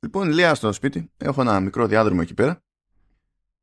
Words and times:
Λοιπόν, 0.00 0.30
Λία 0.30 0.54
στο 0.54 0.72
σπίτι, 0.72 1.10
έχω 1.16 1.40
ένα 1.40 1.60
μικρό 1.60 1.86
διάδρομο 1.86 2.20
εκεί 2.22 2.34
πέρα, 2.34 2.62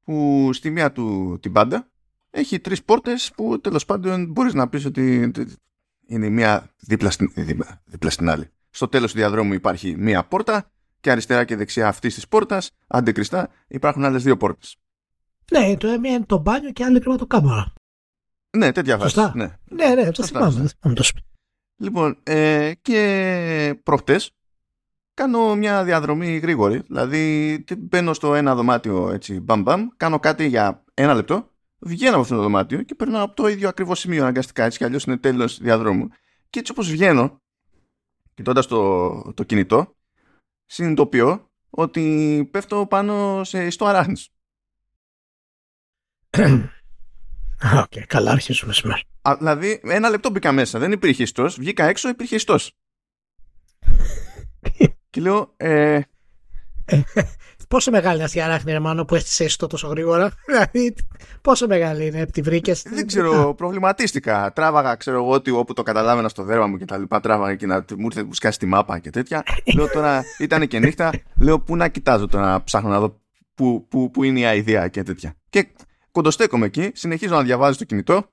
που 0.03 0.49
στη 0.53 0.69
μία 0.69 0.91
του 0.91 1.37
την 1.41 1.51
πάντα 1.51 1.89
έχει 2.29 2.59
τρεις 2.59 2.83
πόρτες 2.83 3.31
που 3.35 3.61
τέλος 3.61 3.85
πάντων 3.85 4.25
μπορείς 4.31 4.53
να 4.53 4.69
πεις 4.69 4.85
ότι 4.85 5.31
είναι 6.07 6.29
μία 6.29 6.73
δίπλα 6.79 7.09
στην, 7.09 7.31
δίπλα 7.85 8.09
στην 8.09 8.29
άλλη. 8.29 8.49
Στο 8.69 8.87
τέλος 8.87 9.11
του 9.11 9.17
διαδρόμου 9.17 9.53
υπάρχει 9.53 9.95
μία 9.97 10.23
πόρτα 10.23 10.71
και 10.99 11.11
αριστερά 11.11 11.43
και 11.43 11.55
δεξιά 11.55 11.87
αυτής 11.87 12.13
της 12.13 12.27
πόρτας, 12.27 12.71
αντικριστά, 12.87 13.49
υπάρχουν 13.67 14.05
άλλες 14.05 14.23
δύο 14.23 14.37
πόρτες. 14.37 14.77
Ναι, 15.51 15.77
το 15.77 15.99
μία 15.99 16.13
είναι 16.13 16.25
το 16.25 16.37
μπάνιο 16.37 16.71
και 16.71 16.83
άλλη 16.83 16.99
κρύβα 16.99 17.17
το 17.17 17.27
κάμαρα. 17.27 17.73
Ναι, 18.57 18.71
τέτοια 18.71 18.97
βάση. 18.97 19.19
Ναι, 19.33 19.57
ναι, 19.65 19.93
ναι, 19.95 20.11
το 20.11 20.23
θυμάμαι. 20.23 20.69
Λοιπόν, 21.77 22.17
ε, 22.23 22.71
και 22.81 23.79
προχτές 23.83 24.31
κάνω 25.15 25.55
μια 25.55 25.83
διαδρομή 25.83 26.37
γρήγορη. 26.37 26.81
Δηλαδή, 26.87 27.63
μπαίνω 27.77 28.13
στο 28.13 28.35
ένα 28.35 28.55
δωμάτιο 28.55 29.09
έτσι, 29.11 29.39
μπαμ 29.39 29.61
μπαμ, 29.61 29.87
κάνω 29.97 30.19
κάτι 30.19 30.47
για 30.47 30.83
ένα 30.93 31.13
λεπτό, 31.13 31.51
βγαίνω 31.79 32.11
από 32.11 32.21
αυτό 32.21 32.35
το 32.35 32.41
δωμάτιο 32.41 32.83
και 32.83 32.95
περνάω 32.95 33.23
από 33.23 33.35
το 33.35 33.47
ίδιο 33.47 33.69
ακριβώς 33.69 33.99
σημείο 33.99 34.21
αναγκαστικά, 34.21 34.63
έτσι 34.63 34.77
κι 34.77 34.83
αλλιώς 34.83 35.03
είναι 35.03 35.17
τέλος 35.17 35.59
διαδρόμου. 35.59 36.07
Και 36.49 36.59
έτσι 36.59 36.71
όπως 36.71 36.89
βγαίνω, 36.89 37.41
κοιτώντας 38.33 38.67
το, 38.67 39.33
το 39.33 39.43
κινητό, 39.43 39.95
συνειδητοποιώ 40.65 41.49
ότι 41.69 42.47
πέφτω 42.51 42.85
πάνω 42.89 43.43
σε 43.43 43.65
ιστό 43.65 43.85
αράχνης. 43.85 44.29
OK, 47.79 47.91
okay, 47.91 48.03
καλά 48.07 48.31
αρχίσουμε 48.31 48.73
σήμερα. 48.73 49.01
Δηλαδή, 49.37 49.81
ένα 49.83 50.09
λεπτό 50.09 50.29
μπήκα 50.29 50.51
μέσα, 50.51 50.79
δεν 50.79 50.91
υπήρχε 50.91 51.23
ιστός, 51.23 51.55
βγήκα 51.55 51.85
έξω, 51.85 52.09
υπήρχε 52.09 52.35
ιστός. 52.35 52.73
και 55.15 55.21
λέω, 55.21 55.53
ε, 55.57 55.93
ε 56.85 57.01
Πόσο 57.67 57.91
μεγάλη 57.91 58.15
είναι 58.15 58.23
αυτή 58.23 58.37
η 58.37 58.41
αράχνη, 58.41 58.71
ρε 58.71 58.81
μάνα, 58.81 59.05
που 59.05 59.15
έστησε 59.15 59.43
ιστό 59.43 59.67
τόσο 59.67 59.87
γρήγορα; 59.87 60.31
Δηλαδή, 60.47 60.95
πόσο 61.41 61.67
μεγάλη 61.67 62.05
είναι, 62.05 62.25
τη 62.25 62.41
βρήκες. 62.41 62.81
Δεν 62.81 63.07
ξέρω, 63.07 63.53
προβληματίστηκα. 63.53 64.53
Τράβαγα, 64.53 64.95
ξέρω 64.95 65.17
εγώ, 65.17 65.29
ότι 65.29 65.51
όπου 65.51 65.73
το 65.73 65.83
καταλάβαινα 65.83 66.29
στο 66.29 66.43
δέρμα 66.43 66.67
μου 66.67 66.77
και 66.77 66.85
τα 66.85 66.97
λοιπά, 66.97 67.19
τράβαγα 67.19 67.55
και 67.55 67.65
να 67.65 67.85
μου 67.97 68.05
ήρθε 68.05 68.23
μου 68.23 68.33
σκάσει 68.33 68.59
τη 68.59 68.65
μάπα 68.65 68.99
και 68.99 69.09
τέτοια. 69.09 69.43
λέω 69.75 69.89
τώρα, 69.89 70.23
ήταν 70.39 70.67
και 70.67 70.79
νύχτα, 70.79 71.11
λέω 71.39 71.59
πού 71.59 71.75
να 71.75 71.87
κοιτάζω 71.87 72.27
τώρα 72.27 72.45
να 72.45 72.63
ψάχνω 72.63 72.89
να 72.89 72.99
δω 72.99 73.21
πού, 73.53 73.87
πού, 73.89 74.11
πού 74.11 74.23
είναι 74.23 74.39
η 74.39 74.45
αηδία 74.45 74.87
και 74.87 75.03
τέτοια. 75.03 75.35
Και 75.49 75.67
κοντοστέκομαι 76.11 76.65
εκεί, 76.65 76.91
συνεχίζω 76.93 77.35
να 77.35 77.43
διαβάζω 77.43 77.77
το 77.77 77.83
κινητό. 77.83 78.31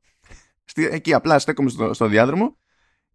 Εκεί 0.75 1.15
απλά 1.15 1.39
στέκομαι 1.39 1.71
στο, 1.71 1.95
στο 1.95 2.07
διάδρομο 2.07 2.57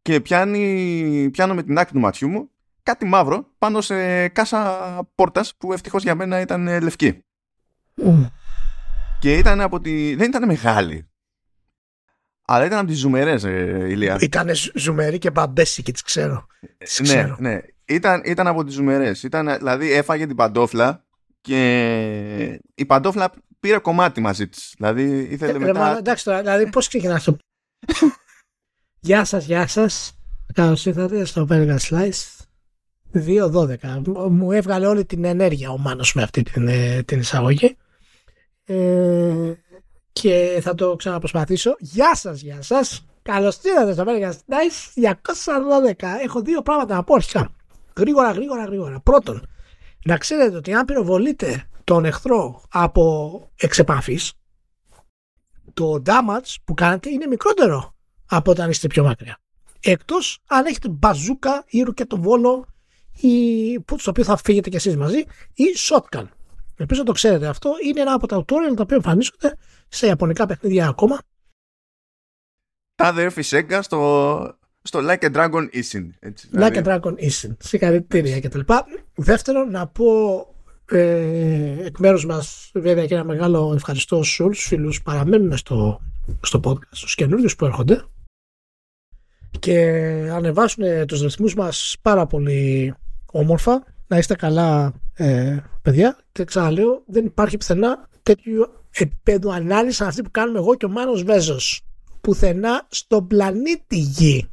και 0.02 0.22
πιάνει, 0.22 1.30
πιάνω 1.31 1.53
με 1.53 1.64
την 1.64 1.77
άκρη 1.77 1.94
του 1.94 1.99
ματιού 1.99 2.30
μου 2.30 2.49
κάτι 2.88 3.05
μαύρο 3.05 3.47
πάνω 3.57 3.81
σε 3.81 4.27
κάσα 4.27 4.80
πόρτας 5.16 5.55
που 5.57 5.73
ευτυχώς 5.73 6.03
για 6.03 6.16
μένα 6.16 6.39
ήταν 6.39 6.67
ε, 6.67 6.80
λευκή. 6.80 7.23
Και 9.19 9.38
ήταν 9.38 9.61
από 9.61 9.80
τη... 9.80 10.16
δεν 10.16 10.27
ήταν 10.27 10.45
μεγάλη. 10.45 11.09
Αλλά 12.45 12.65
ήταν 12.65 12.77
από 12.77 12.88
τις 12.88 12.97
ζουμερές, 12.97 13.43
ε, 13.43 13.85
Ηλία. 13.89 14.17
Ήταν 14.21 14.49
ζουμερή 14.73 15.17
και 15.17 15.31
μπαμπέσικη, 15.31 15.91
τις 15.91 16.02
ξέρω. 16.02 16.47
Τις 16.77 16.99
ναι, 16.99 17.08
ξέρω. 17.08 17.35
ναι. 17.39 17.59
Ήταν, 17.85 18.21
ήταν 18.25 18.47
από 18.47 18.63
τις 18.63 18.73
ζουμερές. 18.73 19.23
Ήταν, 19.23 19.58
δηλαδή 19.58 19.91
έφαγε 19.91 20.25
την 20.25 20.35
παντόφλα 20.35 21.05
και 21.41 22.61
η 22.75 22.85
παντόφλα 22.85 23.31
πήρε 23.59 23.77
κομμάτι 23.77 24.21
μαζί 24.21 24.47
της. 24.47 24.73
Δηλαδή 24.77 25.27
ήθελε 25.30 25.52
ε, 25.52 25.59
μετά... 25.59 25.91
Ρε, 25.93 25.97
εντάξει 25.97 26.23
τώρα, 26.23 26.41
δηλαδή 26.41 26.69
πώς 26.69 26.88
ξεκινάς 26.88 27.17
αυτό. 27.27 27.38
γεια 29.08 29.25
σας, 29.25 29.45
γεια 29.45 29.67
σας. 29.67 30.11
Καλώς 30.53 30.85
ήρθατε 30.85 31.25
στο 31.25 31.47
Burger 31.49 31.77
Slice. 31.77 32.36
2-12. 33.13 34.02
Μου 34.30 34.52
έβγαλε 34.52 34.88
όλη 34.88 35.05
την 35.05 35.25
ενέργεια 35.25 35.69
ο 35.69 35.77
Μάνος 35.77 36.13
με 36.13 36.23
αυτή 36.23 36.44
την, 36.44 36.67
ε, 36.67 37.03
την 37.03 37.19
εισαγωγή. 37.19 37.77
Ε, 38.66 39.53
και 40.11 40.59
θα 40.61 40.75
το 40.75 40.95
ξαναπροσπαθήσω. 40.95 41.75
Γεια 41.80 42.16
σας, 42.16 42.41
γεια 42.41 42.61
σας. 42.61 43.05
Καλώς 43.21 43.59
ήρθατε 43.64 43.93
στο 43.93 44.04
American 44.08 44.32
Nice 44.32 44.93
212. 44.95 46.17
Έχω 46.23 46.42
δύο 46.42 46.61
πράγματα 46.61 46.95
να 46.95 47.04
πω 47.04 47.14
αρχικά. 47.14 47.49
Γρήγορα, 47.98 48.32
γρήγορα, 48.32 48.64
γρήγορα. 48.65 48.99
Πρώτον, 48.99 49.48
να 50.05 50.17
ξέρετε 50.17 50.55
ότι 50.55 50.73
αν 50.73 50.86
πυροβολείτε 50.86 51.70
τον 51.83 52.05
εχθρό 52.05 52.64
από 52.70 53.49
εξεπαφής, 53.55 54.33
το 55.73 56.02
damage 56.05 56.55
που 56.64 56.73
κάνετε 56.73 57.09
είναι 57.09 57.27
μικρότερο 57.27 57.93
από 58.26 58.52
όταν 58.52 58.70
είστε 58.70 58.87
πιο 58.87 59.03
μακριά. 59.03 59.37
Εκτός 59.80 60.39
αν 60.48 60.65
έχετε 60.65 60.89
μπαζούκα 60.89 61.64
ή 61.67 61.82
ρουκετοβόλο 61.82 62.65
ή 62.73 62.77
στο 63.98 64.10
οποίο 64.10 64.23
θα 64.23 64.38
φύγετε 64.38 64.70
κι 64.70 64.76
εσείς 64.76 64.98
μαζί 64.98 65.17
ή 65.54 65.64
shotgun. 65.89 66.28
Ελπίζω 66.78 67.00
να 67.00 67.05
το 67.05 67.11
ξέρετε 67.11 67.48
αυτό. 67.48 67.72
Είναι 67.83 68.02
ένα 68.02 68.14
από 68.14 68.28
τα 68.28 68.38
tutorial 68.38 68.76
τα 68.76 68.82
οποία 68.82 68.95
εμφανίζονται 68.95 69.58
σε 69.88 70.08
ιαπωνικά 70.08 70.45
παιχνίδια 70.45 70.88
ακόμα. 70.88 71.20
Τα 72.95 73.06
αδερφή 73.06 73.42
Σέγγα 73.42 73.82
στο, 73.82 74.60
στο 74.82 75.00
Like 75.04 75.23
a 75.23 75.36
Dragon 75.36 75.70
Isin. 75.73 76.10
Έτσι, 76.20 76.48
δηλαδή. 76.52 76.82
Like 76.82 76.83
a 76.83 76.83
Dragon 76.83 77.14
Isin. 77.14 77.56
Συγχαρητήρια 77.60 78.39
κτλ. 78.39 78.60
Δεύτερον, 79.16 79.72
να 79.72 79.88
πω 79.88 80.06
ε, 80.92 81.86
εκ 81.86 82.00
μέρους 82.00 82.26
μας 82.26 82.72
βέβαια 82.73 83.06
και 83.06 83.14
ένα 83.14 83.23
μεγάλο 83.23 83.73
ευχαριστώ 83.76 84.23
σε 84.23 84.44
όλους 84.44 84.58
τους 84.58 84.67
φίλους 84.67 85.02
παραμένουν 85.02 85.58
στο, 85.58 86.02
στο 86.42 86.60
podcast, 86.64 86.89
στους 86.92 87.16
καινούριους 87.16 87.56
που 87.56 87.66
έρχονται 87.66 88.04
και 89.60 89.80
ανεβάσουν 90.32 91.06
τους 91.08 91.22
ρυθμούς 91.22 91.56
μας 91.56 91.95
πάρα 92.02 92.26
πολύ 92.26 92.94
όμορφα. 93.37 93.83
Να 94.08 94.17
είστε 94.17 94.36
καλά, 94.36 94.93
ε, 95.14 95.58
παιδιά. 95.81 96.17
Και 96.31 96.43
ξαναλέω, 96.43 97.03
δεν 97.08 97.25
υπάρχει 97.25 97.58
πουθενά 97.58 98.09
τέτοιο 98.23 98.83
επίπεδο 98.92 99.52
ανάλυση 99.52 100.03
αυτή 100.03 100.21
που 100.21 100.31
κάνουμε 100.31 100.59
εγώ 100.59 100.75
και 100.75 100.86
ο 100.86 100.89
Μάνος 100.89 101.23
Βέζος. 101.23 101.81
Πουθενά 102.21 102.87
στον 102.89 103.27
πλανήτη 103.27 103.97
Γη. 103.97 104.49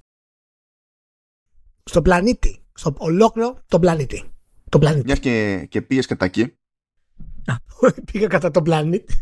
Στον 1.84 2.02
πλανήτη. 2.02 2.62
Στο 2.74 2.94
ολόκληρο 2.98 3.58
τον 3.68 3.80
πλανήτη. 3.80 4.24
Το 4.68 4.78
πλανήτη. 4.78 5.04
Μιας 5.04 5.18
και, 5.18 5.66
και 5.70 5.82
πήγες 5.82 6.06
κατά 6.06 6.24
εκεί. 6.24 6.56
Πήγα 8.12 8.26
κατά 8.26 8.50
τον 8.50 8.62
πλανήτη. 8.62 9.14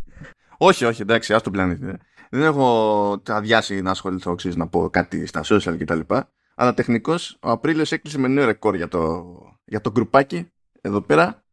όχι, 0.58 0.84
όχι, 0.84 1.02
εντάξει, 1.02 1.34
ας 1.34 1.42
τον 1.42 1.52
πλανήτη. 1.52 1.84
Δεν 2.30 2.42
έχω 2.42 3.22
αδειάσει 3.26 3.80
να 3.80 3.90
ασχοληθώ, 3.90 4.34
ξέρεις 4.34 4.56
να 4.56 4.68
πω 4.68 4.90
κάτι 4.90 5.26
στα 5.26 5.40
social 5.44 5.76
κτλ. 5.78 6.00
Αλλά 6.54 6.74
τεχνικώ 6.74 7.14
ο 7.40 7.50
Απρίλιος 7.50 7.92
έκλεισε 7.92 8.18
με 8.18 8.28
νέο 8.28 8.44
ρεκόρ 8.44 8.74
για 8.74 8.88
το, 8.88 9.24
για 9.64 9.80
το 9.80 9.90
γκρουπάκι 9.90 10.52
εδώ 10.80 11.00
πέρα. 11.00 11.44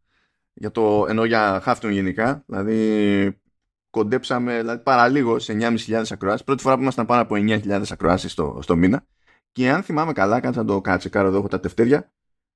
Για 0.53 0.71
το, 0.71 1.05
ενώ 1.09 1.25
για 1.25 1.59
Χάφτον 1.63 1.91
γενικά. 1.91 2.43
Δηλαδή 2.45 3.41
κοντέψαμε 3.89 4.57
δηλαδή, 4.59 4.83
παραλίγο 4.83 5.39
σε 5.39 5.57
9.500 5.87 6.03
ακροάσεις. 6.09 6.43
Πρώτη 6.43 6.61
φορά 6.61 6.75
που 6.75 6.81
ήμασταν 6.81 7.05
πάνω 7.05 7.21
από 7.21 7.35
9.000 7.37 7.83
ακροάσεις 7.89 8.31
στο, 8.31 8.59
στο 8.61 8.75
μήνα. 8.75 9.05
Και 9.51 9.69
αν 9.69 9.83
θυμάμαι 9.83 10.13
καλά, 10.13 10.39
κάτσε 10.39 10.59
να 10.59 10.65
το 10.65 10.81
κάτσεκάρω 10.81 11.27
εδώ, 11.27 11.37
έχω 11.37 11.47
τα 11.47 11.59
τευτέρια. 11.59 12.11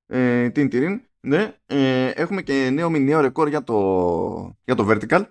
Ε, 0.05 0.49
την 0.49 0.69
τυρίν, 0.69 1.01
ναι, 1.19 1.55
ε, 1.65 2.07
έχουμε 2.07 2.41
και 2.41 2.69
νέο 2.69 2.89
μηνιαίο 2.89 3.21
ρεκόρ 3.21 3.47
για 3.47 3.63
το, 3.63 4.57
για 4.63 4.75
το 4.75 4.87
Vertical. 4.89 5.27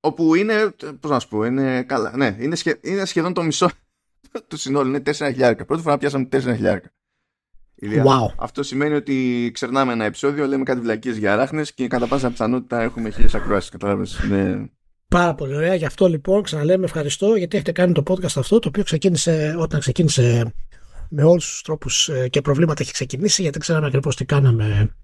Όπου 0.00 0.34
είναι, 0.34 0.70
πώς 1.00 1.10
να 1.10 1.18
σου 1.18 1.28
πω, 1.28 1.44
είναι 1.44 1.82
καλά. 1.82 2.16
Ναι, 2.16 2.36
είναι, 2.38 2.54
σχε, 2.54 2.78
είναι 2.82 3.04
σχεδόν 3.04 3.32
το 3.32 3.42
μισό 3.42 3.70
του 4.48 4.56
συνόλου 4.56 4.88
είναι 4.88 5.02
4.000. 5.18 5.54
Πρώτη 5.66 5.82
φορά 5.82 5.98
πιάσαμε 5.98 6.28
4.000. 6.32 6.78
Wow. 7.82 8.34
Αυτό 8.36 8.62
σημαίνει 8.62 8.94
ότι 8.94 9.50
ξερνάμε 9.54 9.92
ένα 9.92 10.04
επεισόδιο, 10.04 10.46
λέμε 10.46 10.62
κάτι 10.62 10.80
βλακίες 10.80 11.16
για 11.16 11.32
αράχνες 11.32 11.74
και 11.74 11.86
κατά 11.86 12.06
πάσα 12.06 12.30
πιθανότητα 12.30 12.82
έχουμε 12.82 13.10
χίλιες 13.10 13.34
ακροάσεις. 13.34 13.70
Κατάλαβες. 13.70 14.20
Ναι. 14.28 14.64
Πάρα 15.08 15.34
πολύ 15.34 15.54
ωραία. 15.54 15.74
Γι' 15.74 15.84
αυτό 15.84 16.06
λοιπόν 16.06 16.42
ξαναλέμε 16.42 16.84
ευχαριστώ 16.84 17.34
γιατί 17.34 17.56
έχετε 17.56 17.72
κάνει 17.72 17.92
το 17.92 18.02
podcast 18.06 18.36
αυτό 18.36 18.58
το 18.58 18.68
οποίο 18.68 18.82
ξεκίνησε 18.82 19.54
όταν 19.58 19.80
ξεκίνησε 19.80 20.54
με 21.08 21.22
όλους 21.24 21.46
τους 21.46 21.62
τρόπους 21.62 22.08
ε, 22.08 22.28
και 22.28 22.40
προβλήματα 22.40 22.82
έχει 22.82 22.92
ξεκινήσει 22.92 23.42
γιατί 23.42 23.58
ξέραμε 23.58 23.86
ακριβώς 23.86 24.16
τι 24.16 24.24
κάναμε 24.24 24.94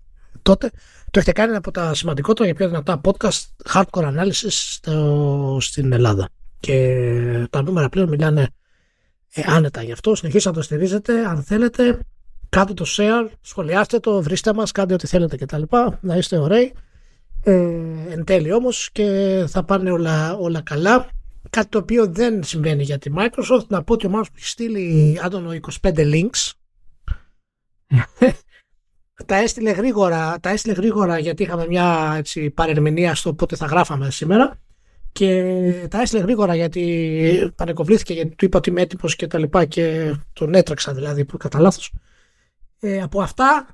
τότε. 0.42 0.70
Το 1.10 1.18
έχετε 1.18 1.32
κάνει 1.32 1.56
από 1.56 1.70
τα 1.70 1.94
σημαντικότερα 1.94 2.46
για 2.46 2.54
πιο 2.54 2.68
δυνατά 2.68 3.00
podcast 3.04 3.70
hardcore 3.72 4.04
analysis 4.04 4.48
στο, 4.48 5.58
στην 5.60 5.92
Ελλάδα. 5.92 6.28
Και 6.60 6.96
τα 7.50 7.62
νούμερα 7.62 7.88
πλέον 7.88 8.08
μιλάνε 8.08 8.48
ε, 9.34 9.42
άνετα 9.46 9.82
γι' 9.82 9.92
αυτό. 9.92 10.14
Συνεχίστε 10.14 10.48
να 10.48 10.54
το 10.54 10.62
στηρίζετε. 10.62 11.26
Αν 11.26 11.42
θέλετε, 11.42 11.98
κάντε 12.48 12.74
το 12.74 12.84
share, 12.88 13.28
σχολιάστε 13.40 13.98
το, 13.98 14.22
βρίστε 14.22 14.52
μας, 14.52 14.72
κάντε 14.72 14.94
ό,τι 14.94 15.06
θέλετε 15.06 15.36
κτλ. 15.36 15.62
Να 16.00 16.16
είστε 16.16 16.38
ωραίοι. 16.38 16.72
Ε, 17.44 17.52
εν 18.08 18.24
τέλει 18.24 18.52
όμως 18.52 18.90
και 18.92 19.44
θα 19.48 19.64
πάνε 19.64 19.90
όλα, 19.90 20.36
όλα 20.36 20.60
καλά. 20.60 21.08
Κάτι 21.50 21.68
το 21.68 21.78
οποίο 21.78 22.06
δεν 22.06 22.42
συμβαίνει 22.42 22.82
για 22.82 22.98
τη 22.98 23.10
Microsoft. 23.16 23.66
Να 23.68 23.82
πω 23.82 23.92
ότι 23.92 24.06
ο 24.06 24.08
Μάρκος 24.08 24.28
που 24.28 24.36
έχει 24.38 24.46
στείλει, 24.46 25.18
άντωνο 25.22 25.50
25 25.82 25.96
links. 25.96 26.50
τα 29.26 29.36
έστειλε 29.36 29.70
γρήγορα, 29.70 30.40
τα 30.40 30.50
έστειλε 30.50 30.74
γρήγορα 30.74 31.18
γιατί 31.18 31.42
είχαμε 31.42 31.66
μια 31.66 32.14
έτσι, 32.16 32.50
παρερμηνία 32.50 33.14
στο 33.14 33.34
πότε 33.34 33.56
θα 33.56 33.66
γράφαμε 33.66 34.10
σήμερα 34.10 34.60
και 35.12 35.42
τα 35.90 36.00
έστειλε 36.00 36.22
γρήγορα 36.22 36.54
γιατί 36.54 37.52
πανεκοβλήθηκε 37.56 38.12
γιατί 38.12 38.34
του 38.34 38.44
είπα 38.44 38.58
ότι 38.58 38.70
είμαι 38.70 38.80
έτοιμος 38.80 39.16
και 39.16 39.26
τα 39.26 39.38
λοιπά 39.38 39.64
και 39.64 40.14
τον 40.32 40.54
έτρεξα 40.54 40.94
δηλαδή 40.94 41.24
που 41.24 41.36
κατά 41.36 41.60
λάθος. 41.60 41.92
Ε, 42.80 43.02
από 43.02 43.22
αυτά 43.22 43.66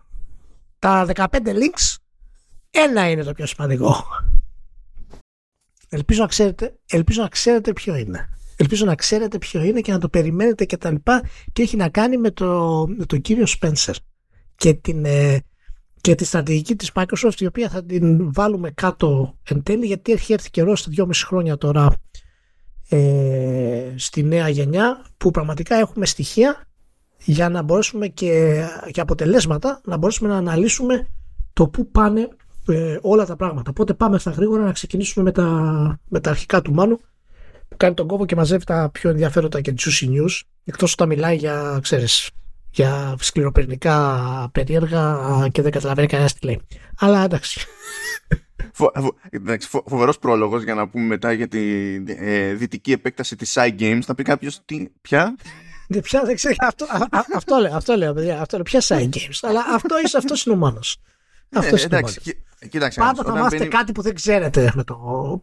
τα 0.79 1.07
15 1.15 1.27
links, 1.31 1.97
ένα 2.71 3.11
είναι 3.11 3.23
το 3.23 3.33
πιο 3.33 3.47
σημαντικό. 3.47 4.05
Ελπίζω 5.89 6.21
να 6.21 6.29
ξέρετε, 6.29 6.79
ελπίζω 6.91 7.23
να 7.23 7.29
ξέρετε 7.29 7.73
ποιο 7.73 7.97
είναι. 7.97 8.29
Ελπίζω 8.57 8.85
να 8.85 8.95
ξέρετε 8.95 9.39
ποιο 9.39 9.63
είναι 9.63 9.81
και 9.81 9.93
να 9.93 9.99
το 9.99 10.09
περιμένετε 10.09 10.65
και 10.65 10.77
τα 10.77 10.91
λοιπά 10.91 11.23
και 11.53 11.63
έχει 11.63 11.77
να 11.77 11.89
κάνει 11.89 12.17
με, 12.17 12.31
το, 12.31 12.85
με 12.97 13.05
τον 13.07 13.21
κύριο 13.21 13.45
Spencer 13.61 13.95
και 14.57 14.75
την, 14.75 15.05
ε, 15.05 15.45
και 16.09 16.15
τη 16.15 16.25
στρατηγική 16.25 16.77
της 16.77 16.91
Microsoft 16.95 17.41
η 17.41 17.47
οποία 17.47 17.69
θα 17.69 17.85
την 17.85 18.33
βάλουμε 18.33 18.71
κάτω 18.71 19.35
εν 19.43 19.63
τέλει 19.63 19.87
γιατί 19.87 20.13
έχει 20.13 20.33
έρθει 20.33 20.51
καιρός 20.51 20.81
στα 20.81 20.91
δυόμιση 20.91 21.27
χρόνια 21.27 21.57
τώρα 21.57 21.95
ε, 22.89 23.95
στη 23.97 24.23
νέα 24.23 24.49
γενιά 24.49 25.05
που 25.17 25.31
πραγματικά 25.31 25.77
έχουμε 25.77 26.07
στοιχεία 26.07 26.67
για 27.25 27.49
να 27.49 27.63
μπορέσουμε 27.63 28.09
και, 28.09 28.63
και 28.91 29.01
αποτελέσματα 29.01 29.81
να 29.85 29.97
μπορέσουμε 29.97 30.29
να 30.29 30.37
αναλύσουμε 30.37 31.07
το 31.53 31.69
πού 31.69 31.91
πάνε 31.91 32.29
ε, 32.69 32.99
όλα 33.01 33.27
τα 33.27 33.37
πράγματα. 33.37 33.71
Οπότε 33.71 33.95
πάμε 33.95 34.19
στα 34.19 34.31
γρήγορα 34.31 34.63
να 34.63 34.73
ξεκινήσουμε 34.73 35.25
με 35.25 35.33
τα, 35.33 35.45
με 36.09 36.21
τα 36.21 36.31
αρχικά 36.31 36.63
του 36.63 36.73
Μάνου 36.73 36.97
που 37.69 37.77
κάνει 37.77 37.95
τον 37.95 38.07
κόπο 38.07 38.27
και 38.27 38.37
μαζεύει 38.37 38.65
τα 38.65 38.91
πιο 38.93 39.11
ενδιαφέροντα 39.11 39.61
και 39.61 39.75
juicy 39.79 40.07
news 40.07 40.41
εκτός 40.65 40.93
όταν 40.93 41.09
μιλάει 41.09 41.37
για, 41.37 41.79
ξέρεις, 41.83 42.31
για 42.71 43.17
σκληροπυρηνικά 43.19 44.49
περίεργα 44.53 45.49
και 45.53 45.63
δεν 45.63 45.71
καταλαβαίνει 45.71 46.07
κανένας 46.07 46.35
τι 46.35 46.47
λέει. 46.47 46.61
Αλλά 46.99 47.25
εντάξει. 47.25 47.67
Φο, 48.73 48.91
φο, 48.95 49.15
εντάξει 49.31 49.69
φο, 49.69 49.83
φοβερός 49.87 50.19
πρόλογος 50.19 50.63
για 50.63 50.75
να 50.75 50.89
πούμε 50.89 51.05
μετά 51.05 51.33
για 51.33 51.49
τη 51.49 51.95
ε, 52.07 52.53
δυτική 52.53 52.93
επέκταση 52.93 53.37
της 53.37 53.57
Side 53.59 53.81
Games. 53.81 54.01
Θα 54.05 54.15
πει 54.15 54.23
κάποιος 54.23 54.61
τι, 54.65 54.89
ποια; 55.01 55.37
Δεν 55.89 56.01
πια 56.01 56.23
δεν 56.25 56.35
ξέρω. 56.35 56.55
Αυτό, 56.59 56.85
α, 56.85 57.25
αυτό 57.35 57.57
λέω, 57.57 57.77
αυτό 57.77 57.95
λέω, 57.95 58.15
παιδιά. 58.15 58.41
Αυτό 58.41 58.57
λέω. 58.57 58.65
Ποια 58.65 58.81
Side 58.83 59.09
Games. 59.09 59.39
Αλλά 59.41 59.65
αυτό, 59.75 60.01
είσαι, 60.05 60.17
αυτός 60.17 60.45
είναι 60.45 60.55
ο 60.55 60.59
μόνος. 60.59 60.97
Αυτός 61.53 61.83
ε, 61.83 61.85
εντάξει, 61.85 62.21
κοίταξε, 62.69 63.01
Πάντα 63.01 63.23
θα 63.25 63.31
μάθετε 63.31 63.57
μπαίνει... 63.57 63.71
κάτι 63.71 63.93
που 63.93 64.03
δεν 64.03 64.15
ξέρετε 64.15 64.73
με, 64.75 64.85
το, 64.85 64.97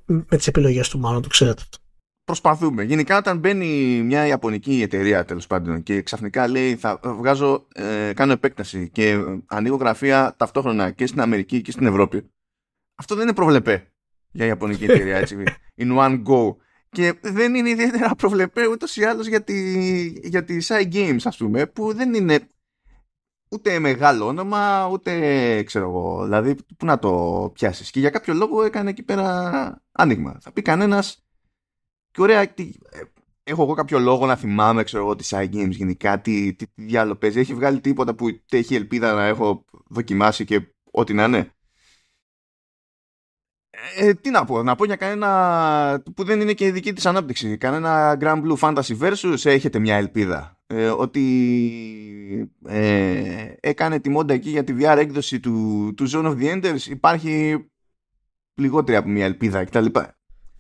με 0.06 0.38
τις 0.38 0.48
επιλογές 0.48 0.89
του 0.89 1.00
μάλλον, 1.00 1.22
το 1.22 1.27
ξέρετε 1.27 1.62
αυτό. 1.62 1.77
Προσπαθούμε. 2.25 2.83
Γενικά, 2.83 3.18
όταν 3.18 3.38
μπαίνει 3.38 4.01
μια 4.04 4.27
Ιαπωνική 4.27 4.81
εταιρεία 4.81 5.25
τέλος 5.25 5.48
πάντων 5.48 5.83
και 5.83 6.01
ξαφνικά 6.01 6.48
λέει 6.48 6.75
θα 6.75 7.00
βγάζω, 7.04 7.68
ε, 7.74 8.13
κάνω 8.13 8.31
επέκταση 8.31 8.89
και 8.89 9.18
ανοίγω 9.45 9.75
γραφεία 9.75 10.36
ταυτόχρονα 10.38 10.92
και 10.92 11.07
στην 11.07 11.22
Αμερική 11.22 11.62
και 11.62 11.72
στην 11.72 11.86
Ευρώπη. 11.86 12.31
Αυτό 12.95 13.16
δεν 13.16 13.24
είναι 13.24 13.33
προβλεπέ 13.33 13.92
για 14.31 14.45
Ιαπωνική 14.45 14.83
εταιρεία 14.83 15.18
έτσι. 15.18 15.44
In 15.81 15.98
one 15.98 16.24
go. 16.24 16.56
Και 16.89 17.13
δεν 17.22 17.56
είναι 17.56 17.69
ιδιαίτερα 17.69 18.16
προβλεπέ 18.16 18.68
ούτως 18.68 18.95
ή 18.95 19.04
άλλως 19.04 19.27
για 19.27 19.44
τη, 19.44 20.04
για 20.07 20.44
τη 20.44 20.57
Side 20.62 20.94
Games, 20.94 21.22
ας 21.24 21.38
πούμε, 21.38 21.66
που 21.66 21.94
δεν 21.94 22.13
είναι 22.13 22.50
ούτε 23.50 23.80
μεγάλο 23.80 24.27
όνομα, 24.27 24.88
ούτε 24.88 25.63
ξέρω 25.63 25.86
εγώ. 25.89 26.24
Δηλαδή, 26.24 26.56
πού 26.77 26.86
να 26.86 27.00
το 27.00 27.51
πιάσεις. 27.54 27.92
Και 27.92 28.00
για 28.00 28.10
κάποιο 28.10 28.33
λόγο 28.33 28.63
έκανε 28.63 28.89
εκεί 28.89 29.04
πέρα 29.04 29.81
άνοιγμα. 29.92 30.38
Θα 30.42 30.51
πει 30.51 30.62
κανένας. 30.62 31.25
Και 32.15 32.21
ωραία, 32.21 32.53
τι, 32.53 32.73
ε, 32.89 33.01
έχω 33.44 33.63
εγώ 33.63 33.73
κάποιο 33.73 34.00
λόγο 34.00 34.25
να 34.25 34.35
θυμάμαι, 34.35 34.83
ξέρω 34.83 35.03
εγώ, 35.03 35.15
τη 35.15 35.27
Side 35.29 35.50
Games 35.53 35.69
γενικά, 35.69 36.21
τι, 36.21 36.53
τι, 36.53 36.65
τι 36.65 36.83
διάλογο 36.83 37.17
παίζει. 37.17 37.39
Έχει 37.39 37.53
βγάλει 37.53 37.79
τίποτα 37.79 38.15
που 38.15 38.39
έχει 38.50 38.75
ελπίδα 38.75 39.13
να 39.13 39.25
έχω 39.25 39.65
δοκιμάσει 39.88 40.45
και 40.45 40.62
ό,τι 40.91 41.13
να 41.13 41.23
είναι; 41.23 41.51
Ε, 43.95 44.13
τι 44.13 44.29
να 44.29 44.45
πω, 44.45 44.63
να 44.63 44.75
πω 44.75 44.85
για 44.85 44.95
κανένα 44.95 46.03
που 46.15 46.23
δεν 46.23 46.41
είναι 46.41 46.53
και 46.53 46.65
η 46.65 46.71
δική 46.71 46.94
της 46.94 47.06
ανάπτυξη. 47.06 47.57
Κανένα 47.57 48.17
Grand 48.21 48.44
Blue 48.44 48.57
Fantasy 48.57 48.97
Versus 49.00 49.45
έχετε 49.45 49.79
μια 49.79 49.95
ελπίδα. 49.95 50.59
Ε, 50.67 50.89
ότι 50.89 51.21
ε, 52.65 53.53
έκανε 53.59 54.00
τη 54.00 54.09
μόντα 54.09 54.33
εκεί 54.33 54.50
για 54.50 54.63
τη 54.63 54.73
VR 54.79 54.97
έκδοση 54.97 55.39
του, 55.39 55.94
του 55.97 56.09
Zone 56.09 56.25
of 56.25 56.38
the 56.38 56.53
Enders 56.53 56.85
υπάρχει 56.85 57.65
λιγότερη 58.53 58.97
από 58.97 59.09
μια 59.09 59.25
ελπίδα 59.25 59.63
κτλ. 59.63 59.85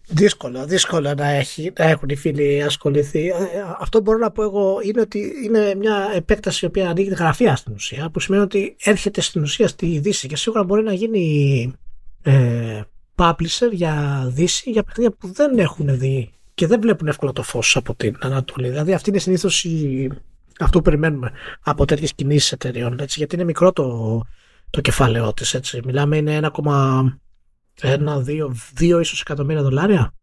Δύσκολο, 0.07 0.65
δύσκολο 0.65 1.13
να, 1.13 1.29
έχει, 1.29 1.73
να 1.79 1.85
έχουν 1.85 2.09
οι 2.09 2.15
φίλοι 2.15 2.63
ασχοληθεί. 2.63 3.27
Ε, 3.27 3.33
αυτό 3.79 4.01
μπορώ 4.01 4.17
να 4.17 4.31
πω 4.31 4.43
εγώ 4.43 4.79
είναι 4.83 5.01
ότι 5.01 5.31
είναι 5.43 5.75
μια 5.75 6.11
επέκταση 6.15 6.65
η 6.65 6.67
οποία 6.67 6.89
ανοίγει 6.89 7.09
γραφεία 7.09 7.55
στην 7.55 7.73
ουσία, 7.73 8.09
που 8.09 8.19
σημαίνει 8.19 8.43
ότι 8.43 8.75
έρχεται 8.83 9.21
στην 9.21 9.41
ουσία 9.41 9.67
στη 9.67 9.99
Δύση 9.99 10.27
και 10.27 10.35
σίγουρα 10.35 10.63
μπορεί 10.63 10.83
να 10.83 10.93
γίνει 10.93 11.73
ε, 12.21 12.81
publisher 13.15 13.69
για 13.71 14.25
Δύση 14.27 14.71
για 14.71 14.83
παιχνίδια 14.83 15.15
που 15.19 15.33
δεν 15.33 15.59
έχουν 15.59 15.97
δει 15.97 16.31
και 16.53 16.67
δεν 16.67 16.81
βλέπουν 16.81 17.07
εύκολα 17.07 17.31
το 17.31 17.43
φως 17.43 17.75
από 17.75 17.95
την 17.95 18.15
Ανατολή. 18.19 18.69
Δηλαδή 18.69 18.93
αυτή 18.93 19.09
είναι 19.09 19.19
συνήθως 19.19 19.63
η... 19.63 20.09
αυτό 20.59 20.77
που 20.77 20.83
περιμένουμε 20.83 21.31
από 21.63 21.85
τέτοιες 21.85 22.13
κινήσεις 22.13 22.51
εταιρεών. 22.51 22.99
Έτσι, 22.99 23.15
γιατί 23.17 23.35
είναι 23.35 23.43
μικρό 23.43 23.71
το, 23.71 24.21
το 24.69 24.81
κεφάλαιό 24.81 25.33
της. 25.33 25.79
Μιλάμε 25.85 26.17
είναι 26.17 26.39
1,1-2 27.81 28.51
2 28.79 28.99
ίσως 28.99 29.21
εκατομμύρια 29.21 29.61
δολάρια. 29.61 30.13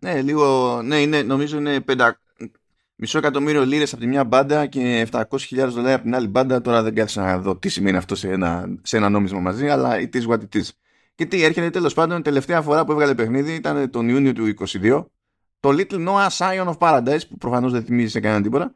Ναι, 0.00 0.22
λίγο, 0.22 0.80
ναι, 0.82 1.00
είναι, 1.00 1.22
νομίζω 1.22 1.58
είναι 1.58 1.84
5, 1.88 2.10
μισό 2.96 3.18
εκατομμύριο 3.18 3.64
λίρες 3.64 3.92
από 3.92 4.02
τη 4.02 4.08
μια 4.08 4.24
μπάντα 4.24 4.66
και 4.66 5.08
700.000 5.10 5.26
δολάρια 5.50 5.94
από 5.94 6.04
την 6.04 6.14
άλλη 6.14 6.28
μπάντα. 6.28 6.60
Τώρα 6.60 6.82
δεν 6.82 6.94
κάθισα 6.94 7.22
να 7.22 7.38
δω 7.38 7.56
τι 7.56 7.68
σημαίνει 7.68 7.96
αυτό 7.96 8.14
σε 8.14 8.30
ένα, 8.30 8.78
σε 8.82 8.96
ένα 8.96 9.08
νόμισμα 9.08 9.40
μαζί, 9.40 9.68
αλλά 9.68 9.96
it 9.96 10.16
is 10.16 10.26
what 10.26 10.38
it 10.38 10.56
is. 10.56 10.68
Και 11.14 11.26
τι 11.26 11.42
έρχεται 11.42 11.70
τέλος 11.70 11.94
πάντων, 11.94 12.22
τελευταία 12.22 12.62
φορά 12.62 12.84
που 12.84 12.92
έβγαλε 12.92 13.14
παιχνίδι 13.14 13.54
ήταν 13.54 13.90
τον 13.90 14.08
Ιούνιο 14.08 14.32
του 14.32 14.54
2022. 14.66 15.04
Το 15.60 15.70
Little 15.70 16.08
Noah 16.08 16.28
Scion 16.28 16.74
of 16.74 16.78
Paradise, 16.78 17.28
που 17.28 17.36
προφανώς 17.36 17.72
δεν 17.72 17.84
θυμίζει 17.84 18.10
σε 18.10 18.20
κανέναν 18.20 18.42
τίποτα. 18.42 18.74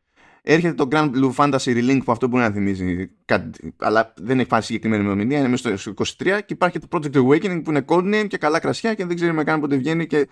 Έρχεται 0.50 0.74
το 0.74 0.88
Grand 0.90 1.10
Blue 1.14 1.32
Fantasy 1.34 1.76
Relink, 1.76 2.00
που 2.04 2.12
αυτό 2.12 2.28
μπορεί 2.28 2.42
να 2.42 2.50
θυμίζει 2.50 3.10
κάτι, 3.24 3.74
αλλά 3.78 4.12
δεν 4.16 4.38
έχει 4.38 4.48
πάρει 4.48 4.64
συγκεκριμένη 4.64 5.02
ημερομηνία, 5.02 5.38
είναι 5.38 5.48
μέσα 5.48 5.76
στο 5.76 5.92
23. 5.96 6.04
Και 6.18 6.52
υπάρχει 6.52 6.78
το 6.78 6.86
Project 6.90 7.16
Awakening 7.16 7.60
που 7.64 7.70
είναι 7.70 7.84
codename 7.88 8.26
και 8.28 8.36
καλά 8.36 8.58
κρασιά 8.58 8.94
και 8.94 9.06
δεν 9.06 9.16
ξέρουμε 9.16 9.44
καν 9.44 9.60
πότε 9.60 9.76
βγαίνει. 9.76 10.06
Και 10.06 10.28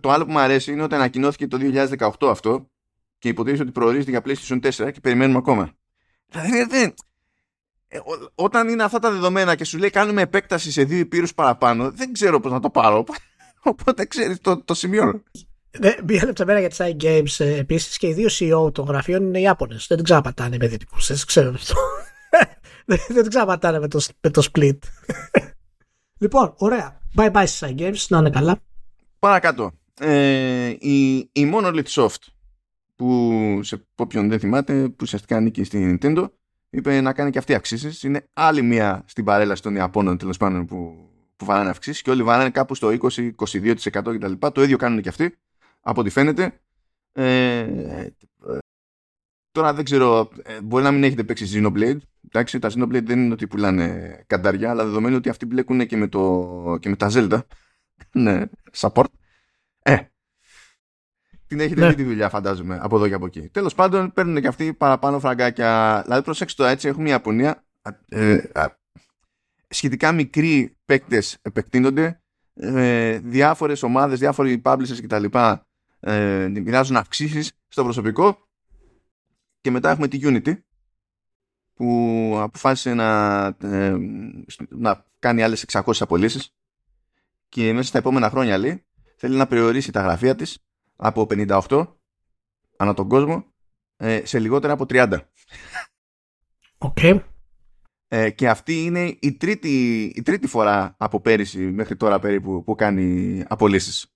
το 0.00 0.10
άλλο 0.10 0.24
που 0.24 0.32
μου 0.32 0.38
αρέσει 0.38 0.72
είναι 0.72 0.82
ότι 0.82 0.94
ανακοινώθηκε 0.94 1.46
το 1.46 1.58
2018 2.18 2.28
αυτό 2.28 2.70
και 3.18 3.28
υποτίθεται 3.28 3.62
ότι 3.62 3.72
προορίζεται 3.72 4.10
για 4.10 4.22
PlayStation 4.24 4.60
4 4.60 4.92
και 4.92 5.00
περιμένουμε 5.00 5.38
ακόμα. 5.38 5.72
Δηλαδή 6.26 6.64
δεν, 6.64 6.94
ε, 7.88 7.98
όταν 8.34 8.68
είναι 8.68 8.82
αυτά 8.82 8.98
τα 8.98 9.10
δεδομένα 9.10 9.54
και 9.54 9.64
σου 9.64 9.78
λέει 9.78 9.90
κάνουμε 9.90 10.22
επέκταση 10.22 10.72
σε 10.72 10.84
δύο 10.84 10.98
υπήρους 10.98 11.34
παραπάνω, 11.34 11.90
δεν 11.90 12.12
ξέρω 12.12 12.40
πώς 12.40 12.52
να 12.52 12.60
το 12.60 12.70
πάρω. 12.70 13.04
Οπότε 13.72 14.04
ξέρεις 14.04 14.40
το, 14.40 14.64
το 14.64 14.74
σημείο. 14.74 15.22
Ναι, 15.78 15.94
μία 16.06 16.24
λεπτομέρεια 16.24 16.60
για 16.60 16.68
τις 16.68 16.78
iGames 16.80 17.44
ε, 17.44 17.56
επίσης 17.58 17.98
και 17.98 18.06
οι 18.06 18.12
δύο 18.12 18.28
CEO 18.30 18.74
των 18.74 18.86
γραφείων 18.86 19.22
είναι 19.22 19.40
Ιάπωνες. 19.40 19.86
Δεν 19.88 20.02
ξαπατάνε 20.02 20.56
με 20.60 20.68
δυτικούς. 20.68 21.06
Δεν 21.06 21.18
ξέρω 21.26 21.52
αυτό. 21.54 21.74
δεν 23.14 23.28
ξαπατάνε 23.28 23.78
με 23.78 23.88
το, 23.88 24.00
με 24.20 24.30
το 24.30 24.48
split. 24.52 24.78
λοιπόν, 26.22 26.54
ωραία. 26.56 27.00
Bye 27.16 27.32
bye 27.32 27.42
στις 27.46 27.74
iGames. 27.74 28.06
Να 28.08 28.18
είναι 28.18 28.30
καλά. 28.30 28.58
Παρακάτω. 29.18 29.72
Ε, 30.00 30.74
η, 30.78 31.16
η 31.18 31.52
Monolith 31.54 31.86
Soft 31.86 32.22
που 32.96 33.60
σε 33.62 33.86
όποιον 33.94 34.28
δεν 34.28 34.38
θυμάται 34.38 34.88
που 34.88 34.96
ουσιαστικά 35.00 35.36
ανήκει 35.36 35.64
στην 35.64 35.98
Nintendo 36.02 36.26
είπε 36.70 37.00
να 37.00 37.12
κάνει 37.12 37.30
και 37.30 37.38
αυτή 37.38 37.54
αυξήσει. 37.54 38.06
Είναι 38.06 38.28
άλλη 38.32 38.62
μία 38.62 39.04
στην 39.06 39.24
παρέλαση 39.24 39.62
των 39.62 39.74
Ιαπώνων 39.74 40.18
τέλος 40.18 40.36
πάντων 40.36 40.66
που, 40.66 41.08
που 41.36 41.44
βαράνε 41.44 41.70
αυξήσει 41.70 42.02
και 42.02 42.10
όλοι 42.10 42.22
βαράνε 42.22 42.50
κάπου 42.50 42.74
στο 42.74 42.88
20-22% 43.00 43.74
κτλ. 43.90 44.32
Το 44.52 44.62
ίδιο 44.62 44.76
κάνουν 44.76 45.00
και 45.00 45.08
αυτοί 45.08 45.38
από 45.80 46.00
ό,τι 46.00 46.10
φαίνεται. 46.10 46.60
Ε, 47.12 48.06
τώρα 49.50 49.74
δεν 49.74 49.84
ξέρω, 49.84 50.30
ε, 50.42 50.60
μπορεί 50.60 50.84
να 50.84 50.90
μην 50.90 51.04
έχετε 51.04 51.24
παίξει 51.24 51.46
Xenoblade. 51.52 51.98
Εντάξει, 52.26 52.58
τα 52.58 52.70
Xenoblade 52.74 53.04
δεν 53.04 53.24
είναι 53.24 53.32
ότι 53.32 53.46
πουλάνε 53.46 54.20
κανταριά, 54.26 54.70
αλλά 54.70 54.84
δεδομένου 54.84 55.16
ότι 55.16 55.28
αυτοί 55.28 55.46
μπλέκουν 55.46 55.86
και 55.86 55.96
με, 55.96 56.08
το, 56.08 56.76
και 56.80 56.88
με 56.88 56.96
τα 56.96 57.10
Zelda. 57.12 57.40
ναι, 58.12 58.42
support. 58.76 59.04
Ε, 59.82 59.96
την 61.46 61.60
έχετε 61.60 61.80
ναι. 61.80 61.88
δει 61.88 61.94
τη 61.94 62.02
δουλειά, 62.02 62.28
φαντάζομαι, 62.28 62.78
από 62.82 62.96
εδώ 62.96 63.08
και 63.08 63.14
από 63.14 63.26
εκεί. 63.26 63.48
Τέλος 63.48 63.74
πάντων, 63.74 64.12
παίρνουν 64.12 64.40
και 64.40 64.46
αυτοί 64.46 64.74
παραπάνω 64.74 65.18
φραγκάκια. 65.18 66.00
Δηλαδή, 66.04 66.22
προσέξτε 66.22 66.62
το 66.62 66.68
έτσι, 66.68 66.88
έχουμε 66.88 67.02
μια 67.02 67.12
Ιαπωνία. 67.12 67.64
Ε, 68.08 68.38
σχετικά 69.68 70.12
μικροί 70.12 70.76
παίκτες 70.84 71.38
επεκτείνονται. 71.42 72.22
Ε, 72.54 73.18
διάφορες 73.18 73.82
ομάδες, 73.82 74.18
διάφοροι 74.18 74.62
publishers 74.64 74.98
κτλ. 75.02 75.24
Ε, 76.00 76.48
μοιράζουν 76.48 76.96
αυξήσεις 76.96 77.52
στο 77.68 77.82
προσωπικό. 77.82 78.48
Και 79.60 79.70
μετά 79.70 79.90
έχουμε 79.90 80.08
τη 80.08 80.18
Unity 80.22 80.54
που 81.74 82.34
αποφάσισε 82.38 82.94
να, 82.94 83.46
ε, 83.62 83.96
να 84.68 85.06
κάνει 85.18 85.42
άλλες 85.42 85.64
600 85.72 86.00
απολύσεις 86.00 86.54
και 87.48 87.72
μέσα 87.72 87.88
στα 87.88 87.98
επόμενα 87.98 88.30
χρόνια 88.30 88.58
λέει 88.58 88.84
θέλει 89.16 89.36
να 89.36 89.46
περιορίσει 89.46 89.92
τα 89.92 90.00
γραφεία 90.00 90.34
της 90.34 90.58
από 90.96 91.26
58 91.30 91.86
ανά 92.76 92.94
τον 92.94 93.08
κόσμο 93.08 93.44
ε, 93.96 94.24
σε 94.24 94.38
λιγότερα 94.38 94.72
από 94.72 94.84
30. 94.88 95.18
Okay. 96.78 97.20
Ε, 98.08 98.30
και 98.30 98.48
αυτή 98.48 98.84
είναι 98.84 99.16
η 99.20 99.32
τρίτη, 99.32 100.02
η 100.14 100.22
τρίτη 100.22 100.46
φορά 100.46 100.94
από 100.98 101.20
πέρυσι 101.20 101.58
μέχρι 101.58 101.96
τώρα 101.96 102.18
περίπου 102.18 102.64
που 102.64 102.74
κάνει 102.74 103.44
απολύσεις. 103.48 104.14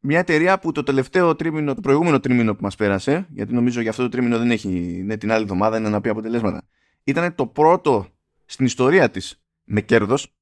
Μια 0.00 0.18
εταιρεία 0.18 0.58
που 0.58 0.72
το 0.72 0.82
τελευταίο 0.82 1.36
τρίμηνο, 1.36 1.74
το 1.74 1.80
προηγούμενο 1.80 2.20
τρίμηνο 2.20 2.54
που 2.54 2.62
μας 2.62 2.76
πέρασε, 2.76 3.26
γιατί 3.30 3.52
νομίζω 3.52 3.80
για 3.80 3.90
αυτό 3.90 4.02
το 4.02 4.08
τρίμηνο 4.08 4.38
δεν 4.38 4.50
έχει, 4.50 4.68
ναι, 5.04 5.16
την 5.16 5.32
άλλη 5.32 5.42
εβδομάδα 5.42 5.76
είναι 5.78 5.88
να 5.88 6.00
πει 6.00 6.08
αποτελέσματα, 6.08 6.68
ήταν 7.04 7.34
το 7.34 7.46
πρώτο 7.46 8.06
στην 8.44 8.66
ιστορία 8.66 9.10
της 9.10 9.42
με 9.64 9.80
κέρδος 9.80 10.32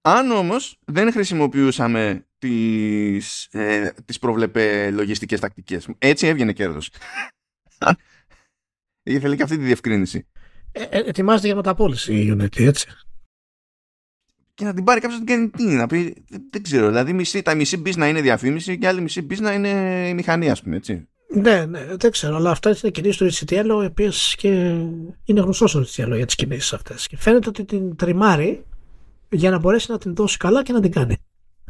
αν 0.00 0.30
όμως 0.30 0.78
δεν 0.84 1.12
χρησιμοποιούσαμε 1.12 2.26
τις, 2.38 3.44
ε, 3.50 3.94
τις 4.04 4.18
προβλεπε 4.18 4.90
λογιστικές 4.90 5.40
τακτικές. 5.40 5.88
Έτσι 5.98 6.26
έβγαινε 6.26 6.52
κέρδος. 6.52 6.90
Ήθελε 9.02 9.36
και 9.36 9.42
αυτή 9.42 9.56
τη 9.56 9.64
διευκρίνηση. 9.64 10.28
Ε, 10.72 10.82
ε, 10.82 10.98
ετοιμάζεται 10.98 11.46
για 11.46 11.56
μεταπόληση 11.56 12.14
η 12.14 12.36
Unity, 12.38 12.60
έτσι. 12.60 12.88
Και 14.58 14.64
να 14.64 14.74
την 14.74 14.84
πάρει 14.84 15.00
κάποιος 15.00 15.20
να 15.20 15.24
την 15.24 15.34
κάνει 15.34 15.50
τι, 15.50 15.64
να 15.64 15.86
πει. 15.86 16.24
Δεν 16.50 16.62
ξέρω. 16.62 16.86
Δηλαδή, 16.86 17.12
μισή, 17.12 17.42
τα 17.42 17.54
μισή 17.54 17.76
μπει 17.76 17.92
να 17.96 18.08
είναι 18.08 18.20
διαφήμιση 18.20 18.78
και 18.78 18.86
άλλη 18.86 19.00
μισή 19.00 19.22
μπει 19.22 19.40
να 19.40 19.52
είναι 19.52 19.72
μηχανή, 20.12 20.50
ας 20.50 20.62
πούμε, 20.62 20.76
έτσι. 20.76 21.08
Ναι, 21.34 21.64
ναι, 21.64 21.86
δεν 21.96 22.10
ξέρω, 22.10 22.36
αλλά 22.36 22.50
αυτά 22.50 22.68
είναι 22.68 22.90
κινήσεις 22.90 23.16
του 23.16 23.46
HTTL, 23.46 23.64
οι 23.82 23.86
οποίε 23.86 24.08
και 24.36 24.48
είναι 25.24 25.40
γνωστός 25.40 25.74
ο 25.74 25.80
HTTL 25.80 26.12
για 26.16 26.26
τις 26.26 26.34
κινήσεις 26.34 26.72
αυτές. 26.72 27.06
Και 27.06 27.16
φαίνεται 27.16 27.48
ότι 27.48 27.64
την 27.64 27.96
τριμάρει 27.96 28.64
για 29.28 29.50
να 29.50 29.58
μπορέσει 29.58 29.90
να 29.90 29.98
την 29.98 30.14
δώσει 30.14 30.36
καλά 30.36 30.62
και 30.62 30.72
να 30.72 30.80
την 30.80 30.92
κάνει. 30.92 31.16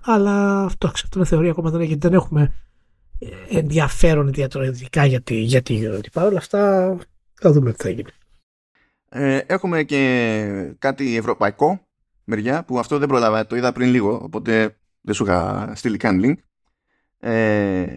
Αλλά 0.01 0.65
αυτό, 0.65 0.87
αυτό 0.87 1.19
είναι 1.19 1.27
θεωρία 1.27 1.51
ακόμα 1.51 1.71
δεν, 1.71 1.81
γιατί 1.81 2.09
δεν 2.09 2.15
έχουμε 2.15 2.55
ενδιαφέρον 3.51 4.29
ιδιαίτερα 4.29 4.73
για 5.07 5.21
τη, 5.21 5.35
για 5.35 5.63
τη 5.63 5.81
Unity. 5.85 6.11
Παρ' 6.13 6.27
όλα 6.27 6.39
αυτά 6.39 6.97
θα 7.35 7.53
δούμε 7.53 7.73
τι 7.73 7.83
θα 7.83 7.89
γίνει. 7.89 8.11
Ε, 9.09 9.41
έχουμε 9.47 9.83
και 9.83 10.75
κάτι 10.79 11.17
ευρωπαϊκό 11.17 11.88
μεριά 12.29 12.65
που 12.65 12.79
αυτό 12.79 12.99
δεν 12.99 13.09
προλάβα, 13.09 13.47
το 13.47 13.57
είδα 13.57 13.73
πριν 13.73 13.89
λίγο 13.89 14.21
οπότε 14.23 14.77
δεν 15.01 15.15
σου 15.15 15.25
είχα 15.25 15.73
στείλει 15.75 15.97
καν 15.97 16.21
link. 16.25 16.35
Ε, 17.19 17.97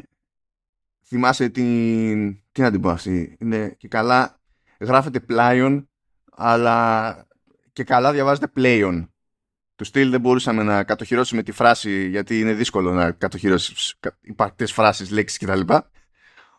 θυμάσαι 1.05 1.49
την... 1.49 2.39
Τι 2.51 2.61
να 2.61 2.71
την 2.71 2.81
πω 2.81 2.89
αυτή. 2.89 3.37
Είναι 3.39 3.75
και 3.77 3.87
καλά 3.87 4.39
γράφεται 4.79 5.19
πλάιον 5.19 5.89
αλλά 6.31 7.27
και 7.73 7.83
καλά 7.83 8.11
διαβάζεται 8.11 8.47
πλέον 8.47 9.13
του 9.75 9.83
στυλ 9.83 10.09
δεν 10.09 10.21
μπορούσαμε 10.21 10.63
να 10.63 10.83
κατοχυρώσουμε 10.83 11.43
τη 11.43 11.51
φράση 11.51 12.07
γιατί 12.07 12.39
είναι 12.39 12.53
δύσκολο 12.53 12.91
να 12.91 13.11
κατοχυρώσεις 13.11 13.95
υπαρκτέ 14.21 14.65
φράσεις, 14.65 15.11
λέξεις 15.11 15.37
κτλ. 15.37 15.73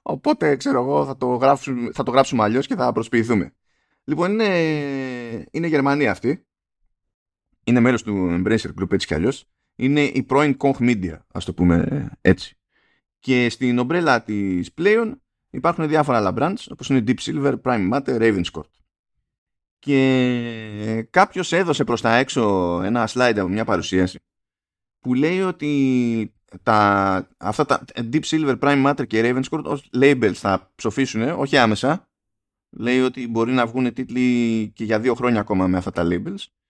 Οπότε 0.03 0.57
ξέρω 0.57 0.83
εγώ 0.83 1.07
θα 1.07 1.17
το 1.17 1.27
γράψουμε, 1.27 1.91
θα 1.93 2.03
το 2.03 2.11
γράψουμε 2.11 2.43
αλλιώς 2.43 2.67
και 2.67 2.75
θα 2.75 2.93
προσποιηθούμε. 2.93 3.53
Λοιπόν, 4.05 4.31
είναι, 4.31 4.49
είναι 5.51 5.67
Γερμανία 5.67 6.11
αυτή. 6.11 6.47
Είναι 7.65 7.81
μέρο 7.81 7.97
του 7.97 8.29
Embracer 8.31 8.71
Group 8.81 8.93
έτσι 8.93 9.07
κι 9.07 9.15
αλλιώς. 9.15 9.45
Είναι 9.77 10.03
η 10.03 10.23
πρώην 10.23 10.57
Koch 10.59 10.77
Media, 10.79 11.19
ας 11.33 11.45
το 11.45 11.55
πούμε 11.55 12.09
έτσι. 12.21 12.57
Και 13.19 13.49
στην 13.51 13.79
ομπρέλα 13.79 14.23
της 14.23 14.73
πλέον 14.73 15.23
υπάρχουν 15.51 15.89
διάφορα 15.89 16.17
άλλα 16.17 16.35
brands 16.37 16.65
όπως 16.71 16.89
είναι 16.89 17.05
Deep 17.07 17.19
Silver, 17.21 17.55
Prime 17.63 17.93
Matter, 17.93 18.21
Ravenscourt 18.21 18.71
και 19.83 21.07
κάποιος 21.11 21.53
έδωσε 21.53 21.85
προς 21.85 22.01
τα 22.01 22.17
έξω 22.17 22.81
ένα 22.85 23.09
slide 23.13 23.35
από 23.37 23.49
μια 23.49 23.65
παρουσίαση 23.65 24.19
που 25.01 25.15
λέει 25.15 25.41
ότι 25.41 26.33
τα, 26.63 27.29
αυτά 27.37 27.65
τα 27.65 27.85
Deep 27.95 28.23
Silver, 28.25 28.59
Prime 28.59 28.87
Matter 28.87 29.07
και 29.07 29.21
Ravenscourt 29.25 29.65
ως 29.65 29.91
labels 29.95 30.33
θα 30.33 30.73
ψοφήσουν, 30.75 31.23
όχι 31.23 31.57
άμεσα. 31.57 32.09
Λέει 32.71 33.01
ότι 33.01 33.29
μπορεί 33.29 33.53
να 33.53 33.67
βγουν 33.67 33.93
τίτλοι 33.93 34.69
και 34.75 34.85
για 34.85 35.01
δύο 35.01 35.15
χρόνια 35.15 35.41
ακόμα 35.41 35.67
με 35.67 35.77
αυτά 35.77 35.91
τα 35.91 36.07
labels 36.11 36.35
ε, 36.35 36.62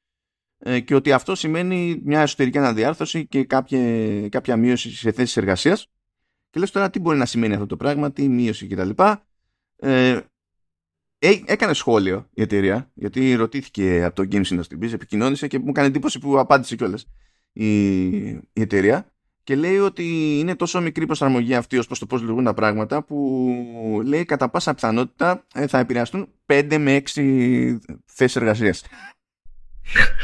και 0.85 0.95
ότι 0.95 1.13
αυτό 1.13 1.35
σημαίνει 1.35 2.01
μια 2.05 2.21
εσωτερική 2.21 2.59
αναδιάρθρωση 2.59 3.27
και 3.27 3.45
κάποια, 3.45 3.79
κάποια 4.29 4.57
μείωση 4.57 4.91
σε 4.91 5.13
θέσεις 5.13 5.37
εργασίας. 5.37 5.91
Και 6.51 6.61
λες 6.61 6.71
τώρα 6.71 6.91
τι 6.91 6.99
μπορεί 6.99 7.19
να 7.19 7.27
σημαίνει 7.27 7.55
αυτό 7.55 7.67
το 7.67 7.77
πράγμα, 7.77 8.13
τι 8.13 8.29
μείωση 8.29 8.67
κτλ. 8.67 8.91
Ε, 9.77 10.21
έκανε 11.45 11.75
σχόλιο 11.75 12.29
η 12.35 12.43
εταιρεία, 12.43 12.91
γιατί 12.95 13.35
ρωτήθηκε 13.35 14.05
από 14.05 14.15
το 14.15 14.29
Games 14.31 14.45
Industry 14.45 14.85
Biz, 14.85 14.93
επικοινώνησε 14.93 15.47
και 15.47 15.59
μου 15.59 15.69
έκανε 15.69 15.87
εντύπωση 15.87 16.19
που 16.19 16.39
απάντησε 16.39 16.77
κιόλας 16.77 17.07
η, 17.53 18.19
η 18.29 18.43
εταιρεία 18.53 19.13
και 19.45 19.57
λέει 19.57 19.79
ότι 19.79 20.39
είναι 20.39 20.57
τόσο 20.57 20.81
μικρή 20.81 21.07
προσαρμογή 21.07 21.55
αυτή 21.55 21.79
ως 21.79 21.87
προς 21.87 21.99
το 21.99 22.07
πώς 22.07 22.21
λειτουργούν 22.21 22.45
τα 22.45 22.55
πράγματα 22.55 23.03
που 23.03 24.01
λέει 24.05 24.25
κατά 24.25 24.49
πάσα 24.49 24.75
πιθανότητα 24.75 25.47
ε, 25.55 25.67
θα 25.67 25.79
επηρεαστούν 25.79 26.29
5 26.47 26.77
με 26.79 27.03
6 27.15 27.79
θέσεις 28.05 28.37
εργασίας. 28.37 28.85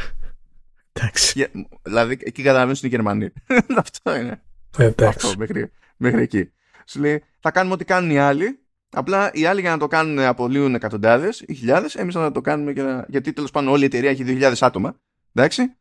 Εντάξει. 1.19 1.67
δηλαδή 1.83 2.17
εκεί 2.21 2.41
καταλαβαίνουν 2.41 2.75
στην 2.75 2.89
Γερμανία. 2.89 3.31
Αυτό 3.83 4.15
είναι. 4.15 4.41
Εντάξει. 4.77 5.27
Αυτό 5.27 5.37
μέχρι, 5.37 5.71
μέχρι 5.97 6.21
εκεί. 6.21 6.51
Σου 6.85 6.99
λέει 6.99 7.23
θα 7.39 7.51
κάνουμε 7.51 7.73
ό,τι 7.73 7.85
κάνουν 7.85 8.09
οι 8.09 8.19
άλλοι 8.19 8.59
Απλά 8.91 9.29
οι 9.33 9.45
άλλοι 9.45 9.61
για 9.61 9.69
να 9.69 9.77
το 9.77 9.87
κάνουν 9.87 10.19
απολύουν 10.19 10.75
εκατοντάδες 10.75 11.43
ή 11.47 11.53
χιλιάδες. 11.53 11.95
Εμείς 11.95 12.13
θα 12.13 12.31
το 12.31 12.41
κάνουμε 12.41 12.71
για... 12.71 13.05
γιατί 13.09 13.33
τέλος 13.33 13.51
πάντων 13.51 13.69
όλη 13.69 13.81
η 13.81 13.85
εταιρεία 13.85 14.09
έχει 14.09 14.23
2.000 14.27 14.53
άτομα. 14.59 14.99
Εντάξει. 15.33 15.75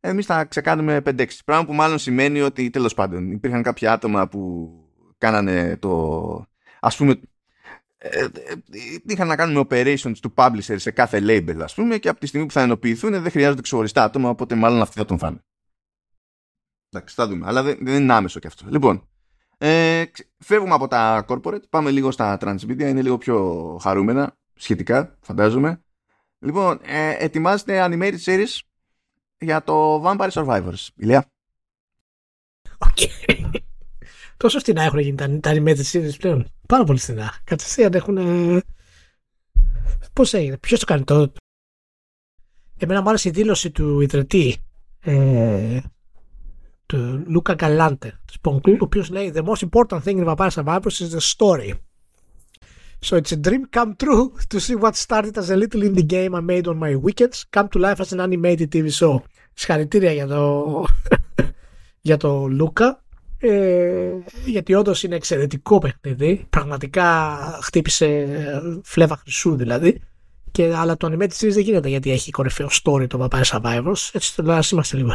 Εμείς 0.00 0.26
θα 0.26 0.44
ξεκάνουμε 0.44 1.02
5-6. 1.06 1.26
Πράγμα 1.44 1.66
που 1.66 1.72
μάλλον 1.74 1.98
σημαίνει 1.98 2.40
ότι 2.40 2.70
τέλος 2.70 2.94
πάντων 2.94 3.30
υπήρχαν 3.30 3.62
κάποια 3.62 3.92
άτομα 3.92 4.28
που 4.28 4.70
κάνανε 5.18 5.76
το. 5.76 6.46
ας 6.80 6.96
πούμε. 6.96 7.20
Ε, 8.04 8.24
ε, 8.24 8.28
είχαν 9.06 9.28
να 9.28 9.36
κάνουν 9.36 9.66
operations 9.70 10.16
του 10.22 10.34
publisher 10.36 10.74
σε 10.76 10.90
κάθε 10.90 11.18
label, 11.22 11.60
ας 11.62 11.74
πούμε, 11.74 11.98
και 11.98 12.08
από 12.08 12.20
τη 12.20 12.26
στιγμή 12.26 12.46
που 12.46 12.52
θα 12.52 12.60
ενοποιηθούν 12.60 13.22
δεν 13.22 13.30
χρειάζονται 13.30 13.62
ξεχωριστά 13.62 14.02
άτομα, 14.04 14.28
οπότε 14.28 14.54
μάλλον 14.54 14.80
αυτοί 14.80 14.98
θα 14.98 15.04
τον 15.04 15.18
φάνε. 15.18 15.44
Εντάξει, 16.90 17.14
θα 17.14 17.26
δούμε. 17.26 17.46
Αλλά 17.46 17.62
δεν, 17.62 17.78
δεν 17.80 18.02
είναι 18.02 18.12
άμεσο 18.12 18.38
κι 18.40 18.46
αυτό. 18.46 18.66
Λοιπόν, 18.68 19.08
ε, 19.58 20.04
φεύγουμε 20.38 20.74
από 20.74 20.88
τα 20.88 21.24
corporate, 21.28 21.68
πάμε 21.68 21.90
λίγο 21.90 22.10
στα 22.10 22.38
transmedia, 22.40 22.80
είναι 22.80 23.02
λίγο 23.02 23.18
πιο 23.18 23.78
χαρούμενα, 23.82 24.36
σχετικά, 24.54 25.18
φαντάζομαι. 25.20 25.82
Λοιπόν, 26.38 26.80
ε, 26.82 27.16
ετοιμάζεται 27.18 27.86
animated 27.88 28.18
series 28.24 28.58
για 29.38 29.62
το 29.62 30.02
Vampire 30.04 30.30
Survivors. 30.30 30.86
Ηλία. 30.94 31.26
Okay. 32.78 33.61
Τόσο 34.42 34.58
φθηνά 34.58 34.82
έχουν 34.82 34.98
γίνει 34.98 35.16
τα, 35.16 35.40
τα 35.40 35.52
animated 35.54 35.84
series 35.92 36.18
πλέον. 36.18 36.46
Πάρα 36.68 36.84
πολύ 36.84 36.98
φθηνά. 36.98 37.34
Κατευθείαν 37.44 37.94
έχουν... 37.94 38.16
Ε... 38.16 38.60
Πώς 40.12 40.34
έγινε, 40.34 40.56
ποιος 40.56 40.80
το 40.80 40.86
κάνει 40.86 41.04
το... 41.04 41.32
Εμένα 42.78 43.02
μου 43.02 43.08
άρεσε 43.08 43.28
η 43.28 43.32
δήλωση 43.32 43.70
του 43.70 44.00
ιδρυτή 44.00 44.56
ε, 45.00 45.80
του 46.86 47.24
Λούκα 47.26 47.54
Γκαλάντε 47.54 48.08
του 48.24 48.32
Σπονκλού, 48.32 48.76
ο 48.80 48.84
οποίος 48.84 49.10
λέει 49.10 49.32
The 49.34 49.44
most 49.44 49.68
important 49.70 50.02
thing 50.02 50.24
in 50.24 50.34
Vampire 50.34 50.50
Survivors 50.50 51.00
is 51.00 51.10
the 51.16 51.20
story. 51.20 51.72
So 53.00 53.16
it's 53.16 53.32
a 53.32 53.40
dream 53.46 53.64
come 53.76 53.94
true 53.96 54.32
to 54.50 54.60
see 54.60 54.74
what 54.74 54.94
started 54.96 55.38
as 55.38 55.50
a 55.50 55.56
little 55.56 55.82
indie 55.82 56.06
game 56.06 56.34
I 56.34 56.40
made 56.40 56.66
on 56.66 56.78
my 56.78 56.96
weekends 57.06 57.44
come 57.54 57.68
to 57.68 57.78
life 57.78 58.00
as 58.00 58.12
an 58.12 58.20
animated 58.20 58.70
TV 58.72 58.90
show. 58.90 59.22
Συγχαρητήρια 59.52 60.12
για 60.12 60.26
το, 60.26 60.84
για 62.08 62.16
το 62.16 62.46
Λούκα. 62.46 63.01
Ε, 63.44 64.12
γιατί 64.44 64.74
όντως 64.74 65.02
είναι 65.02 65.16
εξαιρετικό 65.16 65.78
παιχνίδι. 65.78 66.46
Πραγματικά 66.50 67.38
χτύπησε 67.62 68.28
φλέβα 68.84 69.16
χρυσού 69.16 69.56
δηλαδή. 69.56 70.00
Και, 70.50 70.74
αλλά 70.74 70.96
το 70.96 71.08
animated 71.10 71.32
series 71.38 71.52
δεν 71.52 71.62
γίνεται 71.62 71.88
γιατί 71.88 72.10
έχει 72.10 72.30
κορυφαίο 72.30 72.68
story 72.82 73.06
το 73.08 73.28
Vampire 73.30 73.44
Survivors. 73.44 74.10
Έτσι 74.12 74.36
τώρα 74.36 74.60
είμαστε 74.72 74.96
λίγο 74.96 75.12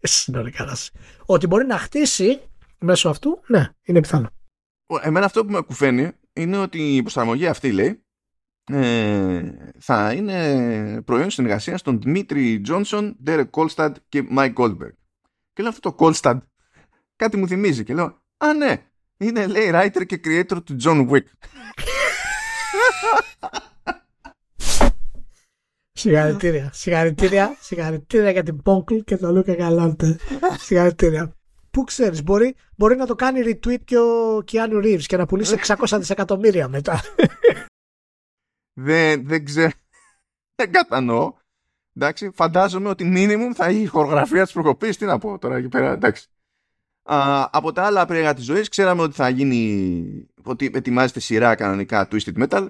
συνολικά. 0.00 0.76
Ότι 1.26 1.46
μπορεί 1.46 1.66
να 1.66 1.78
χτίσει 1.78 2.40
μέσω 2.78 3.08
αυτού, 3.08 3.40
ναι, 3.46 3.68
είναι 3.84 4.00
πιθανό. 4.00 4.28
Εμένα 5.02 5.26
αυτό 5.26 5.44
που 5.44 5.52
με 5.52 5.60
κουφαίνει 5.60 6.10
είναι 6.32 6.58
ότι 6.58 6.96
η 6.96 7.02
προσαρμογή 7.02 7.46
αυτή 7.46 7.72
λέει 7.72 8.02
ε, 8.64 9.42
θα 9.78 10.12
είναι 10.12 11.02
προϊόν 11.02 11.30
συνεργασίας 11.30 11.82
των 11.82 12.00
Δημήτρη 12.00 12.60
Τζόνσον, 12.60 13.16
Derek 13.26 13.50
Kolstad 13.50 13.92
και 14.08 14.24
Mike 14.36 14.54
Goldberg. 14.54 14.94
Και 15.52 15.62
λέω 15.62 15.68
αυτό 15.68 15.92
το 15.92 15.96
Kolstad 15.98 16.38
κάτι 17.20 17.36
μου 17.36 17.48
θυμίζει 17.48 17.84
και 17.84 17.94
λέω 17.94 18.22
Α 18.36 18.54
ναι, 18.54 18.82
είναι 19.16 19.46
λέει 19.46 19.70
writer 19.74 20.06
και 20.06 20.20
creator 20.24 20.64
του 20.64 20.76
John 20.82 21.10
Wick. 21.10 21.24
Συγχαρητήρια. 25.92 26.70
Συγχαρητήρια, 26.72 27.56
συγχαρητήρια 27.60 28.30
για 28.30 28.42
την 28.42 28.62
Πόκλ 28.62 28.96
και 28.96 29.16
τον 29.16 29.34
Λούκα 29.34 29.54
Καλάντε. 29.54 30.16
Συγχαρητήρια. 30.58 31.36
Πού 31.70 31.84
ξέρεις, 31.84 32.22
μπορεί, 32.22 32.56
μπορεί 32.76 32.96
να 32.96 33.06
το 33.06 33.14
κάνει 33.14 33.40
retweet 33.44 33.84
και 33.84 33.98
ο 33.98 34.42
Κιάνου 34.44 34.80
Ρίβ 34.80 35.04
και 35.04 35.16
να 35.16 35.26
πουλήσει 35.26 35.56
600 35.66 35.96
δισεκατομμύρια 35.98 36.68
μετά. 36.68 37.00
Δεν, 38.80 39.26
δεν 39.26 39.44
ξέρω. 39.44 39.70
Δεν 40.54 40.72
κατανοώ. 40.72 41.32
Εντάξει, 41.94 42.30
φαντάζομαι 42.34 42.88
ότι 42.88 43.12
minimum 43.16 43.54
θα 43.54 43.66
έχει 43.66 43.86
χορογραφία 43.86 44.42
της 44.42 44.52
προκοπής. 44.52 44.96
Τι 44.96 45.04
να 45.04 45.18
πω 45.18 45.38
τώρα 45.38 45.56
εκεί 45.56 45.68
πέρα. 45.68 45.92
Εντάξει. 45.92 46.28
Α, 47.12 47.48
από 47.52 47.72
τα 47.72 47.82
άλλα 47.82 48.06
πρέγα 48.06 48.34
της 48.34 48.44
ζωής, 48.44 48.68
ξέραμε 48.68 49.02
ότι 49.02 49.14
θα 49.14 49.28
γίνει. 49.28 50.26
ότι 50.42 50.70
ετοιμάζεται 50.74 51.20
σειρά 51.20 51.54
κανονικά 51.54 52.08
Twisted 52.10 52.46
Metal 52.46 52.66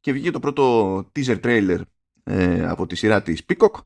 και 0.00 0.12
βγήκε 0.12 0.30
το 0.30 0.38
πρώτο 0.38 0.96
teaser 1.16 1.40
trailer 1.40 1.80
ε, 2.24 2.66
από 2.66 2.86
τη 2.86 2.96
σειρά 2.96 3.22
της 3.22 3.42
Peacock. 3.48 3.80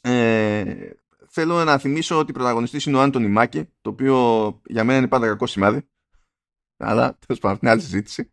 Ε, 0.00 0.90
θέλω 1.28 1.64
να 1.64 1.78
θυμίσω 1.78 2.18
ότι 2.18 2.30
η 2.30 2.34
πρωταγωνιστής 2.34 2.86
είναι 2.86 2.96
ο 2.96 3.00
Άντωνι 3.00 3.28
Μάκε, 3.28 3.68
το 3.80 3.90
οποίο 3.90 4.60
για 4.66 4.84
μένα 4.84 4.98
είναι 4.98 5.08
πάντα 5.08 5.26
κακό 5.26 5.46
σημάδι. 5.46 5.88
Αλλά 6.76 7.18
τέλος 7.26 7.40
πάντων, 7.40 7.58
είναι 7.62 7.70
άλλη 7.70 7.80
συζήτηση. 7.80 8.30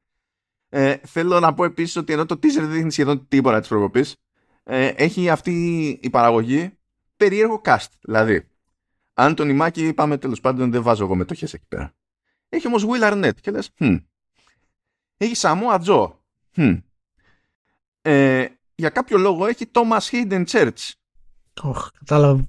Ε, 0.70 0.98
θέλω 1.04 1.40
να 1.40 1.54
πω 1.54 1.64
επίσης 1.64 1.96
ότι 1.96 2.14
ενώ 2.14 2.26
το 2.26 2.36
teaser 2.36 2.60
δεν 2.60 2.72
δείχνει 2.72 2.92
σχεδόν 2.92 3.28
τίποτα 3.28 3.60
της 3.60 3.70
προκοπής, 3.70 4.16
ε, 4.64 4.88
έχει 4.88 5.30
αυτή 5.30 5.88
η 6.02 6.10
παραγωγή 6.10 6.78
περίεργο 7.18 7.62
cast. 7.66 7.88
Δηλαδή, 8.02 8.48
αν 9.14 9.36
τον 9.36 9.50
Ιμάκη 9.50 9.88
είπαμε 9.88 10.18
τέλος 10.18 10.40
πάντων 10.40 10.72
δεν 10.72 10.82
βάζω 10.82 11.04
εγώ 11.04 11.16
μετοχές 11.16 11.54
εκεί 11.54 11.66
πέρα. 11.68 11.94
Έχει 12.50 12.68
όμως 12.68 12.86
Will 12.88 13.12
Arnett 13.12 13.36
και 13.42 13.52
λες, 13.52 13.70
hm. 13.80 14.04
Έχει 15.18 15.34
Samoa 15.38 15.80
Joe. 15.86 16.12
Hm. 16.56 16.82
Ε, 18.02 18.46
για 18.76 18.90
κάποιο 18.90 19.18
λόγο 19.18 19.46
έχει 19.46 19.72
Thomas 19.72 20.00
Hayden 20.12 20.46
Church. 20.46 20.92
Oh, 21.64 21.88
κατάλαβα. 22.00 22.48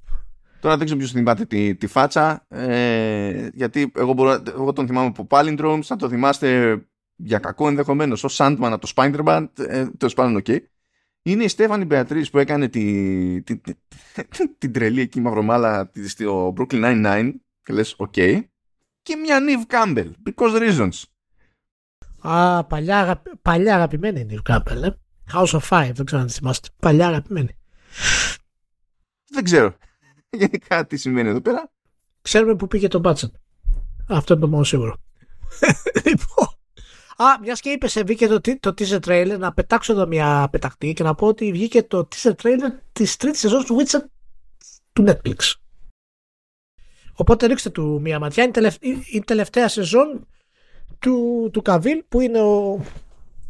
Τώρα 0.59 0.77
δεν 0.77 0.85
ξέρω 0.85 0.99
ποιος 0.99 1.11
θυμάται 1.11 1.45
τη, 1.45 1.75
τη 1.75 1.87
φάτσα, 1.87 2.45
ε, 2.47 3.49
γιατί 3.53 3.91
εγώ, 3.95 4.13
μπορώ, 4.13 4.43
εγώ 4.47 4.73
τον 4.73 4.87
θυμάμαι 4.87 5.07
από 5.07 5.27
Palindromes, 5.29 5.81
θα 5.83 5.95
το 5.95 6.09
θυμάστε 6.09 6.79
για 7.15 7.39
κακό 7.39 7.67
ενδεχομένως 7.67 8.23
ως 8.23 8.37
Sandman 8.39 8.69
από 8.71 8.79
το 8.79 8.91
Spider-Man, 8.95 9.47
ε, 9.57 9.85
τέλος 9.97 10.13
πάντων, 10.13 10.35
οκ. 10.35 10.45
Είναι 11.27 11.43
η 11.43 11.47
Stephanie 11.47 11.85
Beatriz 11.85 12.29
που 12.29 12.39
έκανε 12.39 12.67
τη, 12.67 13.41
τη, 13.41 13.57
τη, 13.57 13.73
την 14.57 14.73
τρελή 14.73 15.01
εκεί 15.01 15.19
μαυρομάλλα 15.19 15.91
στο 16.07 16.53
Brooklyn 16.57 16.83
Nine-Nine 16.83 17.31
και 17.63 17.73
λες, 17.73 17.95
οκ. 17.97 18.13
Και 19.01 19.15
μια 19.15 19.39
Neve 19.39 19.73
Campbell, 19.73 20.11
because 20.23 20.59
reasons. 20.61 21.03
Α, 22.19 22.63
παλιά, 22.63 22.99
αγαπη... 22.99 23.31
παλιά 23.41 23.75
αγαπημένη 23.75 24.19
η 24.19 24.27
Neve 24.29 24.55
Campbell, 24.55 24.83
ε. 24.83 24.89
House 25.33 25.59
of 25.59 25.61
Five, 25.69 25.91
δεν 25.93 26.05
ξέρω 26.05 26.21
αν 26.21 26.27
τη 26.27 26.33
θυμάστε. 26.33 26.67
Παλιά 26.79 27.07
αγαπημένη. 27.07 27.57
Δεν 29.29 29.43
ξέρω. 29.43 29.75
Γενικά 30.39 30.85
τι 30.85 30.97
σημαίνει 30.97 31.29
εδώ 31.29 31.41
πέρα. 31.41 31.71
Ξέρουμε 32.21 32.55
που 32.55 32.67
πήγε 32.67 32.87
το 32.87 33.01
budget. 33.03 33.31
Αυτό 34.07 34.33
είναι 34.33 34.41
το 34.41 34.47
μόνο 34.49 34.63
σίγουρο. 34.63 34.97
λοιπόν, 37.17 37.27
Α, 37.27 37.39
μιας 37.41 37.59
και 37.59 37.69
είπες, 37.69 38.01
βγήκε 38.05 38.27
το, 38.27 38.41
το 38.59 38.73
teaser 38.77 38.99
trailer, 38.99 39.35
να 39.39 39.53
πετάξω 39.53 39.93
εδώ 39.93 40.07
μια 40.07 40.47
πετακτή 40.51 40.93
και 40.93 41.03
να 41.03 41.15
πω 41.15 41.27
ότι 41.27 41.51
βγήκε 41.51 41.83
το 41.83 42.07
teaser 42.15 42.31
trailer 42.43 42.71
της 42.93 43.15
τρίτης 43.15 43.39
σεζόν 43.39 43.63
του 43.65 43.77
Witcher 43.79 43.99
του 44.93 45.05
Netflix. 45.07 45.53
Οπότε 47.13 47.45
ρίξτε 47.45 47.69
του 47.69 47.99
μια 48.01 48.19
ματιά. 48.19 48.43
Είναι 48.43 48.71
η 49.11 49.21
τελευταία 49.21 49.67
σεζόν 49.67 50.27
του, 50.99 51.49
του 51.53 51.61
Καβίλ 51.61 52.03
που 52.09 52.21
είναι 52.21 52.41
ο, 52.41 52.81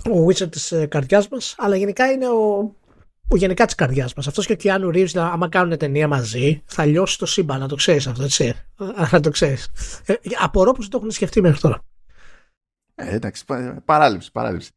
ο 0.10 0.26
Witcher 0.28 0.52
της 0.52 0.72
ε, 0.72 0.86
καρδιάς 0.86 1.28
μας 1.28 1.56
αλλά 1.58 1.76
γενικά 1.76 2.12
είναι 2.12 2.28
ο, 2.28 2.76
ο 3.28 3.36
γενικά 3.36 3.66
της 3.66 3.76
καρδιάς 3.76 4.14
μας. 4.14 4.28
Αυτός 4.28 4.46
και 4.46 4.54
ο 4.54 4.56
Κιάνου 4.56 4.90
Ρίβς 4.90 5.16
άμα 5.16 5.50
κάνουν 5.50 5.78
ταινία 5.78 6.08
μαζί 6.08 6.64
θα 6.66 6.86
λιώσει 6.86 7.18
το 7.18 7.26
σύμπαν 7.26 7.60
να 7.60 7.68
το 7.68 7.76
ξέρεις 7.76 8.08
αυτό 8.08 8.24
έτσι. 8.24 8.54
Να 9.12 9.20
το 9.20 9.30
ξέρεις. 9.30 9.70
Ε, 10.06 10.14
απορώ 10.42 10.72
πως 10.72 10.88
το 10.88 10.98
έχουν 10.98 11.12
σκεφτεί 11.12 11.42
μέχρι 11.42 11.60
τώρα. 11.60 11.84
Ε, 12.96 13.16
εντάξει, 13.16 13.46
παράληψη, 13.86 14.32
παράληψη. 14.32 14.72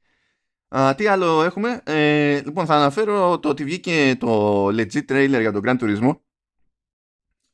Α, 0.68 0.94
τι 0.94 1.06
άλλο 1.06 1.42
έχουμε; 1.42 1.80
Ε, 1.84 2.40
λοιπόν, 2.44 2.66
θα 2.66 2.74
αναφέρω 2.74 3.38
το 3.38 3.48
ότι 3.48 3.64
βγήκε 3.64 4.16
το 4.18 4.66
legit 4.66 5.04
trailer 5.08 5.38
για 5.40 5.52
τον 5.52 5.62
Grand 5.64 5.78
Turismo 5.78 6.18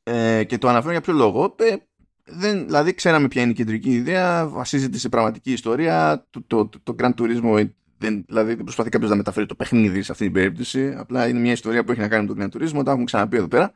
ε, 0.03 0.43
και 0.43 0.57
το 0.57 0.67
αναφέρω 0.67 0.91
για 0.91 1.01
ποιο 1.01 1.13
λόγο. 1.13 1.55
Ε, 1.59 1.75
δεν, 2.23 2.65
δηλαδή, 2.65 2.93
ξέραμε 2.93 3.27
ποια 3.27 3.41
είναι 3.41 3.51
η 3.51 3.55
κεντρική 3.55 3.91
ιδέα, 3.91 4.47
βασίζεται 4.47 4.97
σε 4.97 5.09
πραγματική 5.09 5.51
ιστορία. 5.51 6.27
Το, 6.29 6.43
το, 6.47 6.67
το, 6.67 6.79
το 6.83 6.95
Grand 6.99 7.13
Turismo 7.13 7.69
δεν, 7.97 8.25
δηλαδή 8.27 8.53
δεν 8.53 8.63
προσπαθεί 8.63 8.89
κάποιος 8.89 9.09
να 9.09 9.15
μεταφέρει 9.15 9.45
το 9.45 9.55
παιχνίδι 9.55 10.01
σε 10.01 10.11
αυτή 10.11 10.23
την 10.23 10.33
περίπτωση. 10.33 10.93
Απλά 10.95 11.27
είναι 11.27 11.39
μια 11.39 11.51
ιστορία 11.51 11.83
που 11.83 11.91
έχει 11.91 11.99
να 11.99 12.07
κάνει 12.07 12.27
με 12.27 12.33
τον 12.33 12.37
Grand 12.39 12.55
Turismo. 12.55 12.83
Τα 12.85 12.89
έχουμε 12.91 13.05
ξαναπεί 13.05 13.37
εδώ 13.37 13.47
πέρα. 13.47 13.73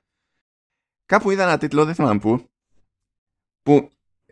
Κάπου 1.06 1.32
είδα 1.32 1.44
ένα 1.44 1.58
τίτλο, 1.58 1.86
δεν 1.86 1.96
θυμάμαι 1.96 2.20
πού, 2.20 2.50
που 3.62 3.90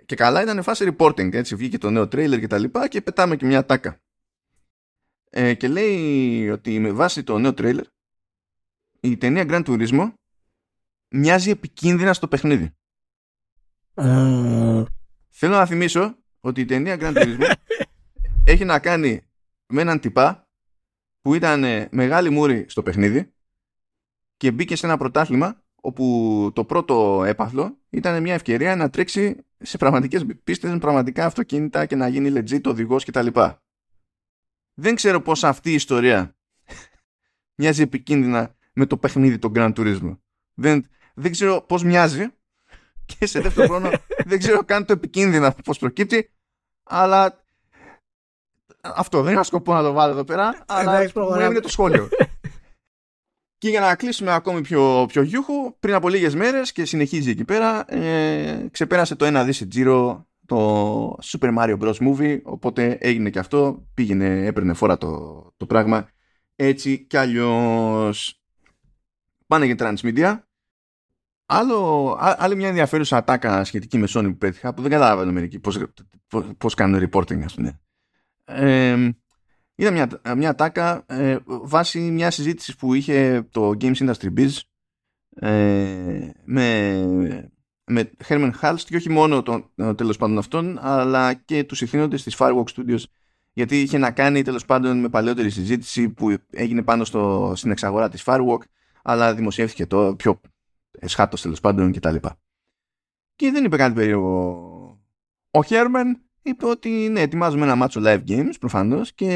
και 0.07 0.15
καλά 0.15 0.41
ήταν 0.41 0.63
φάση 0.63 0.95
reporting, 0.97 1.33
έτσι 1.33 1.55
βγήκε 1.55 1.77
το 1.77 1.89
νέο 1.89 2.03
trailer 2.03 2.39
και 2.39 2.47
τα 2.47 2.57
λοιπά 2.57 2.87
και 2.87 3.01
πετάμε 3.01 3.35
και 3.35 3.45
μια 3.45 3.65
τάκα. 3.65 3.99
Ε, 5.29 5.53
και 5.53 5.67
λέει 5.67 6.49
ότι 6.49 6.79
με 6.79 6.91
βάση 6.91 7.23
το 7.23 7.37
νέο 7.37 7.53
trailer 7.57 7.83
η 8.99 9.17
ταινία 9.17 9.45
Grand 9.47 9.65
Turismo 9.65 10.13
μοιάζει 11.09 11.49
επικίνδυνα 11.49 12.13
στο 12.13 12.27
παιχνίδι. 12.27 12.75
Uh... 13.93 14.85
Θέλω 15.29 15.55
να 15.55 15.65
θυμίσω 15.65 16.17
ότι 16.39 16.61
η 16.61 16.65
ταινία 16.65 16.97
Grand 16.99 17.17
Turismo 17.17 17.51
έχει 18.51 18.65
να 18.65 18.79
κάνει 18.79 19.21
με 19.67 19.81
έναν 19.81 19.99
τυπά 19.99 20.47
που 21.21 21.33
ήταν 21.33 21.87
μεγάλη 21.91 22.29
μούρη 22.29 22.65
στο 22.69 22.83
παιχνίδι 22.83 23.33
και 24.37 24.51
μπήκε 24.51 24.75
σε 24.75 24.85
ένα 24.85 24.97
πρωτάθλημα 24.97 25.63
όπου 25.75 26.51
το 26.55 26.65
πρώτο 26.65 27.23
έπαθλο 27.23 27.77
ήταν 27.89 28.21
μια 28.21 28.33
ευκαιρία 28.33 28.75
να 28.75 28.89
τρέξει 28.89 29.46
σε 29.57 29.77
πραγματικές 29.77 30.25
πίστες 30.43 30.71
με 30.71 30.77
πραγματικά 30.77 31.25
αυτοκίνητα 31.25 31.85
και 31.85 31.95
να 31.95 32.07
γίνει 32.07 32.31
legit 32.35 32.61
οδηγός 32.65 33.05
κτλ. 33.05 33.27
Δεν 34.73 34.95
ξέρω 34.95 35.21
πώς 35.21 35.43
αυτή 35.43 35.71
η 35.71 35.73
ιστορία 35.73 36.35
μοιάζει 37.59 37.81
επικίνδυνα 37.81 38.55
με 38.73 38.85
το 38.85 38.97
παιχνίδι 38.97 39.37
των 39.37 39.51
Grand 39.55 39.73
Turismo. 39.73 40.17
Δεν, 40.53 40.85
δεν 41.13 41.31
ξέρω 41.31 41.61
πώς 41.61 41.83
μοιάζει 41.83 42.27
και 43.05 43.25
σε 43.25 43.39
δεύτερο 43.41 43.67
χρόνο 43.73 43.89
δεν 44.25 44.39
ξέρω 44.39 44.63
καν 44.63 44.85
το 44.85 44.93
επικίνδυνα 44.93 45.51
πώς 45.51 45.79
προκύπτει 45.79 46.31
αλλά 46.83 47.43
αυτό 48.81 49.21
δεν 49.21 49.33
είχα 49.33 49.43
σκοπό 49.43 49.73
να 49.73 49.81
το 49.81 49.91
βάλω 49.91 50.11
εδώ 50.11 50.23
πέρα 50.23 50.63
αλλά 50.65 51.11
μου 51.15 51.39
έμεινε 51.39 51.59
το 51.59 51.69
σχόλιο. 51.69 52.09
Και 53.57 53.69
για 53.69 53.79
να 53.79 53.95
κλείσουμε 53.95 54.33
ακόμη 54.33 54.61
πιο, 54.61 55.05
πιο 55.07 55.21
γιούχο, 55.21 55.75
πριν 55.79 55.93
από 55.93 56.09
λίγες 56.09 56.35
μέρες 56.35 56.71
και 56.71 56.85
συνεχίζει 56.85 57.29
εκεί 57.29 57.45
πέρα, 57.45 57.93
ε, 57.93 58.67
ξεπέρασε 58.71 59.15
το 59.15 59.25
ένα 59.25 59.43
δίση 59.43 59.67
τζίρο 59.67 60.27
το 60.45 61.17
Super 61.23 61.57
Mario 61.57 61.77
Bros. 61.79 61.93
Movie, 61.93 62.39
οπότε 62.43 62.97
έγινε 63.01 63.29
και 63.29 63.39
αυτό, 63.39 63.87
πήγαινε, 63.93 64.45
έπαιρνε 64.45 64.73
φόρα 64.73 64.97
το, 64.97 65.53
το 65.57 65.65
πράγμα, 65.65 66.09
έτσι 66.55 66.99
κι 66.99 67.17
αλλιώς. 67.17 68.41
Πάνε 69.47 69.65
για 69.65 69.75
Transmedia. 69.79 70.39
Άλλο, 71.45 72.15
άλλη 72.19 72.55
μια 72.55 72.67
ενδιαφέρουσα 72.67 73.17
ατάκα 73.17 73.63
σχετική 73.63 73.97
με 73.97 74.07
Sony 74.09 74.23
που 74.23 74.37
πέτυχα, 74.37 74.73
που 74.73 74.81
δεν 74.81 74.91
καταλάβαινε 74.91 75.31
μερικοί 75.31 75.59
πώς, 75.59 75.79
πώς, 76.27 76.45
πώς 76.57 76.73
κάνουν 76.73 77.09
reporting, 77.09 77.41
ας 77.43 77.53
πούμε. 77.53 77.79
Ε, 78.45 79.09
Είδα 79.79 79.91
μια, 79.91 80.35
μια 80.35 80.55
τάκα 80.55 81.05
ε, 81.07 81.37
βάσει 81.45 81.99
μια 81.99 82.31
συζήτηση 82.31 82.77
που 82.77 82.93
είχε 82.93 83.47
το 83.51 83.69
Games 83.79 83.95
Industry 83.95 84.33
Biz 84.37 84.49
ε, 85.29 86.31
με, 86.43 87.51
με 87.83 88.11
Herman 88.27 88.51
Hulst 88.61 88.81
και 88.85 88.95
όχι 88.95 89.09
μόνο 89.09 89.43
τον, 89.43 89.69
τέλος 89.75 90.17
πάντων 90.17 90.37
αυτόν 90.37 90.77
αλλά 90.81 91.33
και 91.33 91.63
τους 91.63 91.81
ηθήνοντες 91.81 92.23
της 92.23 92.35
Firewalk 92.39 92.63
Studios 92.75 93.03
γιατί 93.53 93.81
είχε 93.81 93.97
να 93.97 94.11
κάνει 94.11 94.41
τέλος 94.41 94.65
πάντων 94.65 94.99
με 94.99 95.09
παλαιότερη 95.09 95.49
συζήτηση 95.49 96.09
που 96.09 96.35
έγινε 96.49 96.81
πάνω 96.81 97.05
στο, 97.05 97.53
στην 97.55 97.71
εξαγορά 97.71 98.09
της 98.09 98.23
Firewalk 98.25 98.61
αλλά 99.03 99.33
δημοσιεύθηκε 99.33 99.85
το 99.85 100.15
πιο 100.15 100.41
εσχάτως 100.91 101.41
τέλος 101.41 101.59
πάντων 101.59 101.91
κτλ. 101.91 102.15
Και, 102.15 102.29
και 103.35 103.51
δεν 103.51 103.65
είπε 103.65 103.77
κάτι 103.77 103.93
περίεργο 103.93 104.55
ο 105.51 105.59
Herman 105.69 106.26
είπε 106.47 106.65
ότι 106.65 106.89
ναι, 106.89 107.21
ετοιμάζουμε 107.21 107.65
ένα 107.65 107.75
μάτσο 107.75 108.01
live 108.03 108.21
games 108.27 108.53
προφανώς 108.59 109.13
και 109.13 109.29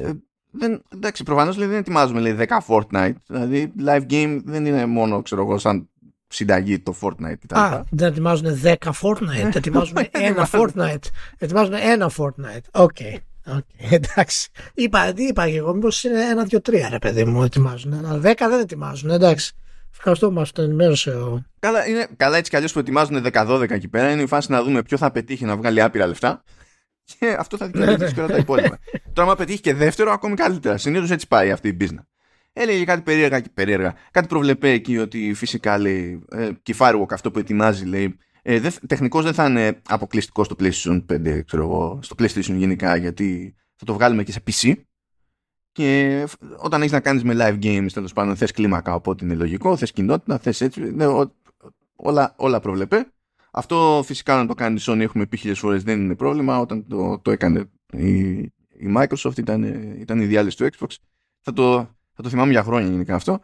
ε, 0.00 0.10
δεν, 0.50 0.82
εντάξει, 0.94 1.22
προφανώς 1.22 1.56
δεν 1.56 1.72
ετοιμάζουμε 1.72 2.20
λέει, 2.20 2.36
10 2.38 2.46
Fortnite. 2.66 3.14
Δηλαδή, 3.26 3.72
live 3.86 4.06
game 4.10 4.40
δεν 4.44 4.66
είναι 4.66 4.86
μόνο, 4.86 5.22
ξέρω 5.22 5.42
εγώ, 5.42 5.58
σαν 5.58 5.88
συνταγή 6.28 6.78
το 6.78 6.94
Fortnite 7.00 7.36
Α, 7.48 7.82
δεν 7.90 8.08
ετοιμάζουν 8.08 8.60
10 8.64 8.74
Fortnite, 8.74 9.54
ετοιμάζουν 9.54 9.96
ένα 10.10 10.48
Fortnite. 10.52 11.04
Ετοιμάζουν 11.38 11.74
ένα 11.74 12.10
Fortnite. 12.16 12.64
OK. 12.72 12.96
Okay. 13.00 13.16
Okay, 13.56 13.90
εντάξει. 13.90 14.48
Είπα, 14.74 15.12
είπα 15.16 15.48
και 15.50 15.56
εγώ, 15.56 15.74
μήπως 15.74 16.04
είναι 16.04 16.20
ένα, 16.20 16.44
δύο, 16.44 16.60
τρία 16.60 16.88
ρε 16.88 16.98
παιδί 16.98 17.24
μου 17.24 17.42
ετοιμάζουν. 17.42 17.92
Αλλά 17.94 18.18
δέκα 18.18 18.48
δεν 18.48 18.60
ετοιμάζουν, 18.60 19.10
εντάξει. 19.10 19.54
Ευχαριστώ 19.92 20.28
που 20.28 20.34
μας 20.34 20.52
το 20.52 20.62
ενημέρωσε 20.62 21.10
ο. 21.10 21.44
Καλά, 21.58 21.88
είναι, 21.88 22.08
καλά 22.16 22.36
έτσι 22.36 22.50
κι 22.50 22.56
αλλιώς 22.56 22.72
που 22.72 22.78
ετοιμάζουν 22.78 23.26
10-12 23.32 23.70
εκεί 23.70 23.88
πέρα. 23.88 24.10
Είναι 24.10 24.22
η 24.22 24.26
φάση 24.26 24.50
να 24.50 24.62
δούμε 24.62 24.82
ποιο 24.82 24.96
θα 24.96 25.10
πετύχει 25.10 25.44
να 25.44 25.56
βγάλει 25.56 25.80
άπειρα 25.82 26.06
λεφτά. 26.06 26.44
Και 27.04 27.36
αυτό 27.38 27.56
θα 27.56 27.66
δικαιολογήσει 27.66 28.14
και 28.14 28.20
όλα 28.20 28.28
τα 28.28 28.36
υπόλοιπα. 28.36 28.78
Τώρα, 29.12 29.28
άμα 29.28 29.36
πετύχει 29.36 29.60
και 29.60 29.74
δεύτερο, 29.74 30.12
ακόμη 30.12 30.34
καλύτερα. 30.34 30.76
Συνήθως 30.76 31.10
έτσι 31.10 31.28
πάει 31.28 31.50
αυτή 31.50 31.68
η 31.68 31.76
business. 31.80 32.04
Έλεγε 32.52 32.84
κάτι 32.84 33.00
περίεργα 33.00 33.40
και 33.40 33.48
περίεργα. 33.54 33.94
Κάτι 34.10 34.26
προβλεπέ 34.26 34.70
εκεί 34.70 34.98
ότι 34.98 35.32
φυσικά 35.34 35.78
λέει 35.78 36.24
ε, 36.30 36.48
και 36.62 36.72
η 36.72 36.76
Firewalk 36.78 37.12
αυτό 37.12 37.30
που 37.30 37.38
ετοιμάζει 37.38 37.84
λέει 37.84 38.18
ε, 38.42 38.60
δε, 38.60 38.70
τεχνικώς 38.86 39.24
δεν 39.24 39.34
θα 39.34 39.46
είναι 39.46 39.80
αποκλειστικός 39.88 40.46
στο 40.46 40.56
PlayStation 40.58 41.04
5, 41.12 41.44
ξέρω 41.44 41.62
εγώ, 41.62 41.98
στο 42.02 42.14
PlayStation 42.18 42.54
γενικά, 42.54 42.96
γιατί 42.96 43.54
θα 43.76 43.84
το 43.84 43.94
βγάλουμε 43.94 44.22
και 44.22 44.32
σε 44.32 44.42
PC. 44.46 44.72
Και 45.78 46.26
όταν 46.56 46.80
έχεις 46.80 46.92
να 46.92 47.00
κάνεις 47.00 47.24
με 47.24 47.34
live 47.38 47.64
games, 47.64 47.86
τέλος 47.92 48.12
πάντων, 48.12 48.36
θες 48.36 48.50
κλίμακα, 48.52 48.94
οπότε 48.94 49.24
είναι 49.24 49.34
λογικό, 49.34 49.76
θες 49.76 49.92
κοινότητα, 49.92 50.38
θες 50.38 50.60
έτσι. 50.60 50.80
Ναι, 50.80 51.06
όλα, 51.96 52.34
όλα 52.36 52.60
προβλεπέ. 52.60 53.12
Αυτό 53.50 54.02
φυσικά 54.04 54.36
να 54.36 54.46
το 54.46 54.54
κάνεις 54.54 54.86
η 54.86 54.90
Sony, 54.92 55.00
έχουμε 55.00 55.26
πει 55.26 55.36
χίλιες 55.36 55.58
φορές, 55.58 55.82
δεν 55.82 56.00
είναι 56.00 56.14
πρόβλημα. 56.14 56.58
Όταν 56.58 56.86
το, 56.86 57.18
το 57.18 57.30
έκανε 57.30 57.70
η, 57.92 58.28
η 58.68 58.94
Microsoft, 58.96 59.38
ήταν, 59.38 59.62
ήταν 60.00 60.20
η 60.20 60.24
διάλυση 60.24 60.56
του 60.56 60.68
Xbox. 60.76 60.96
Θα 61.40 61.52
το, 61.52 61.72
θα 62.12 62.22
το 62.22 62.28
θυμάμαι 62.28 62.50
για 62.50 62.62
χρόνια 62.62 62.90
γενικά 62.90 63.14
αυτό. 63.14 63.40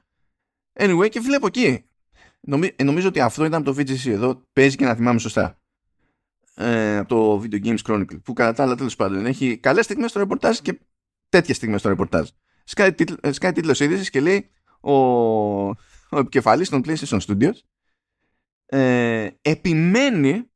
Anyway, 0.72 1.08
και 1.08 1.20
βλέπω 1.20 1.46
εκεί. 1.46 1.84
Νομι, 2.40 2.70
νομίζω 2.84 3.08
ότι 3.08 3.20
αυτό 3.20 3.44
ήταν 3.44 3.62
το 3.62 3.74
VGC 3.78 4.06
εδώ. 4.10 4.42
Παίζει 4.52 4.76
και 4.76 4.84
να 4.84 4.94
θυμάμαι 4.94 5.18
σωστά. 5.18 5.58
ε, 6.54 6.96
από 6.96 7.08
το 7.08 7.42
Video 7.42 7.64
Games 7.64 7.78
Chronicle 7.86 8.22
που 8.22 8.32
κατά 8.32 8.52
τα 8.52 8.62
άλλα 8.62 8.74
τέλος 8.74 8.96
πάντων 8.96 9.26
έχει 9.26 9.56
καλές 9.56 9.84
στιγμές 9.84 10.10
στο 10.10 10.18
ρεπορτάζ 10.18 10.58
και 10.58 10.78
τέτοιες 11.34 11.56
στιγμές 11.56 11.80
στο 11.80 11.88
ρεπορτάζ. 11.88 12.28
Σκάει, 12.64 12.92
τίτλ, 12.92 13.14
σκάει 13.30 13.52
τίτλος 13.52 13.80
είδησης 13.80 14.10
και 14.10 14.20
λέει 14.20 14.50
ο, 14.80 14.92
ο 16.08 16.18
επικεφαλής 16.18 16.68
των 16.68 16.82
PlayStation 16.84 17.20
Studios 17.20 17.54
ε, 18.66 19.28
επιμένει 19.42 20.50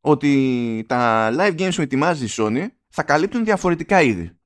ότι 0.00 0.84
τα 0.88 1.30
live 1.38 1.60
games 1.60 1.72
που 1.74 1.82
ετοιμάζει 1.82 2.24
η 2.24 2.28
Sony 2.30 2.66
θα 2.88 3.02
καλύπτουν 3.02 3.44
διαφορετικά 3.44 4.02
είδη. 4.02 4.38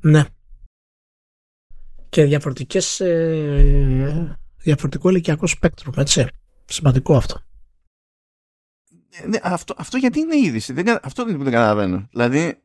Ναι. 0.00 0.24
Και 2.08 2.24
διαφορετικές, 2.24 3.00
ε, 3.00 4.38
διαφορετικό 4.56 5.08
ηλικιακό 5.08 5.46
σπέκτρο, 5.46 5.92
έτσι. 5.96 6.26
Σημαντικό 6.64 7.16
αυτό. 7.16 7.40
Ε, 9.10 9.26
ναι, 9.26 9.38
αυτό, 9.42 9.74
αυτό 9.78 9.96
γιατί 9.96 10.18
είναι 10.20 10.36
είδηση. 10.36 10.72
Δεν, 10.72 10.98
αυτό 11.02 11.24
δεν, 11.24 11.42
δεν 11.42 11.52
καταλαβαίνω. 11.52 12.08
Δηλαδή, 12.10 12.62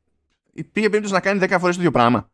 πήγε 0.72 0.90
περίπτωση 0.90 1.14
να 1.14 1.20
κάνει 1.20 1.40
10 1.44 1.58
φορές 1.60 1.76
το 1.76 1.82
ίδιο 1.82 1.92
πράγμα. 1.92 2.30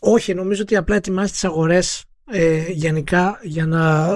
Όχι, 0.00 0.34
νομίζω 0.34 0.62
ότι 0.62 0.76
απλά 0.76 0.96
ετοιμάζει 0.96 1.32
τις 1.32 1.44
αγορές 1.44 2.04
ε, 2.30 2.70
γενικά 2.70 3.40
για 3.42 3.66
να 3.66 4.06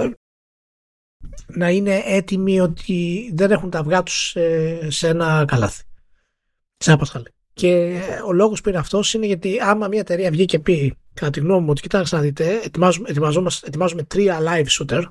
να 1.46 1.70
είναι 1.70 2.02
έτοιμοι 2.04 2.60
ότι 2.60 3.30
δεν 3.34 3.50
έχουν 3.50 3.70
τα 3.70 3.78
αυγά 3.78 4.02
τους 4.02 4.28
σε, 4.28 4.90
σε 4.90 5.08
ένα 5.08 5.44
καλάθι. 5.48 5.82
Σε 6.76 6.90
ένα 6.90 6.98
πασχαλί. 6.98 7.34
Και 7.52 8.00
ο 8.26 8.32
λόγος 8.32 8.60
που 8.60 8.68
είναι 8.68 8.78
αυτός 8.78 9.14
είναι 9.14 9.26
γιατί 9.26 9.58
άμα 9.60 9.88
μια 9.88 10.00
εταιρεία 10.00 10.30
βγει 10.30 10.44
και 10.44 10.58
πει 10.58 10.94
κατά 11.14 11.30
τη 11.30 11.40
γνώμη 11.40 11.60
μου 11.60 11.70
ότι 11.70 11.80
κοιτάξτε 11.80 12.16
να 12.16 12.22
δείτε 12.22 12.60
ετοιμάζουμε, 12.64 13.08
ετοιμάζουμε 13.62 14.02
τρία 14.02 14.38
live 14.40 14.66
shooter 14.66 15.02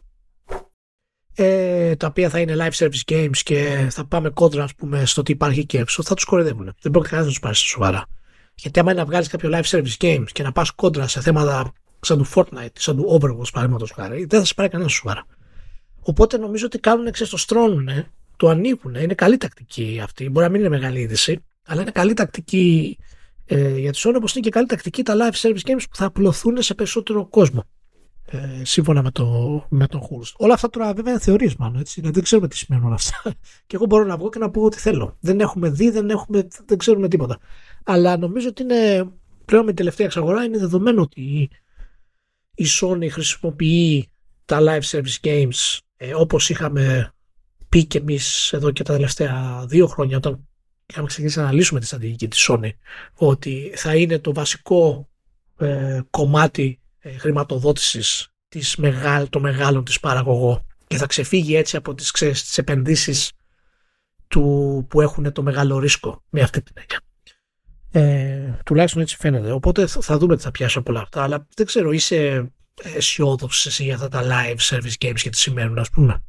ε, 1.36 1.96
τα 1.96 2.08
οποία 2.08 2.30
θα 2.30 2.40
είναι 2.40 2.56
live 2.58 2.86
service 2.86 3.12
games 3.12 3.38
και 3.44 3.88
θα 3.92 4.06
πάμε 4.06 4.30
κόντρα 4.30 4.64
ας 4.64 4.76
πούμε, 4.76 5.06
στο 5.06 5.24
τι 5.24 5.32
υπάρχει 5.32 5.66
και 5.66 5.80
έξω, 5.80 6.04
θα 6.04 6.14
τους 6.16 6.24
κορεδεύουν. 6.24 6.76
Δεν 6.82 6.92
πρόκειται 6.92 7.16
κανένας 7.16 7.26
να 7.26 7.32
τους 7.32 7.40
πάρει 7.40 7.56
σοβαρά. 7.56 8.06
Γιατί 8.62 8.80
άμα 8.80 8.92
είναι 8.92 9.00
να 9.00 9.06
βγάλεις 9.06 9.28
κάποιο 9.28 9.50
live 9.54 9.64
service 9.64 9.98
games 10.00 10.28
και 10.32 10.44
να 10.44 10.52
πας 10.52 10.72
κόντρα 10.72 11.08
σε 11.08 11.22
θέματα 11.22 11.74
σαν 12.00 12.18
του 12.18 12.28
Fortnite, 12.36 12.74
σαν 12.74 12.96
του 12.96 13.20
Overwatch 13.20 13.52
παραδείγματος 13.52 13.92
χάρη, 13.92 14.26
δεν 14.26 14.40
θα 14.40 14.46
σε 14.46 14.54
πάρει 14.54 14.70
κανένας 14.70 14.94
σοβαρά. 14.94 15.26
Οπότε 16.02 16.38
νομίζω 16.38 16.66
ότι 16.66 16.80
κάνουν 16.80 17.08
στρώνουν, 17.14 17.90
το 18.38 18.50
ανοίγουν. 18.50 18.96
Είναι 18.96 19.14
καλή 19.14 19.38
τακτική 19.38 20.00
αυτή. 20.04 20.30
Μπορεί 20.30 20.46
να 20.46 20.52
μην 20.52 20.60
είναι 20.60 20.70
μεγάλη 20.70 21.00
είδηση, 21.00 21.44
αλλά 21.66 21.82
είναι 21.82 21.92
καλή 21.92 22.14
τακτική 22.14 22.98
ε, 23.46 23.78
για 23.78 23.92
τη 23.92 24.02
Sony, 24.04 24.14
όπω 24.16 24.26
είναι 24.34 24.44
και 24.44 24.50
καλή 24.50 24.68
τακτική 24.68 25.04
τα 25.04 25.16
live 25.16 25.48
service 25.48 25.70
games 25.70 25.84
που 25.90 25.96
θα 25.96 26.06
απλωθούν 26.06 26.62
σε 26.62 26.74
περισσότερο 26.74 27.26
κόσμο. 27.26 27.64
Ε, 28.32 28.66
σύμφωνα 28.66 29.04
με, 29.04 29.12
το, 29.12 29.28
με 29.70 29.88
τον 29.88 30.02
Χούρστ. 30.02 30.36
Όλα 30.38 30.54
αυτά 30.54 30.70
τώρα 30.70 30.94
βέβαια 30.94 31.12
είναι 31.12 31.22
θεωρίες 31.22 31.56
μάλλον. 31.56 31.80
Έτσι, 31.80 31.94
δηλαδή 31.96 32.14
δεν 32.16 32.24
ξέρουμε 32.24 32.48
τι 32.48 32.58
σημαίνουν 32.58 32.86
όλα 32.86 32.96
αυτά. 32.96 33.22
και 33.68 33.76
εγώ 33.76 33.86
μπορώ 33.86 34.04
να 34.04 34.18
βγω 34.18 34.30
και 34.30 34.40
να 34.40 34.50
πω 34.50 34.62
ό,τι 34.62 34.78
θέλω. 34.78 35.18
Δεν 35.20 35.40
έχουμε 35.40 35.70
δει, 35.70 35.90
δεν, 35.90 36.10
έχουμε, 36.10 36.48
δεν 36.66 36.78
ξέρουμε 36.78 37.08
τίποτα. 37.08 37.40
Αλλά 37.92 38.18
νομίζω 38.18 38.48
ότι 38.48 38.62
είναι 38.62 39.12
πλέον 39.46 39.64
με 39.64 39.68
την 39.68 39.76
τελευταία 39.76 40.06
εξαγορά 40.06 40.44
είναι 40.44 40.58
δεδομένο 40.58 41.02
ότι 41.02 41.50
η 42.56 42.66
Sony 42.82 43.08
χρησιμοποιεί 43.12 44.12
τα 44.46 44.60
live 44.62 44.82
service 44.82 45.20
games 45.24 45.78
ε, 45.98 46.14
όπως 46.14 46.50
είχαμε 46.50 47.14
πει 47.70 47.86
και 47.86 47.98
εμείς 47.98 48.54
εδώ 48.54 48.72
και 48.72 48.84
τα 48.84 48.94
τελευταία 48.94 49.66
δύο 49.68 49.88
χρόνια 49.88 50.18
όταν 50.18 50.48
είχαμε 50.86 51.08
ξεκινήσει 51.08 51.38
να 51.38 51.44
αναλύσουμε 51.44 51.80
τη 51.80 51.86
στρατηγική 51.86 52.28
της 52.28 52.50
Sony 52.50 52.70
ότι 53.14 53.74
θα 53.76 53.96
είναι 53.96 54.20
το 54.20 54.34
βασικό 54.34 55.10
ε, 55.58 56.00
κομμάτι 56.10 56.80
ε, 57.00 57.18
χρηματοδότησης 57.18 58.28
της 58.48 58.76
μεγάλ, 58.76 59.30
των 59.30 59.42
μεγάλων 59.42 59.84
της 59.84 60.00
παραγωγό 60.00 60.66
και 60.88 60.98
θα 60.98 61.06
ξεφύγει 61.06 61.56
έτσι 61.56 61.78
από 61.78 61.96
τις, 61.96 62.12
ξέρεις, 62.12 62.44
τις 62.44 62.58
επενδύσεις 62.58 63.32
του, 64.28 64.86
που 64.90 65.02
έχουν 65.02 65.34
το 65.34 65.44
μεγάλο 65.44 65.80
ρίσκο 65.80 66.24
με 66.30 66.42
αυτή 66.42 66.62
την 66.62 66.74
έννοια. 66.78 67.00
Ε, 67.92 68.54
τουλάχιστον 68.66 69.02
έτσι 69.02 69.16
φαίνεται. 69.16 69.52
Οπότε 69.52 69.88
θα 69.88 70.18
δούμε 70.18 70.36
τι 70.36 70.42
θα 70.42 70.52
πιάσει 70.52 70.78
από 70.78 70.92
όλα 70.92 71.02
αυτά. 71.02 71.24
Αλλά 71.24 71.48
δεν 71.56 71.66
ξέρω, 71.66 71.92
είσαι 71.92 72.52
αισιόδοξος 72.84 73.66
εσύ 73.66 73.84
για 73.84 73.94
αυτά 73.94 74.08
τα 74.08 74.22
live 74.24 74.58
service 74.60 75.06
games 75.06 75.20
και 75.20 75.30
τι 75.30 75.38
σημαίνουν, 75.38 75.78
ας 75.80 75.90
πούμε; 75.90 76.24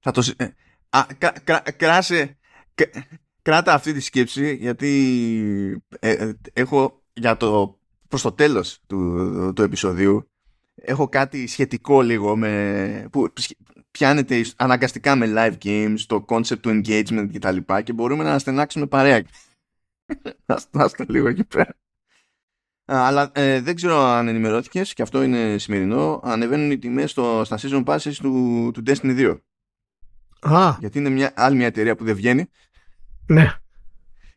Θα 0.00 0.10
το. 0.10 0.32
Ε, 0.36 0.48
α, 0.88 1.06
κράσε. 1.76 2.38
κράτα 3.42 3.74
αυτή 3.74 3.92
τη 3.92 4.00
σκέψη 4.00 4.54
γιατί 4.54 5.82
ε, 5.98 6.12
ε, 6.12 6.32
έχω 6.52 7.02
για 7.12 7.36
το 7.36 7.78
προς 8.08 8.22
το 8.22 8.32
τέλος 8.32 8.78
του, 8.86 9.52
του 9.54 9.62
επεισοδίου 9.62 10.28
έχω 10.82 11.08
κάτι 11.08 11.46
σχετικό 11.46 12.02
λίγο 12.02 12.36
με, 12.36 13.08
που 13.12 13.32
πιάνεται 13.90 14.44
αναγκαστικά 14.56 15.16
με 15.16 15.32
live 15.36 15.66
games, 15.66 15.98
το 16.06 16.24
concept 16.28 16.58
του 16.60 16.80
engagement 16.84 17.28
κτλ. 17.32 17.56
Και, 17.56 17.82
και 17.84 17.92
μπορούμε 17.92 18.24
να 18.24 18.38
στενάξουμε 18.38 18.86
παρέα. 18.86 19.22
Να 20.70 20.84
είστε 20.84 21.04
λίγο 21.08 21.28
εκεί 21.28 21.44
πέρα. 21.44 21.76
Αλλά 22.84 23.30
ε, 23.34 23.60
δεν 23.60 23.74
ξέρω 23.74 24.00
αν 24.00 24.28
ενημερώθηκες 24.28 24.94
και 24.94 25.02
αυτό 25.02 25.22
είναι 25.22 25.58
σημερινό. 25.58 26.20
Ανεβαίνουν 26.24 26.70
οι 26.70 26.78
τιμές 26.78 27.10
στα 27.10 27.58
season 27.60 27.84
passes 27.84 28.12
του, 28.12 28.70
του 28.74 28.82
Destiny 28.86 29.36
2. 29.36 29.40
Α. 30.40 30.76
Γιατί 30.80 30.98
είναι 30.98 31.08
μια, 31.08 31.32
άλλη 31.36 31.56
μια 31.56 31.66
εταιρεία 31.66 31.96
που 31.96 32.04
δεν 32.04 32.14
βγαίνει. 32.14 32.50
Ναι. 33.26 33.52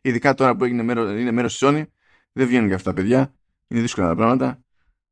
Ειδικά 0.00 0.34
τώρα 0.34 0.56
που 0.56 0.64
έγινε 0.64 0.82
μέρος, 0.82 1.20
είναι 1.20 1.30
μέρος 1.30 1.58
της 1.58 1.68
Sony. 1.68 1.84
Δεν 2.32 2.46
βγαίνουν 2.46 2.68
και 2.68 2.74
αυτά 2.74 2.90
τα 2.90 2.96
παιδιά. 3.00 3.34
Είναι 3.68 3.80
δύσκολα 3.80 4.08
τα 4.08 4.14
πράγματα. 4.14 4.62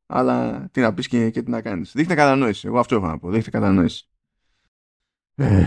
Αλλά 0.06 0.68
τι 0.72 0.80
να 0.80 0.94
πεις 0.94 1.08
και, 1.08 1.30
και 1.30 1.42
τι 1.42 1.50
να 1.50 1.60
κάνεις. 1.62 1.92
Δείχνει 1.92 2.14
κατανόηση. 2.14 2.66
Εγώ 2.66 2.78
αυτό 2.78 2.96
έχω 2.96 3.06
να 3.06 3.18
πω. 3.18 3.30
Δείχνει 3.30 3.52
κατανόηση. 3.52 4.08
Ε, 5.34 5.64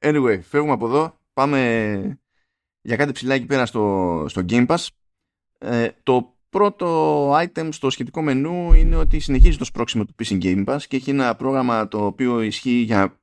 anyway, 0.00 0.40
φεύγουμε 0.42 0.72
από 0.72 0.86
εδώ. 0.86 1.18
Πάμε 1.32 2.21
για 2.82 2.96
κάτι 2.96 3.12
ψηλά 3.12 3.34
εκεί 3.34 3.46
πέρα 3.46 3.66
στο, 3.66 4.24
στο 4.28 4.44
Game 4.48 4.66
Pass. 4.66 4.86
Ε, 5.58 5.88
το 6.02 6.36
πρώτο 6.50 7.30
item 7.32 7.68
στο 7.72 7.90
σχετικό 7.90 8.22
μενού 8.22 8.72
είναι 8.72 8.96
ότι 8.96 9.18
συνεχίζει 9.18 9.58
το 9.58 9.64
σπρώξιμο 9.64 10.04
του 10.04 10.14
PC 10.18 10.42
Game 10.42 10.64
Pass 10.64 10.78
και 10.88 10.96
έχει 10.96 11.10
ένα 11.10 11.36
πρόγραμμα 11.36 11.88
το 11.88 12.06
οποίο 12.06 12.40
ισχύει 12.40 12.70
για 12.70 13.20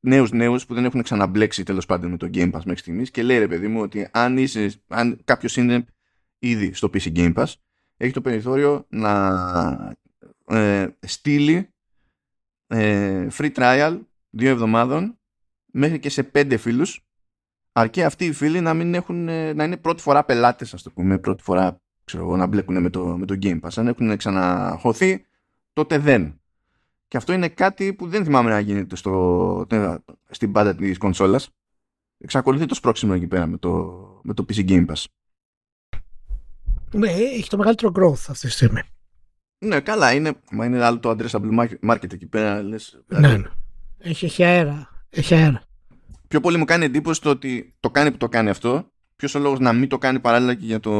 νέους 0.00 0.30
νέους 0.30 0.66
που 0.66 0.74
δεν 0.74 0.84
έχουν 0.84 1.02
ξαναμπλέξει 1.02 1.62
τέλος 1.62 1.86
πάντων 1.86 2.10
με 2.10 2.16
το 2.16 2.30
Game 2.34 2.52
Pass 2.52 2.62
μέχρι 2.64 2.76
στιγμής 2.76 3.10
και 3.10 3.22
λέει 3.22 3.38
ρε 3.38 3.48
παιδί 3.48 3.68
μου 3.68 3.80
ότι 3.80 4.08
αν, 4.12 4.38
είσαι, 4.38 4.72
αν 4.88 5.20
κάποιος 5.24 5.56
είναι 5.56 5.86
ήδη 6.38 6.72
στο 6.72 6.90
PC 6.92 7.16
Game 7.16 7.34
Pass 7.34 7.52
έχει 7.96 8.12
το 8.12 8.20
περιθώριο 8.20 8.86
να 8.88 9.96
ε, 10.46 10.86
στείλει 11.00 11.68
ε, 12.66 13.26
free 13.32 13.52
trial 13.54 13.98
δύο 14.30 14.50
εβδομάδων 14.50 15.18
μέχρι 15.66 15.98
και 15.98 16.08
σε 16.08 16.22
πέντε 16.22 16.56
φίλους 16.56 17.05
αρκεί 17.76 18.02
αυτοί 18.02 18.24
οι 18.24 18.32
φίλοι 18.32 18.60
να, 18.60 18.74
μην 18.74 18.94
έχουν, 18.94 19.28
ε, 19.28 19.52
να 19.52 19.64
είναι 19.64 19.76
πρώτη 19.76 20.02
φορά 20.02 20.24
πελάτες 20.24 20.74
ας 20.74 20.82
το 20.82 20.90
πούμε 20.90 21.18
πρώτη 21.18 21.42
φορά 21.42 21.80
ξέρω 22.04 22.36
να 22.36 22.46
μπλέκουν 22.46 22.82
με 22.82 22.90
το, 22.90 23.04
με 23.04 23.26
το 23.26 23.38
Game 23.42 23.60
Pass. 23.60 23.70
Αν 23.74 23.86
έχουν 23.88 24.16
ξαναχωθεί, 24.16 25.24
τότε 25.72 25.98
δεν. 25.98 26.40
Και 27.08 27.16
αυτό 27.16 27.32
είναι 27.32 27.48
κάτι 27.48 27.94
που 27.94 28.08
δεν 28.08 28.24
θυμάμαι 28.24 28.50
να 28.50 28.60
γίνεται 28.60 28.96
στο, 28.96 29.66
στην 30.30 30.52
πάντα 30.52 30.74
της 30.74 30.98
κονσόλας. 30.98 31.50
Εξακολουθεί 32.18 32.66
το 32.66 32.74
σπρώξιμο 32.74 33.12
εκεί 33.16 33.26
πέρα 33.26 33.46
με 33.46 33.58
το, 33.58 33.70
με 34.22 34.34
το 34.34 34.44
PC 34.48 34.68
Game 34.68 34.86
Pass. 34.86 35.04
Ναι, 36.92 37.10
έχει 37.10 37.48
το 37.48 37.56
μεγαλύτερο 37.56 37.92
growth 37.96 38.24
αυτή 38.28 38.46
τη 38.46 38.52
στιγμή. 38.52 38.80
Ναι, 39.58 39.80
καλά, 39.80 40.12
είναι, 40.12 40.32
μα 40.50 40.64
είναι 40.64 40.84
άλλο 40.84 40.98
το 40.98 41.10
addressable 41.10 41.68
market 41.88 42.12
εκεί 42.12 42.26
πέρα. 42.26 42.62
Λες, 42.62 43.02
δηλαδή. 43.06 43.26
ναι, 43.26 43.36
ναι. 43.36 43.48
Έχει, 43.98 44.24
έχει 44.24 44.44
αέρα. 44.44 44.88
Έχει 45.10 45.34
αέρα. 45.34 45.65
Πιο 46.28 46.40
πολύ 46.40 46.56
μου 46.56 46.64
κάνει 46.64 46.84
εντύπωση 46.84 47.20
το 47.20 47.30
ότι 47.30 47.76
το 47.80 47.90
κάνει 47.90 48.10
που 48.10 48.16
το 48.16 48.28
κάνει 48.28 48.50
αυτό 48.50 48.90
ποιος 49.16 49.34
ο 49.34 49.38
λόγος 49.38 49.58
να 49.58 49.72
μην 49.72 49.88
το 49.88 49.98
κάνει 49.98 50.20
παράλληλα 50.20 50.54
και 50.54 50.66
για 50.66 50.80
το 50.80 50.90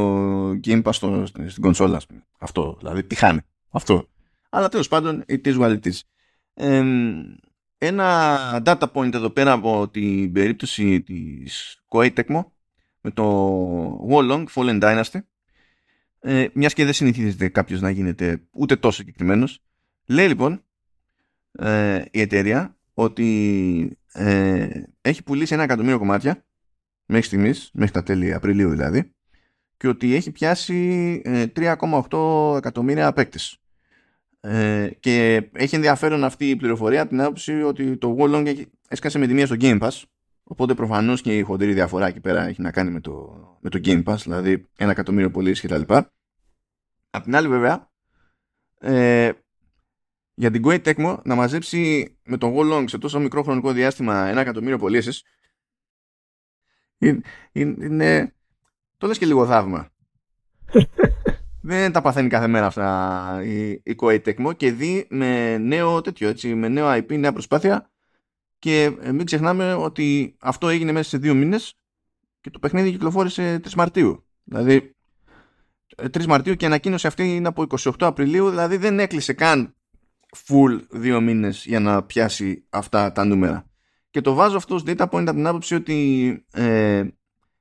Game 0.50 0.82
Pass 0.82 0.92
στο, 0.92 1.26
στην 1.26 1.62
κονσόλα. 1.62 2.00
Αυτό, 2.38 2.76
δηλαδή, 2.78 3.04
τι 3.04 3.14
χάνει. 3.14 3.40
Αυτό. 3.70 4.08
Αλλά 4.50 4.68
τέλος 4.68 4.88
πάντων, 4.88 5.24
it 5.28 5.40
is 5.44 5.58
what 5.58 5.78
it 5.78 5.90
is. 5.92 6.00
ένα 7.78 8.62
data 8.64 8.92
point 8.92 9.14
εδώ 9.14 9.30
πέρα 9.30 9.52
από 9.52 9.88
την 9.88 10.32
περίπτωση 10.32 11.02
της 11.02 11.82
Koei 11.88 12.14
Tecmo 12.14 12.44
με 13.00 13.10
το 13.10 14.06
Wolong 14.10 14.44
Fallen 14.54 14.82
Dynasty 14.82 15.18
ε, 16.20 16.46
μιας 16.52 16.74
και 16.74 16.84
δεν 16.84 16.92
συνηθίζεται 16.92 17.48
κάποιος 17.48 17.80
να 17.80 17.90
γίνεται 17.90 18.42
ούτε 18.50 18.76
τόσο 18.76 18.96
συγκεκριμένος. 18.96 19.62
λέει 20.06 20.28
λοιπόν 20.28 20.64
ε, 21.52 22.02
η 22.10 22.20
εταιρεία 22.20 22.76
ότι 22.94 23.98
ε, 24.12 24.82
έχει 25.06 25.22
πουλήσει 25.22 25.54
ένα 25.54 25.62
εκατομμύριο 25.62 25.98
κομμάτια 25.98 26.44
μέχρι 27.06 27.26
στιγμής, 27.26 27.70
μέχρι 27.72 27.92
τα 27.92 28.02
τέλη 28.02 28.34
Απριλίου 28.34 28.70
δηλαδή, 28.70 29.14
και 29.76 29.88
ότι 29.88 30.14
έχει 30.14 30.30
πιάσει 30.30 31.22
3,8 31.24 32.54
ε, 32.54 32.56
εκατομμύρια 32.56 33.12
παίκτες. 33.12 33.58
Ε, 34.40 34.90
και 35.00 35.48
έχει 35.52 35.74
ενδιαφέρον 35.74 36.24
αυτή 36.24 36.50
η 36.50 36.56
πληροφορία 36.56 37.00
από 37.00 37.10
την 37.10 37.20
άποψη 37.20 37.62
ότι 37.62 37.96
το 37.96 38.16
Wallong 38.18 38.62
έσκασε 38.88 39.18
με 39.18 39.26
τη 39.26 39.34
μία 39.34 39.46
στο 39.46 39.56
Game 39.60 39.80
Pass, 39.80 40.02
οπότε 40.44 40.74
προφανώς 40.74 41.20
και 41.20 41.38
η 41.38 41.42
χοντρή 41.42 41.72
διαφορά 41.72 42.06
εκεί 42.06 42.20
πέρα 42.20 42.46
έχει 42.46 42.62
να 42.62 42.70
κάνει 42.70 42.90
με 42.90 43.00
το, 43.00 43.36
με 43.60 43.70
το 43.70 43.80
Game 43.84 44.04
Pass, 44.04 44.16
δηλαδή 44.22 44.66
ένα 44.76 44.90
εκατομμύριο 44.90 45.30
πωλήσει 45.30 45.68
κτλ. 45.68 45.94
Απ' 47.10 47.24
την 47.24 47.36
άλλη 47.36 47.48
βέβαια, 47.48 47.90
ε, 48.78 49.30
για 50.38 50.50
την 50.50 50.62
Koei 50.64 50.82
Tecmo 50.82 51.18
να 51.24 51.34
μαζέψει 51.34 52.14
με 52.24 52.36
το 52.36 52.54
Wallong 52.56 52.84
σε 52.86 52.98
τόσο 52.98 53.18
μικρό 53.20 53.42
χρονικό 53.42 53.72
διάστημα 53.72 54.26
ένα 54.26 54.40
εκατομμύριο 54.40 54.78
πωλήσεις 54.78 55.24
Είναι, 56.98 57.20
είναι, 57.52 58.34
το 58.96 59.06
λες 59.06 59.18
και 59.18 59.26
λίγο 59.26 59.46
θαύμα. 59.46 59.90
Δεν 61.60 61.92
τα 61.92 62.00
παθαίνει 62.00 62.28
κάθε 62.28 62.46
μέρα 62.46 62.66
αυτά 62.66 63.40
η, 63.44 63.70
η 63.70 63.96
Koei 64.00 64.22
Tecmo 64.22 64.56
και 64.56 64.72
δει 64.72 65.06
με 65.10 65.58
νέο 65.58 66.00
τέτοιο, 66.00 66.28
έτσι, 66.28 66.54
με 66.54 66.68
νέο 66.68 66.92
IP, 66.92 67.18
νέα 67.18 67.32
προσπάθεια 67.32 67.90
και 68.58 68.96
μην 69.12 69.24
ξεχνάμε 69.24 69.74
ότι 69.74 70.36
αυτό 70.40 70.68
έγινε 70.68 70.92
μέσα 70.92 71.08
σε 71.08 71.18
δύο 71.18 71.34
μήνες 71.34 71.78
και 72.40 72.50
το 72.50 72.58
παιχνίδι 72.58 72.90
κυκλοφόρησε 72.90 73.60
3 73.64 73.72
Μαρτίου. 73.72 74.26
Δηλαδή 74.44 74.96
3 75.96 76.24
Μαρτίου 76.24 76.54
και 76.54 76.64
η 76.64 76.68
ανακοίνωση 76.68 77.06
αυτή 77.06 77.34
είναι 77.34 77.48
από 77.48 77.66
28 77.68 77.90
Απριλίου, 77.98 78.50
δηλαδή 78.50 78.76
δεν 78.76 78.98
έκλεισε 78.98 79.32
καν 79.32 79.75
full 80.48 80.80
δύο 80.90 81.20
μήνες 81.20 81.64
για 81.66 81.80
να 81.80 82.02
πιάσει 82.02 82.66
αυτά 82.68 83.12
τα 83.12 83.24
νούμερα. 83.24 83.70
Και 84.10 84.20
το 84.20 84.34
βάζω 84.34 84.56
αυτό 84.56 84.74
ως 84.74 84.82
data 84.86 85.02
point 85.02 85.26
από 85.26 85.32
την 85.32 85.46
άποψη 85.46 85.74
ότι 85.74 86.44
ε, 86.52 87.04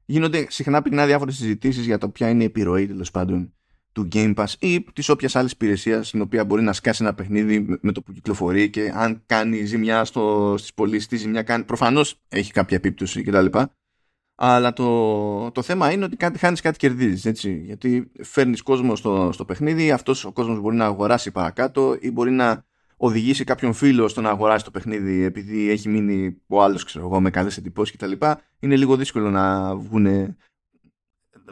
γίνονται 0.06 0.46
συχνά 0.50 0.82
πυκνά 0.82 1.06
διάφορες 1.06 1.36
συζητήσεις 1.36 1.86
για 1.86 1.98
το 1.98 2.10
ποια 2.10 2.30
είναι 2.30 2.44
η 2.44 2.46
επιρροή 2.46 2.88
τέλος 2.88 3.12
πάντων 3.12 3.54
του 3.92 4.08
Game 4.12 4.34
Pass 4.36 4.54
ή 4.60 4.82
της 4.94 5.10
όποιας 5.10 5.36
άλλης 5.36 5.52
υπηρεσίας 5.52 6.08
στην 6.08 6.22
οποία 6.22 6.46
μπορεί 6.46 6.62
να 6.62 6.74
σκάσει 6.74 7.04
ένα 7.04 7.14
παιχνίδι 7.14 7.78
με 7.82 7.92
το 7.92 8.02
που 8.02 8.12
κυκλοφορεί 8.12 8.70
και 8.70 8.92
αν 8.96 9.24
κάνει 9.26 9.66
ζημιά 9.66 10.06
στις 10.06 10.74
πωλήσεις, 10.74 11.08
τι 11.08 11.16
ζημιά 11.16 11.44
κάνει. 11.44 11.64
Προφανώς 11.64 12.22
έχει 12.30 12.52
κάποια 12.52 12.78
επίπτωση 12.78 13.24
κτλ. 13.24 13.46
Αλλά 14.36 14.74
το, 14.74 15.52
το 15.52 15.62
θέμα 15.62 15.92
είναι 15.92 16.06
ότι 16.06 16.16
κάτι 16.16 16.38
χάνεις, 16.38 16.62
κάτι 16.62 16.78
κερδίζεις. 16.78 17.44
Γιατί 17.44 18.12
φέρνεις 18.24 18.62
κόσμο 18.62 18.96
στο, 18.96 19.30
στο 19.34 19.46
παιχνίδι, 19.46 19.92
αυτός 19.92 20.26
ο 20.26 20.32
κόσμος 20.32 20.60
μπορεί 20.60 20.76
να 20.76 20.86
αγοράσει 20.86 21.32
παρακάτω 21.32 21.98
ή 22.00 22.12
μπορεί 22.12 22.32
να 22.32 22.66
οδηγήσει 22.98 23.44
κάποιον 23.44 23.74
φίλο 23.74 24.08
στο 24.08 24.22
να 24.22 24.30
αγοράσει 24.30 24.64
το 24.64 24.72
παιχνίδι 24.72 25.24
επειδή 25.24 25.70
έχει 25.70 25.90
μείνει 25.90 26.42
ο 26.48 26.64
άλλος, 26.64 26.84
ξέρω 26.84 27.06
εγώ, 27.06 27.20
με 27.20 27.30
καλές 27.30 27.58
εντυπώσεις 27.58 27.96
κτλ. 27.96 28.12
Είναι 28.60 28.76
λίγο 28.76 28.96
δύσκολο 28.96 29.30
να 29.30 29.76
βγουν 29.76 30.36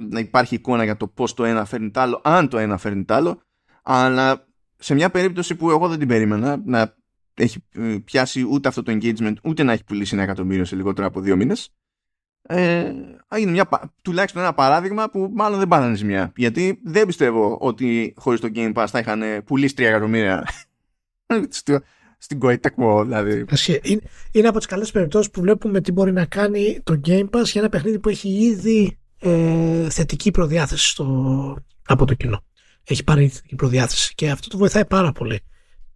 να 0.09 0.19
υπάρχει 0.19 0.55
εικόνα 0.55 0.83
για 0.83 0.97
το 0.97 1.07
πώς 1.07 1.33
το 1.33 1.43
ένα 1.43 1.65
φέρνει 1.65 1.91
το 1.91 1.99
άλλο, 1.99 2.21
αν 2.23 2.47
το 2.47 2.57
ένα 2.57 2.77
φέρνει 2.77 3.03
το 3.03 3.13
άλλο. 3.13 3.41
Αλλά 3.83 4.47
σε 4.77 4.93
μια 4.93 5.09
περίπτωση 5.09 5.55
που 5.55 5.69
εγώ 5.69 5.87
δεν 5.87 5.99
την 5.99 6.07
περίμενα 6.07 6.61
να 6.65 6.95
έχει 7.33 7.63
ε, 7.71 7.97
πιάσει 8.03 8.45
ούτε 8.49 8.67
αυτό 8.67 8.83
το 8.83 8.97
engagement, 8.99 9.33
ούτε 9.43 9.63
να 9.63 9.71
έχει 9.71 9.83
πουλήσει 9.83 10.13
ένα 10.13 10.23
εκατομμύριο 10.23 10.65
σε 10.65 10.75
λιγότερο 10.75 11.07
από 11.07 11.21
δύο 11.21 11.35
μήνες. 11.35 11.73
Ε, 12.47 12.91
είναι 13.37 13.51
μια, 13.51 13.69
τουλάχιστον 14.01 14.41
ένα 14.41 14.53
παράδειγμα 14.53 15.09
που 15.09 15.31
μάλλον 15.33 15.59
δεν 15.59 15.67
πάνε 15.67 15.95
ζημιά. 15.95 16.31
Γιατί 16.35 16.79
δεν 16.83 17.05
πιστεύω 17.05 17.57
ότι 17.61 18.13
χωρίς 18.17 18.39
το 18.39 18.49
Game 18.55 18.73
Pass 18.73 18.85
θα 18.89 18.99
είχαν 18.99 19.21
πουλήσει 19.45 19.73
3 19.77 19.81
εκατομμύρια 19.81 20.47
στην 22.23 22.39
Koei 22.41 22.55
Tecmo 22.55 23.01
δηλαδή. 23.03 23.45
Είναι, 23.81 24.01
είναι 24.31 24.47
από 24.47 24.57
τις 24.57 24.67
καλές 24.67 24.91
περιπτώσεις 24.91 25.31
που 25.31 25.41
βλέπουμε 25.41 25.81
τι 25.81 25.91
μπορεί 25.91 26.11
να 26.11 26.25
κάνει 26.25 26.79
το 26.83 26.99
Game 27.05 27.29
Pass 27.29 27.43
για 27.43 27.61
ένα 27.61 27.69
παιχνίδι 27.69 27.99
που 27.99 28.09
έχει 28.09 28.29
ήδη 28.29 28.97
ε, 29.19 29.89
θετική 29.89 30.31
προδιάθεση 30.31 30.89
στο, 30.89 31.57
από 31.85 32.05
το 32.05 32.13
κοινό. 32.13 32.43
Έχει 32.83 33.03
πάρει 33.03 33.27
θετική 33.27 33.55
προδιάθεση 33.55 34.13
και 34.15 34.29
αυτό 34.29 34.47
το 34.49 34.57
βοηθάει 34.57 34.85
πάρα 34.85 35.11
πολύ. 35.11 35.39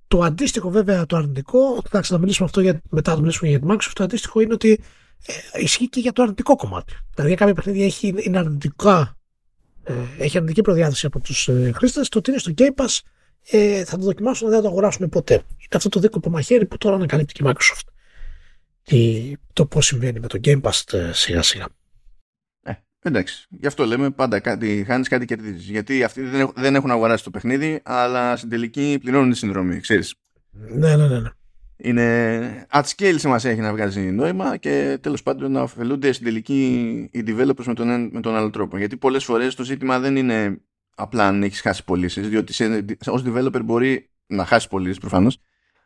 Το 0.07 0.21
αντίστοιχο 0.21 0.69
βέβαια 0.69 1.05
το 1.05 1.17
αρνητικό, 1.17 1.81
θα 1.89 2.17
μιλήσουμε 2.17 2.45
αυτό 2.47 2.61
για, 2.61 2.81
μετά 2.89 3.13
το 3.13 3.19
μιλήσουμε 3.19 3.49
για 3.49 3.59
τη 3.59 3.65
Microsoft, 3.69 3.91
το 3.93 4.03
αντίστοιχο 4.03 4.41
είναι 4.41 4.53
ότι 4.53 4.79
ε, 5.51 5.61
ισχύει 5.61 5.89
και 5.89 5.99
για 5.99 6.11
το 6.11 6.21
αρνητικό 6.21 6.55
κομμάτι. 6.55 6.93
Δηλαδή, 7.13 7.27
για 7.27 7.37
κάποια 7.37 7.53
παιχνίδια 7.53 7.85
έχει, 7.85 8.13
είναι 8.17 8.37
αρνητικά, 8.37 9.17
ε, 9.83 9.93
έχει 10.17 10.37
αρνητική 10.37 10.61
προδιάθεση 10.61 11.05
από 11.05 11.19
τους 11.19 11.47
ε, 11.47 11.71
χρήστες. 11.75 12.09
Το 12.09 12.17
ότι 12.17 12.29
είναι 12.29 12.39
στο 12.39 12.53
Game 12.57 12.83
Pass 12.83 12.99
ε, 13.49 13.85
θα 13.85 13.97
το 13.97 14.03
δοκιμάσουν, 14.03 14.47
δεν 14.47 14.57
θα 14.57 14.63
το 14.63 14.69
αγοράσουν 14.69 15.09
ποτέ. 15.09 15.33
Είναι 15.33 15.67
αυτό 15.73 15.89
το 15.89 15.99
δίκοπο 15.99 16.29
μαχαίρι 16.29 16.65
που 16.65 16.77
τώρα 16.77 16.95
ανακαλύπτει 16.95 17.33
και 17.33 17.43
η 17.43 17.47
Microsoft. 17.49 17.87
Και 18.83 19.37
το 19.53 19.65
πώς 19.65 19.85
συμβαίνει 19.85 20.19
με 20.19 20.27
το 20.27 20.39
Game 20.43 20.61
Pass 20.61 20.93
ε, 20.93 21.11
σιγά 21.13 21.41
σιγά. 21.41 21.65
Ε, 22.61 22.73
εντάξει. 22.99 23.45
Γι' 23.49 23.67
αυτό 23.67 23.85
λέμε 23.85 24.11
πάντα 24.11 24.39
κάτι 24.39 24.83
χάνεις, 24.87 25.07
κάτι 25.07 25.25
κερδίζεις. 25.25 25.69
Γιατί 25.69 26.03
αυτοί 26.03 26.21
δεν, 26.21 26.51
δεν 26.55 26.75
έχουν 26.75 26.91
αγοράσει 26.91 27.23
το 27.23 27.29
παιχνίδι, 27.29 27.81
αλλά 27.83 28.35
στην 28.35 28.49
τελική 28.49 28.97
πληρώνουν 29.01 29.31
τη 29.31 29.37
συνδρομή, 29.37 29.79
ξέρεις. 29.79 30.15
Ναι, 30.51 30.95
ναι, 30.95 31.07
ναι. 31.07 31.19
ναι 31.19 31.29
είναι 31.77 32.67
at 32.71 32.83
scale 32.83 33.15
σημασία 33.17 33.51
έχει 33.51 33.61
να 33.61 33.71
βγάζει 33.71 34.01
νόημα 34.01 34.57
και 34.57 34.97
τέλος 35.01 35.23
πάντων 35.23 35.51
να 35.51 35.61
ωφελούνται 35.61 36.11
στην 36.11 36.25
τελική 36.25 36.63
οι 37.11 37.23
developers 37.27 37.63
με 37.65 37.73
τον, 37.73 38.09
με 38.11 38.19
τον 38.21 38.35
άλλο 38.35 38.49
τρόπο. 38.49 38.77
Γιατί 38.77 38.97
πολλές 38.97 39.23
φορές 39.23 39.55
το 39.55 39.63
ζήτημα 39.63 39.99
δεν 39.99 40.15
είναι 40.15 40.61
απλά 40.95 41.27
αν 41.27 41.43
έχεις 41.43 41.61
χάσει 41.61 41.83
πωλήσεις, 41.83 42.29
διότι 42.29 42.53
σε, 42.53 42.85
ως 43.05 43.23
developer 43.25 43.61
μπορεί 43.63 44.09
να 44.27 44.45
χάσεις 44.45 44.67
πωλήσεις 44.67 44.97
προφανώς, 44.97 45.37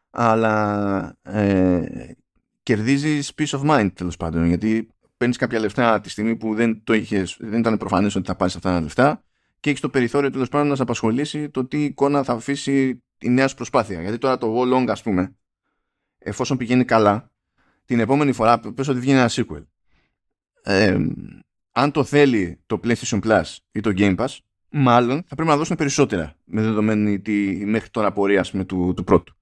αλλά 0.10 1.18
ε, 1.22 1.86
κερδίζεις 2.64 3.32
peace 3.38 3.60
of 3.60 3.70
mind 3.70 3.90
τέλος 3.94 4.18
πάντων, 4.18 4.46
γιατί 4.46 4.90
παίρνεις 5.18 5.38
κάποια 5.38 5.60
λεφτά 5.60 6.00
τη 6.02 6.10
στιγμή 6.10 6.36
που 6.36 6.56
δεν, 6.56 6.82
το 6.84 6.94
είχες, 6.94 7.38
δεν 7.40 7.60
ήταν 7.60 7.78
προφανές 7.78 8.16
ότι 8.16 8.28
θα 8.28 8.36
πάρεις 8.36 8.56
αυτά 8.56 8.72
τα 8.72 8.82
λεφτά 8.82 9.24
και 9.60 9.70
έχεις 9.70 9.82
το 9.82 9.90
περιθώριο 9.90 10.30
τέλος 10.30 10.50
πάντων 10.50 10.68
να 10.68 10.76
σε 10.76 10.82
απασχολήσει 10.82 11.50
το 11.50 11.66
τι 11.66 11.84
εικόνα 11.84 12.24
θα 12.24 12.34
αφήσει 12.34 13.04
η 13.20 13.30
νέα 13.30 13.48
σου 13.48 13.56
προσπάθεια. 13.56 14.02
Γιατί 14.02 14.18
τώρα 14.18 14.38
το 14.38 14.56
Wall 14.58 14.74
Long, 14.74 14.86
ας 14.88 15.02
πούμε, 15.02 15.36
εφόσον 16.24 16.58
πηγαίνει 16.58 16.86
καλά, 16.86 17.32
την 17.86 18.00
επόμενη 18.00 18.32
φορά 18.32 18.60
πες 18.60 18.88
ότι 18.88 19.00
βγαίνει 19.00 19.20
ένα 19.20 19.30
sequel. 19.32 19.66
Ε, 20.64 20.98
αν 21.72 21.92
το 21.92 22.04
θέλει 22.04 22.60
το 22.66 22.80
PlayStation 22.84 23.20
Plus 23.22 23.44
ή 23.72 23.80
το 23.80 23.92
Game 23.96 24.16
Pass, 24.18 24.38
μάλλον 24.70 25.24
θα 25.28 25.36
πρέπει 25.36 25.50
να 25.50 25.58
δώσουν 25.58 25.76
περισσότερα 25.76 26.36
με 26.44 26.62
δεδομένη 26.62 27.20
τη 27.20 27.66
μέχρι 27.66 27.90
τώρα 27.90 28.12
πορεία 28.12 28.46
με 28.52 28.66
του, 28.66 28.94
του 28.96 29.04
πρώτου. 29.04 29.36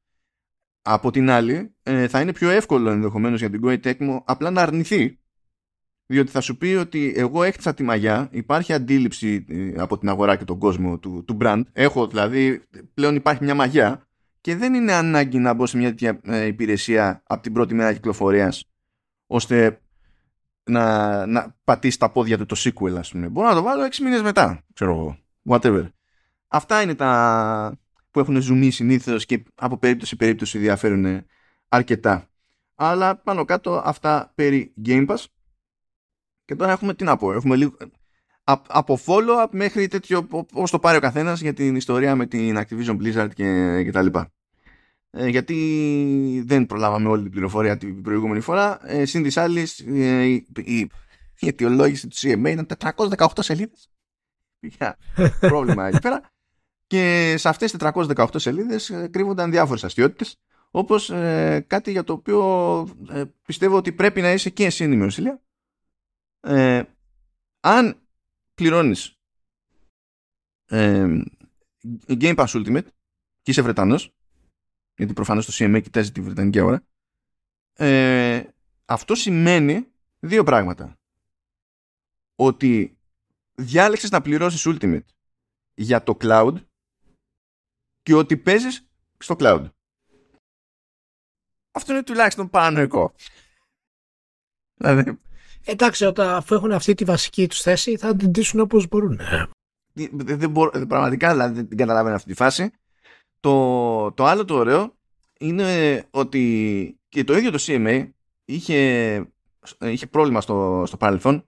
Από 0.82 1.12
την 1.12 1.30
άλλη, 1.30 1.76
ε, 1.84 2.08
θα 2.08 2.22
είναι 2.22 2.34
πιο 2.34 2.50
εύκολο 2.50 2.90
ενδεχομένως 2.90 3.40
για 3.40 3.50
την 3.50 3.62
Koei 3.66 3.80
Tecmo 3.84 4.22
απλά 4.26 4.52
να 4.52 4.62
αρνηθεί. 4.62 5.20
Διότι 6.06 6.32
θα 6.32 6.42
σου 6.42 6.58
πει 6.58 6.68
ότι 6.68 7.14
εγώ 7.16 7.44
έχτισα 7.44 7.74
τη 7.74 7.84
μαγιά, 7.84 8.30
υπάρχει 8.32 8.74
αντίληψη 8.74 9.46
ε, 9.50 9.82
από 9.82 9.98
την 9.98 10.10
αγορά 10.10 10.36
και 10.36 10.44
τον 10.44 10.58
κόσμο 10.58 10.98
του, 11.00 11.24
του 11.28 11.38
brand. 11.42 11.62
Έχω 11.74 12.08
δηλαδή, 12.08 12.62
πλέον 12.94 13.16
υπάρχει 13.16 13.44
μια 13.44 13.56
μαγιά 13.56 14.09
και 14.42 14.56
δεν 14.56 14.74
είναι 14.74 14.94
ανάγκη 14.94 15.40
να 15.40 15.54
μπω 15.54 15.66
σε 15.66 15.78
μια 15.78 15.90
τέτοια 15.90 16.20
ε, 16.24 16.46
υπηρεσία 16.46 17.24
από 17.28 17.42
την 17.42 17.54
πρώτη 17.54 17.74
μέρα 17.74 17.94
κυκλοφορίας 17.94 18.64
ώστε 19.28 19.82
να, 20.64 21.26
να 21.26 21.56
πατήσει 21.64 22.00
τα 22.00 22.12
πόδια 22.12 22.38
του 22.38 22.46
το 22.46 22.56
sequel 22.58 22.96
ας 22.98 23.12
πούμε. 23.12 23.28
Μπορώ 23.28 23.48
να 23.48 23.54
το 23.54 23.62
βάλω 23.62 23.86
6 23.86 23.98
μήνες 23.98 24.22
μετά, 24.22 24.66
ξέρω 24.74 24.92
εγώ, 24.92 25.18
whatever. 25.50 25.90
Αυτά 26.48 26.82
είναι 26.82 26.96
τα 26.96 27.80
που 28.12 28.20
έχουν 28.20 28.42
ζουμί 28.42 28.72
συνήθως 28.72 29.26
και 29.26 29.44
από 29.56 29.78
περίπτωση 29.78 30.16
περίπτωση 30.16 30.58
διαφέρουν 30.58 31.26
αρκετά. 31.68 32.30
Αλλά 32.76 33.16
πάνω 33.16 33.46
κάτω 33.46 33.82
αυτά 33.86 34.32
περί 34.36 34.74
Game 34.86 35.08
Pass. 35.08 35.24
Και 36.46 36.56
τώρα 36.56 36.72
έχουμε 36.72 36.94
τι 36.94 37.04
να 37.04 37.18
πω. 37.18 37.34
Έχουμε 37.34 37.56
λίγο, 37.56 37.78
από 38.68 39.00
follow-up 39.06 39.48
μέχρι 39.52 39.88
τέτοιο 39.88 40.28
όπως 40.32 40.72
το 40.72 40.80
πάρει 40.80 40.98
ο 40.98 41.00
καθένας 41.00 41.42
για 41.42 41.54
την 41.54 41.76
ιστορία 41.76 42.16
με 42.16 42.26
την 42.26 42.58
Activision 42.58 42.98
Blizzard 42.98 43.30
και, 43.34 43.82
και 43.84 43.92
τα 43.92 44.02
λοιπά. 44.02 44.32
Ε, 45.12 45.28
γιατί 45.28 46.44
δεν 46.46 46.66
προλάβαμε 46.66 47.10
όλη 47.10 47.22
την 47.22 47.32
πληροφορία 47.32 47.78
την 47.78 48.02
προηγούμενη 48.02 48.40
φορά. 48.40 48.80
Ε, 48.84 49.06
Συν 49.06 49.24
της 49.24 49.38
άλλης, 49.38 49.80
ε, 49.80 50.24
η, 50.24 50.48
η, 50.56 50.90
η 51.40 51.48
αιτιολόγηση 51.48 52.08
του 52.08 52.16
CMA 52.16 52.50
ήταν 52.50 52.68
418 53.18 53.28
σελίδες. 53.40 53.90
Για 54.60 54.98
πρόβλημα 55.40 55.88
εκεί 55.88 56.00
πέρα. 56.00 56.22
Και 56.88 57.36
σε 57.38 57.50
αυτές 57.50 57.72
τις 57.72 57.90
418 57.94 58.26
σελίδες 58.36 58.90
ε, 58.90 59.08
κρύβονταν 59.12 59.52
διάφορες 59.52 59.84
αστείωτες 59.84 60.40
όπως 60.72 61.10
ε, 61.10 61.66
κάτι 61.68 61.92
για 61.92 62.04
το 62.04 62.14
οποίο 62.14 62.44
ε, 63.10 63.24
πιστεύω 63.46 63.76
ότι 63.76 63.92
πρέπει 63.92 64.22
να 64.22 64.32
είσαι 64.32 64.50
και 64.50 64.66
εσύ 64.66 64.84
ενημερωσίλια. 64.84 65.42
Ε, 66.42 66.84
αν 67.60 68.09
πληρώνεις 68.60 69.18
ε, 70.66 71.22
Game 72.08 72.36
Pass 72.36 72.48
Ultimate 72.48 72.86
και 73.42 73.52
είσαι 73.52 73.62
Βρετανός 73.62 74.12
γιατί 74.96 75.14
προφανώς 75.14 75.46
το 75.46 75.52
CMA 75.56 75.82
κοιτάζει 75.84 76.12
τη 76.12 76.22
Βρετανική 76.22 76.60
αγορά 76.60 76.84
ε, 77.74 78.44
αυτό 78.86 79.16
σημαίνει 79.16 79.92
δύο 80.20 80.44
πράγματα 80.44 80.98
ότι 82.36 82.98
διάλεξες 83.56 84.10
να 84.10 84.22
πληρώσεις 84.22 84.64
Ultimate 84.66 85.06
για 85.74 86.04
το 86.04 86.18
cloud 86.22 86.56
και 88.02 88.14
ότι 88.14 88.38
παίζεις 88.38 88.88
στο 89.18 89.36
cloud. 89.40 89.70
Αυτό 91.72 91.92
είναι 91.92 92.04
τουλάχιστον 92.04 92.50
παρανοϊκό. 92.50 93.14
Δηλαδή, 94.74 95.20
Εντάξει, 95.66 96.06
όταν, 96.06 96.30
αφού 96.30 96.56
έχουν 96.56 96.72
αυτή 96.72 96.94
τη 96.94 97.04
βασική 97.04 97.48
τους 97.48 97.62
θέση, 97.62 97.98
θα 97.98 98.16
την 98.16 98.32
τύσουν 98.32 98.60
όπως 98.60 98.88
μπορούν. 98.88 99.20
Δεν, 99.94 100.52
πραγματικά 100.88 101.32
δηλαδή, 101.32 101.54
δεν 101.54 101.68
την 101.68 101.78
καταλαβαίνω 101.78 102.16
αυτή 102.16 102.30
τη 102.30 102.36
φάση. 102.36 102.72
Το, 103.40 104.12
το 104.12 104.26
άλλο 104.26 104.46
το 104.46 104.56
ωραίο 104.56 104.94
είναι 105.40 106.04
ότι 106.12 106.98
και 107.10 107.24
το 107.24 107.38
ίδιο 107.38 107.52
το 107.52 107.58
CMA 107.62 108.10
είχε, 108.46 109.16
είχε 109.80 110.08
πρόβλημα 110.08 110.42
στο, 110.42 110.84
στο 110.88 110.98
παρελθόν 110.98 111.46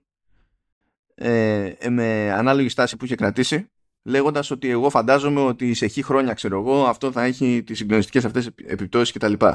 ε, 1.14 1.72
με 1.88 2.32
ανάλογη 2.32 2.68
στάση 2.68 2.96
που 2.96 3.04
είχε 3.04 3.14
κρατήσει 3.14 3.70
λέγοντας 4.02 4.50
ότι 4.50 4.70
εγώ 4.70 4.90
φαντάζομαι 4.90 5.40
ότι 5.40 5.74
σε 5.74 5.86
χι 5.86 6.02
χρόνια 6.02 6.34
ξέρω 6.34 6.58
εγώ 6.58 6.86
αυτό 6.86 7.12
θα 7.12 7.22
έχει 7.22 7.62
τις 7.62 7.78
συγκλονιστικές 7.78 8.24
αυτές 8.24 8.46
επιπτώσεις 8.46 9.12
κτλ. 9.12 9.32
Και, 9.32 9.46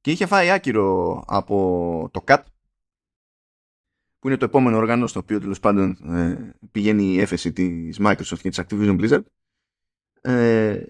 και 0.00 0.10
είχε 0.10 0.26
φάει 0.26 0.50
άκυρο 0.50 1.22
από 1.26 2.08
το 2.12 2.24
CAT 2.26 2.38
που 4.26 4.32
είναι 4.32 4.40
το 4.40 4.46
επόμενο 4.46 4.76
όργανο 4.76 5.06
στο 5.06 5.18
οποίο 5.18 5.40
τέλος 5.40 5.60
πάντων 5.60 5.98
ε, 6.14 6.54
πηγαίνει 6.72 7.04
η 7.04 7.20
έφεση 7.20 7.52
της 7.52 7.98
Microsoft 8.00 8.38
και 8.42 8.48
της 8.48 8.60
Activision 8.60 9.00
Blizzard 9.00 9.22
ε, 10.20 10.82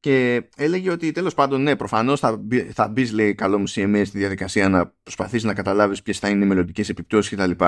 και 0.00 0.48
έλεγε 0.56 0.90
ότι 0.90 1.12
τέλος 1.12 1.34
πάντων 1.34 1.62
ναι 1.62 1.76
προφανώς 1.76 2.20
θα, 2.20 2.36
μπει, 2.36 2.60
θα 2.60 2.88
μπεις 2.88 3.12
λέει 3.12 3.34
καλό 3.34 3.58
μου 3.58 3.68
CMS 3.68 4.02
στη 4.04 4.18
διαδικασία 4.18 4.68
να 4.68 4.94
προσπαθείς 5.02 5.42
να 5.42 5.54
καταλάβεις 5.54 6.02
ποιες 6.02 6.18
θα 6.18 6.28
είναι 6.28 6.44
οι 6.44 6.48
μελλοντικές 6.48 6.88
επιπτώσεις 6.88 7.36
κτλ. 7.36 7.64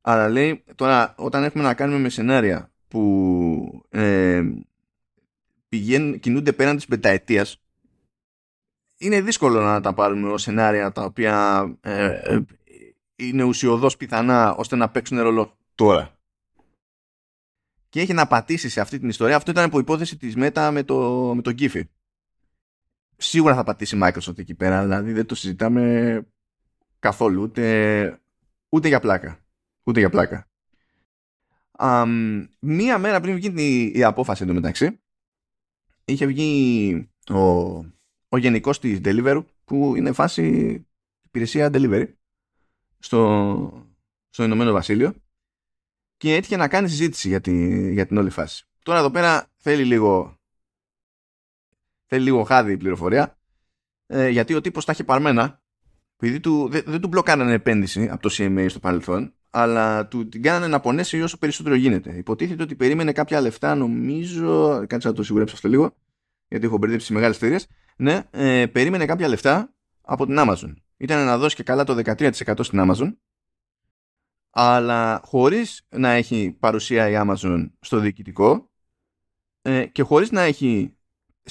Αλλά 0.00 0.28
λέει 0.28 0.64
τώρα 0.74 1.14
όταν 1.16 1.44
έχουμε 1.44 1.64
να 1.64 1.74
κάνουμε 1.74 1.98
με 1.98 2.08
σενάρια 2.08 2.72
που 2.88 3.86
ε, 3.88 4.42
πηγαίνουν, 5.68 6.18
κινούνται 6.18 6.52
πέραν 6.52 6.76
της 6.76 6.86
πενταετίας 6.86 7.62
είναι 9.02 9.20
δύσκολο 9.20 9.60
να 9.60 9.80
τα 9.80 9.94
πάρουμε 9.94 10.28
ως 10.28 10.42
σενάρια 10.42 10.92
τα 10.92 11.04
οποία 11.04 11.64
ε, 11.80 12.04
ε, 12.04 12.40
είναι 13.28 13.42
ουσιοδός 13.42 13.96
πιθανά 13.96 14.54
ώστε 14.54 14.76
να 14.76 14.90
παίξουν 14.90 15.20
ρόλο 15.20 15.56
τώρα. 15.74 16.16
Και 17.88 18.00
έχει 18.00 18.12
να 18.12 18.26
πατήσει 18.26 18.68
σε 18.68 18.80
αυτή 18.80 18.98
την 18.98 19.08
ιστορία. 19.08 19.36
Αυτό 19.36 19.50
ήταν 19.50 19.64
από 19.64 19.78
υπόθεση 19.78 20.16
της 20.16 20.34
Meta 20.36 20.70
με 20.72 20.82
το, 20.82 21.32
με 21.34 21.42
το 21.42 21.54
Giphy. 21.58 21.82
Σίγουρα 23.16 23.54
θα 23.54 23.64
πατήσει 23.64 23.98
Microsoft 24.02 24.38
εκεί 24.38 24.54
πέρα, 24.54 24.82
δηλαδή 24.82 25.12
δεν 25.12 25.26
το 25.26 25.34
συζητάμε 25.34 26.26
καθόλου, 26.98 27.42
ούτε, 27.42 28.20
ούτε 28.68 28.88
για 28.88 29.00
πλάκα. 29.00 29.38
Ούτε 29.82 29.98
για 29.98 30.10
πλάκα. 30.10 30.46
Um, 31.78 32.46
μία 32.58 32.98
μέρα 32.98 33.20
πριν 33.20 33.34
βγει 33.34 33.52
η, 33.56 33.98
η 33.98 34.04
απόφαση 34.04 34.42
εντωμεταξύ, 34.42 35.00
είχε 36.04 36.26
βγει 36.26 37.10
ο, 37.28 37.40
ο 38.28 38.36
γενικός 38.36 38.80
της 38.80 39.00
Deliveroo, 39.04 39.44
που 39.64 39.96
είναι 39.96 40.12
φάση 40.12 40.76
υπηρεσία 41.22 41.70
delivery, 41.72 42.12
στο, 43.02 43.86
στο 44.30 44.44
Ηνωμένο 44.44 44.72
Βασίλειο 44.72 45.14
και 46.16 46.34
έτυχε 46.34 46.56
να 46.56 46.68
κάνει 46.68 46.88
συζήτηση 46.88 47.28
για, 47.28 47.40
τη, 47.40 47.92
για 47.92 48.06
την 48.06 48.16
όλη 48.16 48.30
φάση. 48.30 48.66
Τώρα 48.82 48.98
εδώ 48.98 49.10
πέρα 49.10 49.50
θέλει 49.56 49.84
λίγο 49.84 50.36
θέλει 52.06 52.24
λίγο 52.24 52.42
χάδι 52.42 52.72
η 52.72 52.76
πληροφορία 52.76 53.38
ε, 54.06 54.28
γιατί 54.28 54.54
ο 54.54 54.60
τύπος 54.60 54.84
τα 54.84 54.92
έχει 54.92 55.04
παρμένα 55.04 55.60
επειδή 56.16 56.40
του, 56.40 56.68
δεν, 56.68 56.82
δεν 56.86 57.00
του 57.00 57.08
μπλοκάρανε 57.08 57.52
επένδυση 57.52 58.08
από 58.08 58.22
το 58.22 58.34
CMA 58.38 58.66
στο 58.68 58.78
παρελθόν 58.78 59.34
αλλά 59.54 60.06
του 60.06 60.28
την 60.28 60.42
κάνανε 60.42 60.66
να 60.66 60.80
πονέσει 60.80 61.22
όσο 61.22 61.38
περισσότερο 61.38 61.74
γίνεται. 61.74 62.16
Υποτίθεται 62.16 62.62
ότι 62.62 62.74
περίμενε 62.74 63.12
κάποια 63.12 63.40
λεφτά, 63.40 63.74
νομίζω. 63.74 64.84
Κάτσε 64.86 65.08
να 65.08 65.14
το 65.14 65.22
σιγουρέψω 65.22 65.54
αυτό 65.54 65.68
λίγο, 65.68 65.94
γιατί 66.48 66.66
έχω 66.66 66.78
μπερδέψει 66.78 67.12
μεγάλες 67.12 67.36
εταιρείες. 67.36 67.66
Ναι, 67.96 68.22
ε, 68.30 68.66
περίμενε 68.66 69.04
κάποια 69.04 69.28
λεφτά 69.28 69.74
από 70.00 70.26
την 70.26 70.36
Amazon 70.38 70.74
ήταν 71.02 71.24
να 71.24 71.38
δώσει 71.38 71.56
και 71.56 71.62
καλά 71.62 71.84
το 71.84 72.02
13% 72.04 72.64
στην 72.64 72.78
Amazon 72.82 73.16
αλλά 74.50 75.20
χωρίς 75.24 75.86
να 75.88 76.10
έχει 76.10 76.56
παρουσία 76.60 77.08
η 77.08 77.14
Amazon 77.16 77.70
στο 77.80 77.98
διοικητικό 77.98 78.70
ε, 79.62 79.86
και 79.86 80.02
χωρίς 80.02 80.30
να 80.30 80.40
έχει 80.40 80.96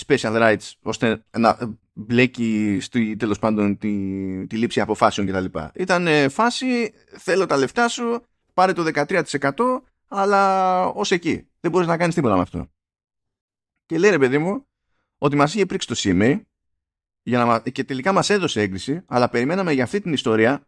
special 0.05 0.41
rights 0.41 0.71
ώστε 0.81 1.25
να 1.37 1.77
μπλέκει 1.93 2.77
στη, 2.81 3.15
τέλος 3.15 3.39
πάντων 3.39 3.77
τη, 3.77 4.47
τη 4.47 4.57
λήψη 4.57 4.81
αποφάσεων 4.81 5.27
κτλ. 5.27 5.59
Ήταν 5.73 6.07
ε, 6.07 6.29
φάση, 6.29 6.93
θέλω 7.17 7.45
τα 7.45 7.57
λεφτά 7.57 7.87
σου, 7.87 8.25
πάρε 8.53 8.73
το 8.73 8.91
13% 8.93 9.51
αλλά 10.07 10.85
ως 10.85 11.11
εκεί. 11.11 11.47
Δεν 11.59 11.71
μπορείς 11.71 11.87
να 11.87 11.97
κάνεις 11.97 12.15
τίποτα 12.15 12.35
με 12.35 12.41
αυτό. 12.41 12.71
Και 13.85 13.97
λέει 13.97 14.09
ρε 14.09 14.17
παιδί 14.17 14.37
μου 14.37 14.67
ότι 15.17 15.35
μας 15.35 15.53
είχε 15.53 15.65
πρίξει 15.65 15.87
το 15.87 15.95
CMA 15.97 16.41
για 17.23 17.45
να, 17.45 17.59
και 17.69 17.83
τελικά 17.83 18.11
μας 18.11 18.29
έδωσε 18.29 18.61
έγκριση, 18.61 19.03
αλλά 19.05 19.29
περιμέναμε 19.29 19.71
για 19.71 19.83
αυτή 19.83 20.01
την 20.01 20.13
ιστορία 20.13 20.67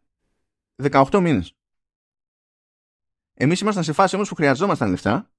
18 0.82 1.20
μήνες. 1.22 1.56
Εμείς 3.34 3.60
ήμασταν 3.60 3.84
σε 3.84 3.94
φάση 3.94 4.16
όμως 4.16 4.30
που 4.30 4.36
χρειαζόμασταν 4.36 4.90
λεφτά 4.90 5.32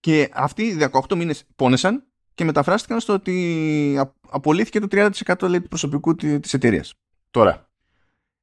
και 0.00 0.30
αυτοί 0.32 0.62
οι 0.62 0.88
18 0.92 1.16
μήνες 1.16 1.44
πόνεσαν 1.56 2.06
και 2.34 2.44
μεταφράστηκαν 2.44 3.00
στο 3.00 3.12
ότι 3.12 4.10
απολύθηκε 4.28 4.80
το 4.80 4.86
30% 4.90 5.48
λέει, 5.48 5.60
του 5.60 5.68
προσωπικού 5.68 6.14
της 6.14 6.54
εταιρείας. 6.54 6.94
Τώρα, 7.30 7.70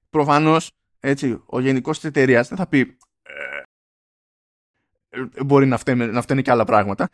προφανώς, 0.09 0.71
έτσι, 0.99 1.43
ο 1.45 1.59
γενικός 1.59 1.99
της 1.99 2.09
εταιρείας 2.09 2.47
δεν 2.47 2.57
θα 2.57 2.67
πει 2.67 2.97
«Ε, 3.21 3.61
ε, 5.09 5.43
μπορεί 5.43 5.65
να 5.65 5.77
φταίνε, 5.77 6.05
να 6.05 6.21
φταίνε 6.21 6.41
και 6.41 6.51
άλλα 6.51 6.65
πράγματα. 6.65 7.09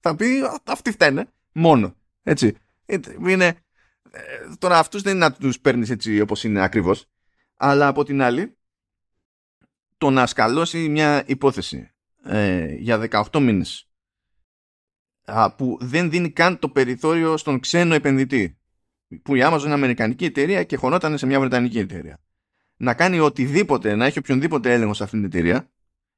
θα 0.00 0.16
πει 0.16 0.26
αυτοί 0.64 0.90
φταίνε 0.90 1.28
μόνο. 1.52 1.96
Έτσι. 2.22 2.56
Είναι, 3.28 3.46
ε, 4.10 4.20
τώρα 4.58 4.78
αυτούς 4.78 5.02
δεν 5.02 5.16
είναι 5.16 5.26
να 5.26 5.32
τους 5.32 5.60
παίρνεις 5.60 5.90
έτσι 5.90 6.20
όπως 6.20 6.44
είναι 6.44 6.62
ακριβώς. 6.62 7.06
Αλλά 7.56 7.86
από 7.86 8.04
την 8.04 8.22
άλλη, 8.22 8.56
το 9.98 10.10
να 10.10 10.26
σκαλώσει 10.26 10.88
μια 10.88 11.24
υπόθεση 11.26 11.90
ε, 12.24 12.74
για 12.74 12.98
18 13.10 13.40
μήνες 13.40 13.88
που 15.56 15.78
δεν 15.80 16.10
δίνει 16.10 16.30
καν 16.30 16.58
το 16.58 16.68
περιθώριο 16.68 17.36
στον 17.36 17.60
ξένο 17.60 17.94
επενδυτή 17.94 18.58
που 19.22 19.34
η 19.34 19.40
Amazon 19.42 19.62
είναι 19.64 19.72
αμερικανική 19.72 20.24
εταιρεία 20.24 20.64
και 20.64 20.76
χωνόταν 20.76 21.18
σε 21.18 21.26
μια 21.26 21.40
βρετανική 21.40 21.78
εταιρεία 21.78 22.18
να 22.76 22.94
κάνει 22.94 23.18
οτιδήποτε, 23.18 23.94
να 23.94 24.06
έχει 24.06 24.18
οποιονδήποτε 24.18 24.72
έλεγχο 24.72 24.94
σε 24.94 25.02
αυτήν 25.04 25.18
την 25.18 25.28
εταιρεία 25.28 25.70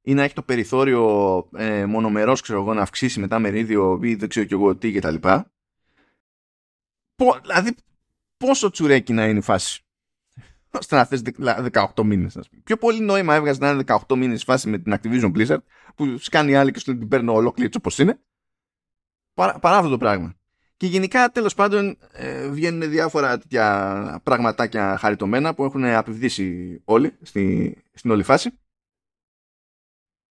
ή 0.03 0.15
να 0.15 0.23
έχει 0.23 0.35
το 0.35 0.43
περιθώριο 0.43 1.49
ε, 1.57 1.85
μονομερός 1.85 2.41
ξέρω 2.41 2.61
εγώ 2.61 2.75
να 2.75 2.83
αυξήσει 2.83 3.21
μετά 3.21 3.39
μερίδιο 3.39 4.01
ή 4.03 4.15
δεν 4.15 4.29
ξέρω 4.29 4.47
και 4.47 4.55
εγώ 4.55 4.77
τι 4.77 4.93
κτλ 4.93 5.29
δηλαδή, 7.43 7.75
πόσο 8.37 8.71
τσουρέκι 8.71 9.13
να 9.13 9.27
είναι 9.27 9.39
η 9.39 9.43
φάση. 9.43 9.81
ώστε 10.71 10.97
να 10.97 11.05
θες 11.05 11.23
18 11.73 12.03
μήνες. 12.05 12.37
Ας 12.37 12.49
πούμε. 12.49 12.63
Πιο 12.65 12.77
πολύ 12.77 13.01
νόημα 13.01 13.35
έβγαζε 13.35 13.61
να 13.61 13.71
είναι 13.71 13.83
18 13.87 14.17
μήνες 14.17 14.43
η 14.43 14.45
φάση 14.45 14.69
με 14.69 14.79
την 14.79 14.95
Activision 14.97 15.33
Blizzard 15.37 15.63
που 15.95 16.19
σκάνει 16.19 16.55
άλλη 16.55 16.71
και 16.71 16.79
σου 16.79 16.99
την 16.99 17.09
παίρνω 17.09 17.33
ολόκληρη 17.33 17.67
έτσι 17.67 17.79
όπως 17.79 17.99
είναι. 17.99 18.21
Παρά, 19.35 19.59
παρά 19.59 19.77
αυτό 19.77 19.91
το 19.91 19.97
πράγμα. 19.97 20.37
Και 20.77 20.87
γενικά 20.87 21.31
τέλος 21.31 21.55
πάντων 21.55 21.99
ε, 22.13 22.49
βγαίνουν 22.49 22.91
διάφορα 22.91 23.39
τέτοια 23.39 24.21
πραγματάκια 24.23 24.97
χαριτωμένα 24.99 25.55
που 25.55 25.65
έχουν 25.65 25.85
απευδίσει 25.85 26.81
όλοι 26.85 27.17
στη, 27.23 27.77
στην 27.93 28.11
όλη 28.11 28.23
φάση. 28.23 28.51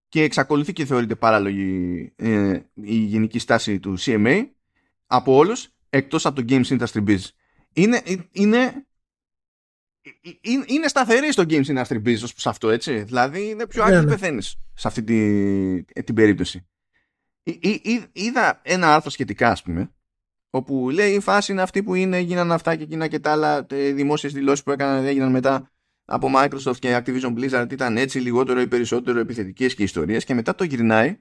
Και 0.07 0.21
εξακολουθεί 0.21 0.73
και 0.73 0.85
θεωρείται 0.85 1.15
παράλογη 1.15 2.13
ε, 2.15 2.59
η 2.73 2.95
γενική 2.95 3.39
στάση 3.39 3.79
του 3.79 3.95
CMA 3.99 4.45
από 5.05 5.35
όλους 5.35 5.74
εκτός 5.95 6.25
από 6.25 6.43
το 6.43 6.45
Games 6.49 6.79
Industry 6.79 7.07
Biz. 7.07 7.19
Είναι, 7.73 8.01
είναι, 8.31 8.85
είναι 10.65 10.87
σταθερή 10.87 11.31
στο 11.31 11.43
Games 11.47 11.65
Industry 11.65 12.01
Biz 12.05 12.13
ως 12.13 12.31
προς 12.31 12.47
αυτό, 12.47 12.69
έτσι. 12.69 13.03
Δηλαδή 13.03 13.49
είναι 13.49 13.67
πιο 13.67 13.83
άκρη 13.83 13.95
ναι, 13.95 14.01
ναι. 14.01 14.09
πεθαίνεις 14.09 14.55
σε 14.73 14.87
αυτή 14.87 15.03
τη, 15.03 16.03
την 16.03 16.15
περίπτωση. 16.15 16.67
είδα 18.11 18.61
ένα 18.63 18.93
άρθρο 18.93 19.09
σχετικά, 19.09 19.49
ας 19.49 19.61
πούμε, 19.61 19.91
όπου 20.49 20.89
λέει 20.89 21.13
η 21.13 21.19
φάση 21.19 21.51
είναι 21.51 21.61
αυτή 21.61 21.83
που 21.83 21.95
είναι, 21.95 22.17
έγιναν 22.17 22.51
αυτά 22.51 22.75
και 22.75 22.83
εκείνα 22.83 23.07
και 23.07 23.19
τα 23.19 23.31
άλλα 23.31 23.65
δημόσιες 23.93 24.33
δηλώσεις 24.33 24.63
που 24.63 24.71
έκαναν, 24.71 25.05
έγιναν 25.05 25.31
μετά 25.31 25.71
από 26.05 26.29
Microsoft 26.35 26.77
και 26.79 27.01
Activision 27.03 27.33
Blizzard 27.37 27.71
ήταν 27.71 27.97
έτσι 27.97 28.19
λιγότερο 28.19 28.61
ή 28.61 28.67
περισσότερο 28.67 29.19
επιθετικές 29.19 29.75
και 29.75 29.83
ιστορίες 29.83 30.23
και 30.23 30.33
μετά 30.33 30.55
το 30.55 30.63
γυρνάει 30.63 31.19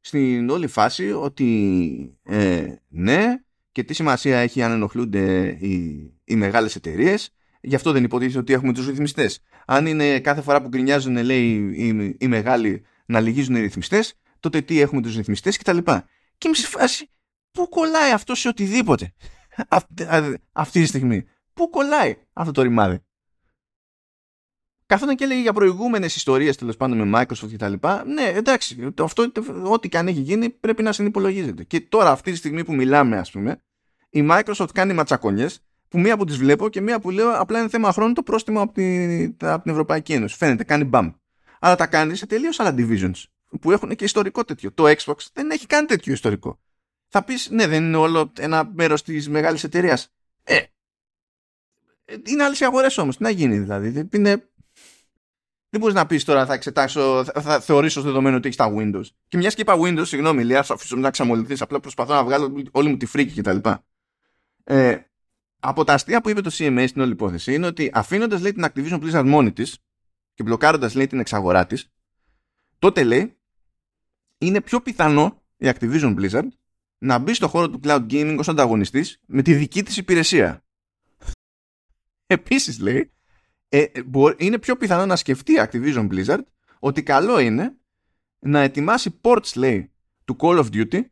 στην 0.00 0.50
όλη 0.50 0.66
φάση 0.66 1.12
ότι 1.12 2.18
ε, 2.22 2.74
ναι 2.88 3.42
και 3.72 3.82
τι 3.82 3.94
σημασία 3.94 4.38
έχει 4.38 4.62
αν 4.62 4.72
ενοχλούνται 4.72 5.56
οι, 5.60 6.12
οι 6.24 6.36
μεγάλες 6.36 6.76
εταιρείες; 6.76 7.32
Γι' 7.64 7.74
αυτό 7.74 7.92
δεν 7.92 8.04
υποτίθεται 8.04 8.38
ότι 8.38 8.52
έχουμε 8.52 8.72
τους 8.72 8.86
ρυθμιστές. 8.86 9.40
Αν 9.66 9.86
είναι 9.86 10.20
κάθε 10.20 10.40
φορά 10.40 10.62
που 10.62 10.68
γκρινιάζουν 10.68 11.16
λέει 11.16 11.72
οι, 11.76 12.16
οι, 12.18 12.28
μεγάλοι 12.28 12.84
να 13.06 13.20
λυγίζουν 13.20 13.54
οι 13.54 13.60
ρυθμιστές, 13.60 14.14
τότε 14.40 14.60
τι 14.60 14.80
έχουμε 14.80 15.02
τους 15.02 15.16
ρυθμιστές 15.16 15.58
κτλ. 15.58 15.78
Και 16.38 16.46
είμαι 16.46 16.56
σε 16.56 16.66
φάση, 16.66 17.10
πού 17.50 17.68
κολλάει 17.68 18.12
αυτό 18.12 18.34
σε 18.34 18.48
οτιδήποτε; 18.48 19.12
Αυτή 20.52 20.80
τη 20.80 20.86
στιγμή. 20.86 21.24
Πού 21.52 21.70
κολλάει 21.70 22.16
αυτό 22.32 22.52
το 22.52 22.62
ρημάδι; 22.62 23.02
Καθόταν 24.86 25.16
και 25.16 25.24
έλεγε 25.24 25.40
για 25.40 25.52
προηγούμενες 25.52 26.16
ιστορίες 26.16 26.56
τέλος 26.56 26.76
πάντων 26.76 27.08
με 27.08 27.20
Microsoft 27.20 27.52
κτλ. 27.52 27.72
Ναι, 28.06 28.22
εντάξει, 28.22 28.92
αυτό, 28.98 29.32
ό,τι 29.64 29.88
και 29.88 29.98
αν 29.98 30.08
έχει 30.08 30.20
γίνει 30.20 30.50
πρέπει 30.50 30.82
να 30.82 30.92
συνυπολογίζεται. 30.92 31.64
Και 31.64 31.80
τώρα, 31.80 32.10
αυτή 32.10 32.30
τη 32.30 32.36
στιγμή 32.36 32.64
που 32.64 32.74
μιλάμε, 32.74 33.18
ας 33.18 33.30
πούμε, 33.30 33.62
η 34.12 34.28
Microsoft 34.30 34.68
κάνει 34.74 34.92
ματσακονιές 34.92 35.62
που 35.88 36.00
μία 36.00 36.16
που 36.16 36.24
τις 36.24 36.36
βλέπω 36.36 36.68
και 36.68 36.80
μία 36.80 37.00
που 37.00 37.10
λέω 37.10 37.40
απλά 37.40 37.58
είναι 37.58 37.68
θέμα 37.68 37.92
χρόνου 37.92 38.12
το 38.12 38.22
πρόστιμο 38.22 38.60
από 38.60 38.72
την, 38.72 39.36
από 39.40 39.62
την 39.62 39.70
Ευρωπαϊκή 39.70 40.12
Ένωση. 40.12 40.36
Φαίνεται, 40.36 40.64
κάνει 40.64 40.84
μπαμ. 40.84 41.12
Αλλά 41.60 41.74
τα 41.74 41.86
κάνει 41.86 42.14
σε 42.16 42.26
τελείως 42.26 42.60
άλλα 42.60 42.74
divisions 42.76 43.22
που 43.60 43.72
έχουν 43.72 43.94
και 43.94 44.04
ιστορικό 44.04 44.44
τέτοιο. 44.44 44.72
Το 44.72 44.84
Xbox 44.86 45.16
δεν 45.32 45.50
έχει 45.50 45.66
κάνει 45.66 45.86
τέτοιο 45.86 46.12
ιστορικό. 46.12 46.60
Θα 47.08 47.24
πεις, 47.24 47.50
ναι, 47.50 47.66
δεν 47.66 47.84
είναι 47.84 47.96
όλο 47.96 48.32
ένα 48.38 48.70
μέρος 48.74 49.02
της 49.02 49.28
μεγάλης 49.28 49.64
εταιρείας. 49.64 50.12
Ε, 50.44 50.58
είναι 52.26 52.44
άλλες 52.44 52.60
οι 52.60 52.64
αγορές 52.64 52.98
όμως. 52.98 53.16
Τι 53.16 53.22
να 53.22 53.30
γίνει 53.30 53.58
δηλαδή. 53.58 54.08
Είναι 54.12 54.52
δεν 55.72 55.80
μπορείς 55.80 55.96
να 55.96 56.06
πεις 56.06 56.24
τώρα 56.24 56.46
θα 56.46 56.54
εξετάσω, 56.54 57.24
θα, 57.24 57.40
θα 57.40 57.60
θεωρήσω 57.60 58.00
ως 58.00 58.06
δεδομένο 58.06 58.36
ότι 58.36 58.46
έχεις 58.46 58.58
τα 58.58 58.74
Windows. 58.76 59.04
Και 59.28 59.36
μιας 59.36 59.54
και 59.54 59.60
είπα 59.60 59.76
Windows, 59.78 60.06
συγγνώμη, 60.06 60.44
Λία, 60.44 60.62
θα 60.62 60.74
αφήσω 60.74 60.96
να 60.96 61.10
ξαμολυθείς. 61.10 61.62
Απλά 61.62 61.80
προσπαθώ 61.80 62.14
να 62.14 62.24
βγάλω 62.24 62.62
όλη 62.70 62.88
μου 62.88 62.96
τη 62.96 63.06
φρίκη 63.06 63.40
κτλ. 63.40 63.68
Ε, 64.64 64.98
από 65.60 65.84
τα 65.84 65.92
αστεία 65.94 66.20
που 66.20 66.30
είπε 66.30 66.40
το 66.40 66.50
CMA 66.52 66.84
στην 66.88 67.02
όλη 67.02 67.12
υπόθεση 67.12 67.54
είναι 67.54 67.66
ότι 67.66 67.90
αφήνοντας 67.94 68.40
την 68.40 68.64
Activision 68.64 69.00
Blizzard 69.02 69.24
μόνη 69.26 69.52
της, 69.52 69.78
και 70.34 70.42
μπλοκάροντας 70.42 70.94
λέει 70.94 71.06
την 71.06 71.18
εξαγορά 71.18 71.66
της, 71.66 71.92
τότε 72.78 73.04
λέει 73.04 73.36
είναι 74.38 74.60
πιο 74.60 74.80
πιθανό 74.80 75.42
η 75.56 75.70
Activision 75.74 76.16
Blizzard 76.18 76.48
να 76.98 77.18
μπει 77.18 77.34
στο 77.34 77.48
χώρο 77.48 77.70
του 77.70 77.80
cloud 77.82 78.06
gaming 78.10 78.36
ως 78.38 78.48
ανταγωνιστής 78.48 79.20
με 79.26 79.42
τη 79.42 79.54
δική 79.54 79.82
της 79.82 79.96
υπηρεσία. 79.96 80.64
Επίσης 82.26 82.78
λέει, 82.78 83.12
ε, 83.68 83.84
είναι 84.36 84.58
πιο 84.58 84.76
πιθανό 84.76 85.06
να 85.06 85.16
σκεφτεί 85.16 85.52
η 85.52 85.56
Activision 85.58 86.08
Blizzard 86.08 86.42
ότι 86.78 87.02
καλό 87.02 87.38
είναι 87.38 87.76
να 88.38 88.60
ετοιμάσει 88.60 89.20
ports 89.22 89.56
λέει 89.56 89.92
του 90.24 90.36
Call 90.40 90.64
of 90.64 90.66
Duty 90.72 91.02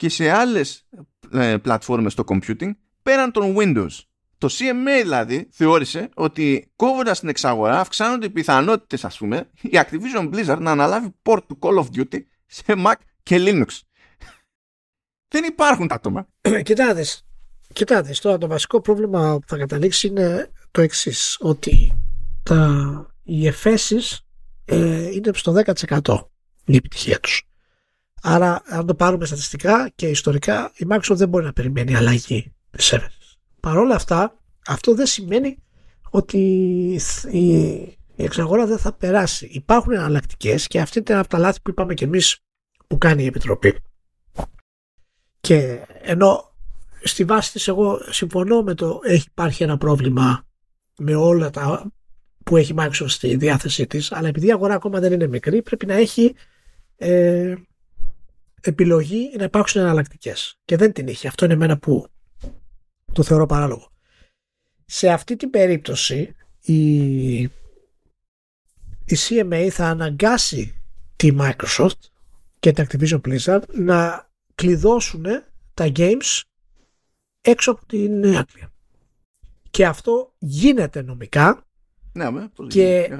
και 0.00 0.08
σε 0.08 0.30
άλλες 0.30 0.86
ε, 1.32 1.56
πλατφόρμες 1.56 2.12
στο 2.12 2.24
computing 2.26 2.70
πέραν 3.02 3.32
των 3.32 3.54
Windows. 3.58 3.90
Το 4.38 4.48
CMA 4.50 5.00
δηλαδή 5.02 5.48
θεώρησε 5.50 6.08
ότι 6.14 6.72
κόβοντας 6.76 7.20
την 7.20 7.28
εξαγορά 7.28 7.80
αυξάνονται 7.80 8.26
οι 8.26 8.30
πιθανότητες 8.30 9.04
ας 9.04 9.18
πούμε 9.18 9.50
η 9.60 9.70
Activision 9.72 10.30
Blizzard 10.34 10.58
να 10.60 10.70
αναλάβει 10.70 11.14
port 11.22 11.40
του 11.46 11.58
Call 11.60 11.78
of 11.78 11.86
Duty 11.96 12.18
σε 12.46 12.62
Mac 12.66 12.94
και 13.22 13.36
Linux. 13.38 13.66
Δεν 15.28 15.44
υπάρχουν 15.44 15.88
τα 15.88 15.94
άτομα. 15.94 16.28
Κοιτάτε, 16.62 17.04
κοιτάτε, 17.72 18.14
τώρα 18.20 18.38
το 18.38 18.46
βασικό 18.46 18.80
πρόβλημα 18.80 19.38
που 19.38 19.46
θα 19.46 19.56
καταλήξει 19.56 20.06
είναι 20.06 20.50
το 20.70 20.80
εξής 20.80 21.36
ότι 21.40 22.02
τα, 22.42 23.14
οι 23.22 23.46
εφέσεις 23.46 24.26
ε, 24.64 25.10
είναι 25.10 25.30
στο 25.34 25.62
10% 26.00 26.18
η 26.64 26.76
επιτυχία 26.76 27.20
τους. 27.20 27.49
Άρα, 28.22 28.62
αν 28.66 28.86
το 28.86 28.94
πάρουμε 28.94 29.24
στατιστικά 29.26 29.90
και 29.94 30.08
ιστορικά, 30.08 30.72
η 30.76 30.86
Microsoft 30.90 31.16
δεν 31.16 31.28
μπορεί 31.28 31.44
να 31.44 31.52
περιμένει 31.52 31.96
αλλαγή 31.96 32.52
της 32.70 32.92
services. 32.94 33.36
Παρ' 33.60 33.76
όλα 33.76 33.94
αυτά, 33.94 34.38
αυτό 34.66 34.94
δεν 34.94 35.06
σημαίνει 35.06 35.58
ότι 36.10 36.38
η, 37.30 37.96
η 38.16 38.24
εξαγορά 38.24 38.66
δεν 38.66 38.78
θα 38.78 38.92
περάσει. 38.92 39.48
Υπάρχουν 39.52 39.92
εναλλακτικές 39.92 40.66
και 40.66 40.80
αυτή 40.80 41.02
είναι 41.08 41.18
από 41.18 41.28
τα 41.28 41.38
λάθη 41.38 41.60
που 41.62 41.70
είπαμε 41.70 41.94
κι 41.94 42.04
εμείς 42.04 42.38
που 42.86 42.98
κάνει 42.98 43.22
η 43.22 43.26
Επιτροπή. 43.26 43.78
Και 45.40 45.78
ενώ 46.02 46.50
στη 47.02 47.24
βάση 47.24 47.52
της 47.52 47.68
εγώ 47.68 48.00
συμφωνώ 48.10 48.62
με 48.62 48.74
το 48.74 49.00
έχει 49.02 49.26
υπάρχει 49.30 49.62
ένα 49.62 49.78
πρόβλημα 49.78 50.46
με 50.98 51.14
όλα 51.14 51.50
τα 51.50 51.92
που 52.44 52.56
έχει 52.56 52.74
Microsoft 52.76 53.08
στη 53.08 53.36
διάθεσή 53.36 53.86
της 53.86 54.12
αλλά 54.12 54.28
επειδή 54.28 54.46
η 54.46 54.52
αγορά 54.52 54.74
ακόμα 54.74 55.00
δεν 55.00 55.12
είναι 55.12 55.26
μικρή 55.26 55.62
πρέπει 55.62 55.86
να 55.86 55.94
έχει 55.94 56.34
ε, 56.96 57.54
επιλογή 58.60 59.30
να 59.38 59.44
υπάρξουν 59.44 59.80
εναλλακτικές. 59.80 60.58
Και 60.64 60.76
δεν 60.76 60.92
την 60.92 61.06
είχε. 61.06 61.28
Αυτό 61.28 61.44
είναι 61.44 61.54
εμένα 61.54 61.78
που 61.78 62.06
το 63.12 63.22
θεωρώ 63.22 63.46
παράλογο. 63.46 63.90
Σε 64.84 65.08
αυτή 65.08 65.36
την 65.36 65.50
περίπτωση 65.50 66.34
η, 66.60 67.38
η 69.04 69.16
CMA 69.28 69.68
θα 69.70 69.86
αναγκάσει 69.86 70.80
τη 71.16 71.36
Microsoft 71.40 72.00
και 72.58 72.72
την 72.72 72.86
Activision 72.88 73.20
Blizzard 73.20 73.62
να 73.68 74.30
κλειδώσουν 74.54 75.24
τα 75.74 75.92
games 75.96 76.40
έξω 77.40 77.70
από 77.70 77.86
την 77.86 78.24
Αγγλία. 78.24 78.72
Και 79.70 79.86
αυτό 79.86 80.34
γίνεται 80.38 81.02
νομικά 81.02 81.64
ναι, 82.12 82.30
με, 82.30 82.50
και 82.68 83.16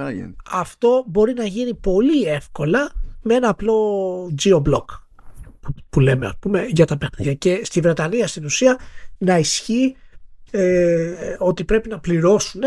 αυτό 0.50 1.04
μπορεί 1.06 1.34
να 1.34 1.44
γίνει 1.44 1.74
πολύ 1.74 2.22
εύκολα 2.22 2.92
με 3.22 3.34
ένα 3.34 3.48
απλό 3.48 4.24
geoblock 4.42 4.84
που 5.90 6.00
λέμε 6.00 6.26
ας 6.26 6.36
πούμε 6.40 6.64
για 6.64 6.86
τα 6.86 6.98
παιχνίδια 6.98 7.34
και 7.34 7.60
στη 7.64 7.80
Βρετανία 7.80 8.26
στην 8.26 8.44
ουσία 8.44 8.78
να 9.18 9.38
ισχύει 9.38 9.96
ε, 10.50 11.36
ότι 11.38 11.64
πρέπει 11.64 11.88
να 11.88 12.00
πληρώσουν 12.00 12.62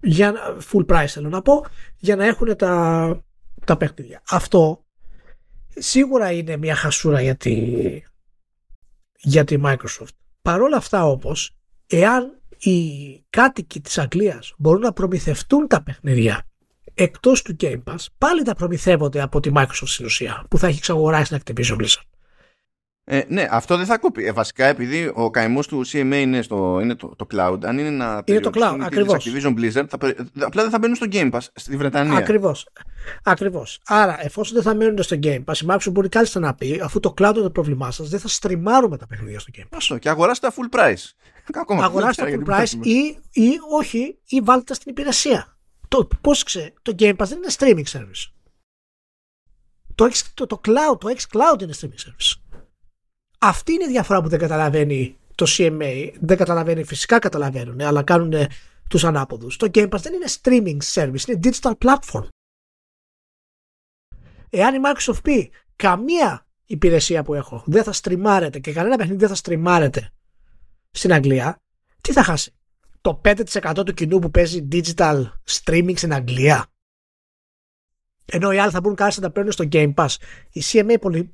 για 0.00 0.34
full 0.72 0.86
price 0.86 1.06
θέλω 1.08 1.28
να 1.28 1.42
πω 1.42 1.64
για 1.96 2.16
να 2.16 2.26
έχουν 2.26 2.56
τα, 2.56 3.24
τα 3.64 3.76
παιχνίδια. 3.76 4.22
Αυτό 4.28 4.84
σίγουρα 5.68 6.32
είναι 6.32 6.56
μια 6.56 6.74
χασούρα 6.74 7.20
για 7.20 7.36
τη, 7.36 7.80
για 9.16 9.44
τη 9.44 9.56
Microsoft. 9.64 10.14
Παρόλα 10.42 10.76
αυτά 10.76 11.06
όμως 11.06 11.56
εάν 11.86 12.40
οι 12.58 13.18
κάτοικοι 13.30 13.80
της 13.80 13.98
Αγγλίας 13.98 14.54
μπορούν 14.58 14.80
να 14.80 14.92
προμηθευτούν 14.92 15.68
τα 15.68 15.82
παιχνίδια 15.82 16.46
εκτός 16.94 17.42
του 17.42 17.56
Game 17.60 17.82
Pass 17.84 18.06
πάλι 18.18 18.42
τα 18.42 18.54
προμηθεύονται 18.54 19.20
από 19.20 19.40
τη 19.40 19.50
Microsoft 19.54 19.86
στην 19.86 20.04
ουσία 20.04 20.44
που 20.50 20.58
θα 20.58 20.66
έχει 20.66 20.76
εξαγοράσει 20.76 21.38
την 21.38 21.54
Activision 21.56 21.76
Blizzard. 21.80 22.14
Ε, 23.06 23.22
ναι, 23.28 23.46
αυτό 23.50 23.76
δεν 23.76 23.86
θα 23.86 23.98
κοπεί. 23.98 24.26
Ε, 24.26 24.32
βασικά, 24.32 24.66
επειδή 24.66 25.12
ο 25.14 25.30
καημός 25.30 25.66
του 25.66 25.86
CMA 25.86 26.18
είναι, 26.20 26.42
στο, 26.42 26.78
είναι 26.82 26.94
το, 26.94 27.14
το 27.16 27.26
cloud, 27.34 27.58
αν 27.64 27.78
είναι 27.78 27.90
να 27.90 28.22
είναι 28.24 28.40
το 28.40 28.50
cloud, 28.54 28.78
ακριβώς. 28.80 29.26
Activision 29.26 29.54
Blizzard, 29.58 29.84
θα, 29.88 29.98
απλά 30.40 30.62
δεν 30.62 30.70
θα 30.70 30.78
μπαίνουν 30.78 30.96
στο 30.96 31.06
Game 31.12 31.30
Pass 31.30 31.40
στη 31.54 31.76
Βρετανία. 31.76 32.16
Ακριβώς. 32.16 32.68
Ακριβώς. 33.22 33.80
Άρα, 33.86 34.24
εφόσον 34.24 34.54
δεν 34.54 34.62
θα 34.62 34.74
μένουν 34.74 35.02
στο 35.02 35.16
Game 35.22 35.44
Pass, 35.44 35.56
η 35.56 35.66
Microsoft 35.68 35.92
μπορεί 35.92 36.08
κάλλιστα 36.08 36.40
να 36.40 36.54
πει, 36.54 36.80
αφού 36.82 37.00
το 37.00 37.14
cloud 37.18 37.32
είναι 37.34 37.42
το 37.42 37.50
πρόβλημά 37.50 37.90
σας, 37.90 38.08
δεν 38.08 38.20
θα 38.20 38.28
στριμάρουμε 38.28 38.96
τα 38.96 39.06
παιχνίδια 39.06 39.40
στο 39.40 39.50
Game 39.56 39.60
Pass. 39.60 39.76
Αυτό, 39.76 39.98
και 39.98 40.08
αγοράστε 40.08 40.48
τα 40.48 40.54
full 40.56 40.78
price. 40.78 41.10
αγοράστε 41.82 42.24
τα 42.24 42.54
full 42.54 42.60
price 42.60 42.86
ή, 42.86 43.18
ή 43.30 43.50
όχι, 43.78 44.18
ή 44.26 44.40
βάλτε 44.40 44.74
στην 44.74 44.90
υπηρεσία 44.90 45.53
το, 45.94 46.08
πώς 46.20 46.42
ξέρει, 46.42 46.74
το 46.82 46.94
Game 46.98 47.16
Pass 47.16 47.26
δεν 47.26 47.38
είναι 47.38 47.52
streaming 47.58 47.84
service. 47.84 48.30
Το, 49.94 50.08
το, 50.34 50.46
το 50.46 50.60
cloud, 50.64 51.00
το 51.00 51.14
xCloud 51.16 51.62
είναι 51.62 51.74
streaming 51.80 52.08
service. 52.08 52.34
Αυτή 53.38 53.72
είναι 53.72 53.84
η 53.84 53.88
διαφορά 53.88 54.22
που 54.22 54.28
δεν 54.28 54.38
καταλαβαίνει 54.38 55.18
το 55.34 55.46
CMA. 55.48 56.12
Δεν 56.20 56.36
καταλαβαίνει, 56.36 56.84
φυσικά 56.84 57.18
καταλαβαίνουν, 57.18 57.80
αλλά 57.80 58.02
κάνουν 58.02 58.32
τους 58.88 59.04
ανάποδους. 59.04 59.56
Το 59.56 59.70
Game 59.74 59.88
Pass 59.88 60.00
δεν 60.00 60.12
είναι 60.12 60.26
streaming 60.40 60.78
service, 60.94 61.28
είναι 61.28 61.40
digital 61.42 61.72
platform. 61.78 62.28
Εάν 64.50 64.74
η 64.74 64.78
Microsoft 64.84 65.22
πει 65.22 65.50
καμία 65.76 66.46
υπηρεσία 66.64 67.22
που 67.22 67.34
έχω 67.34 67.62
δεν 67.66 67.84
θα 67.84 67.92
στριμάρεται 67.92 68.58
και 68.58 68.72
κανένα 68.72 68.96
παιχνίδι 68.96 69.18
δεν 69.18 69.28
θα 69.28 69.34
στριμάρεται 69.34 70.12
στην 70.90 71.12
Αγγλία, 71.12 71.62
τι 72.00 72.12
θα 72.12 72.22
χάσει; 72.22 72.54
Το 73.04 73.20
5% 73.24 73.82
του 73.86 73.94
κοινού 73.94 74.18
που 74.18 74.30
παίζει 74.30 74.68
digital 74.72 75.24
streaming 75.50 75.92
στην 75.96 76.14
Αγγλία. 76.14 76.66
Ενώ 78.24 78.52
οι 78.52 78.58
άλλοι 78.58 78.70
θα 78.70 78.80
μπορούν 78.80 78.96
κάλλιστα 78.96 79.20
να 79.20 79.26
τα 79.26 79.32
παίρνουν 79.32 79.52
στο 79.52 79.64
Game 79.72 79.94
Pass. 79.94 80.14
Η 80.52 80.62
CMA 80.64 81.24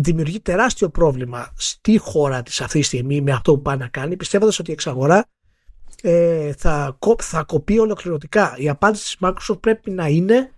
δημιουργεί 0.00 0.40
τεράστιο 0.40 0.88
πρόβλημα 0.88 1.52
στη 1.56 1.98
χώρα 1.98 2.42
της 2.42 2.60
αυτή 2.60 2.78
τη 2.78 2.84
στιγμή 2.84 3.20
με 3.20 3.32
αυτό 3.32 3.54
που 3.54 3.62
πάει 3.62 3.76
να 3.76 3.88
κάνει, 3.88 4.16
πιστεύοντας 4.16 4.58
ότι 4.58 4.70
η 4.70 4.72
εξαγορά 4.72 5.26
ε, 6.02 6.52
θα, 6.52 6.98
θα 7.18 7.42
κοπεί 7.42 7.78
ολοκληρωτικά. 7.78 8.54
Η 8.58 8.68
απάντηση 8.68 9.04
της 9.04 9.16
Microsoft 9.20 9.60
πρέπει 9.60 9.90
να 9.90 10.06
είναι 10.06 10.52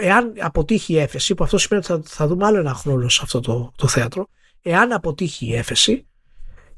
εάν 0.00 0.32
αποτύχει 0.38 0.92
η 0.92 0.98
έφεση, 0.98 1.34
που 1.34 1.44
αυτό 1.44 1.58
σημαίνει 1.58 1.84
ότι 1.88 2.08
θα, 2.08 2.14
θα 2.14 2.26
δούμε 2.26 2.46
άλλο 2.46 2.58
ένα 2.58 2.74
χρόνο 2.74 3.08
σε 3.08 3.20
αυτό 3.22 3.40
το, 3.40 3.72
το 3.76 3.88
θέατρο, 3.88 4.26
εάν 4.62 4.92
αποτύχει 4.92 5.46
η 5.46 5.54
έφεση, 5.54 6.06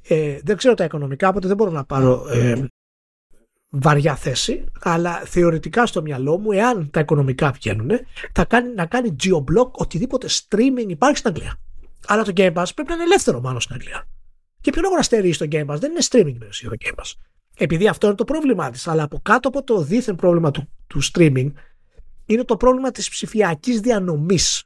ε, 0.03 0.39
δεν 0.43 0.57
ξέρω 0.57 0.75
τα 0.75 0.85
οικονομικά, 0.85 1.29
οπότε 1.29 1.47
δεν 1.47 1.57
μπορώ 1.57 1.71
να 1.71 1.85
πάρω 1.85 2.29
ε, 2.29 2.69
βαριά 3.75 4.17
θέση, 4.17 4.65
αλλά 4.81 5.13
θεωρητικά 5.13 5.87
στο 5.87 6.03
μυαλό 6.03 6.39
μου, 6.39 6.53
εάν 6.53 6.91
τα 6.91 7.01
οικονομικά 7.01 7.51
βγαίνουν, 7.51 7.91
θα 8.33 8.45
κάνει, 8.45 8.75
να 8.75 8.87
κάνει 8.87 9.17
geoblock 9.23 9.71
οτιδήποτε 9.71 10.29
streaming 10.29 10.87
υπάρχει 10.87 11.17
στην 11.17 11.31
Αγγλία. 11.31 11.61
Αλλά 12.07 12.23
το 12.23 12.33
Game 12.37 12.53
Pass 12.53 12.67
πρέπει 12.75 12.89
να 12.89 12.95
είναι 12.95 13.05
ελεύθερο 13.05 13.41
μάλλον 13.41 13.61
στην 13.61 13.75
Αγγλία. 13.75 14.09
Και 14.61 14.71
ποιο 14.71 14.83
λόγο 14.83 14.95
να 14.95 15.03
στερεί 15.03 15.33
στο 15.33 15.47
Game 15.51 15.67
Pass, 15.67 15.77
δεν 15.79 15.91
είναι 15.91 16.01
streaming 16.11 16.35
υπηρεσία 16.35 16.71
το 16.71 16.77
Game 16.85 17.03
Pass. 17.03 17.13
Επειδή 17.57 17.89
αυτό 17.89 18.07
είναι 18.07 18.17
το 18.17 18.25
πρόβλημά 18.25 18.71
της. 18.71 18.87
Αλλά 18.87 19.03
από 19.03 19.21
κάτω 19.23 19.49
από 19.49 19.65
το 19.65 19.83
δίθεν 19.83 20.17
πρόβλημα 20.17 20.51
του, 20.51 20.69
του 20.87 21.01
streaming 21.13 21.53
είναι 22.27 22.45
το 22.45 22.57
πρόβλημα 22.57 22.91
της 22.91 23.09
ψηφιακής 23.09 23.81
διανομής. 23.81 24.65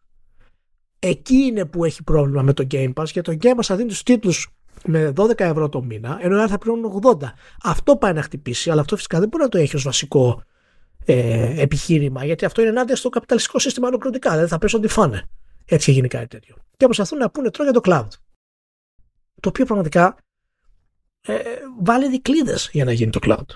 Εκεί 0.99 1.37
είναι 1.37 1.65
που 1.65 1.85
έχει 1.85 2.03
πρόβλημα 2.03 2.43
με 2.43 2.53
το 2.53 2.67
Game 2.71 2.93
Pass 2.95 3.09
και 3.09 3.21
το 3.21 3.37
Game 3.41 3.55
Pass 3.55 3.63
θα 3.63 3.77
δίνει 3.77 3.89
τους 3.89 4.03
τίτλους 4.03 4.58
με 4.85 5.13
12 5.17 5.41
ευρώ 5.41 5.69
το 5.69 5.83
μήνα, 5.83 6.19
ενώ 6.21 6.45
οι 6.45 6.49
θα 6.49 6.59
πληρώνουν 6.59 7.01
80. 7.03 7.17
Αυτό 7.63 7.97
πάει 7.97 8.13
να 8.13 8.23
χτυπήσει, 8.23 8.71
αλλά 8.71 8.81
αυτό 8.81 8.97
φυσικά 8.97 9.19
δεν 9.19 9.29
μπορεί 9.29 9.43
να 9.43 9.49
το 9.49 9.59
έχει 9.59 9.77
ως 9.77 9.83
βασικό 9.83 10.43
ε, 11.05 11.63
επιχείρημα, 11.63 12.25
γιατί 12.25 12.45
αυτό 12.45 12.61
είναι 12.61 12.71
ενάντια 12.71 12.97
στο 12.97 13.09
καπιταλιστικό 13.09 13.59
σύστημα 13.59 13.89
ολοκληρωτικά. 13.89 14.31
Δηλαδή 14.31 14.49
θα 14.49 14.59
πέσουν 14.59 14.79
ό,τι 14.79 14.89
φάνε. 14.89 15.23
Έτσι 15.65 15.93
γίνει 15.93 16.09
κάτι 16.09 16.27
τέτοιο. 16.27 16.57
Και 16.77 16.85
προσπαθούν 16.85 17.19
να 17.19 17.31
πούνε 17.31 17.51
τώρα 17.51 17.71
για 17.71 17.81
το 17.81 17.91
cloud. 17.91 18.09
Το 19.41 19.49
οποίο 19.49 19.65
πραγματικά 19.65 20.17
ε, 21.21 21.35
βάλει 21.83 22.09
δικλείδες 22.09 22.69
για 22.73 22.85
να 22.85 22.93
γίνει 22.93 23.11
το 23.11 23.19
cloud. 23.23 23.47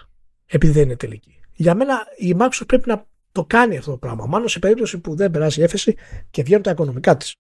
Επειδή 0.47 0.73
δεν 0.73 0.83
είναι 0.83 0.97
τελική. 0.97 1.41
Για 1.55 1.75
μένα 1.75 2.07
η 2.17 2.37
Microsoft 2.39 2.67
πρέπει 2.67 2.89
να 2.89 3.07
το 3.33 3.45
κάνει 3.45 3.77
αυτό 3.77 3.91
το 3.91 3.97
πράγμα. 3.97 4.27
Μάλλον 4.27 4.49
σε 4.49 4.59
περίπτωση 4.59 4.99
που 4.99 5.15
δεν 5.17 5.31
περάσει 5.31 5.61
η 5.61 5.63
έφεση 5.63 5.97
και 6.31 6.43
βγαίνουν 6.43 6.63
τα 6.63 6.71
οικονομικά 6.71 7.17
της. 7.17 7.37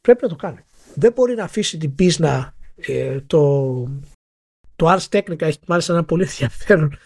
Πρέπει 0.00 0.22
να 0.22 0.28
το 0.28 0.36
κάνει. 0.36 0.64
Δεν 0.94 1.12
μπορεί 1.12 1.34
να 1.34 1.44
αφήσει 1.44 1.78
την 1.78 1.94
πίσνα 1.94 2.55
ε, 2.76 3.20
το, 3.20 3.72
το 4.76 4.92
Ars 4.92 5.08
Technica 5.08 5.40
έχει 5.40 5.58
μάλιστα 5.66 5.92
ένα 5.92 6.04
πολύ 6.04 6.22
ενδιαφέρον 6.22 6.96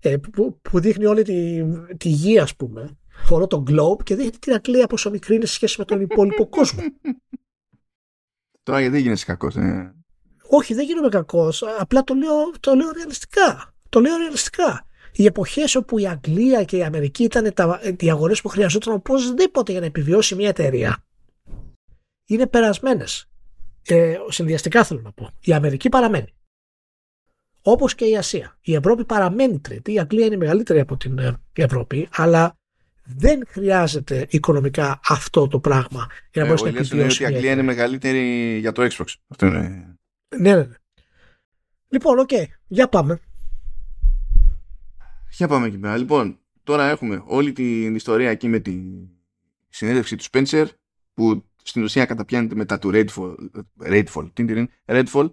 ε, 0.00 0.16
που, 0.16 0.60
που, 0.62 0.80
δείχνει 0.80 1.04
όλη 1.04 1.22
τη, 1.22 1.64
τη 1.96 2.08
γη 2.08 2.38
ας 2.38 2.56
πούμε 2.56 2.98
φορώ 3.24 3.46
το 3.46 3.62
globe 3.66 4.02
και 4.02 4.14
δείχνει 4.14 4.38
την 4.38 4.52
Αγγλία 4.52 4.86
πόσο 4.86 5.10
μικρή 5.10 5.34
είναι 5.34 5.46
σε 5.46 5.54
σχέση 5.54 5.74
με 5.78 5.84
τον 5.84 6.00
υπόλοιπο 6.00 6.46
κόσμο. 6.48 6.82
Τώρα 8.62 8.80
γιατί 8.80 8.94
δεν 8.94 9.02
γίνεσαι 9.02 9.24
κακός. 9.24 9.56
Όχι 10.48 10.74
δεν 10.74 10.84
γίνομαι 10.84 11.08
κακός 11.08 11.62
απλά 11.78 12.04
το 12.04 12.14
λέω, 12.14 12.50
το 12.60 12.74
λέω 12.74 12.90
ρεαλιστικά. 12.90 13.74
Το 13.88 14.00
λέω 14.00 14.16
ρεαλιστικά. 14.16 14.86
οι 15.12 15.24
εποχές 15.24 15.74
όπου 15.74 15.98
η 15.98 16.06
Αγγλία 16.06 16.64
και 16.64 16.76
η 16.76 16.82
Αμερική 16.82 17.22
ήταν 17.22 17.54
τα, 17.54 17.80
οι 17.98 18.10
αγορές 18.10 18.40
που 18.40 18.48
χρειαζόταν 18.48 18.94
οπωσδήποτε 18.94 19.72
για 19.72 19.80
να 19.80 19.86
επιβιώσει 19.86 20.34
μια 20.34 20.48
εταιρεία 20.48 21.04
είναι 22.24 22.46
περασμένες. 22.46 23.29
Ε, 23.86 24.16
συνδυαστικά 24.28 24.84
θέλω 24.84 25.00
να 25.00 25.12
πω. 25.12 25.30
Η 25.40 25.52
Αμερική 25.52 25.88
παραμένει. 25.88 26.34
Όπως 27.62 27.94
και 27.94 28.04
η 28.04 28.16
Ασία. 28.16 28.58
Η 28.60 28.74
Ευρώπη 28.74 29.04
παραμένει 29.04 29.60
τρίτη. 29.60 29.92
Η 29.92 29.98
Αγγλία 29.98 30.26
είναι 30.26 30.36
μεγαλύτερη 30.36 30.80
από 30.80 30.96
την 30.96 31.18
ε, 31.18 31.40
Ευρώπη, 31.52 32.08
αλλά 32.12 32.58
δεν 33.04 33.42
χρειάζεται 33.48 34.26
οικονομικά 34.30 35.00
αυτό 35.08 35.48
το 35.48 35.60
πράγμα 35.60 36.06
για 36.32 36.42
να 36.42 36.48
ε, 36.48 36.54
μπορέσει 36.54 36.74
να 36.74 36.80
επιβιώσεις. 36.80 37.20
ότι 37.20 37.22
η 37.22 37.34
Αγγλία 37.34 37.52
είναι 37.52 37.62
μεγαλύτερη 37.62 38.56
για 38.58 38.72
το 38.72 38.82
Xbox. 38.82 39.14
Αυτό 39.28 39.46
είναι. 39.46 39.58
Ναι, 40.36 40.54
ναι, 40.54 40.54
ναι. 40.54 40.74
Λοιπόν, 41.88 42.18
OK. 42.18 42.28
Okay. 42.32 42.44
Για 42.66 42.88
πάμε. 42.88 43.20
Για 45.30 45.48
πάμε 45.48 45.66
εκεί 45.66 45.78
πέρα. 45.78 45.96
Λοιπόν, 45.96 46.38
τώρα 46.62 46.88
έχουμε 46.88 47.22
όλη 47.26 47.52
την 47.52 47.94
ιστορία 47.94 48.30
εκεί 48.30 48.48
με 48.48 48.58
τη 48.58 48.80
συνέντευξη 49.68 50.16
του 50.16 50.24
Spencer 50.30 50.66
που 51.14 51.44
στην 51.62 51.82
ουσία 51.82 52.04
καταπιάνεται 52.04 52.54
μετά 52.54 52.78
του 52.78 52.90
Redfall, 52.92 53.34
Redfall, 53.82 54.30
Redfall 54.86 55.30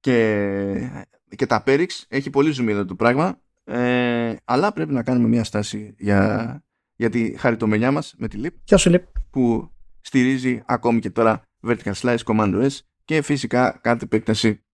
και, 0.00 1.06
και 1.36 1.46
τα 1.46 1.62
πέριξ. 1.66 1.86
Έχει 2.08 2.30
πολύ 2.30 2.50
ζουμί 2.50 2.72
εδώ 2.72 2.84
το 2.84 2.94
πράγμα. 2.94 3.40
Ε, 3.64 4.34
αλλά 4.44 4.72
πρέπει 4.72 4.92
να 4.92 5.02
κάνουμε 5.02 5.28
μια 5.28 5.44
στάση 5.44 5.94
για, 5.98 6.62
για 6.96 7.10
τη 7.10 7.36
χαριτωμενιά 7.38 7.90
μας 7.90 8.14
με 8.18 8.28
τη 8.28 8.40
LIP. 8.44 8.54
Γεια 8.64 8.76
σου, 8.76 8.90
LIP. 8.90 9.02
Που 9.30 9.72
στηρίζει 10.00 10.62
ακόμη 10.66 11.00
και 11.00 11.10
τώρα 11.10 11.42
Vertical 11.66 11.92
Slice 11.92 12.18
Commando 12.24 12.68
S 12.68 12.78
και 13.04 13.22
φυσικά 13.22 13.78
κάτι 13.82 14.04
επέκταση 14.04 14.64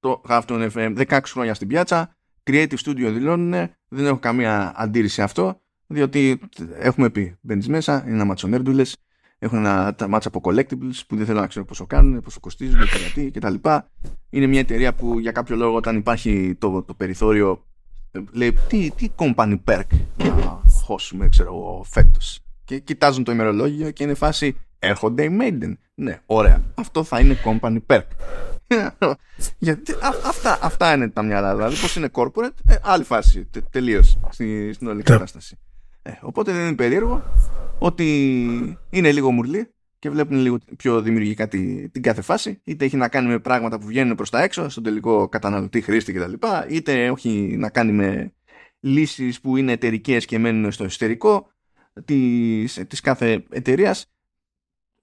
το 0.00 0.22
Halftone 0.28 0.70
FM 0.72 1.06
16 1.06 1.20
χρόνια 1.24 1.54
στην 1.54 1.68
πιάτσα. 1.68 2.16
Creative 2.50 2.76
Studio 2.84 3.10
δηλώνουν, 3.12 3.50
δεν 3.88 4.06
έχω 4.06 4.18
καμία 4.18 4.72
αντίρρηση 4.76 5.14
σε 5.14 5.22
αυτό, 5.22 5.60
διότι 5.86 6.40
έχουμε 6.72 7.10
πει, 7.10 7.36
μπαίνεις 7.40 7.68
μέσα, 7.68 8.02
είναι 8.04 8.14
ένα 8.14 8.24
ματσονέρντουλες, 8.24 8.96
έχουν 9.46 9.58
ένα 9.58 9.96
μάτσα 10.08 10.28
από 10.28 10.40
collectibles 10.44 11.00
που 11.06 11.16
δεν 11.16 11.26
θέλω 11.26 11.40
να 11.40 11.46
ξέρω 11.46 11.64
πόσο 11.64 11.86
κάνουν, 11.86 12.20
πόσο 12.20 12.40
κοστίζουν, 12.40 12.80
γιατί 12.82 13.30
κτλ. 13.30 13.54
Είναι 14.30 14.46
μια 14.46 14.60
εταιρεία 14.60 14.94
που 14.94 15.18
για 15.18 15.32
κάποιο 15.32 15.56
λόγο 15.56 15.76
όταν 15.76 15.96
υπάρχει 15.96 16.56
το, 16.58 16.82
το 16.82 16.94
περιθώριο 16.94 17.64
λέει 18.32 18.52
τι, 18.68 18.90
τι 18.96 19.08
company 19.16 19.58
perk 19.64 19.86
να 20.16 20.62
χώσουμε 20.84 21.28
ξέρω 21.28 21.48
εγώ 21.48 21.84
φέτος. 21.88 22.40
Και 22.64 22.78
κοιτάζουν 22.78 23.24
το 23.24 23.32
ημερολόγιο 23.32 23.90
και 23.90 24.04
είναι 24.04 24.14
φάση 24.14 24.56
έρχονται 24.78 25.24
οι 25.24 25.38
Maiden. 25.40 25.72
Ναι, 25.94 26.20
ωραία. 26.26 26.62
Αυτό 26.74 27.04
θα 27.04 27.20
είναι 27.20 27.36
company 27.44 27.78
perk. 27.86 28.04
Γιατί 29.58 29.94
αυτά, 30.24 30.58
αυτά 30.62 30.94
είναι 30.94 31.08
τα 31.08 31.22
μυαλά. 31.22 31.54
Δηλαδή, 31.54 31.76
πώς 31.76 31.96
είναι 31.96 32.08
corporate, 32.12 32.56
ε, 32.68 32.76
άλλη 32.82 33.04
φάση 33.04 33.48
τελείως 33.70 34.18
στη, 34.30 34.72
στην 34.72 34.88
όλη 34.88 35.02
κατάσταση. 35.02 35.58
Ε, 36.06 36.18
οπότε 36.20 36.52
δεν 36.52 36.66
είναι 36.66 36.74
περίεργο 36.74 37.22
ότι 37.78 38.78
είναι 38.90 39.12
λίγο 39.12 39.30
μουρλή 39.30 39.68
και 39.98 40.10
βλέπουν 40.10 40.36
λίγο 40.36 40.58
πιο 40.76 41.00
δημιουργικά 41.02 41.48
τη, 41.48 41.88
την 41.88 42.02
κάθε 42.02 42.22
φάση. 42.22 42.60
Είτε 42.64 42.84
έχει 42.84 42.96
να 42.96 43.08
κάνει 43.08 43.28
με 43.28 43.38
πράγματα 43.38 43.78
που 43.78 43.86
βγαίνουν 43.86 44.16
προς 44.16 44.30
τα 44.30 44.42
έξω, 44.42 44.68
στον 44.68 44.82
τελικό 44.82 45.28
καταναλωτή, 45.28 45.80
χρήστη 45.80 46.12
κτλ. 46.12 46.32
Είτε 46.68 47.04
έχει 47.04 47.56
να 47.58 47.70
κάνει 47.70 47.92
με 47.92 48.32
λύσεις 48.80 49.40
που 49.40 49.56
είναι 49.56 49.72
εταιρικές 49.72 50.24
και 50.24 50.38
μένουν 50.38 50.72
στο 50.72 50.84
εσωτερικό 50.84 51.48
της 52.04 53.00
κάθε 53.02 53.44
εταιρείας. 53.50 54.06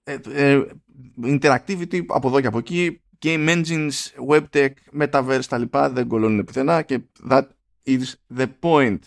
Ε, 0.04 0.16
ε, 0.32 0.62
interactivity 1.22 2.04
από 2.06 2.28
εδώ 2.28 2.40
και 2.40 2.46
από 2.46 2.58
εκεί, 2.58 3.02
game 3.22 3.48
engines, 3.48 3.90
webtech, 4.28 4.70
metaverse 5.00 5.44
τα 5.48 5.58
λοιπά 5.58 5.90
δεν 5.90 6.06
κολλώνουν 6.06 6.44
πουθενά 6.44 6.82
και 6.82 7.00
that 7.30 7.44
is 7.86 8.02
the 8.36 8.46
point. 8.60 8.98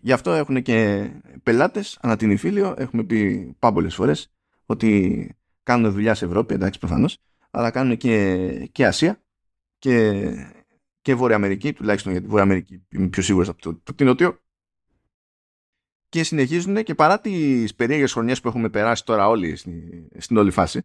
Γι' 0.00 0.12
αυτό 0.12 0.32
έχουν 0.32 0.62
και 0.62 1.10
πελάτες 1.42 1.98
ανά 2.00 2.16
την 2.16 2.30
Ιφίλιο, 2.30 2.74
έχουμε 2.78 3.04
πει 3.04 3.52
πάμπολες 3.58 3.94
φορές 3.94 4.32
ότι 4.66 5.34
κάνουν 5.62 5.92
δουλειά 5.92 6.14
σε 6.14 6.24
Ευρώπη, 6.24 6.54
εντάξει 6.54 6.78
προφανώς, 6.78 7.18
αλλά 7.50 7.70
κάνουν 7.70 7.96
και, 7.96 8.68
και 8.72 8.86
Ασία 8.86 9.22
και, 9.78 10.22
και 11.00 11.14
Βόρεια 11.14 11.36
Αμερική, 11.36 11.72
τουλάχιστον 11.72 12.12
γιατί 12.12 12.26
Βόρεια 12.26 12.42
Αμερική 12.42 12.86
είμαι 12.88 13.08
πιο 13.08 13.22
σίγουρος 13.22 13.48
από, 13.48 13.62
το, 13.62 13.70
από 13.70 13.94
την 13.94 14.06
Νότιο. 14.06 14.40
Και 16.08 16.24
συνεχίζουν 16.24 16.82
και 16.82 16.94
παρά 16.94 17.20
τις 17.20 17.74
περίεργες 17.74 18.12
χρονιές 18.12 18.40
που 18.40 18.48
έχουμε 18.48 18.68
περάσει 18.68 19.04
τώρα 19.04 19.28
όλοι 19.28 19.56
στην, 19.56 20.08
στην 20.18 20.36
όλη 20.36 20.50
φάση, 20.50 20.82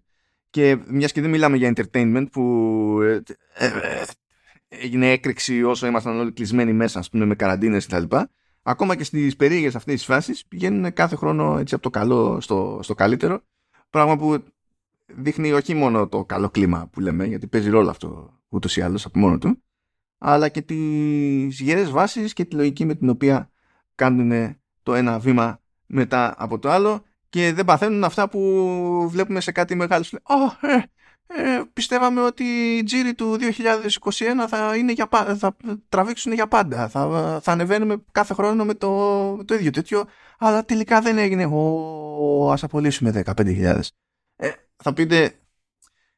και 0.50 0.78
μιας 0.88 1.12
και 1.12 1.22
δεν 1.22 1.30
μιλάμε 1.30 1.58
για 1.58 1.74
entertainment 1.76 2.26
που 2.32 2.98
ε, 3.02 3.22
ε, 3.54 3.66
ε, 3.66 4.06
έγινε 4.68 5.12
έκρηξη 5.12 5.64
όσο 5.64 5.88
ήμασταν 5.88 6.20
όλοι 6.20 6.32
κλεισμένοι 6.32 6.74
μέσα, 6.74 7.00
ας 7.00 7.10
πούμε, 7.10 7.26
με 7.26 7.36
καραντίνες 7.36 7.86
κτλ. 7.86 8.16
Ακόμα 8.70 8.96
και 8.96 9.04
στις 9.04 9.36
περίεργες 9.36 9.76
αυτές 9.76 9.94
τις 9.94 10.06
φάσεις 10.06 10.46
πηγαίνουν 10.46 10.94
κάθε 10.94 11.16
χρόνο 11.16 11.58
έτσι 11.58 11.74
από 11.74 11.84
το 11.84 11.90
καλό 11.90 12.42
στο, 12.42 12.80
στο 12.84 12.94
καλύτερο. 12.94 13.42
Πράγμα 13.90 14.18
που 14.18 14.44
δείχνει 15.06 15.52
όχι 15.52 15.74
μόνο 15.74 16.08
το 16.08 16.26
καλό 16.26 16.50
κλίμα 16.50 16.90
που 16.92 17.00
λέμε, 17.00 17.26
γιατί 17.26 17.48
παίζει 17.48 17.70
ρόλο 17.70 17.90
αυτό 17.90 18.40
ούτως 18.50 18.78
ή 18.78 18.82
άλλως 18.82 19.06
από 19.06 19.20
μόνο 19.20 19.38
του, 19.38 19.64
αλλά 20.18 20.50
και 20.50 20.62
τις 20.62 21.60
γερές 21.60 21.90
βάσεις 21.90 22.34
και 22.34 22.46
τη 22.46 22.56
λογική 22.56 22.86
με 22.86 22.96
την 22.96 23.10
οποία 23.10 23.50
κάνουν 23.96 24.58
το 24.84 24.94
ένα 24.94 25.20
βήμα 25.20 25.62
μετά 25.86 26.36
από 26.38 26.60
το 26.60 26.70
άλλο 26.70 27.04
και 27.30 27.54
δεν 27.54 27.66
παθαίνουν 27.66 28.04
αυτά 28.04 28.30
που 28.30 28.40
βλέπουμε 29.10 29.40
σε 29.40 29.52
κάτι 29.52 29.76
μεγάλο. 29.76 30.04
Oh, 30.24 30.70
ε, 30.70 30.82
ε, 31.28 31.62
πιστεύαμε 31.74 32.22
ότι 32.22 32.44
οι 32.44 32.84
τζίροι 32.84 33.14
του 33.14 33.38
2021 33.40 34.46
θα, 34.48 34.76
είναι 34.76 34.92
για, 34.92 35.08
θα 35.38 35.58
τραβήξουν 35.90 36.34
για 36.34 36.48
πάντα. 36.48 36.90
Θα, 36.90 37.40
θα 37.44 37.52
ανεβαίνουμε 37.52 38.04
κάθε 38.12 38.34
χρόνο 38.34 38.66
με 38.66 38.74
το, 38.74 38.90
με 39.38 39.44
το 39.44 39.54
ίδιο 39.54 39.72
τέτοιο, 39.72 40.06
αλλά 40.38 40.66
τελικά 40.66 41.02
δεν 41.02 41.18
έγινε. 41.18 41.46
Ο, 41.46 42.52
ας 42.52 42.64
απολύσουμε 42.64 43.24
15.000. 43.26 43.80
Ε, 44.36 44.52
θα 44.76 44.94
πείτε, 44.94 45.40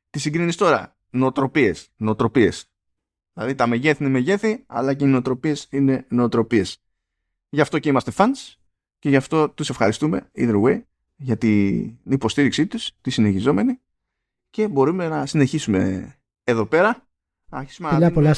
τι 0.10 0.20
συγκρίνεις 0.20 0.56
τώρα; 0.56 0.98
Νοοτροπίες. 1.10 1.90
Νοοτροπίες. 1.98 2.72
Δηλαδή 3.34 3.56
τα 3.56 3.68
μεγέθη 3.68 4.04
είναι 4.04 4.12
μεγέθη, 4.12 4.64
αλλά 4.68 4.94
και 4.94 5.06
οι 5.06 5.08
νοοτροπίες 5.08 5.68
είναι 5.70 6.06
νοοτροπίες. 6.10 6.82
Γι' 7.50 7.62
αυτό 7.62 7.80
και 7.80 7.90
είμαστε 7.90 8.12
fans 8.16 8.54
και 9.00 9.10
γι' 9.10 9.16
αυτό 9.16 9.50
τους 9.50 9.70
ευχαριστούμε, 9.70 10.30
either 10.38 10.62
way 10.64 10.82
για 11.16 11.38
την 11.38 11.98
υποστήριξή 12.10 12.68
τους, 12.68 12.92
τη 13.02 13.10
συνεχιζόμενη 13.10 13.80
και 14.50 14.68
μπορούμε 14.68 15.08
να 15.08 15.26
συνεχίσουμε 15.26 16.14
εδώ 16.44 16.66
πέρα. 16.66 17.08
Πολλά 17.80 18.12
πολλά 18.12 18.36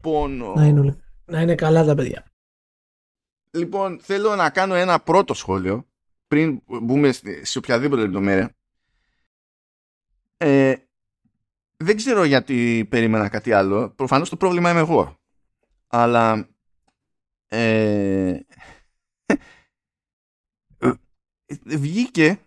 πόνο. 0.00 0.54
Να 0.54 0.66
είναι, 0.66 0.96
να 1.24 1.40
είναι 1.40 1.54
καλά 1.54 1.84
τα 1.84 1.94
παιδιά. 1.94 2.24
Λοιπόν, 3.50 3.98
θέλω 4.00 4.34
να 4.34 4.50
κάνω 4.50 4.74
ένα 4.74 5.00
πρώτο 5.00 5.34
σχόλιο 5.34 5.86
πριν 6.26 6.62
μπούμε 6.66 7.12
σε 7.42 7.58
οποιαδήποτε 7.58 8.02
λεπτομέρεια. 8.02 8.56
Ε, 10.36 10.74
δεν 11.76 11.96
ξέρω 11.96 12.24
γιατί 12.24 12.86
περίμενα 12.90 13.28
κάτι 13.28 13.52
άλλο. 13.52 13.90
Προφανώς 13.90 14.28
το 14.28 14.36
πρόβλημα 14.36 14.70
είμαι 14.70 14.80
εγώ. 14.80 15.18
Αλλά 15.86 16.48
ε, 17.48 18.38
βγήκε 21.64 22.38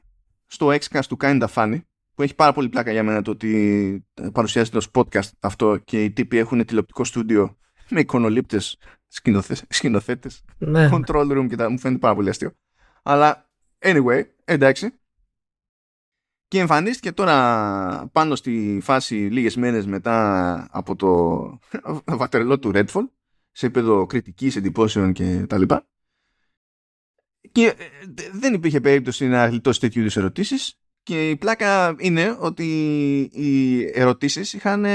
στο 0.45 0.68
Xcast 0.68 1.05
του 1.07 1.18
Kinda 1.22 1.47
Funny 1.53 1.82
που 2.18 2.24
έχει 2.24 2.36
πάρα 2.36 2.53
πολύ 2.53 2.70
πλάκα 2.70 2.91
για 2.91 3.03
μένα 3.03 3.22
το 3.22 3.32
ότι 3.32 4.05
παρουσιάζεται 4.32 4.78
ως 4.78 4.91
podcast 4.93 5.30
αυτό 5.39 5.78
και 5.78 6.03
οι 6.03 6.11
τύποι 6.11 6.38
έχουν 6.38 6.65
τηλεοπτικό 6.65 7.03
στούντιο 7.03 7.57
με 7.89 7.99
εικονολήπτες 7.99 8.78
σκηνοθέτες, 9.68 10.43
ναι. 10.57 10.89
control 10.91 11.38
room 11.38 11.45
και 11.49 11.55
τα 11.55 11.70
μου 11.70 11.80
φαίνεται 11.80 11.99
πάρα 11.99 12.15
πολύ 12.15 12.30
αστείο. 12.30 12.51
Αλλά 13.03 13.49
anyway, 13.80 14.24
εντάξει. 14.45 14.93
Και 16.47 16.59
εμφανίστηκε 16.59 17.11
τώρα 17.11 18.09
πάνω 18.11 18.36
στη 18.36 18.80
φάση 18.84 19.15
λίγες 19.15 19.55
μέρες 19.55 19.86
μετά 19.86 20.68
από 20.72 20.95
το 20.95 21.59
βατερελό 22.20 22.59
του 22.59 22.72
Redfall 22.74 23.09
σε 23.51 23.65
επίπεδο 23.65 24.05
κριτικής, 24.05 24.55
εντυπώσεων 24.55 25.13
και 25.13 25.45
τα 25.47 25.57
λοιπά 25.57 25.88
και 27.51 27.65
ε, 27.65 27.76
δεν 28.32 28.53
υπήρχε 28.53 28.82
περίπτωση 28.82 29.28
να 29.28 29.47
γλιτώσει 29.47 29.80
τέτοιου 29.80 30.01
είδους 30.01 30.18
ερωτήσεις. 30.18 30.80
Και 31.08 31.30
η 31.30 31.36
πλάκα 31.36 31.95
είναι 31.97 32.38
ότι 32.39 32.66
οι 33.34 33.82
ερωτήσεις 33.93 34.53
ήταν 34.53 34.86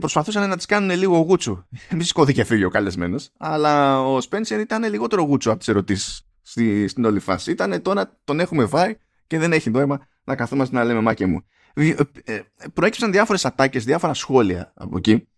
προσπαθούσαν 0.00 0.48
να 0.48 0.56
τις 0.56 0.66
κάνουν 0.66 0.98
λίγο 0.98 1.18
γούτσου. 1.18 1.64
Μη 1.96 2.04
σηκώθηκε 2.04 2.44
φύγει 2.44 2.64
ο 2.64 2.68
καλεσμένος, 2.68 3.30
αλλά 3.38 4.02
ο 4.02 4.20
Σπένσερ 4.20 4.60
ήταν 4.60 4.90
λιγότερο 4.90 5.22
γούτσου 5.22 5.50
από 5.50 5.58
τις 5.58 5.68
ερωτήσεις 5.68 6.26
στη, 6.42 6.88
στην 6.88 7.04
όλη 7.04 7.20
φάση. 7.20 7.50
Ήταν 7.50 7.82
τώρα 7.82 8.20
τον 8.24 8.40
έχουμε 8.40 8.66
φάει 8.66 8.96
και 9.26 9.38
δεν 9.38 9.52
έχει 9.52 9.70
νόημα 9.70 10.06
να 10.24 10.36
καθόμαστε 10.36 10.76
να 10.76 10.84
λέμε 10.84 11.00
μάκε 11.00 11.26
μου. 11.26 11.42
Ε, 11.74 11.94
ε, 12.24 12.40
προέκυψαν 12.74 13.12
διάφορες 13.12 13.44
ατάκες, 13.44 13.84
διάφορα 13.84 14.14
σχόλια 14.14 14.72
από 14.74 14.96
εκεί 14.96 15.28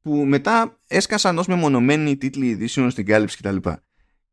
που 0.00 0.14
μετά 0.16 0.80
έσκασαν 0.86 1.38
ως 1.38 1.46
μεμονωμένοι 1.46 2.16
τίτλοι 2.16 2.46
ειδήσεων 2.46 2.90
στην 2.90 3.06
κάλυψη 3.06 3.36
κτλ. 3.36 3.56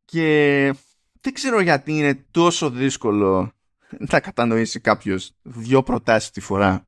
Και 0.06 0.74
δεν 1.22 1.34
ξέρω 1.34 1.62
γιατί 1.62 1.92
είναι 1.92 2.26
τόσο 2.32 2.70
δύσκολο 2.70 3.54
να 3.98 4.20
κατανοήσει 4.20 4.80
κάποιος 4.80 5.32
δύο 5.42 5.84
προτάσεις 5.84 6.30
τη 6.30 6.40
φορά 6.42 6.88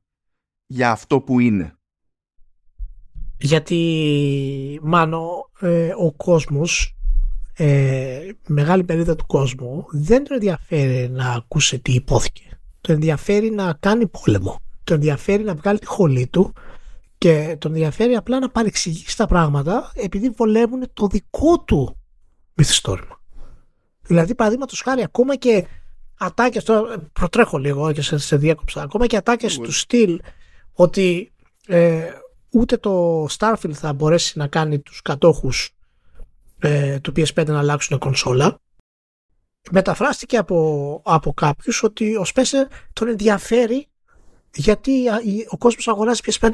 για 0.66 0.90
αυτό 0.90 1.20
που 1.20 1.40
είναι. 1.40 1.76
Γιατί, 3.38 4.80
μάνο, 4.82 5.50
ε, 5.60 5.92
ο 5.98 6.12
κόσμος, 6.12 6.96
ε, 7.54 8.28
μεγάλη 8.46 8.84
περίοδο 8.84 9.14
του 9.14 9.26
κόσμου, 9.26 9.86
δεν 9.90 10.24
τον 10.24 10.34
ενδιαφέρει 10.34 11.08
να 11.08 11.32
ακούσει 11.32 11.80
τι 11.80 11.92
υπόθηκε. 11.92 12.60
Τον 12.80 12.94
ενδιαφέρει 12.94 13.50
να 13.50 13.76
κάνει 13.80 14.06
πόλεμο. 14.06 14.60
Τον 14.84 14.96
ενδιαφέρει 14.96 15.42
να 15.42 15.54
βγάλει 15.54 15.78
τη 15.78 15.86
χολή 15.86 16.26
του 16.26 16.52
και 17.18 17.56
τον 17.58 17.72
ενδιαφέρει 17.72 18.14
απλά 18.14 18.38
να 18.38 18.50
παρεξηγήσει 18.50 19.16
τα 19.16 19.26
πράγματα 19.26 19.92
επειδή 19.94 20.28
βολεύουν 20.28 20.84
το 20.92 21.06
δικό 21.06 21.60
του 21.60 21.96
μυθιστόρημα. 22.54 23.20
Δηλαδή, 24.02 24.34
παραδείγματος 24.34 24.80
χάρη, 24.80 25.02
ακόμα 25.02 25.36
και 25.36 25.66
ατάκες. 26.24 26.64
Τώρα 26.64 26.98
προτρέχω 27.12 27.58
λίγο 27.58 27.92
και 27.92 28.02
σε, 28.02 28.18
σε 28.18 28.36
διέκοψα. 28.36 28.82
Ακόμα 28.82 29.06
και 29.06 29.16
ατάκες 29.16 29.58
του 29.58 29.72
στυλ 29.72 30.20
ότι 30.72 31.32
ε, 31.66 32.04
ούτε 32.50 32.76
το 32.76 33.24
Starfield 33.38 33.72
θα 33.72 33.92
μπορέσει 33.92 34.38
να 34.38 34.46
κάνει 34.46 34.78
τους 34.78 35.02
κατόχους 35.02 35.74
ε, 36.58 37.00
του 37.00 37.12
PS5 37.16 37.46
να 37.46 37.58
αλλάξουν 37.58 37.98
κονσόλα 37.98 38.60
μεταφράστηκε 39.70 40.36
από, 40.36 41.00
από 41.04 41.32
κάποιους 41.32 41.82
ότι 41.82 42.16
ο 42.16 42.24
Spencer 42.34 42.66
τον 42.92 43.08
ενδιαφέρει 43.08 43.88
γιατί 44.54 45.08
ο 45.48 45.56
κόσμος 45.58 45.88
αγοράζει 45.88 46.20
PS5 46.24 46.50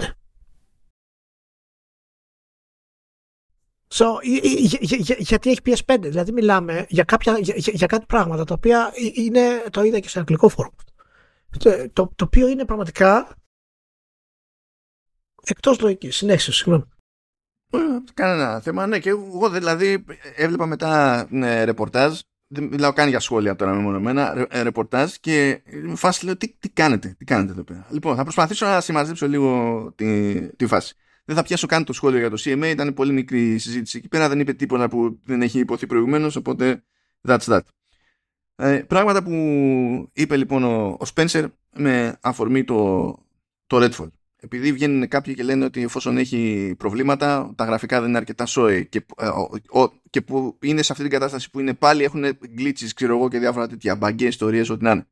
So, 3.91 4.07
γιατί 5.19 5.51
έχει 5.51 5.61
PS5, 5.65 5.97
δηλαδή 6.01 6.33
μιλάμε 6.33 6.87
για, 6.89 7.05
κάποια, 7.05 7.39
για, 7.39 7.55
για 7.57 7.87
κάτι 7.87 8.07
πράγματα 8.07 8.45
τα 8.45 8.55
οποία 8.55 8.93
είναι, 9.15 9.63
το 9.71 9.83
είδα 9.83 9.99
και 9.99 10.09
σε 10.09 10.19
αγγλικό 10.19 10.49
φόρμα. 10.49 10.77
Το, 11.59 11.91
το, 11.93 12.13
το 12.17 12.25
οποίο 12.25 12.49
είναι 12.49 12.65
πραγματικά 12.65 13.37
εκτός 15.45 15.81
λογικής. 15.81 16.17
Συνέχισε, 16.17 16.53
συγγνώμη. 16.53 16.85
Ε, 17.71 17.79
κανένα 18.15 18.61
θέμα. 18.61 18.87
Ναι, 18.87 18.99
και 18.99 19.09
εγώ 19.09 19.51
δηλαδή 19.51 20.05
έβλεπα 20.37 20.67
μετά 20.67 21.27
ναι, 21.31 21.65
ρεπορτάζ. 21.65 22.19
Δεν 22.51 22.65
μιλάω 22.65 22.93
καν 22.93 23.09
για 23.09 23.21
σχόλια 23.21 23.57
τώρα 23.57 23.75
μεμονωμένα. 23.75 24.47
Ε, 24.51 24.63
ρεπορτάζ 24.63 25.15
και 25.21 25.63
με 25.83 25.97
φάση 25.97 26.25
λέω 26.25 26.37
τι, 26.37 26.57
τι 26.59 26.69
κάνετε, 26.69 27.15
τι 27.19 27.25
κάνετε 27.25 27.53
εδώ 27.53 27.63
πέρα. 27.63 27.87
Λοιπόν, 27.91 28.17
θα 28.17 28.23
προσπαθήσω 28.23 28.67
να 28.67 28.81
συμμαζέψω 28.81 29.29
λίγο 29.29 29.93
τη, 29.97 30.41
τη 30.57 30.67
φάση. 30.67 30.95
Δεν 31.29 31.37
θα 31.37 31.43
πιάσω 31.43 31.67
καν 31.67 31.85
το 31.85 31.93
σχόλιο 31.93 32.19
για 32.19 32.31
το 32.31 32.43
CMA, 32.45 32.65
ήταν 32.65 32.95
πολύ 32.95 33.13
μικρή 33.13 33.53
η 33.53 33.59
συζήτηση 33.59 33.99
εκεί 33.99 34.09
πέρα. 34.09 34.29
Δεν 34.29 34.41
είπε 34.41 34.53
τίποτα 34.53 34.89
που 34.89 35.21
δεν 35.25 35.43
έχει 35.43 35.59
υποθεί 35.59 35.87
προηγουμένως, 35.87 36.37
οπότε 36.37 36.85
that's 37.29 37.45
that. 37.45 37.61
Ε, 38.57 38.83
πράγματα 38.87 39.23
που 39.23 39.33
είπε 40.13 40.37
λοιπόν 40.37 40.65
ο, 40.65 40.87
ο 40.87 41.07
Spencer 41.15 41.45
με 41.75 42.19
αφορμή 42.21 42.65
το, 42.65 43.09
το 43.67 43.77
Redfall 43.85 44.09
επειδή 44.41 44.73
βγαίνουν 44.73 45.09
κάποιοι 45.09 45.35
και 45.35 45.43
λένε 45.43 45.65
ότι 45.65 45.83
εφόσον 45.83 46.17
έχει 46.17 46.75
προβλήματα, 46.79 47.53
τα 47.57 47.65
γραφικά 47.65 48.01
δεν 48.01 48.09
είναι 48.09 48.19
αρκετά 48.19 48.47
σόι 48.47 48.87
και, 48.87 49.07
ε, 49.17 49.29
και 50.11 50.21
που 50.21 50.59
είναι 50.63 50.83
σε 50.83 50.93
αυτή 50.93 51.05
την 51.05 51.13
κατάσταση 51.13 51.51
που 51.51 51.61
είναι 51.61 51.75
πάλι 51.75 52.05
έχουν 52.05 52.25
glitches, 52.59 52.89
ξέρω 52.95 53.17
εγώ 53.17 53.29
και 53.29 53.39
διάφορα 53.39 53.69
τέτοια 53.69 53.97
μπαγκέ 53.97 54.27
ιστορίες, 54.27 54.71
ό,τι 54.71 54.85
να 54.85 54.91
είναι. 54.91 55.07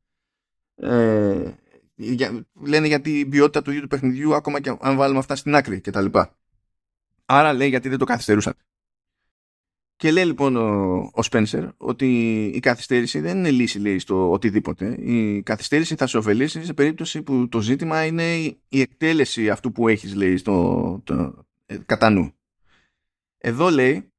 Ε, 0.75 1.51
για, 1.97 2.45
λένε 2.53 2.87
για 2.87 3.01
την 3.01 3.29
ποιότητα 3.29 3.61
του 3.61 3.69
ίδιου 3.69 3.81
του 3.81 3.87
παιχνιδιού, 3.87 4.35
ακόμα 4.35 4.61
και 4.61 4.77
αν 4.79 4.97
βάλουμε 4.97 5.19
αυτά 5.19 5.35
στην 5.35 5.55
άκρη 5.55 5.81
κτλ. 5.81 6.05
Άρα 7.25 7.53
λέει 7.53 7.69
γιατί 7.69 7.89
δεν 7.89 7.97
το 7.97 8.05
καθυστερούσατε. 8.05 8.61
Και 9.95 10.11
λέει 10.11 10.25
λοιπόν 10.25 10.55
ο, 10.55 10.95
ο 10.95 11.21
Spencer 11.31 11.69
ότι 11.77 12.43
η 12.45 12.59
καθυστέρηση 12.59 13.19
δεν 13.19 13.37
είναι 13.37 13.51
λύση 13.51 13.79
λέει 13.79 13.99
στο 13.99 14.31
οτιδήποτε. 14.31 14.95
Η 14.95 15.41
καθυστέρηση 15.41 15.95
θα 15.95 16.07
σε 16.07 16.17
ωφελήσει 16.17 16.65
σε 16.65 16.73
περίπτωση 16.73 17.21
που 17.21 17.47
το 17.49 17.61
ζήτημα 17.61 18.05
είναι 18.05 18.35
η 18.67 18.81
εκτέλεση 18.81 19.49
αυτού 19.49 19.71
που 19.71 19.87
έχεις 19.87 20.15
λέει 20.15 20.37
στο, 20.37 21.01
το, 21.03 21.45
ε, 21.65 21.77
κατά 21.85 22.09
νου. 22.09 22.31
Εδώ 23.37 23.69
λέει 23.69 24.11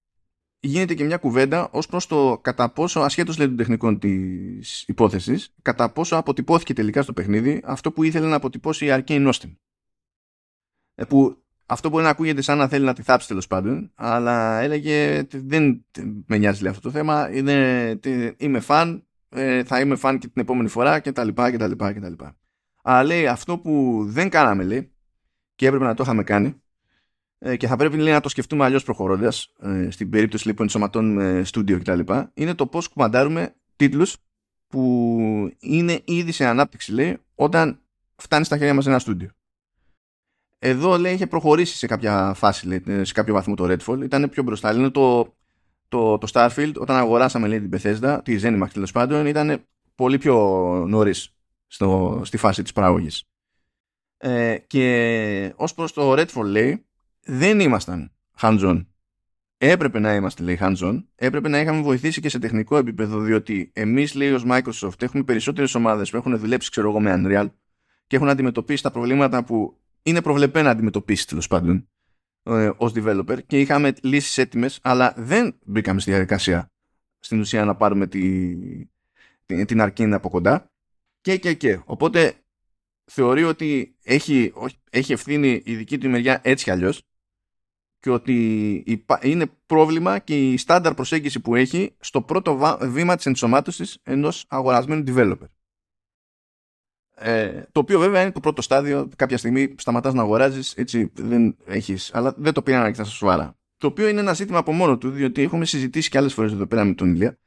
γίνεται 0.60 0.94
και 0.94 1.04
μια 1.04 1.16
κουβέντα 1.16 1.68
ως 1.70 1.86
προς 1.86 2.06
το 2.06 2.38
κατά 2.42 2.70
πόσο 2.70 3.00
ασχέτως 3.00 3.38
λέει 3.38 3.46
των 3.46 3.56
τεχνικών 3.56 3.98
της 3.98 4.84
υπόθεσης 4.86 5.54
κατά 5.62 5.92
πόσο 5.92 6.16
αποτυπώθηκε 6.16 6.72
τελικά 6.74 7.02
στο 7.02 7.12
παιχνίδι 7.12 7.62
αυτό 7.64 7.92
που 7.92 8.02
ήθελε 8.02 8.26
να 8.26 8.36
αποτυπώσει 8.36 8.86
η 8.86 8.88
Arcane 8.90 9.32
Austin. 9.32 9.56
Ε, 10.94 11.04
που 11.04 11.42
αυτό 11.66 11.88
μπορεί 11.88 12.04
να 12.04 12.10
ακούγεται 12.10 12.42
σαν 12.42 12.58
να 12.58 12.68
θέλει 12.68 12.84
να 12.84 12.94
τη 12.94 13.02
θάψει 13.02 13.28
τέλος 13.28 13.46
πάντων, 13.46 13.90
αλλά 13.94 14.60
έλεγε 14.60 15.26
δεν 15.30 15.84
με 16.26 16.38
νοιάζει 16.38 16.62
λέει, 16.62 16.70
αυτό 16.70 16.82
το 16.82 16.90
θέμα. 16.90 17.30
Είναι, 17.32 17.98
είμαι 18.36 18.60
φαν, 18.60 19.06
ε, 19.28 19.64
θα 19.64 19.80
είμαι 19.80 19.96
φαν 19.96 20.18
και 20.18 20.28
την 20.28 20.42
επόμενη 20.42 20.68
φορά 20.68 21.00
κτλ. 21.00 21.28
κτλ, 21.28 21.70
κτλ. 21.76 22.24
Αλλά 22.82 23.04
λέει 23.04 23.26
αυτό 23.26 23.58
που 23.58 24.04
δεν 24.08 24.28
κάναμε 24.28 24.64
λέει 24.64 24.92
και 25.54 25.66
έπρεπε 25.66 25.84
να 25.84 25.94
το 25.94 26.02
είχαμε 26.02 26.22
κάνει 26.22 26.62
ε, 27.38 27.56
και 27.56 27.66
θα 27.66 27.76
πρέπει 27.76 27.96
λέει, 27.96 28.12
να 28.12 28.20
το 28.20 28.28
σκεφτούμε 28.28 28.64
αλλιώς 28.64 28.84
προχωρώντας 28.84 29.52
ε, 29.60 29.90
στην 29.90 30.10
περίπτωση 30.10 30.46
λοιπόν 30.46 30.64
ενσωματώνουμε 30.64 31.42
στούντιο 31.44 31.78
κτλ. 31.78 32.00
είναι 32.34 32.54
το 32.54 32.66
πώς 32.66 32.88
κουμαντάρουμε 32.88 33.54
τίτλους 33.76 34.16
που 34.66 35.52
είναι 35.60 36.00
ήδη 36.04 36.32
σε 36.32 36.44
ανάπτυξη 36.44 36.92
λέει 36.92 37.18
όταν 37.34 37.80
φτάνει 38.16 38.44
στα 38.44 38.56
χέρια 38.56 38.74
μας 38.74 38.86
ένα 38.86 38.98
στούντιο. 38.98 39.30
Εδώ 40.58 40.98
λέει 40.98 41.14
είχε 41.14 41.26
προχωρήσει 41.26 41.76
σε 41.76 41.86
κάποια 41.86 42.32
φάση, 42.34 42.66
λέει, 42.66 43.04
σε 43.04 43.12
κάποιο 43.12 43.34
βαθμό 43.34 43.54
το 43.54 43.64
Redfall. 43.64 44.02
Ήταν 44.02 44.28
πιο 44.28 44.42
μπροστά. 44.42 44.74
Είναι 44.74 44.90
το, 44.90 45.34
το, 45.88 46.18
το 46.18 46.28
Starfield, 46.32 46.72
όταν 46.74 46.96
αγοράσαμε 46.96 47.48
λέει, 47.48 47.68
την 47.68 47.78
Bethesda, 47.78 48.18
τη 48.22 48.38
Zenimax 48.42 48.68
τέλος 48.72 48.92
πάντων, 48.92 49.26
ήταν 49.26 49.64
πολύ 49.94 50.18
πιο 50.18 50.34
νωρίς 50.88 51.34
στη 52.22 52.36
φάση 52.36 52.62
της 52.62 52.72
παραγωγής. 52.72 53.24
Ε, 54.16 54.58
και 54.66 55.52
ως 55.56 55.74
προς 55.74 55.92
το 55.92 56.12
Redfall 56.12 56.44
λέει, 56.44 56.86
δεν 57.28 57.60
ήμασταν 57.60 58.12
hands-on. 58.40 58.86
Έπρεπε 59.58 59.98
να 59.98 60.14
είμαστε 60.14 60.42
λέει 60.42 60.58
hands-on, 60.60 61.04
έπρεπε 61.14 61.48
να 61.48 61.60
είχαμε 61.60 61.82
βοηθήσει 61.82 62.20
και 62.20 62.28
σε 62.28 62.38
τεχνικό 62.38 62.76
επίπεδο, 62.76 63.20
διότι 63.20 63.70
εμείς 63.74 64.14
λέει 64.14 64.32
ως 64.32 64.44
Microsoft 64.46 65.02
έχουμε 65.02 65.22
περισσότερες 65.22 65.74
ομάδες 65.74 66.10
που 66.10 66.16
έχουν 66.16 66.38
δουλέψει 66.38 66.70
ξέρω 66.70 66.88
εγώ 66.88 67.00
με 67.00 67.14
Unreal 67.16 67.50
και 68.06 68.16
έχουν 68.16 68.28
αντιμετωπίσει 68.28 68.82
τα 68.82 68.90
προβλήματα 68.90 69.44
που 69.44 69.80
είναι 70.02 70.22
προβλεπέ 70.22 70.62
να 70.62 70.70
αντιμετωπίσει 70.70 71.26
τέλος 71.26 71.46
πάντων 71.46 71.88
ε, 72.42 72.70
ως 72.76 72.92
developer 72.94 73.38
και 73.46 73.60
είχαμε 73.60 73.92
λύσεις 74.02 74.38
έτοιμες, 74.38 74.78
αλλά 74.82 75.14
δεν 75.16 75.58
μπήκαμε 75.64 76.00
στη 76.00 76.10
διαδικασία 76.10 76.72
στην 77.18 77.40
ουσία 77.40 77.64
να 77.64 77.76
πάρουμε 77.76 78.06
τη, 78.06 78.54
την, 79.46 79.66
την 79.66 79.80
αρκίνη 79.80 80.14
από 80.14 80.28
κοντά 80.28 80.70
και 81.20 81.36
και 81.36 81.54
και. 81.54 81.80
Οπότε 81.84 82.34
θεωρεί 83.04 83.44
ότι 83.44 83.96
έχει, 84.02 84.52
έχει 84.90 85.12
ευθύνη 85.12 85.62
η 85.64 85.74
δική 85.74 85.98
του 85.98 86.08
μεριά 86.08 86.40
έτσι 86.42 86.64
κι 86.64 86.70
αλλιώς 86.70 87.07
και 88.00 88.10
ότι 88.10 88.98
είναι 89.22 89.46
πρόβλημα 89.66 90.18
και 90.18 90.50
η 90.52 90.56
στάνταρ 90.56 90.94
προσέγγιση 90.94 91.40
που 91.40 91.54
έχει 91.54 91.94
στο 92.00 92.22
πρώτο 92.22 92.78
βήμα 92.80 93.16
της 93.16 93.26
ενσωμάτωσης 93.26 93.98
ενός 94.02 94.44
αγορασμένου 94.48 95.04
developer. 95.06 95.48
Ε, 97.20 97.62
το 97.72 97.80
οποίο 97.80 97.98
βέβαια 97.98 98.22
είναι 98.22 98.32
το 98.32 98.40
πρώτο 98.40 98.62
στάδιο. 98.62 99.08
Κάποια 99.16 99.38
στιγμή 99.38 99.74
σταματάς 99.78 100.14
να 100.14 100.22
αγοράζεις, 100.22 100.74
έτσι 100.76 101.10
δεν 101.14 101.56
έχεις. 101.64 102.14
Αλλά 102.14 102.34
δεν 102.36 102.52
το 102.52 102.62
πήραν 102.62 102.82
αρκετά 102.82 103.04
σοβαρά. 103.04 103.56
Το 103.76 103.86
οποίο 103.86 104.08
είναι 104.08 104.20
ένα 104.20 104.32
ζήτημα 104.32 104.58
από 104.58 104.72
μόνο 104.72 104.98
του, 104.98 105.10
διότι 105.10 105.42
έχουμε 105.42 105.64
συζητήσει 105.64 106.10
και 106.10 106.18
άλλες 106.18 106.34
φορές 106.34 106.52
εδώ 106.52 106.66
πέρα 106.66 106.84
με 106.84 106.94
τον 106.94 107.14
Ηλία. 107.14 107.38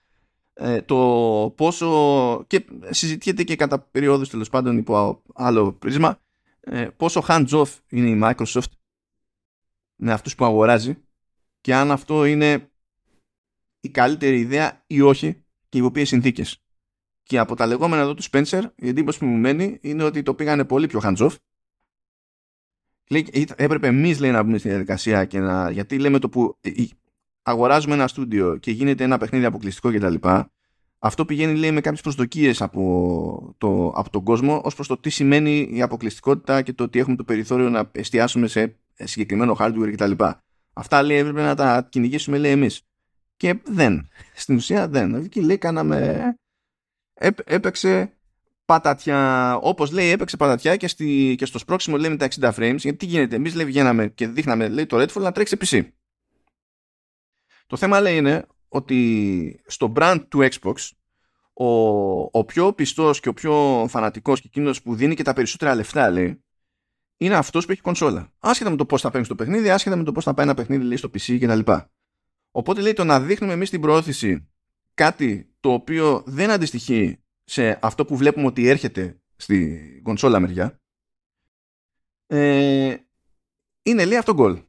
Ε, 0.53 0.81
το 0.81 1.53
πόσο. 1.57 2.43
και 2.47 2.65
συζητιέται 2.89 3.43
και 3.43 3.55
κατά 3.55 3.79
περιόδους 3.79 4.29
τέλος 4.29 4.49
πάντων 4.49 4.77
υπό 4.77 5.21
άλλο 5.33 5.73
πρίσμα. 5.73 6.19
Ε, 6.59 6.87
πόσο 6.97 7.23
hands 7.27 7.49
off 7.49 7.69
είναι 7.89 8.09
η 8.09 8.19
Microsoft 8.23 8.71
με 10.03 10.11
αυτούς 10.11 10.35
που 10.35 10.45
αγοράζει 10.45 10.97
και 11.61 11.75
αν 11.75 11.91
αυτό 11.91 12.25
είναι 12.25 12.71
η 13.79 13.89
καλύτερη 13.89 14.39
ιδέα 14.39 14.83
ή 14.87 15.01
όχι 15.01 15.43
και 15.69 15.77
υπό 15.77 15.91
ποιες 15.91 16.07
συνθήκες. 16.07 16.63
Και 17.23 17.37
από 17.37 17.55
τα 17.55 17.65
λεγόμενα 17.65 18.01
εδώ 18.01 18.13
του 18.13 18.23
Spencer, 18.23 18.61
η 18.75 18.87
εντύπωση 18.87 19.19
που 19.19 19.25
μου 19.25 19.37
μένει 19.37 19.77
είναι 19.81 20.03
ότι 20.03 20.23
το 20.23 20.33
πήγανε 20.33 20.65
πολύ 20.65 20.87
πιο 20.87 20.99
hands-off. 21.03 21.35
Λέει, 23.09 23.47
έπρεπε 23.55 23.87
εμείς 23.87 24.19
να 24.19 24.43
μπούμε 24.43 24.57
στη 24.57 24.69
διαδικασία 24.69 25.25
και 25.25 25.39
να. 25.39 25.71
Γιατί 25.71 25.99
λέμε 25.99 26.19
το 26.19 26.29
που 26.29 26.57
αγοράζουμε 27.41 27.93
ένα 27.93 28.07
στούντιο 28.07 28.57
και 28.57 28.71
γίνεται 28.71 29.03
ένα 29.03 29.17
παιχνίδι 29.17 29.45
αποκλειστικό 29.45 29.91
κτλ. 29.91 30.15
Αυτό 30.99 31.25
πηγαίνει 31.25 31.57
λέει 31.57 31.71
με 31.71 31.81
κάποιες 31.81 32.01
προσδοκίες 32.01 32.61
από, 32.61 33.55
το, 33.57 33.87
από 33.95 34.09
τον 34.09 34.23
κόσμο 34.23 34.61
ως 34.63 34.75
προς 34.75 34.87
το 34.87 34.97
τι 34.97 35.09
σημαίνει 35.09 35.69
η 35.71 35.81
αποκλειστικότητα 35.81 36.61
και 36.61 36.73
το 36.73 36.83
ότι 36.83 36.99
έχουμε 36.99 37.15
το 37.15 37.23
περιθώριο 37.23 37.69
να 37.69 37.89
εστιάσουμε 37.91 38.47
σε 38.47 38.75
συγκεκριμένο 39.03 39.55
hardware 39.59 39.91
κτλ. 39.91 40.11
Αυτά 40.73 41.03
λέει 41.03 41.17
έπρεπε 41.17 41.41
να 41.41 41.55
τα 41.55 41.87
κυνηγήσουμε 41.89 42.37
λέει 42.37 42.51
εμείς. 42.51 42.81
Και 43.37 43.59
δεν. 43.63 44.09
Στην 44.35 44.55
ουσία 44.55 44.87
δεν. 44.87 45.13
Εκεί 45.13 45.41
λέει 45.41 45.57
κάναμε 45.57 46.35
έπαιξε 47.45 48.13
πατατιά. 48.65 49.55
Όπως 49.55 49.91
λέει, 49.91 50.09
έπαιξε 50.09 50.37
πατατιά 50.37 50.75
και, 50.75 50.87
στη, 50.87 51.35
και 51.37 51.45
στο 51.45 51.57
σπρώξιμο 51.57 51.97
λέει 51.97 52.09
με 52.09 52.15
τα 52.17 52.27
60 52.39 52.53
frames. 52.53 52.77
Γιατί 52.77 52.97
τι 52.97 53.05
γίνεται, 53.05 53.35
εμείς 53.35 53.55
λέει 53.55 53.65
βγαίναμε 53.65 54.07
και 54.07 54.27
δείχναμε 54.27 54.67
λέει, 54.67 54.85
το 54.85 55.01
Redfall 55.01 55.21
να 55.21 55.31
τρέξει 55.31 55.57
PC. 55.59 55.87
Το 57.67 57.77
θέμα 57.77 57.99
λέει 57.99 58.17
είναι 58.17 58.45
ότι 58.67 59.61
στο 59.65 59.93
brand 59.95 60.25
του 60.27 60.47
Xbox 60.51 60.75
ο, 61.53 61.65
ο 62.21 62.45
πιο 62.45 62.73
πιστός 62.73 63.19
και 63.19 63.29
ο 63.29 63.33
πιο 63.33 63.85
φανατικός 63.89 64.41
και 64.41 64.47
εκείνος 64.47 64.81
που 64.81 64.95
δίνει 64.95 65.15
και 65.15 65.23
τα 65.23 65.33
περισσότερα 65.33 65.75
λεφτά 65.75 66.09
λέει 66.09 66.43
είναι 67.21 67.35
αυτός 67.35 67.65
που 67.65 67.71
έχει 67.71 67.81
κονσόλα. 67.81 68.31
Άσχετα 68.39 68.69
με 68.69 68.75
το 68.75 68.85
πώς 68.85 69.01
θα 69.01 69.09
παίρνεις 69.11 69.27
το 69.27 69.35
παιχνίδι, 69.35 69.69
άσχετα 69.69 69.95
με 69.95 70.03
το 70.03 70.11
πώς 70.11 70.23
θα 70.23 70.33
πάει 70.33 70.45
ένα 70.45 70.55
παιχνίδι 70.55 70.83
λέει, 70.83 70.97
στο 70.97 71.09
PC 71.13 71.39
κτλ. 71.39 71.71
Οπότε 72.51 72.81
λέει 72.81 72.93
το 72.93 73.03
να 73.03 73.19
δείχνουμε 73.19 73.53
εμείς 73.53 73.69
την 73.69 73.81
προώθηση 73.81 74.49
κάτι 74.93 75.53
το 75.59 75.71
οποίο 75.71 76.23
δεν 76.25 76.49
αντιστοιχεί 76.49 77.23
σε 77.43 77.79
αυτό 77.81 78.05
που 78.05 78.17
βλέπουμε 78.17 78.45
ότι 78.45 78.67
έρχεται 78.67 79.21
στη 79.35 79.79
κονσόλα 80.03 80.39
μεριά 80.39 80.79
ε, 82.27 82.95
είναι 83.83 84.05
λέει 84.05 84.17
αυτό 84.17 84.33
γκολ. 84.33 84.63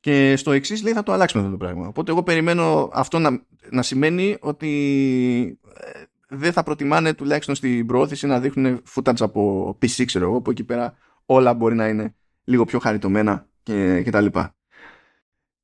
Και 0.00 0.36
στο 0.36 0.52
εξής 0.52 0.82
λέει 0.82 0.92
θα 0.92 1.02
το 1.02 1.12
αλλάξουμε 1.12 1.42
αυτό 1.42 1.56
το 1.56 1.64
πράγμα. 1.64 1.88
Οπότε 1.88 2.10
εγώ 2.10 2.22
περιμένω 2.22 2.90
αυτό 2.92 3.18
να, 3.18 3.46
να 3.70 3.82
σημαίνει 3.82 4.36
ότι 4.40 5.58
ε, 5.74 6.02
δεν 6.34 6.52
θα 6.52 6.62
προτιμάνε 6.62 7.14
τουλάχιστον 7.14 7.54
στην 7.54 7.86
προώθηση 7.86 8.26
να 8.26 8.40
δείχνουν 8.40 8.82
footage 8.94 9.20
από 9.20 9.70
PC 9.82 10.04
ξέρω 10.04 10.24
εγώ, 10.24 10.40
που 10.40 10.50
εκεί 10.50 10.64
πέρα 10.64 10.94
όλα 11.26 11.54
μπορεί 11.54 11.74
να 11.74 11.88
είναι 11.88 12.14
λίγο 12.44 12.64
πιο 12.64 12.78
χαριτωμένα 12.78 13.46
και, 13.62 14.02
και 14.02 14.10
τα 14.10 14.20
λοιπά. 14.20 14.54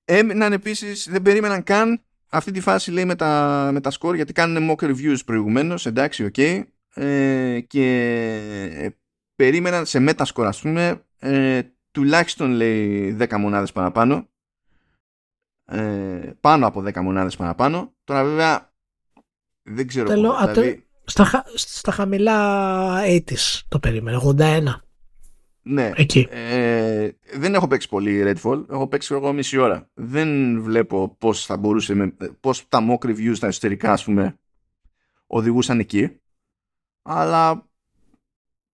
Έμειναν 0.04 0.52
επίσης, 0.52 1.08
δεν 1.10 1.22
περίμεναν 1.22 1.62
καν 1.62 2.02
αυτή 2.28 2.50
τη 2.50 2.60
φάση 2.60 2.90
λέει 2.90 3.04
με 3.04 3.14
τα, 3.14 3.70
με 3.72 3.80
τα 3.80 3.92
score 4.00 4.14
γιατί 4.14 4.32
κάνουν 4.32 4.70
mock 4.70 4.84
reviews 4.84 5.18
προηγουμένως, 5.26 5.86
εντάξει, 5.86 6.24
OK. 6.24 6.34
Okay, 6.36 6.62
ε, 6.94 7.60
και 7.66 8.96
περίμεναν 9.36 9.86
σε 9.86 10.04
metascore 10.08 10.44
ας 10.44 10.60
πούμε 10.60 11.02
ε, 11.18 11.62
τουλάχιστον 11.90 12.50
λέει 12.50 13.16
10 13.20 13.36
μονάδες 13.38 13.72
παραπάνω 13.72 14.28
ε, 15.64 16.30
πάνω 16.40 16.66
από 16.66 16.82
10 16.86 17.00
μονάδες 17.00 17.36
παραπάνω 17.36 17.92
τώρα 18.04 18.24
βέβαια 18.24 18.67
δεν 19.68 19.86
ξέρω 19.86 20.08
Τελώ, 20.08 20.36
δηλαδή... 20.38 20.84
στα, 21.04 21.44
στα 21.54 21.92
χαμηλά 21.92 23.00
80's 23.04 23.60
το 23.68 23.78
περίμενα 23.78 24.22
81 24.38 24.62
ναι, 25.70 25.92
Εκεί. 25.94 26.26
Ε, 26.30 27.10
δεν 27.34 27.54
έχω 27.54 27.66
παίξει 27.66 27.88
πολύ 27.88 28.22
Redfall. 28.26 28.64
Έχω 28.70 28.88
παίξει 28.88 29.14
εγώ 29.14 29.32
μισή 29.32 29.56
ώρα. 29.56 29.90
Δεν 29.94 30.60
βλέπω 30.62 31.16
πώς 31.18 31.46
θα 31.46 31.56
μπορούσε, 31.56 32.14
πώς 32.40 32.68
τα 32.68 32.86
mock 32.88 33.06
reviews 33.06 33.32
στα 33.34 33.46
εσωτερικά, 33.46 33.92
ας 33.92 34.04
πούμε, 34.04 34.38
οδηγούσαν 35.26 35.78
εκεί. 35.78 36.20
Αλλά 37.02 37.68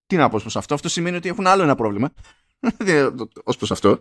τι 0.06 0.16
να 0.16 0.28
πω 0.28 0.38
προς 0.40 0.56
αυτό. 0.56 0.74
Αυτό 0.74 0.88
σημαίνει 0.88 1.16
ότι 1.16 1.28
έχουν 1.28 1.46
άλλο 1.46 1.62
ένα 1.62 1.74
πρόβλημα. 1.74 2.12
Ω 3.44 3.56
προς 3.56 3.70
αυτό. 3.70 3.98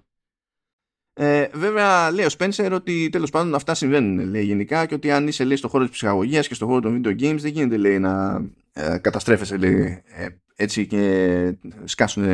Ε, 1.14 1.48
βέβαια, 1.54 2.12
λέει 2.12 2.26
ο 2.26 2.30
Spencer 2.38 2.72
ότι 2.74 3.10
τέλος 3.10 3.30
πάντων 3.30 3.56
αυτά 3.56 3.74
συμβαίνουν 3.74 4.30
λέει, 4.30 4.44
γενικά 4.44 4.86
και 4.86 4.94
ότι 4.94 5.12
αν 5.12 5.28
είσαι 5.28 5.44
λέει, 5.44 5.56
στο 5.56 5.68
χώρο 5.68 5.84
της 5.84 5.94
ψυχαγωγίας 5.94 6.48
και 6.48 6.54
στο 6.54 6.66
χώρο 6.66 6.80
των 6.80 7.02
video 7.02 7.10
games, 7.10 7.38
δεν 7.40 7.52
γίνεται 7.52 7.78
λέει, 7.78 8.00
να 8.00 8.44
ε, 8.74 8.98
καταστρέφεσαι 8.98 9.58
λέει, 9.58 10.04
ε, 10.06 10.28
έτσι 10.56 10.88
και 10.88 11.54
σκάσουν 11.84 12.26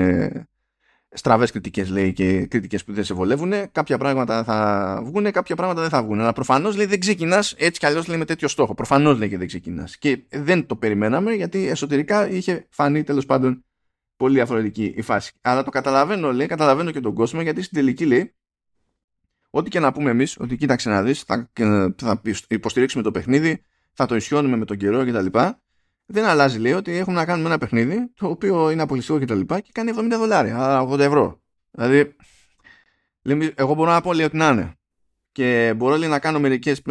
στραβές 1.12 1.52
κριτικές 1.52 1.90
λέει 1.90 2.14
και 2.14 2.46
κριτικές 2.46 2.84
που 2.84 2.94
δεν 2.94 3.04
σε 3.04 3.14
βολεύουν. 3.14 3.54
Κάποια 3.72 3.98
πράγματα 3.98 4.44
θα 4.44 5.00
βγουν, 5.04 5.32
κάποια 5.32 5.56
πράγματα 5.56 5.82
δεν 5.82 5.90
θα 5.90 6.04
βγουν. 6.04 6.20
Αλλά 6.20 6.34
προφανώς 6.34 6.76
λέει 6.76 6.86
δεν 6.86 7.00
ξεκινάς 7.00 7.54
έτσι 7.58 7.80
κι 7.80 7.86
αλλιώς 7.86 8.08
με 8.08 8.26
τέτοιο 8.26 8.48
στόχο. 8.48 8.74
Προφανώς 8.74 9.18
λέει 9.18 9.30
και 9.30 9.38
δεν 9.38 9.48
ξεκινάς. 9.48 9.98
Και 9.98 10.24
δεν 10.30 10.66
το 10.66 10.76
περιμέναμε 10.76 11.34
γιατί 11.34 11.68
εσωτερικά 11.68 12.30
είχε 12.30 12.68
φανεί 12.70 13.04
τέλος 13.04 13.26
πάντων 13.26 13.64
πολύ 14.16 14.36
διαφορετική 14.36 14.94
η 14.96 15.02
φάση. 15.02 15.32
Αλλά 15.42 15.64
το 15.64 15.70
καταλαβαίνω, 15.70 16.34
λέει, 16.34 16.48
καταλαβαίνω 16.48 16.92
και 16.92 17.00
τον 17.00 17.14
κόσμο 17.14 17.42
γιατί 17.42 17.62
στην 17.62 17.78
τελική 17.78 18.06
λέει 18.06 18.34
ό,τι 19.50 19.70
και 19.70 19.80
να 19.80 19.91
πούμε 19.91 20.10
εμείς, 20.10 20.38
ότι 20.39 20.58
κοίταξε 20.58 20.89
να 20.89 21.04
δεις, 21.04 21.22
θα, 21.22 21.50
θα 21.95 22.22
υποστηρίξουμε 22.47 23.04
το 23.04 23.12
παιχνίδι, 23.12 23.62
θα 23.93 24.06
το 24.06 24.16
ισιώνουμε 24.16 24.58
με 24.58 24.66
τον 24.66 24.78
καιρό 24.78 25.06
κτλ 25.06 25.39
δεν 26.12 26.26
αλλάζει 26.26 26.60
λέει 26.60 26.74
ότι 26.74 26.95
έχουμε 26.95 27.16
να 27.16 27.26
κάνουμε 27.26 27.47
ένα 27.47 27.58
παιχνίδι 27.58 28.12
το 28.16 28.28
οποίο 28.28 28.70
είναι 28.70 28.82
απολυστικό 28.82 29.20
και 29.20 29.26
τα 29.26 29.36
λοιπά 29.36 29.60
και 29.60 29.70
κάνει 29.74 29.91
70 29.95 30.08
δολάρια, 30.18 30.58
άρα 30.58 30.89
80 30.89 31.00
ευρώ. 31.00 31.41
Δηλαδή, 31.72 32.16
εγώ 33.56 33.74
μπορώ 33.74 33.91
να 33.91 34.02
πω 34.02 34.14
λέει 34.14 34.26
ότι 34.26 34.38
να 34.38 34.50
είναι. 34.50 34.74
Και 35.32 35.74
μπορώ 35.78 35.95
λέει, 35.95 36.10
να 36.10 36.20
κάνω 36.20 36.39
μερικές 36.39 36.82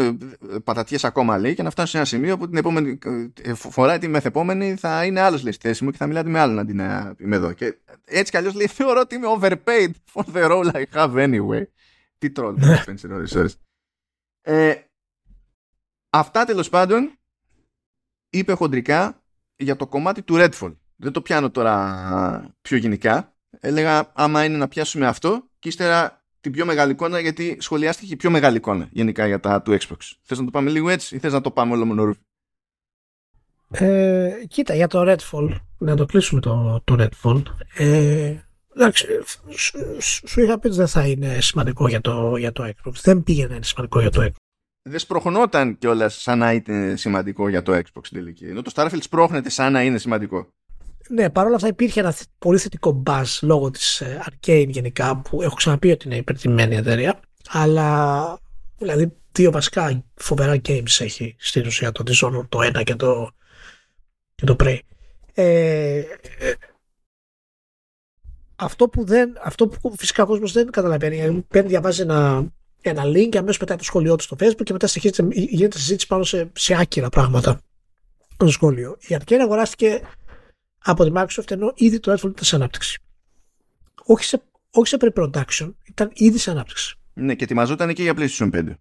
πατατιές 0.65 1.05
ακόμα 1.05 1.39
λέει 1.39 1.55
και 1.55 1.63
να 1.63 1.71
φτάσω 1.71 1.91
σε 1.91 1.97
ένα 1.97 2.07
σημείο 2.07 2.39
που 2.39 2.49
την 2.49 2.57
επόμενη 2.57 2.99
ε, 3.43 3.55
φορά 3.55 3.99
τη 3.99 4.09
μεθεπόμενη 4.09 4.75
θα 4.75 5.05
είναι 5.05 5.21
άλλος 5.21 5.43
λέει 5.43 5.53
στη 5.53 5.67
θέση 5.67 5.85
μου 5.85 5.91
και 5.91 5.97
θα 5.97 6.07
μιλάτε 6.07 6.29
με 6.29 6.39
άλλον 6.39 6.59
αντί 6.59 6.73
να 6.73 7.15
είμαι 7.19 7.37
εδώ. 7.37 7.53
Και 7.53 7.79
έτσι 8.05 8.31
κι 8.31 8.37
αλλιώς 8.37 8.55
λέει 8.55 8.67
θεωρώ 8.67 9.01
ότι 9.01 9.15
είμαι 9.15 9.27
overpaid 9.41 9.91
for 10.13 10.23
the 10.35 10.51
role 10.51 10.71
I 10.73 10.83
have 10.93 11.15
anyway. 11.15 11.63
Τι 12.19 12.31
τρόλ, 12.31 12.57
ε, 14.41 14.75
Αυτά 16.11 16.45
τέλος 16.45 16.69
πάντων 16.69 17.19
είπε 18.31 18.53
χοντρικά 18.53 19.23
για 19.57 19.77
το 19.77 19.87
κομμάτι 19.87 20.23
του 20.23 20.35
Redfall. 20.39 20.77
Δεν 20.97 21.13
το 21.13 21.23
πιάνω 21.23 21.51
τώρα 21.51 22.55
πιο 22.61 22.77
γενικά. 22.77 23.33
Έλεγα 23.61 24.13
άμα 24.15 24.45
είναι 24.45 24.57
να 24.57 24.69
πιάσουμε 24.69 25.07
αυτό 25.07 25.49
και 25.59 25.69
ύστερα 25.69 26.25
την 26.41 26.53
πιο 26.53 26.65
μεγάλη 26.65 26.93
εικόνα 26.93 27.21
γιατί 27.21 27.57
σχολιάστηκε 27.61 28.13
η 28.13 28.17
πιο 28.17 28.31
μεγάλη 28.31 28.57
εικόνα 28.57 28.89
γενικά 28.91 29.27
για 29.27 29.41
τα 29.41 29.63
του 29.63 29.73
Xbox. 29.73 30.13
Θες 30.23 30.39
να 30.39 30.45
το 30.45 30.51
πάμε 30.51 30.71
λίγο 30.71 30.89
έτσι 30.89 31.17
ή 31.17 31.19
θες 31.19 31.33
να 31.33 31.41
το 31.41 31.51
πάμε 31.51 31.73
όλο 31.73 31.85
μονορούφι. 31.85 32.21
Ε, 33.71 34.33
κοίτα, 34.49 34.75
για 34.75 34.87
το 34.87 35.03
Redfall, 35.13 35.57
να 35.79 35.97
το 35.97 36.07
κλείσουμε 36.07 36.41
το, 36.41 36.81
το 36.85 36.97
Redfall. 36.99 37.43
Ε, 37.75 38.37
εντάξει, 38.79 39.07
σου, 39.99 40.41
είχα 40.41 40.59
πει 40.59 40.67
ότι 40.67 40.77
δεν 40.77 40.87
θα 40.87 41.07
είναι 41.07 41.41
σημαντικό 41.41 41.89
για 41.89 42.01
το, 42.01 42.37
για 42.37 42.53
το 42.53 42.65
Xbox. 42.65 42.93
Δεν 43.03 43.23
πήγαινε 43.23 43.49
να 43.49 43.55
είναι 43.55 43.65
σημαντικό 43.65 44.01
για 44.01 44.11
το 44.11 44.23
Xbox 44.23 44.47
δεν 44.89 44.99
σπροχνόταν 44.99 45.79
κιόλας 45.79 46.21
σαν 46.21 46.39
να 46.39 46.53
είναι 46.53 46.97
σημαντικό 46.97 47.49
για 47.49 47.63
το 47.63 47.73
Xbox 47.73 48.01
στην 48.03 48.19
τελική. 48.19 48.45
Ενώ 48.45 48.63
το 48.63 48.73
Starfield 48.75 48.99
σπρώχνεται 49.01 49.51
σαν 49.51 49.73
να 49.73 49.83
είναι 49.83 49.99
σημαντικό. 49.99 50.49
Ναι, 51.09 51.31
παρόλα 51.31 51.55
αυτά 51.55 51.69
υπήρχε 51.69 52.01
ένα 52.01 52.15
πολύ 52.39 52.59
θετικό 52.59 53.03
buzz 53.07 53.25
λόγω 53.43 53.71
της 53.71 54.01
ε, 54.01 54.23
Arcane 54.25 54.67
γενικά 54.69 55.17
που 55.17 55.43
έχω 55.43 55.55
ξαναπεί 55.55 55.91
ότι 55.91 56.07
είναι 56.07 56.17
υπερτιμένη 56.17 56.77
εταιρεία. 56.77 57.21
Αλλά 57.49 58.39
δηλαδή 58.79 59.13
δύο 59.33 59.51
βασικά 59.51 60.05
φοβερά 60.15 60.61
games 60.69 61.01
έχει 61.01 61.37
στην 61.39 61.67
ουσία 61.67 61.93
το 61.93 62.05
Dishonored 62.07 62.49
το 62.49 62.63
ένα 62.63 62.83
και 62.83 62.95
το, 62.95 63.31
και 64.35 64.45
το 64.45 64.57
Prey. 64.61 64.79
Ε, 65.35 65.99
ε, 65.99 66.05
αυτό 68.61 68.89
που 68.89 69.05
δεν, 69.05 69.37
αυτό 69.43 69.69
που 69.69 69.95
φυσικά 69.99 70.23
ο 70.23 70.27
κόσμος 70.27 70.53
δεν 70.53 70.71
καταλαβαίνει, 70.71 71.45
παίρνει, 71.49 71.69
διαβάζει 71.69 72.03
ένα, 72.03 72.47
ένα 72.81 73.03
link 73.05 73.29
και 73.29 73.39
αμέσως 73.39 73.59
μετά 73.61 73.77
το 73.77 73.85
σχολείο 73.85 74.17
του 74.17 74.23
στο 74.23 74.37
Facebook 74.41 74.63
και 74.63 74.73
μετά 74.73 74.89
γίνεται 75.33 75.79
συζήτηση 75.79 76.07
πάνω 76.07 76.25
σε, 76.25 76.51
σε 76.55 76.75
άκυρα 76.75 77.09
πράγματα 77.09 77.61
στο 78.33 78.51
σχόλιο. 78.51 78.97
Η 79.01 79.17
Arcane 79.19 79.39
αγοράστηκε 79.41 80.01
από 80.79 81.05
τη 81.05 81.11
Microsoft 81.15 81.51
ενώ 81.51 81.73
ήδη 81.75 82.01
το 82.01 82.13
Redfall 82.13 82.31
ήταν 82.31 82.45
σε 82.45 82.57
ανάπτυξη. 82.57 82.99
Όχι 84.05 84.25
σε, 84.25 84.43
όχι 84.71 84.89
σε 84.89 84.97
pre-production, 85.01 85.73
ήταν 85.85 86.11
ήδη 86.15 86.39
σε 86.39 86.51
ανάπτυξη. 86.51 86.97
Ναι, 87.15 87.35
και 87.35 87.45
ετοιμαζόταν 87.45 87.95
και 87.95 88.03
για 88.03 88.15
PlayStation 88.17 88.51
5. 88.55 88.75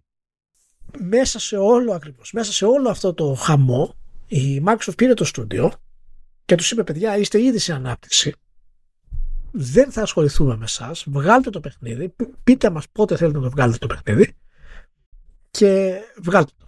Μέσα 0.98 1.38
σε 1.38 1.56
όλο 1.56 1.92
ακριβώς, 1.92 2.32
μέσα 2.32 2.52
σε 2.52 2.64
όλο 2.64 2.88
αυτό 2.88 3.14
το 3.14 3.34
χαμό, 3.34 3.94
η 4.28 4.62
Microsoft 4.66 4.96
πήρε 4.96 5.14
το 5.14 5.24
στούντιο 5.24 5.72
και 6.44 6.54
τους 6.54 6.70
είπε: 6.70 6.84
Παιδιά, 6.84 7.16
είστε 7.16 7.42
ήδη 7.42 7.58
σε 7.58 7.72
ανάπτυξη 7.72 8.34
δεν 9.60 9.92
θα 9.92 10.02
ασχοληθούμε 10.02 10.56
με 10.56 10.64
εσάς. 10.64 11.04
Βγάλτε 11.08 11.50
το 11.50 11.60
παιχνίδι. 11.60 12.14
Πείτε 12.44 12.70
μας 12.70 12.84
πότε 12.92 13.16
θέλετε 13.16 13.38
να 13.38 13.44
το 13.44 13.50
βγάλετε 13.50 13.78
το 13.78 13.86
παιχνίδι. 13.86 14.36
Και 15.50 15.98
βγάλτε 16.22 16.50
το. 16.58 16.66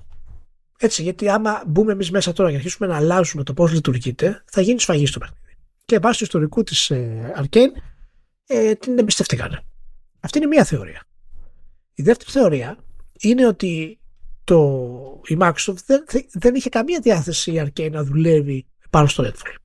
Έτσι, 0.78 1.02
γιατί 1.02 1.28
άμα 1.28 1.62
μπούμε 1.66 1.92
εμείς 1.92 2.10
μέσα 2.10 2.32
τώρα 2.32 2.50
και 2.50 2.56
αρχίσουμε 2.56 2.88
να 2.88 2.96
αλλάζουμε 2.96 3.42
το 3.42 3.54
πώς 3.54 3.72
λειτουργείτε, 3.72 4.42
θα 4.50 4.60
γίνει 4.60 4.80
σφαγή 4.80 5.06
στο 5.06 5.18
παιχνίδι. 5.18 5.56
Και 5.84 5.98
βάσει 5.98 6.18
του 6.18 6.24
ιστορικού 6.24 6.62
της 6.62 6.90
ε, 6.90 7.32
Arcane, 7.36 7.72
ε, 8.46 8.74
την 8.74 8.98
εμπιστευτήκανε. 8.98 9.62
Αυτή 10.20 10.38
είναι 10.38 10.46
μία 10.46 10.64
θεωρία. 10.64 11.02
Η 11.94 12.02
δεύτερη 12.02 12.30
θεωρία 12.30 12.76
είναι 13.20 13.46
ότι 13.46 14.00
το, 14.44 15.20
η 15.26 15.36
Microsoft 15.40 15.84
δεν, 15.86 16.04
δεν 16.32 16.54
είχε 16.54 16.68
καμία 16.68 17.00
διάθεση 17.00 17.52
η 17.52 17.62
Arcane 17.66 17.90
να 17.90 18.04
δουλεύει 18.04 18.66
πάνω 18.90 19.06
στο 19.06 19.24
Redfall. 19.24 19.59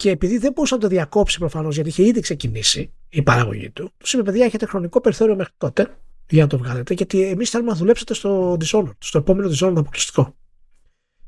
Και 0.00 0.10
επειδή 0.10 0.38
δεν 0.38 0.52
μπορούσε 0.52 0.74
να 0.74 0.80
το 0.80 0.88
διακόψει 0.88 1.38
προφανώς 1.38 1.74
γιατί 1.74 1.88
είχε 1.88 2.02
ήδη 2.02 2.20
ξεκινήσει 2.20 2.92
η 3.08 3.22
παραγωγή 3.22 3.70
του, 3.70 3.92
του 3.96 4.06
είπε: 4.12 4.22
Παιδιά, 4.22 4.44
έχετε 4.44 4.66
χρονικό 4.66 5.00
περιθώριο 5.00 5.36
μέχρι 5.36 5.52
τότε 5.58 5.96
για 6.28 6.42
να 6.42 6.48
το 6.48 6.58
βγάλετε, 6.58 6.94
γιατί 6.94 7.22
εμείς 7.22 7.50
θέλουμε 7.50 7.70
να 7.70 7.76
δουλέψετε 7.76 8.14
στο 8.14 8.56
Dishonored, 8.60 8.96
στο 8.98 9.18
επόμενο 9.18 9.48
Dishonored 9.48 9.76
αποκλειστικό. 9.76 10.34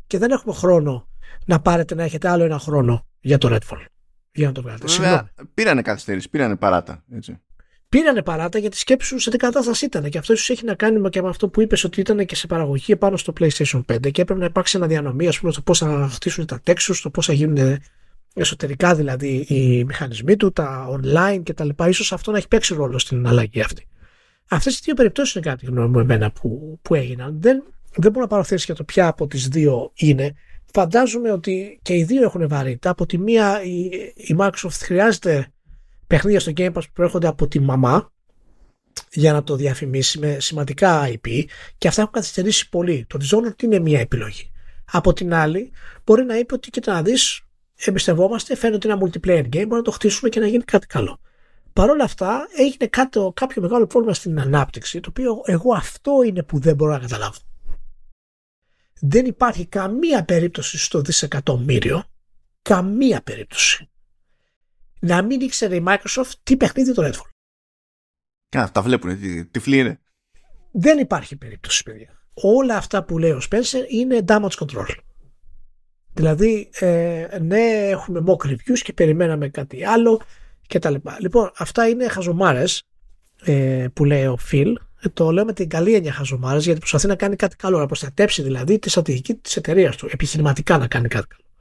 Και 0.07 0.18
δεν 0.18 0.31
έχουμε 0.31 0.55
χρόνο 0.55 1.09
να 1.47 1.61
πάρετε 1.61 1.95
να 1.95 2.03
έχετε 2.03 2.29
άλλο 2.29 2.45
ένα 2.45 2.59
χρόνο 2.59 3.07
για 3.20 3.39
το 3.39 3.49
Redfall. 3.51 3.85
Για 4.33 4.47
να 4.47 4.53
το 4.53 4.62
βγάλετε. 4.62 4.87
Βέβαια, 4.87 5.31
πήρανε 5.55 5.83
καθυστέρηση, 5.83 6.29
πήρανε 6.29 6.57
παράτα. 6.57 7.05
Έτσι. 7.12 7.39
Πήρανε 7.89 8.23
παράτα 8.23 8.59
γιατί 8.59 8.77
σκέψου 8.77 9.18
σε 9.18 9.31
τι 9.31 9.37
κατάσταση 9.37 9.85
ήταν. 9.85 10.09
Και 10.09 10.18
αυτό 10.18 10.33
ίσως 10.33 10.51
έχει 10.51 10.64
να 10.64 10.75
κάνει 10.75 11.09
και 11.09 11.23
με 11.23 11.29
αυτό 11.29 11.49
που 11.49 11.61
είπες 11.61 11.85
ότι 11.85 12.01
ήταν 12.01 12.27
και 12.27 12.35
σε 12.35 12.47
παραγωγή 12.47 12.93
επάνω 12.93 13.16
στο 13.16 13.33
PlayStation 13.41 13.83
5 13.93 14.11
και 14.11 14.23
έπρεπε 14.23 14.41
να 14.41 14.47
υπάρξει 14.47 14.77
αναδιανομή, 14.77 15.29
ας 15.29 15.41
πούμε, 15.41 15.53
στο 15.53 15.62
πώς 15.62 15.79
θα 15.79 16.09
χτίσουν 16.12 16.47
τα 16.47 16.61
textures, 16.66 16.99
το 17.03 17.11
πώς 17.11 17.27
θα 17.27 17.33
γίνουν 17.33 17.79
εσωτερικά 18.35 18.95
δηλαδή 18.95 19.47
οι 19.49 19.85
μηχανισμοί 19.85 20.37
του, 20.37 20.53
τα 20.53 20.89
online 20.91 21.41
και 21.43 21.55
τα 21.55 21.64
λοιπά, 21.64 21.89
ίσως 21.89 22.12
αυτό 22.12 22.30
να 22.30 22.37
έχει 22.37 22.49
παίξει 22.49 22.74
ρόλο 22.74 22.99
στην 22.99 23.26
αλλαγή 23.26 23.61
αυτή. 23.61 23.87
Αυτές 24.49 24.78
οι 24.78 24.80
δύο 24.85 24.95
περιπτώσεις 24.95 25.35
είναι 25.35 25.45
κάτι 25.45 25.66
γνώμη 25.66 25.89
μου 25.89 25.99
εμένα 25.99 26.30
που, 26.30 26.78
που 26.83 26.95
έγιναν. 26.95 27.37
Δεν, 27.41 27.62
δεν 27.97 28.11
μπορώ 28.12 28.24
να 28.24 28.30
πάρω 28.30 28.45
θέση 28.45 28.64
για 28.64 28.74
το 28.74 28.85
ποια 28.85 29.07
από 29.07 29.26
τις 29.26 29.49
δύο 29.49 29.93
είναι. 29.95 30.35
φαντάζομαι 30.72 31.30
ότι 31.30 31.78
και 31.83 31.95
οι 31.95 32.05
δύο 32.05 32.22
έχουν 32.22 32.49
βαρύτητα. 32.49 32.91
Από 32.91 33.07
τη 33.07 33.18
μία 33.18 33.62
η, 33.62 33.85
η 34.14 34.37
Microsoft 34.39 34.78
χρειάζεται 34.83 35.53
παιχνίδια 36.07 36.41
στο 36.41 36.53
Game 36.57 36.72
Pass 36.72 36.72
που 36.72 36.93
προέρχονται 36.93 37.26
από 37.26 37.49
τη 37.49 37.61
μαμά 37.61 38.12
για 39.12 39.33
να 39.33 39.43
το 39.43 39.57
διαφημίσει 39.57 40.18
με 40.18 40.37
σημαντικά 40.41 41.09
IP 41.09 41.45
και 41.78 41.89
αυτά 41.89 42.01
έχουν 42.01 42.12
καθυστερήσει 42.12 42.68
πολύ. 42.68 43.07
Το 43.09 43.18
Dishonored 43.22 43.62
είναι 43.62 43.78
μια 43.78 44.01
επιλογή. 44.01 44.51
Από 44.85 45.12
την 45.12 45.35
άλλη, 45.35 45.70
μπορεί 46.05 46.24
να 46.24 46.39
είπε 46.39 46.55
ότι 46.55 46.70
κοίτα 46.70 46.93
να 46.93 47.03
δεις, 47.03 47.41
εμπιστευόμαστε, 47.85 48.57
φαίνεται 48.57 48.89
ένα 48.91 49.01
multiplayer 49.03 49.45
game, 49.45 49.51
μπορεί 49.51 49.68
να 49.68 49.83
το 49.83 49.91
χτίσουμε 49.91 50.28
και 50.28 50.41
να 50.41 50.47
γίνει 50.47 50.62
κάτι 50.62 50.87
καλό. 50.87 51.20
Παρ' 51.72 51.91
όλα 51.91 52.05
αυτά, 52.05 52.49
έγινε 52.57 52.87
κάποιο, 52.87 53.33
κάποιο 53.33 53.62
μεγάλο 53.62 53.87
πρόβλημα 53.87 54.14
στην 54.14 54.41
ανάπτυξη, 54.41 55.01
το 55.01 55.09
οποίο 55.09 55.41
εγώ 55.45 55.74
αυτό 55.74 56.22
είναι 56.22 56.43
που 56.43 56.59
δεν 56.59 56.74
μπορώ 56.74 56.93
να 56.93 56.99
καταλάβω. 56.99 57.39
Δεν 59.01 59.26
υπάρχει 59.26 59.66
καμία 59.66 60.24
περίπτωση 60.24 60.78
στο 60.78 61.01
δισεκατομμύριο, 61.01 62.05
καμία 62.62 63.22
περίπτωση, 63.22 63.91
να 65.01 65.22
μην 65.22 65.41
ήξερε 65.41 65.76
η 65.76 65.85
Microsoft 65.87 66.33
τι 66.43 66.57
παιχνίδι 66.57 66.95
το 66.95 67.03
Redfall. 67.07 67.30
Κα, 68.49 68.70
τα 68.70 68.83
βλέπουν, 68.83 69.18
τι, 69.18 69.47
τυφλοί 69.47 69.78
είναι. 69.78 70.01
Δεν 70.72 70.99
υπάρχει 70.99 71.37
περίπτωση, 71.37 71.83
παιδιά. 71.83 72.22
Όλα 72.35 72.76
αυτά 72.76 73.05
που 73.05 73.18
λέει 73.18 73.30
ο 73.30 73.41
Spencer 73.51 73.85
είναι 73.89 74.24
damage 74.28 74.57
control. 74.59 74.87
Δηλαδή, 76.14 76.70
ε, 76.72 77.26
ναι, 77.40 77.88
έχουμε 77.90 78.22
mock 78.26 78.46
reviews 78.46 78.78
και 78.82 78.92
περιμέναμε 78.92 79.48
κάτι 79.48 79.84
άλλο 79.84 80.20
και 80.66 80.78
τα 80.78 80.90
λοιπά. 80.90 81.16
Λοιπόν, 81.20 81.50
αυτά 81.56 81.88
είναι 81.88 82.08
χαζομάρες 82.08 82.82
ε, 83.44 83.86
που 83.92 84.04
λέει 84.04 84.26
ο 84.26 84.38
Phil. 84.50 84.72
Ε, 85.00 85.08
το 85.08 85.30
λέω 85.30 85.44
με 85.44 85.52
την 85.52 85.68
καλή 85.68 85.94
έννοια 85.94 86.12
χαζομάρες 86.12 86.64
γιατί 86.64 86.78
προσπαθεί 86.78 87.06
να 87.06 87.14
κάνει 87.14 87.36
κάτι 87.36 87.56
καλό, 87.56 87.78
να 87.78 87.86
προστατέψει 87.86 88.42
δηλαδή 88.42 88.78
τη 88.78 88.90
στρατηγική 88.90 89.34
της 89.34 89.56
εταιρείας 89.56 89.96
του, 89.96 90.08
επιχειρηματικά 90.12 90.78
να 90.78 90.86
κάνει 90.86 91.08
κάτι 91.08 91.26
καλό 91.26 91.51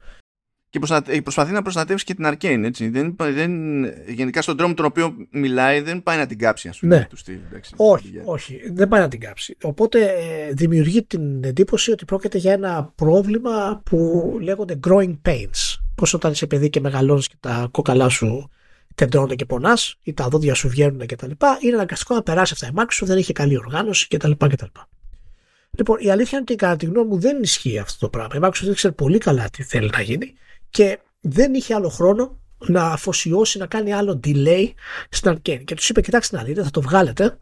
και 0.72 1.22
προσπαθεί 1.22 1.51
να 1.51 1.61
προστατεύσει 1.61 2.05
και 2.05 2.13
την 2.13 2.26
Arcane. 2.28 2.63
Έτσι. 2.63 2.89
Δεν, 2.89 3.15
δεν, 3.17 3.84
γενικά 4.07 4.41
στον 4.41 4.57
τρόπο 4.57 4.74
τον 4.74 4.86
οποίο 4.86 5.15
μιλάει 5.30 5.82
δεν 5.82 6.03
πάει 6.03 6.17
να 6.17 6.26
την 6.26 6.38
κάψει 6.38 6.67
ας 6.67 6.80
πούμε, 6.80 6.97
ναι. 6.97 7.05
του 7.09 7.15
στυλ, 7.17 7.39
όχι, 7.76 8.22
όχι, 8.26 8.61
δεν 8.74 8.88
πάει 8.88 9.01
να 9.01 9.07
την 9.07 9.19
κάψει. 9.19 9.57
Οπότε 9.61 10.05
ε, 10.05 10.53
δημιουργεί 10.53 11.03
την 11.03 11.43
εντύπωση 11.43 11.91
ότι 11.91 12.05
πρόκειται 12.05 12.38
για 12.38 12.51
ένα 12.51 12.91
πρόβλημα 12.95 13.82
που 13.86 14.22
λέγονται 14.41 14.80
growing 14.88 15.17
pains. 15.26 15.80
Πώς 15.95 16.13
όταν 16.13 16.32
είσαι 16.32 16.47
παιδί 16.47 16.69
και 16.69 16.80
μεγαλώνεις 16.80 17.28
και 17.28 17.36
τα 17.39 17.67
κόκαλά 17.72 18.09
σου 18.09 18.49
τεντρώνονται 18.95 19.36
και 19.36 19.45
πονάς 19.45 19.95
ή 20.03 20.13
τα 20.13 20.28
δόντια 20.28 20.53
σου 20.53 20.69
βγαίνουν 20.69 21.05
κτλ. 21.05 21.32
Είναι 21.59 21.76
αναγκαστικό 21.76 22.15
να 22.15 22.24
περάσει 22.24 22.53
αυτά. 22.53 22.67
Η 22.67 22.72
Microsoft 22.76 23.07
δεν 23.07 23.17
είχε 23.17 23.34
καλή 23.34 23.57
οργάνωση 23.57 24.07
κτλ. 24.07 24.32
Λοιπόν, 25.78 25.97
η 25.99 26.09
αλήθεια 26.09 26.38
είναι 26.38 26.45
ότι 26.49 26.55
κατά 26.55 26.76
τη 26.76 26.86
γνώμη 26.86 27.07
μου 27.07 27.19
δεν 27.19 27.41
ισχύει 27.41 27.78
αυτό 27.78 27.99
το 27.99 28.09
πράγμα. 28.09 28.36
Η 28.36 28.39
Microsoft 28.41 28.65
δεν 28.65 28.74
ξέρει 28.74 28.93
πολύ 28.93 29.17
καλά 29.17 29.49
τι 29.49 29.63
θέλει 29.63 29.89
να 29.93 30.01
γίνει 30.01 30.34
και 30.72 30.99
δεν 31.22 31.53
είχε 31.53 31.74
άλλο 31.74 31.89
χρόνο 31.89 32.39
να 32.57 32.84
αφοσιώσει 32.84 33.57
να 33.57 33.65
κάνει 33.65 33.93
άλλο 33.93 34.19
delay 34.24 34.72
στην 35.09 35.32
Arcane. 35.32 35.63
Και 35.63 35.76
τους 35.76 35.89
είπε: 35.89 36.01
Κοιτάξτε 36.01 36.38
να 36.38 36.43
δείτε, 36.43 36.63
θα 36.63 36.69
το 36.69 36.82
βγάλετε 36.82 37.38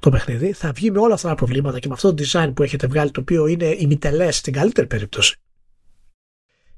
το 0.00 0.10
παιχνίδι, 0.10 0.52
θα 0.52 0.72
βγει 0.72 0.90
με 0.90 0.98
όλα 0.98 1.14
αυτά 1.14 1.28
τα 1.28 1.34
προβλήματα 1.34 1.78
και 1.78 1.88
με 1.88 1.94
αυτό 1.94 2.14
το 2.14 2.24
design 2.26 2.52
που 2.54 2.62
έχετε 2.62 2.86
βγάλει, 2.86 3.10
το 3.10 3.20
οποίο 3.20 3.46
είναι 3.46 3.76
ημιτελέ 3.78 4.30
στην 4.30 4.52
καλύτερη 4.52 4.86
περίπτωση. 4.86 5.36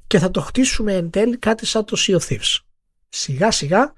Και 0.07 0.19
θα 0.19 0.31
το 0.31 0.41
χτίσουμε 0.41 0.93
εν 0.93 1.11
τέλει 1.11 1.37
κάτι 1.39 1.67
σαν 1.67 1.85
το 1.85 1.97
Sea 1.99 2.19
of 2.19 2.29
Thieves. 2.29 2.57
Σιγά 3.09 3.51
σιγά 3.51 3.93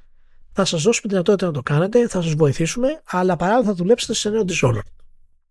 θα 0.52 0.64
σας 0.64 0.82
δώσουμε 0.82 1.08
τη 1.08 1.08
δυνατότητα 1.08 1.46
να 1.46 1.52
το 1.52 1.62
κάνετε, 1.62 2.08
θα 2.08 2.22
σας 2.22 2.34
βοηθήσουμε, 2.34 3.00
αλλά 3.04 3.36
παράλληλα 3.36 3.66
θα 3.66 3.74
δουλέψετε 3.74 4.14
σε 4.14 4.30
νέο 4.30 4.44
Dishonored 4.48 4.88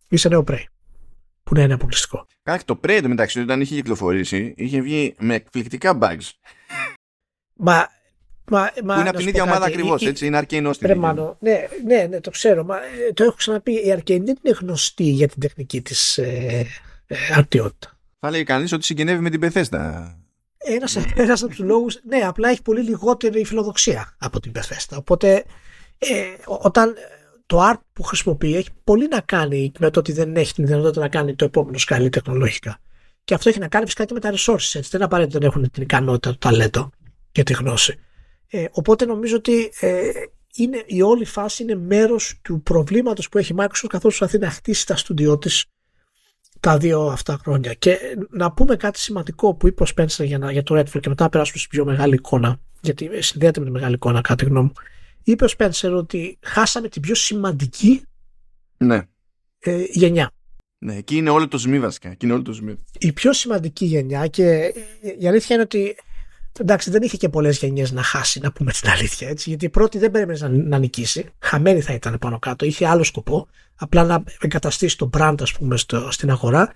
ή 0.09 0.17
σε 0.17 0.29
νέο 0.29 0.43
Prey 0.47 0.63
που 1.49 1.55
να 1.55 1.61
είναι 1.61 1.73
αποκλειστικό. 1.73 2.25
Κάτι 2.43 2.63
το 2.63 2.79
Prey 2.83 3.01
μεταξύ 3.07 3.39
όταν 3.39 3.61
είχε 3.61 3.75
κυκλοφορήσει 3.75 4.53
είχε 4.57 4.81
βγει 4.81 5.15
με 5.19 5.35
εκπληκτικά 5.35 5.97
bugs. 6.01 6.29
Μα 7.53 7.87
Μα, 8.51 8.71
μα, 8.83 8.93
που 8.93 8.99
είναι 8.99 9.09
από 9.09 9.17
την 9.17 9.27
ίδια 9.27 9.43
ομάδα 9.43 9.65
ακριβώς, 9.65 10.05
έτσι. 10.05 10.25
Είναι 10.25 10.39
Arcane 10.43 10.71
Austin. 10.71 11.35
Ναι, 11.39 11.67
ναι, 11.85 12.07
ναι, 12.09 12.21
το 12.21 12.29
ξέρω. 12.29 12.63
Μα, 12.63 12.77
ε, 12.77 13.13
το 13.13 13.23
έχω 13.23 13.33
ξαναπεί. 13.33 13.71
Η 13.71 13.93
Arcane 13.97 14.21
δεν 14.23 14.37
είναι 14.43 14.57
γνωστή 14.59 15.03
για 15.03 15.27
την 15.27 15.39
τεχνική 15.41 15.81
της 15.81 16.17
ε, 16.17 16.65
ε, 17.07 17.15
αρτιότητα. 17.35 17.97
Θα 18.19 18.29
λέει 18.29 18.43
κανείς 18.43 18.71
ότι 18.71 18.85
συγγενεύει 18.85 19.21
με 19.21 19.29
την 19.29 19.41
Bethesda. 19.43 20.13
Ένας 20.57 20.95
ένας 21.15 21.41
από 21.41 21.51
τους 21.51 21.59
λόγους. 21.59 21.99
Ναι, 22.03 22.17
απλά 22.17 22.49
έχει 22.49 22.61
πολύ 22.61 22.81
λιγότερη 22.81 23.45
φιλοδοξία 23.45 24.15
από 24.19 24.39
την 24.39 24.51
Bethesda. 24.55 24.97
Οπότε 24.97 25.45
ε, 25.97 26.23
όταν 26.45 26.95
το 27.49 27.69
art 27.71 27.79
που 27.93 28.03
χρησιμοποιεί 28.03 28.55
έχει 28.55 28.69
πολύ 28.83 29.07
να 29.07 29.21
κάνει 29.21 29.71
με 29.79 29.89
το 29.89 29.99
ότι 29.99 30.11
δεν 30.11 30.35
έχει 30.35 30.53
την 30.53 30.65
δυνατότητα 30.65 31.01
να 31.01 31.07
κάνει 31.07 31.35
το 31.35 31.45
επόμενο 31.45 31.77
σκαλί 31.77 32.09
τεχνολογικά. 32.09 32.79
Και 33.23 33.33
αυτό 33.33 33.49
έχει 33.49 33.59
να 33.59 33.67
κάνει 33.67 33.85
φυσικά 33.85 34.05
και 34.05 34.13
με 34.13 34.19
τα 34.19 34.31
resources. 34.31 34.73
Έτσι. 34.73 34.89
Δεν 34.89 35.01
απαραίτητα 35.01 35.39
δεν 35.39 35.47
έχουν 35.47 35.71
την 35.71 35.83
ικανότητα, 35.83 36.31
το 36.31 36.37
ταλέντο 36.37 36.89
και 37.31 37.43
τη 37.43 37.53
γνώση. 37.53 37.99
Ε, 38.47 38.65
οπότε 38.71 39.05
νομίζω 39.05 39.35
ότι 39.35 39.71
ε, 39.79 40.11
είναι, 40.55 40.83
η 40.85 41.01
όλη 41.01 41.25
φάση 41.25 41.63
είναι 41.63 41.75
μέρος 41.75 42.39
του 42.41 42.61
προβλήματος 42.61 43.29
που 43.29 43.37
έχει 43.37 43.53
η 43.53 43.55
Microsoft 43.59 43.87
καθώς 43.87 44.17
προσπαθεί 44.17 44.37
να 44.37 44.49
χτίσει 44.49 44.85
τα 44.85 44.95
στούντιό 44.95 45.37
της 45.37 45.65
τα 46.59 46.77
δύο 46.77 47.01
αυτά 47.01 47.39
χρόνια. 47.41 47.73
Και 47.73 47.97
να 48.29 48.51
πούμε 48.51 48.75
κάτι 48.75 48.99
σημαντικό 48.99 49.53
που 49.53 49.67
είπε 49.67 49.83
ο 49.83 49.85
Spencer 49.95 50.25
για, 50.25 50.51
για 50.51 50.63
το 50.63 50.79
Redfall 50.79 50.99
και 50.99 51.09
μετά 51.09 51.23
να 51.23 51.29
περάσουμε 51.29 51.57
στην 51.57 51.69
πιο 51.69 51.85
μεγάλη 51.85 52.13
εικόνα, 52.13 52.59
γιατί 52.81 53.21
συνδέεται 53.21 53.59
με 53.59 53.65
τη 53.65 53.71
μεγάλη 53.71 53.93
εικόνα, 53.93 54.21
κατά 54.21 54.35
τη 54.35 54.45
γνώμη 54.45 54.65
μου 54.65 54.73
είπε 55.31 55.43
ο 55.43 55.47
Σπένσερ 55.47 55.93
ότι 55.93 56.37
χάσαμε 56.41 56.87
την 56.87 57.01
πιο 57.01 57.15
σημαντική 57.15 58.01
ναι. 58.77 59.01
ε, 59.59 59.83
γενιά. 59.89 60.31
Ναι, 60.77 60.95
εκεί 60.95 61.15
είναι 61.15 61.29
όλο 61.29 61.47
το 61.47 61.57
ζημί 61.57 61.79
βασικά. 61.79 62.09
Εκεί 62.09 62.25
είναι 62.25 62.33
όλο 62.33 62.43
το 62.43 62.51
ζημί. 62.51 62.79
Η 62.99 63.13
πιο 63.13 63.33
σημαντική 63.33 63.85
γενιά 63.85 64.27
και 64.27 64.73
η 65.19 65.27
αλήθεια 65.27 65.55
είναι 65.55 65.63
ότι 65.63 65.95
εντάξει 66.59 66.89
δεν 66.89 67.01
είχε 67.01 67.17
και 67.17 67.29
πολλές 67.29 67.57
γενιές 67.57 67.91
να 67.91 68.03
χάσει 68.03 68.39
να 68.39 68.51
πούμε 68.51 68.71
την 68.71 68.89
αλήθεια 68.89 69.29
έτσι 69.29 69.49
γιατί 69.49 69.65
η 69.65 69.69
πρώτη 69.69 69.97
δεν 69.97 70.11
περίμενες 70.11 70.41
να, 70.41 70.49
να 70.49 70.77
νικήσει 70.77 71.29
χαμένη 71.39 71.81
θα 71.81 71.93
ήταν 71.93 72.17
πάνω 72.17 72.39
κάτω 72.39 72.65
είχε 72.65 72.87
άλλο 72.87 73.03
σκοπό 73.03 73.47
απλά 73.75 74.03
να 74.03 74.23
εγκαταστήσει 74.39 74.97
το 74.97 75.09
brand 75.17 75.35
ας 75.41 75.53
πούμε 75.53 75.77
στο, 75.77 76.11
στην 76.11 76.29
αγορά 76.29 76.73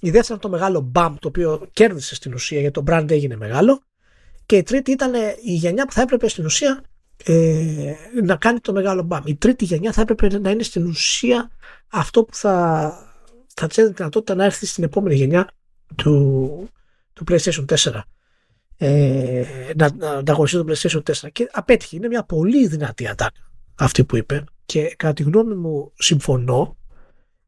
η 0.00 0.10
δεύτερη 0.10 0.38
ήταν 0.38 0.38
το 0.38 0.48
μεγάλο 0.48 0.92
BAM 0.94 1.14
το 1.20 1.28
οποίο 1.28 1.68
κέρδισε 1.72 2.14
στην 2.14 2.34
ουσία 2.34 2.60
γιατί 2.60 2.82
το 2.82 2.84
brand 2.86 3.10
έγινε 3.10 3.36
μεγάλο 3.36 3.82
και 4.46 4.56
η 4.56 4.62
τρίτη 4.62 4.90
ήταν 4.90 5.12
η 5.44 5.52
γενιά 5.52 5.86
που 5.86 5.92
θα 5.92 6.00
έπρεπε 6.00 6.28
στην 6.28 6.44
ουσία 6.44 6.82
ε, 7.24 7.94
να 8.24 8.36
κάνει 8.36 8.60
το 8.60 8.72
μεγάλο 8.72 9.02
μπαμ. 9.02 9.22
Η 9.26 9.36
τρίτη 9.36 9.64
γενιά 9.64 9.92
θα 9.92 10.00
έπρεπε 10.00 10.38
να 10.38 10.50
είναι 10.50 10.62
στην 10.62 10.86
ουσία 10.86 11.50
αυτό 11.88 12.24
που 12.24 12.34
θα, 12.34 12.92
θα 13.54 13.66
της 13.66 13.84
δυνατότητα 13.84 14.34
να 14.34 14.44
έρθει 14.44 14.66
στην 14.66 14.84
επόμενη 14.84 15.14
γενιά 15.14 15.50
του, 15.94 16.68
του 17.12 17.24
PlayStation 17.28 17.64
4. 17.76 18.00
Ε, 18.78 19.44
να, 19.76 19.94
να 19.94 20.10
ανταγωνιστεί 20.10 20.64
το 20.64 20.72
PlayStation 20.72 21.02
4 21.12 21.32
και 21.32 21.48
απέτυχε. 21.52 21.96
Είναι 21.96 22.08
μια 22.08 22.24
πολύ 22.24 22.66
δυνατή 22.66 23.08
ατάκα 23.08 23.50
αυτή 23.74 24.04
που 24.04 24.16
είπε 24.16 24.44
και 24.66 24.94
κατά 24.96 25.12
τη 25.12 25.22
γνώμη 25.22 25.54
μου 25.54 25.92
συμφωνώ 25.94 26.76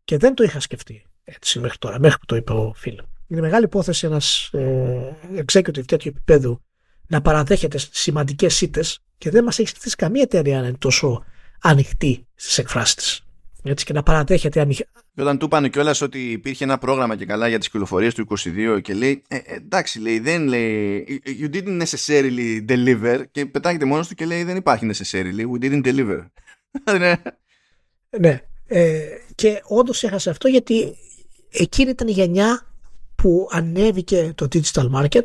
και 0.04 0.16
δεν 0.16 0.34
το 0.34 0.42
είχα 0.42 0.60
σκεφτεί 0.60 1.04
έτσι 1.24 1.58
μέχρι 1.58 1.78
τώρα, 1.78 1.98
μέχρι 1.98 2.18
που 2.18 2.26
το 2.26 2.36
είπε 2.36 2.52
ο 2.52 2.72
φίλο. 2.76 3.08
Είναι 3.26 3.40
μεγάλη 3.40 3.64
υπόθεση 3.64 4.06
ένας 4.06 4.50
ε, 4.52 5.16
executive 5.36 5.84
τέτοιου 5.86 6.12
επίπεδου 6.14 6.62
να 7.06 7.20
παραδέχεται 7.20 7.78
σημαντικές 7.90 8.54
σίτες 8.54 8.98
και 9.18 9.30
δεν 9.30 9.44
μας 9.44 9.58
έχει 9.58 9.68
στηθεί 9.68 9.96
καμία 9.96 10.22
εταιρεία 10.22 10.60
να 10.60 10.66
είναι 10.66 10.76
τόσο 10.78 11.24
ανοιχτή 11.60 12.26
στις 12.34 12.58
εκφράσεις 12.58 12.94
της. 12.94 13.22
Έτσι 13.62 13.84
και 13.84 13.92
να 13.92 14.02
παραδέχεται 14.02 14.60
ανοιχτή. 14.60 14.86
Και 15.14 15.22
όταν 15.22 15.38
του 15.38 15.44
είπαν 15.44 15.70
κιόλας 15.70 16.00
ότι 16.00 16.30
υπήρχε 16.30 16.64
ένα 16.64 16.78
πρόγραμμα 16.78 17.16
και 17.16 17.26
καλά 17.26 17.48
για 17.48 17.58
τις 17.58 17.68
κυκλοφορίες 17.68 18.14
του 18.14 18.26
22 18.76 18.80
και 18.82 18.94
λέει, 18.94 19.22
ε, 19.28 19.36
ε, 19.36 19.54
εντάξει, 19.54 20.00
λέει, 20.00 20.18
δεν 20.18 20.46
λέει, 20.46 21.04
you 21.40 21.54
didn't 21.54 21.82
necessarily 21.82 22.64
deliver 22.68 23.22
και 23.30 23.46
πετάγεται 23.46 23.84
μόνος 23.84 24.08
του 24.08 24.14
και 24.14 24.26
λέει, 24.26 24.44
δεν 24.44 24.56
υπάρχει 24.56 24.90
necessarily, 24.92 25.44
we 25.52 25.64
didn't 25.64 25.84
deliver. 25.84 26.26
ναι. 26.98 27.12
ναι. 28.18 28.40
Ε, 28.66 29.00
και 29.34 29.60
όντως 29.64 30.02
έχασε 30.02 30.30
αυτό 30.30 30.48
γιατί 30.48 30.94
εκείνη 31.50 31.90
ήταν 31.90 32.08
η 32.08 32.12
γενιά 32.12 32.66
που 33.14 33.48
ανέβηκε 33.50 34.32
το 34.34 34.48
digital 34.52 34.90
market 34.94 35.22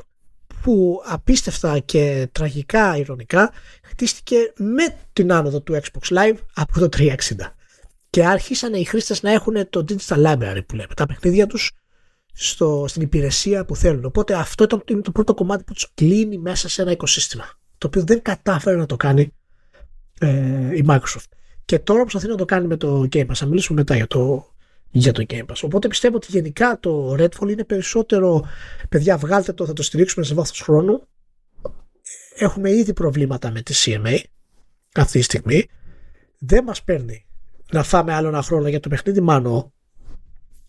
που 0.62 1.02
απίστευτα 1.06 1.80
και 1.80 2.30
τραγικά 2.32 2.98
ηρωνικά 2.98 3.52
χτίστηκε 3.94 4.54
με 4.58 4.98
την 5.14 5.32
άνοδο 5.32 5.62
του 5.62 5.74
Xbox 5.74 6.18
Live 6.18 6.38
από 6.54 6.80
το 6.80 6.90
360 6.98 7.16
και 8.10 8.26
άρχισαν 8.26 8.74
οι 8.74 8.84
χρήστες 8.84 9.22
να 9.22 9.32
έχουν 9.32 9.70
το 9.70 9.86
digital 9.88 10.26
library 10.26 10.62
που 10.68 10.76
λέμε 10.76 10.94
τα 10.96 11.06
παιχνίδια 11.06 11.48
τους 11.48 11.72
στο, 12.34 12.86
στην 12.88 13.02
υπηρεσία 13.02 13.66
που 13.66 13.76
θέλουν 13.76 14.06
οπότε 14.06 14.34
αυτό 14.34 14.64
ήταν, 14.64 14.84
είναι 14.86 15.02
το 15.02 15.12
πρώτο 15.12 15.34
κομμάτι 15.34 15.64
που 15.64 15.74
τους 15.74 15.92
κλείνει 15.94 16.38
μέσα 16.38 16.70
σε 16.70 16.82
ένα 16.82 16.92
οικοσύστημα 16.92 17.50
το 17.78 17.88
οποίο 17.88 18.04
δεν 18.04 18.22
κατάφερε 18.22 18.76
να 18.76 18.86
το 18.86 18.96
κάνει 18.96 19.34
ε, 20.20 20.76
η 20.76 20.86
Microsoft 20.88 21.30
και 21.66 21.80
τώρα 21.80 22.02
προσπαθεί 22.02 22.28
να 22.28 22.36
το 22.36 22.46
κάνει 22.46 22.68
με 22.68 22.78
το 22.78 23.08
Game 23.14 23.26
Pass 23.26 23.34
θα 23.34 23.46
μιλήσουμε 23.46 23.80
μετά 23.80 23.96
για 23.96 24.08
το, 24.08 24.54
για 24.90 25.12
το 25.12 25.26
Game 25.30 25.46
Pass. 25.46 25.62
Οπότε 25.64 25.88
πιστεύω 25.88 26.16
ότι 26.16 26.28
γενικά 26.30 26.80
το 26.80 27.16
Redfall 27.20 27.50
είναι 27.50 27.64
περισσότερο 27.64 28.48
παιδιά 28.90 29.18
βγάλτε 29.18 29.54
το, 29.54 29.66
θα 29.66 29.74
το 29.74 29.84
στηρίξουμε 29.84 30.26
σε 30.26 30.34
βάθος 30.34 30.62
χρόνου. 30.62 31.08
Έχουμε 32.36 32.72
ήδη 32.72 32.94
προβλήματα 32.94 33.52
με 33.52 33.62
τη 33.62 33.74
CMA 33.78 34.18
αυτή 34.96 35.18
τη 35.18 35.24
στιγμή. 35.24 35.66
Δεν 36.38 36.64
μας 36.64 36.84
παίρνει 36.84 37.26
να 37.72 37.84
φάμε 37.84 38.14
άλλο 38.14 38.28
ένα 38.28 38.42
χρόνο 38.42 38.68
για 38.68 38.80
το 38.80 38.90
παιχνίδι 38.90 39.22
μάνο. 39.22 39.74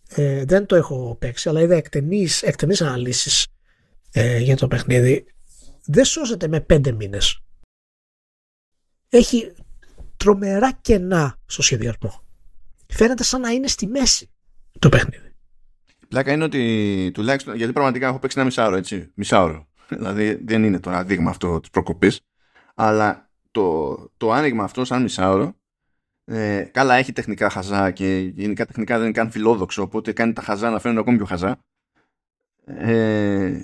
Ε, 0.08 0.44
δεν 0.44 0.66
το 0.66 0.76
έχω 0.76 1.16
παίξει, 1.20 1.48
αλλά 1.48 1.60
είδα 1.60 1.74
εκτενείς, 1.74 2.42
εκτενείς 2.42 2.82
αναλύσεις 2.82 3.46
ε, 4.12 4.38
για 4.38 4.56
το 4.56 4.68
παιχνίδι 4.68 5.24
δεν 5.84 6.04
σώζεται 6.04 6.48
με 6.48 6.60
πέντε 6.60 6.92
μήνες. 6.92 7.40
Έχει 9.08 9.52
τρομερά 10.16 10.72
κενά 10.72 11.38
στο 11.46 11.62
σχεδιασμό. 11.62 12.22
Φαίνεται 12.86 13.22
σαν 13.22 13.40
να 13.40 13.50
είναι 13.50 13.66
στη 13.66 13.86
μέση 13.86 14.30
το 14.78 14.88
παιχνίδι. 14.88 15.34
Η 16.02 16.06
πλάκα 16.08 16.32
είναι 16.32 16.44
ότι 16.44 17.10
τουλάχιστον, 17.14 17.56
γιατί 17.56 17.72
πραγματικά 17.72 18.06
έχω 18.06 18.18
παίξει 18.18 18.36
ένα 18.38 18.46
μισάωρο, 18.46 18.76
έτσι, 18.76 19.10
μισάωρο. 19.14 19.68
Δηλαδή 19.88 20.34
δεν 20.34 20.64
είναι 20.64 20.80
το 20.80 21.04
δείγμα 21.04 21.30
αυτό 21.30 21.60
της 21.60 21.70
προκοπής, 21.70 22.20
αλλά 22.74 23.30
το, 23.50 23.94
το 24.16 24.32
άνοιγμα 24.32 24.64
αυτό 24.64 24.84
σαν 24.84 25.02
μισάωρο 25.02 25.54
ε, 26.24 26.62
καλά 26.72 26.94
έχει 26.94 27.12
τεχνικά 27.12 27.50
χαζά 27.50 27.90
και 27.90 28.18
γενικά 28.18 28.66
τεχνικά 28.66 28.94
δεν 28.94 29.04
είναι 29.04 29.12
καν 29.12 29.30
φιλόδοξο 29.30 29.82
οπότε 29.82 30.12
κάνει 30.12 30.32
τα 30.32 30.42
χαζά 30.42 30.70
να 30.70 30.78
φαίνονται 30.78 31.00
ακόμη 31.00 31.16
πιο 31.16 31.26
χαζά. 31.26 31.58
Ε, 32.64 33.60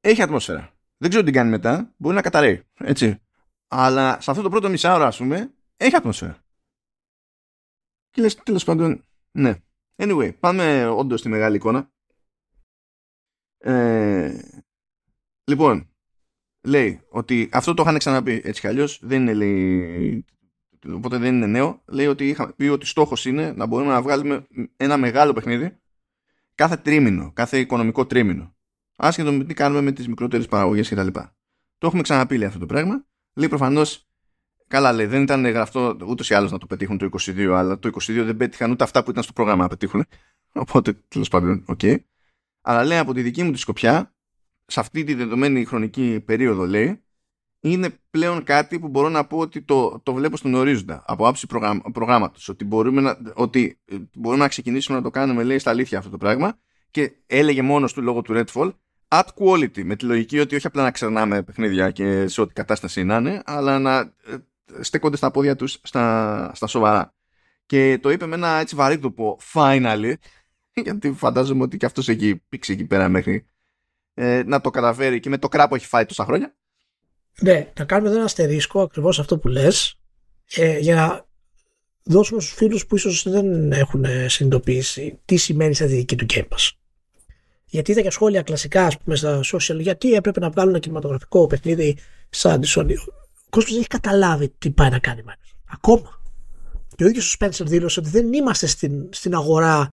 έχει 0.00 0.22
ατμόσφαιρα. 0.22 0.72
Δεν 0.96 1.08
ξέρω 1.08 1.24
τι 1.24 1.32
κάνει 1.32 1.50
μετά. 1.50 1.94
Μπορεί 1.96 2.14
να 2.14 2.22
καταραίει 2.22 2.62
έτσι. 2.78 3.22
Αλλά 3.68 4.20
σε 4.20 4.30
αυτό 4.30 4.42
το 4.42 4.50
πρώτο 4.50 4.68
μισάωρο 4.68 5.04
ας 5.04 5.16
πούμε 5.16 5.54
έχει 5.76 5.96
ατμόσφαιρα. 5.96 6.38
Και 8.10 8.22
λες 8.22 8.34
τέλος 8.34 8.64
πάντων 8.64 9.04
ναι. 9.30 9.56
Anyway 9.96 10.38
πάμε 10.40 10.86
όντως 10.86 11.20
στη 11.20 11.28
μεγάλη 11.28 11.56
εικόνα. 11.56 11.90
Ε, 13.58 14.40
λοιπόν 15.44 15.88
λέει 16.62 17.00
ότι 17.08 17.48
αυτό 17.52 17.74
το 17.74 17.82
είχαν 17.82 17.98
ξαναπεί 17.98 18.40
έτσι 18.44 18.60
κι 18.60 18.66
αλλιώς 18.66 18.98
δεν 19.02 19.20
είναι 19.20 19.34
λέει 19.34 20.24
οπότε 20.92 21.18
δεν 21.18 21.34
είναι 21.34 21.46
νέο 21.46 21.82
λέει 21.86 22.06
ότι 22.06 22.28
είχαμε 22.28 22.52
πει 22.56 22.64
ότι 22.64 22.86
στόχος 22.86 23.24
είναι 23.24 23.52
να 23.52 23.66
μπορούμε 23.66 23.92
να 23.92 24.02
βγάλουμε 24.02 24.46
ένα 24.76 24.96
μεγάλο 24.96 25.32
παιχνίδι 25.32 25.78
κάθε 26.54 26.76
τρίμηνο, 26.76 27.32
κάθε 27.32 27.58
οικονομικό 27.58 28.06
τρίμηνο 28.06 28.54
άσχετο 28.96 29.32
με 29.32 29.44
τι 29.44 29.54
κάνουμε 29.54 29.80
με 29.80 29.92
τις 29.92 30.08
μικρότερες 30.08 30.46
παραγωγές 30.46 30.88
κτλ. 30.88 31.06
Το 31.78 31.86
έχουμε 31.86 32.02
ξαναπεί 32.02 32.38
λέει 32.38 32.48
αυτό 32.48 32.58
το 32.58 32.66
πράγμα 32.66 33.04
λέει 33.34 33.48
προφανώς 33.48 34.10
Καλά 34.70 34.92
λέει, 34.92 35.06
δεν 35.06 35.22
ήταν 35.22 35.46
γραφτό 35.46 35.96
ούτως 36.06 36.30
ή 36.30 36.34
άλλως 36.34 36.50
να 36.50 36.58
το 36.58 36.66
πετύχουν 36.66 36.98
το 36.98 37.08
22, 37.18 37.40
αλλά 37.40 37.78
το 37.78 37.88
22 37.88 38.22
δεν 38.24 38.36
πέτυχαν 38.36 38.70
ούτε 38.70 38.84
αυτά 38.84 39.04
που 39.04 39.10
ήταν 39.10 39.22
στο 39.22 39.32
πρόγραμμα 39.32 39.62
να 39.62 39.68
πετύχουν. 39.68 40.06
Οπότε 40.52 40.92
τέλος 41.08 41.28
πάντων, 41.28 41.64
OK. 41.66 41.78
Okay. 41.82 41.96
Αλλά 42.60 42.84
λέει 42.84 42.98
από 42.98 43.14
τη 43.14 43.22
δική 43.22 43.42
μου 43.42 43.50
τη 43.50 43.58
σκοπιά, 43.58 44.14
σε 44.70 44.80
αυτή 44.80 45.04
τη 45.04 45.14
δεδομένη 45.14 45.64
χρονική 45.64 46.20
περίοδο 46.24 46.66
λέει 46.66 47.04
είναι 47.60 47.98
πλέον 48.10 48.44
κάτι 48.44 48.78
που 48.78 48.88
μπορώ 48.88 49.08
να 49.08 49.26
πω 49.26 49.38
ότι 49.38 49.62
το, 49.62 50.00
το 50.02 50.12
βλέπω 50.14 50.36
στον 50.36 50.54
ορίζοντα 50.54 51.02
από 51.06 51.28
άποψη 51.28 51.46
προγράμμα, 51.46 51.82
προγράμματος. 51.92 52.48
Ότι 52.48 52.64
μπορούμε, 52.64 53.00
να, 53.00 53.18
ότι 53.34 53.80
μπορούμε 54.14 54.42
να 54.42 54.48
ξεκινήσουμε 54.48 54.96
να 54.96 55.02
το 55.02 55.10
κάνουμε 55.10 55.42
λέει 55.42 55.58
στα 55.58 55.70
αλήθεια 55.70 55.98
αυτό 55.98 56.10
το 56.10 56.16
πράγμα 56.16 56.58
και 56.90 57.12
έλεγε 57.26 57.62
μόνος 57.62 57.92
του 57.92 58.02
λόγω 58.02 58.22
του 58.22 58.32
Redfall 58.36 58.72
at 59.08 59.24
quality 59.38 59.82
με 59.82 59.96
τη 59.96 60.04
λογική 60.04 60.38
ότι 60.38 60.56
όχι 60.56 60.66
απλά 60.66 60.82
να 60.82 60.90
ξερνάμε 60.90 61.42
παιχνίδια 61.42 61.90
και 61.90 62.26
σε 62.26 62.40
ό,τι 62.40 62.52
κατάσταση 62.52 63.04
να 63.04 63.16
είναι 63.16 63.42
αλλά 63.44 63.78
να 63.78 63.98
ε, 63.98 64.36
στέκονται 64.80 65.16
στα 65.16 65.30
πόδια 65.30 65.56
τους 65.56 65.78
στα, 65.82 66.50
στα 66.54 66.66
σοβαρά. 66.66 67.14
Και 67.66 67.98
το 68.02 68.10
είπε 68.10 68.26
με 68.26 68.34
ένα 68.34 68.48
έτσι 68.48 68.74
βαρύτοπο 68.74 69.38
finally 69.52 70.14
γιατί 70.84 71.12
φαντάζομαι 71.12 71.62
ότι 71.62 71.76
και 71.76 71.86
αυτός 71.86 72.08
έχει 72.08 72.42
πήξει 72.48 72.72
εκεί 72.72 72.84
πέρα 72.84 73.08
μέχρι 73.08 73.50
ε, 74.14 74.42
να 74.46 74.60
το 74.60 74.70
καταφέρει 74.70 75.20
και 75.20 75.28
με 75.28 75.38
το 75.38 75.48
κράπο 75.48 75.74
έχει 75.74 75.86
φάει 75.86 76.04
τόσα 76.04 76.24
χρόνια. 76.24 76.54
Ναι, 77.40 77.72
να 77.78 77.84
κάνουμε 77.84 78.08
εδώ 78.08 78.16
ένα 78.16 78.26
αστερίσκο 78.26 78.82
ακριβώς 78.82 79.18
αυτό 79.18 79.38
που 79.38 79.48
λες 79.48 80.00
ε, 80.54 80.78
για 80.78 80.94
να 80.94 81.26
δώσουμε 82.02 82.40
στους 82.40 82.54
φίλους 82.54 82.86
που 82.86 82.96
ίσως 82.96 83.30
δεν 83.30 83.72
έχουν 83.72 84.04
συνειδητοποιήσει 84.26 85.20
τι 85.24 85.36
σημαίνει 85.36 85.74
στα 85.74 85.86
δική 85.86 86.16
του 86.16 86.26
Game 86.28 86.48
Pass. 86.48 86.70
Γιατί 87.66 87.90
είδα 87.90 88.00
και 88.00 88.10
σχόλια 88.10 88.42
κλασικά 88.42 88.86
ας 88.86 88.98
πούμε, 88.98 89.16
στα 89.16 89.40
social 89.44 89.80
γιατί 89.80 90.12
έπρεπε 90.12 90.40
να 90.40 90.50
βγάλουν 90.50 90.70
ένα 90.70 90.78
κινηματογραφικό 90.78 91.46
παιχνίδι 91.46 91.98
σαν 92.30 92.60
τη 92.60 92.72
Sony. 92.76 92.94
Ο 93.46 93.48
κόσμος 93.50 93.70
δεν 93.70 93.78
έχει 93.78 93.86
καταλάβει 93.86 94.48
τι 94.58 94.70
πάει 94.70 94.90
να 94.90 94.98
κάνει 94.98 95.22
Ακόμα. 95.72 96.22
Και 96.96 97.04
ο 97.04 97.08
ίδιος 97.08 97.34
ο 97.34 97.36
Spencer 97.40 97.64
δήλωσε 97.66 98.00
ότι 98.00 98.08
δεν 98.08 98.32
είμαστε 98.32 98.66
στην, 98.66 99.08
στην 99.12 99.34
αγορά 99.34 99.88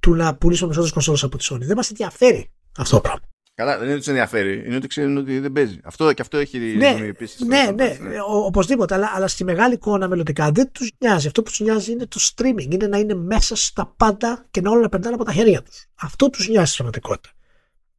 του 0.00 0.14
να 0.14 0.36
πουλήσουμε 0.36 0.72
περισσότερες 0.72 0.92
κονσόλες 0.92 1.22
από 1.22 1.36
τη 1.38 1.46
Sony. 1.50 1.66
Δεν 1.66 1.76
μας 1.76 1.90
ενδιαφέρει 1.90 2.50
αυτό 2.78 2.96
το 2.96 3.00
πράγμα. 3.00 3.20
Καλά, 3.54 3.78
δεν 3.78 3.84
είναι 3.86 3.94
ότι 3.94 4.04
του 4.04 4.10
ενδιαφέρει, 4.10 4.64
είναι 4.66 4.76
ότι 4.76 4.86
ξέρουν 4.86 5.16
ότι 5.16 5.38
δεν 5.38 5.52
παίζει. 5.52 5.80
Αυτό 5.84 6.12
και 6.12 6.22
αυτό 6.22 6.36
έχει 6.38 6.58
ναι, 6.58 6.96
επίση. 7.06 7.46
Ναι, 7.46 7.70
ναι, 7.74 7.98
ναι, 8.00 8.16
οπωσδήποτε. 8.44 8.94
Αλλά, 8.94 9.10
αλλά 9.14 9.28
στη 9.28 9.44
μεγάλη 9.44 9.74
εικόνα 9.74 10.08
μελλοντικά 10.08 10.50
δεν 10.50 10.72
τους 10.72 10.90
νοιάζει. 10.98 11.26
Αυτό 11.26 11.42
που 11.42 11.50
τους 11.50 11.60
νοιάζει 11.60 11.92
είναι 11.92 12.06
το 12.06 12.20
streaming. 12.20 12.72
Είναι 12.72 12.86
να 12.86 12.98
είναι 12.98 13.14
μέσα 13.14 13.56
στα 13.56 13.94
πάντα 13.96 14.46
και 14.50 14.60
να 14.60 14.70
όλα 14.70 14.80
να 14.80 14.88
περνάνε 14.88 15.14
από 15.14 15.24
τα 15.24 15.32
χέρια 15.32 15.62
τους. 15.62 15.86
Αυτό 15.94 16.30
τους 16.30 16.48
νοιάζει 16.48 16.72
στην 16.72 16.84
πραγματικότητα. 16.84 17.34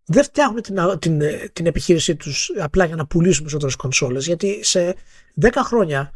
Δεν 0.05 0.23
φτιάχνουν 0.23 0.61
την, 0.61 0.99
την, 0.99 1.21
την 1.53 1.65
επιχείρησή 1.65 2.15
τους 2.15 2.51
απλά 2.59 2.86
για 2.86 2.95
να 2.95 3.05
πουλήσουν 3.05 3.39
περισσότερες 3.39 3.75
κονσόλες. 3.75 4.25
Γιατί 4.25 4.63
σε 4.63 4.95
10 5.41 5.49
χρόνια 5.55 6.13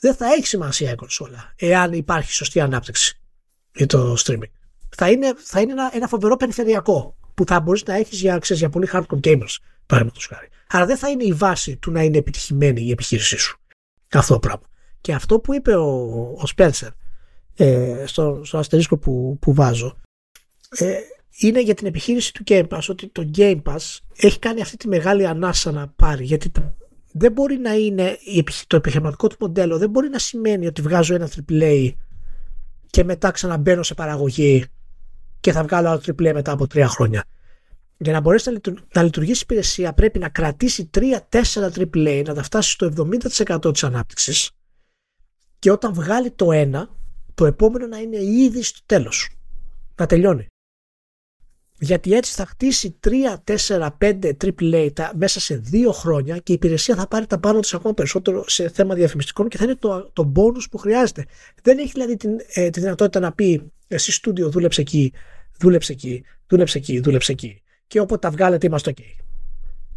δεν 0.00 0.14
θα 0.14 0.26
έχει 0.26 0.46
σημασία 0.46 0.90
η 0.90 0.94
κονσόλα 0.94 1.52
εάν 1.56 1.92
υπάρχει 1.92 2.32
σωστή 2.32 2.60
ανάπτυξη 2.60 3.20
για 3.74 3.86
το 3.86 4.16
streaming 4.24 4.50
θα 4.96 5.10
είναι, 5.10 5.34
θα 5.36 5.60
είναι 5.60 5.72
ένα, 5.72 5.90
ένα 5.92 6.08
φοβερό 6.08 6.36
περιφερειακό 6.36 7.16
που 7.40 7.46
θα 7.46 7.60
μπορείς 7.60 7.84
να 7.84 7.94
έχεις 7.94 8.20
για, 8.20 8.38
για 8.42 8.68
πολύ 8.68 8.88
hardcore 8.92 9.20
gamers, 9.20 9.56
παραδείγματος 9.86 10.26
χάρη. 10.26 10.48
Αλλά 10.68 10.86
δεν 10.86 10.96
θα 10.96 11.08
είναι 11.08 11.24
η 11.24 11.32
βάση 11.32 11.76
του 11.76 11.90
να 11.90 12.02
είναι 12.02 12.18
επιτυχημένη 12.18 12.82
η 12.82 12.90
επιχείρησή 12.90 13.38
σου. 13.38 13.58
Αυτό 14.12 14.32
το 14.32 14.38
πράγμα. 14.38 14.66
Και 15.00 15.12
αυτό 15.12 15.40
που 15.40 15.54
είπε 15.54 15.74
ο, 15.74 15.86
ο 16.18 16.42
Spencer 16.56 16.88
ε, 17.56 18.04
στο, 18.06 18.40
στο 18.44 18.58
αστερίσκο 18.58 18.98
που, 18.98 19.38
που 19.40 19.54
βάζω 19.54 19.96
ε, 20.70 20.94
είναι 21.38 21.62
για 21.62 21.74
την 21.74 21.86
επιχείρηση 21.86 22.32
του 22.32 22.42
Game 22.46 22.68
Pass 22.68 22.86
ότι 22.88 23.08
το 23.08 23.30
Game 23.36 23.62
Pass 23.62 23.98
έχει 24.16 24.38
κάνει 24.38 24.60
αυτή 24.60 24.76
τη 24.76 24.88
μεγάλη 24.88 25.26
ανάσα 25.26 25.70
να 25.72 25.88
πάρει 25.88 26.24
γιατί 26.24 26.52
δεν 27.12 27.32
μπορεί 27.32 27.56
να 27.56 27.72
είναι 27.72 28.18
το 28.66 28.76
επιχειρηματικό 28.76 29.26
του 29.26 29.36
μοντέλο 29.40 29.78
δεν 29.78 29.90
μπορεί 29.90 30.08
να 30.08 30.18
σημαίνει 30.18 30.66
ότι 30.66 30.82
βγάζω 30.82 31.14
ένα 31.14 31.28
AAA 31.48 31.92
και 32.86 33.04
μετά 33.04 33.30
ξαναμπαίνω 33.30 33.82
σε 33.82 33.94
παραγωγή 33.94 34.64
και 35.40 35.52
θα 35.52 35.62
βγάλω 35.62 35.88
άλλο 35.88 36.00
AAA 36.06 36.32
μετά 36.32 36.52
από 36.52 36.66
τρία 36.66 36.88
χρόνια. 36.88 37.24
Για 37.96 38.12
να 38.12 38.20
μπορέσει 38.20 38.60
να 38.94 39.02
λειτουργήσει 39.02 39.40
η 39.40 39.44
υπηρεσία 39.48 39.92
πρέπει 39.92 40.18
να 40.18 40.28
κρατήσει 40.28 40.90
3-4 40.94 41.02
AAA, 41.74 42.22
να 42.26 42.34
τα 42.34 42.42
φτάσει 42.42 42.70
στο 42.70 42.92
70% 43.56 43.72
της 43.72 43.84
ανάπτυξης 43.84 44.50
και 45.58 45.70
όταν 45.70 45.92
βγάλει 45.92 46.30
το 46.30 46.52
ένα, 46.52 46.88
το 47.34 47.46
επόμενο 47.46 47.86
να 47.86 47.98
είναι 47.98 48.16
ήδη 48.16 48.62
στο 48.62 48.80
τέλος. 48.86 49.30
Να 49.94 50.06
τελειώνει. 50.06 50.46
Γιατί 51.78 52.14
έτσι 52.14 52.34
θα 52.34 52.46
χτίσει 52.46 52.98
3, 53.04 53.10
4, 53.68 53.88
5 53.98 54.32
AAA 54.44 54.90
μέσα 55.14 55.40
σε 55.40 55.56
δύο 55.56 55.92
χρόνια 55.92 56.38
και 56.38 56.52
η 56.52 56.54
υπηρεσία 56.54 56.96
θα 56.96 57.06
πάρει 57.06 57.26
τα 57.26 57.38
πάνω 57.38 57.60
της 57.60 57.74
ακόμα 57.74 57.94
περισσότερο 57.94 58.48
σε 58.48 58.68
θέμα 58.68 58.94
διαφημιστικών 58.94 59.48
και 59.48 59.56
θα 59.56 59.64
είναι 59.64 59.74
το, 59.74 60.10
το 60.12 60.32
bonus 60.36 60.62
που 60.70 60.78
χρειάζεται. 60.78 61.24
Δεν 61.62 61.78
έχει 61.78 61.90
δηλαδή 61.92 62.16
την, 62.16 62.30
ε, 62.52 62.70
τη 62.70 62.80
δυνατότητα 62.80 63.20
να 63.20 63.32
πει 63.32 63.72
εσύ 63.94 64.12
στούντιο 64.12 64.50
δούλεψε 64.50 64.80
εκεί, 64.80 65.12
δούλεψε 65.58 65.92
εκεί, 65.92 66.24
δούλεψε 66.46 66.78
εκεί, 66.78 67.00
δούλεψε 67.00 67.32
εκεί. 67.32 67.62
Και 67.86 68.00
όποτε 68.00 68.18
τα 68.18 68.30
βγάλετε 68.30 68.66
είμαστε 68.66 68.92
ok. 68.96 69.02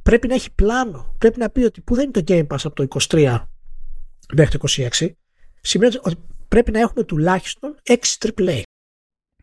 Πρέπει 0.03 0.27
να 0.27 0.33
έχει 0.33 0.51
πλάνο. 0.51 1.15
Πρέπει 1.17 1.39
να 1.39 1.49
πει 1.49 1.63
ότι 1.63 1.81
που 1.81 1.95
δεν 1.95 2.03
είναι 2.03 2.21
το 2.21 2.23
Game 2.27 2.47
Pass 2.47 2.61
από 2.63 2.75
το 2.75 2.99
23 3.09 3.43
μέχρι 4.33 4.57
το 4.57 4.67
26, 4.99 5.09
σημαίνει 5.61 5.95
ότι 6.01 6.15
πρέπει 6.47 6.71
να 6.71 6.79
έχουμε 6.79 7.03
τουλάχιστον 7.03 7.75
6 7.87 7.95
AAA. 8.19 8.61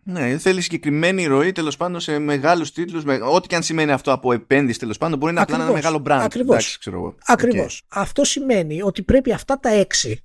Ναι, 0.02 0.38
θέλει 0.38 0.60
συγκεκριμένη 0.60 1.26
ροή 1.26 1.52
τέλος 1.52 1.76
πάντων 1.76 2.00
σε 2.00 2.18
μεγάλους 2.18 2.72
τίτλους. 2.72 3.04
Ό,τι 3.32 3.48
και 3.48 3.54
αν 3.54 3.62
σημαίνει 3.62 3.92
αυτό 3.92 4.12
από 4.12 4.32
επένδυση 4.32 4.78
τέλος 4.78 4.98
πάντων, 4.98 5.18
μπορεί 5.18 5.32
να 5.32 5.44
είναι 5.48 5.62
ένα 5.62 5.72
μεγάλο 5.72 6.02
brand. 6.06 6.20
Ακριβώς. 6.22 6.78
Okay. 7.26 7.66
Αυτό 7.88 8.24
σημαίνει 8.24 8.82
ότι 8.82 9.02
πρέπει 9.02 9.32
αυτά 9.32 9.58
τα 9.60 9.68
έξι 9.68 10.24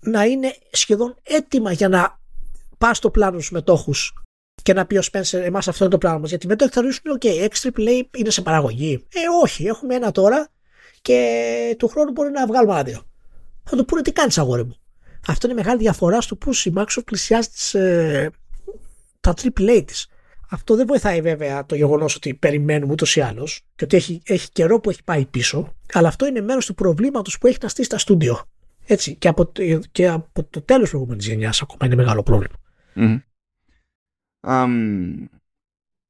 να 0.00 0.24
είναι 0.24 0.56
σχεδόν 0.70 1.16
έτοιμα 1.22 1.72
για 1.72 1.88
να 1.88 2.20
πας 2.78 2.96
στο 2.96 3.10
πλάνο 3.10 3.38
στους 3.38 3.50
μετόχους 3.50 4.12
και 4.62 4.72
να 4.72 4.86
πει 4.86 4.96
ο 4.96 5.02
Spencer, 5.12 5.38
εμάς 5.38 5.68
αυτό 5.68 5.84
είναι 5.84 5.92
το 5.92 5.98
πλάνο 5.98 6.18
μας. 6.18 6.28
Γιατί 6.28 6.46
μετά 6.46 6.68
θα 6.68 6.80
ρωτήσουν, 6.80 7.02
OK, 7.20 7.26
XAA 7.26 8.02
είναι 8.16 8.30
σε 8.30 8.42
παραγωγή. 8.42 9.06
Ε, 9.12 9.20
όχι, 9.42 9.64
έχουμε 9.64 9.94
ένα 9.94 10.10
τώρα 10.10 10.48
και 11.02 11.76
του 11.78 11.88
χρόνου 11.88 12.10
μπορεί 12.10 12.30
να 12.30 12.46
βγάλουμε 12.46 12.72
ένα 12.72 12.82
δύο. 12.82 13.02
Θα 13.64 13.76
του 13.76 13.84
πούνε 13.84 14.02
τι 14.02 14.12
κάνεις, 14.12 14.38
αγόρι 14.38 14.64
μου. 14.64 14.76
Αυτό 15.26 15.46
είναι 15.46 15.56
μεγάλη 15.56 15.78
διαφορά 15.78 16.20
στο 16.20 16.36
πώς 16.36 16.66
η 16.66 16.72
Microsoft 16.76 17.04
πλησιάζει 17.04 17.48
τις, 17.48 17.74
ε, 17.74 18.30
τα 19.20 19.34
AAA 19.36 19.82
της. 19.86 20.08
Αυτό 20.50 20.76
δεν 20.76 20.86
βοηθάει 20.86 21.20
βέβαια 21.20 21.66
το 21.66 21.74
γεγονός 21.74 22.14
ότι 22.14 22.34
περιμένουμε 22.34 22.92
ούτως 22.92 23.16
ή 23.16 23.20
άλλως 23.20 23.60
και 23.74 23.84
ότι 23.84 23.96
έχει, 23.96 24.22
έχει 24.24 24.50
καιρό 24.52 24.80
που 24.80 24.90
έχει 24.90 25.04
πάει 25.04 25.26
πίσω, 25.26 25.74
αλλά 25.92 26.08
αυτό 26.08 26.26
είναι 26.26 26.40
μέρος 26.40 26.66
του 26.66 26.74
προβλήματος 26.74 27.38
που 27.38 27.46
έχει 27.46 27.58
να 27.62 27.68
στήσει 27.68 27.88
τα 27.88 27.98
στούντιο. 27.98 28.42
Έτσι, 28.86 29.14
και 29.14 29.28
από, 29.28 29.52
και 29.92 30.08
από 30.08 30.44
το 30.50 30.62
τέλος 30.62 30.82
της 30.82 30.90
προηγούμενης 30.90 31.26
γενιάς 31.26 31.62
ακόμα 31.62 31.86
είναι 31.86 31.94
μεγάλο 31.94 32.22
πρόβλημα. 32.22 32.54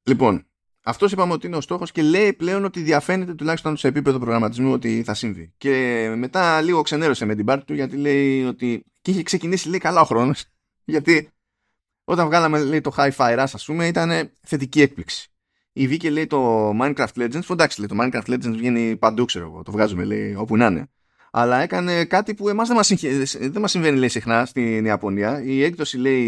Λοιπόν, 0.03 0.47
αυτός 0.81 1.11
είπαμε 1.11 1.33
ότι 1.33 1.47
είναι 1.47 1.55
ο 1.55 1.61
στόχος 1.61 1.91
και 1.91 2.01
λέει 2.01 2.33
πλέον 2.33 2.65
ότι 2.65 2.81
διαφαίνεται 2.81 3.33
τουλάχιστον 3.33 3.77
σε 3.77 3.87
επίπεδο 3.87 4.17
προγραμματισμού 4.19 4.71
ότι 4.71 5.03
θα 5.03 5.13
συμβεί. 5.13 5.53
Και 5.57 6.13
μετά 6.17 6.61
λίγο 6.61 6.81
ξενέρωσε 6.81 7.25
με 7.25 7.35
την 7.35 7.45
πάρτη 7.45 7.65
του 7.65 7.73
γιατί 7.73 7.97
λέει 7.97 8.43
ότι. 8.43 8.85
και 9.01 9.11
είχε 9.11 9.23
ξεκινήσει 9.23 9.69
λέει 9.69 9.79
καλά 9.79 10.01
ο 10.01 10.05
χρόνος. 10.05 10.45
Γιατί 10.85 11.31
όταν 12.09 12.25
βγάλαμε 12.25 12.63
λέει, 12.63 12.81
το 12.81 12.93
High 12.97 13.11
Fire, 13.11 13.37
ας 13.37 13.65
πούμε, 13.65 13.87
ήταν 13.87 14.31
θετική 14.41 14.81
έκπληξη. 14.81 15.31
η 15.73 15.87
Βίκε 15.87 16.09
λέει 16.09 16.27
το 16.27 16.69
Minecraft 16.81 17.13
Legends, 17.15 17.49
εντάξει 17.49 17.79
λέει 17.79 17.87
το 17.87 17.95
Minecraft 18.01 18.33
Legends 18.33 18.55
βγαίνει 18.57 18.97
παντού 18.97 19.25
ξέρω 19.25 19.45
εγώ, 19.45 19.63
το 19.63 19.71
βγάζουμε 19.71 20.03
λέει 20.03 20.35
όπου 20.35 20.57
να 20.57 20.65
είναι. 20.65 20.89
Αλλά 21.39 21.61
έκανε 21.61 22.05
κάτι 22.05 22.33
που 22.33 22.49
εμάς 22.49 22.67
δεν 22.67 22.77
μας, 22.77 22.93
δεν 23.39 23.61
μας 23.61 23.71
συμβαίνει 23.71 23.97
λέει 23.97 24.07
συχνά 24.09 24.45
στην 24.45 24.85
Ιαπωνία. 24.85 25.43
Η 25.43 25.63
έκδοση 25.63 25.97
λέει 25.97 26.21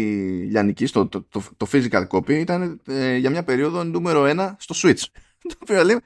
λιανική, 0.50 0.86
το, 0.86 1.06
το, 1.06 1.22
το, 1.28 1.42
το 1.56 1.66
physical 1.72 2.06
copy 2.08 2.30
ήταν 2.30 2.80
ε, 2.86 3.16
για 3.16 3.30
μια 3.30 3.42
περίοδο 3.42 3.84
νούμερο 3.84 4.24
ένα 4.24 4.56
στο 4.58 4.74
Switch. 4.82 5.04
το 5.48 5.56
οποίο 5.62 5.84
λέει, 5.84 5.98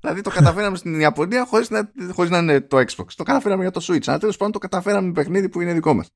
δηλαδή 0.00 0.20
το 0.20 0.30
καταφέραμε 0.30 0.76
στην 0.76 1.00
Ιαπωνία 1.00 1.44
χωρίς 1.44 1.70
να, 1.70 1.92
χωρίς 2.12 2.30
να 2.30 2.38
είναι 2.38 2.60
το 2.60 2.76
Xbox. 2.76 3.06
Το 3.16 3.22
καταφέραμε 3.22 3.62
για 3.62 3.70
το 3.70 3.80
Switch. 3.88 4.06
Αλλά 4.06 4.18
τέλος 4.18 4.36
πάντων 4.36 4.52
το 4.52 4.58
καταφέραμε 4.58 5.06
με 5.06 5.12
παιχνίδι 5.12 5.48
που 5.48 5.60
είναι 5.60 5.72
δικό 5.72 5.94
μας. 5.94 6.10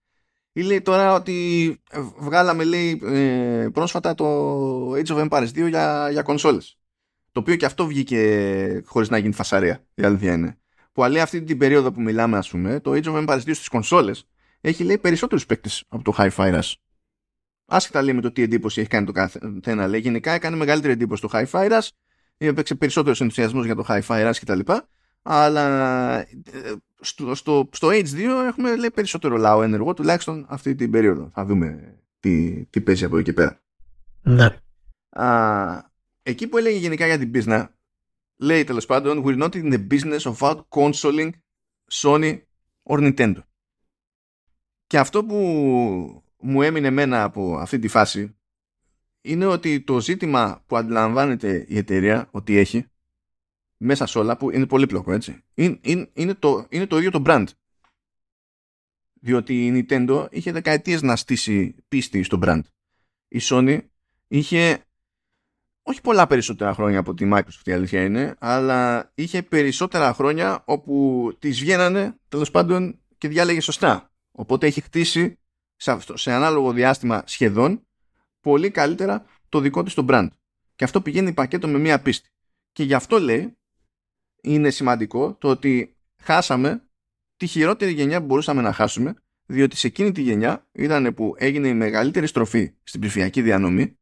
Ή 0.53 0.63
λέει 0.63 0.81
τώρα 0.81 1.15
ότι 1.15 1.77
βγάλαμε 2.19 2.65
λέει 2.65 3.01
ε, 3.05 3.69
πρόσφατα 3.73 4.15
το 4.15 4.27
Age 4.93 5.07
of 5.07 5.29
Empires 5.29 5.49
2 5.49 5.69
για, 5.69 6.09
για 6.11 6.23
κονσόλες. 6.23 6.79
Το 7.33 7.41
οποίο 7.41 7.57
και 7.57 7.67
αυτό 7.67 7.87
βγήκε 7.87 8.83
χωρίς 8.87 9.09
να 9.09 9.19
γίνει 9.19 9.33
φασαρία. 9.33 9.85
Η 9.95 10.03
αλήθεια 10.03 10.33
είναι. 10.33 10.59
Που 10.97 11.05
λέει 11.05 11.21
αυτή 11.21 11.43
την 11.43 11.59
περίοδο 11.59 11.93
που 11.93 12.01
μιλάμε 12.01 12.37
ας 12.37 12.49
πούμε, 12.49 12.81
το 12.81 12.91
Age 12.91 13.05
of 13.05 13.25
Empires 13.25 13.41
2 13.41 13.41
στις 13.41 13.69
κονσόλες 13.69 14.29
έχει 14.61 14.85
λέει 14.85 14.99
περισσότερους 14.99 15.47
παίκτες 15.47 15.85
από 15.89 16.03
το 16.03 16.15
Hi-Fi 16.19 16.55
Rush. 16.55 16.73
Άσχετα 17.67 18.03
λέει 18.03 18.15
με 18.15 18.21
το 18.21 18.33
τι 18.33 18.43
εντύπωση 18.43 18.81
έχει 18.81 18.89
κάνει 18.89 19.07
το 19.07 19.13
καθένα. 19.13 19.87
Λέει 19.87 20.01
γενικά 20.01 20.33
έκανε 20.33 20.57
μεγαλύτερη 20.57 20.93
εντύπωση 20.93 21.23
το 21.23 21.29
Hi-Fi 21.33 21.71
Rush. 21.71 21.89
Έπαιξε 22.37 22.75
περισσότερος 22.75 23.21
ενθουσιασμός 23.21 23.65
για 23.65 23.75
το 23.75 23.85
Hi-Fi 23.89 24.29
Rush 24.29 24.37
κτλ. 24.41 24.61
Αλλά 25.23 26.19
ε, 26.21 26.27
στο, 27.01 27.35
στο, 27.35 27.69
στο 27.73 27.89
H2 27.89 28.19
έχουμε 28.47 28.77
λέει, 28.77 28.91
περισσότερο 28.91 29.37
λαό 29.37 29.63
ενεργό, 29.63 29.95
τουλάχιστον 29.95 30.47
αυτή 30.49 30.75
την 30.75 30.91
περίοδο. 30.91 31.31
Θα 31.35 31.45
δούμε 31.45 31.99
τι, 32.21 32.65
τι 32.65 32.81
παίζει 32.81 33.05
από 33.05 33.17
εκεί 33.17 33.25
και 33.25 33.33
πέρα. 33.33 33.61
Ναι. 34.23 34.49
Α, 35.11 35.91
εκεί 36.23 36.47
που 36.47 36.59
έλεγε 36.59 36.79
γενικά 36.79 37.07
για 37.07 37.19
την 37.19 37.31
business, 37.35 37.67
λέει 38.37 38.64
τέλος 38.64 38.87
πάντων, 38.87 39.22
we're 39.26 39.43
not 39.43 39.55
in 39.55 39.72
the 39.72 39.87
business 39.89 40.20
of 40.20 40.37
out 40.39 40.61
consoling 40.68 41.30
Sony 41.91 42.39
or 42.82 42.99
Nintendo. 42.99 43.39
Και 44.87 44.99
αυτό 44.99 45.24
που 45.24 45.37
μου 46.39 46.62
έμεινε 46.62 46.87
εμένα 46.87 47.22
από 47.22 47.57
αυτή 47.57 47.78
τη 47.78 47.89
φάση 47.89 48.37
είναι 49.20 49.47
ότι 49.47 49.80
το 49.80 50.01
ζήτημα 50.01 50.64
που 50.66 50.76
αντιλαμβάνεται 50.76 51.64
η 51.68 51.76
εταιρεία 51.76 52.28
ότι 52.30 52.57
έχει 52.57 52.87
μέσα 53.76 54.07
σε 54.07 54.18
όλα 54.18 54.37
που 54.37 54.51
είναι 54.51 54.66
πολύπλοκο 54.66 55.12
έτσι 55.12 55.45
είναι, 55.55 55.78
είναι, 55.82 56.11
είναι, 56.12 56.34
το, 56.34 56.66
είναι 56.68 56.87
το 56.87 56.97
ίδιο 56.97 57.11
το 57.11 57.22
brand 57.26 57.45
διότι 59.12 59.66
η 59.66 59.87
Nintendo 59.89 60.26
είχε 60.30 60.53
δεκαετίες 60.53 61.03
να 61.03 61.16
στήσει 61.16 61.74
πίστη 61.89 62.22
στο 62.22 62.39
brand 62.43 62.61
η 63.28 63.39
Sony 63.43 63.80
είχε 64.28 64.86
όχι 65.89 66.01
πολλά 66.01 66.26
περισσότερα 66.26 66.74
χρόνια 66.74 66.99
από 66.99 67.14
τη 67.14 67.28
Microsoft 67.32 67.64
η 67.64 67.72
αλήθεια 67.72 68.05
είναι 68.05 68.34
αλλά 68.39 69.11
είχε 69.14 69.43
περισσότερα 69.43 70.12
χρόνια 70.12 70.62
όπου 70.64 71.32
τις 71.39 71.61
βγαίνανε 71.61 72.16
τέλος 72.28 72.51
πάντων 72.51 73.01
και 73.18 73.28
διάλεγε 73.28 73.61
σωστά. 73.61 74.11
Οπότε 74.32 74.66
έχει 74.66 74.80
χτίσει 74.80 75.39
σε, 75.76 75.99
σε 76.14 76.32
ανάλογο 76.32 76.72
διάστημα 76.72 77.22
σχεδόν 77.26 77.87
πολύ 78.41 78.70
καλύτερα 78.70 79.24
το 79.49 79.61
δικό 79.61 79.82
της 79.82 79.95
το 79.95 80.05
brand. 80.09 80.28
Και 80.74 80.84
αυτό 80.84 81.01
πηγαίνει 81.01 81.32
πακέτο 81.32 81.68
με 81.68 81.78
μία 81.78 82.01
πίστη. 82.01 82.28
Και 82.72 82.82
γι' 82.82 82.95
αυτό 82.95 83.18
λέει 83.18 83.57
είναι 84.43 84.70
σημαντικό 84.70 85.34
το 85.34 85.49
ότι 85.49 85.97
χάσαμε 86.22 86.82
τη 87.37 87.47
χειρότερη 87.47 87.93
γενιά 87.93 88.20
που 88.20 88.26
μπορούσαμε 88.26 88.62
να 88.62 88.72
χάσουμε 88.72 89.14
διότι 89.47 89.76
σε 89.76 89.87
εκείνη 89.87 90.12
τη 90.12 90.22
γενιά 90.22 90.66
ήταν 90.72 91.14
που 91.14 91.34
έγινε 91.39 91.68
η 91.68 91.74
μεγαλύτερη 91.74 92.26
στροφή 92.26 92.74
στην 92.82 93.01
ψηφιακή 93.01 93.43
διανομή 93.43 93.99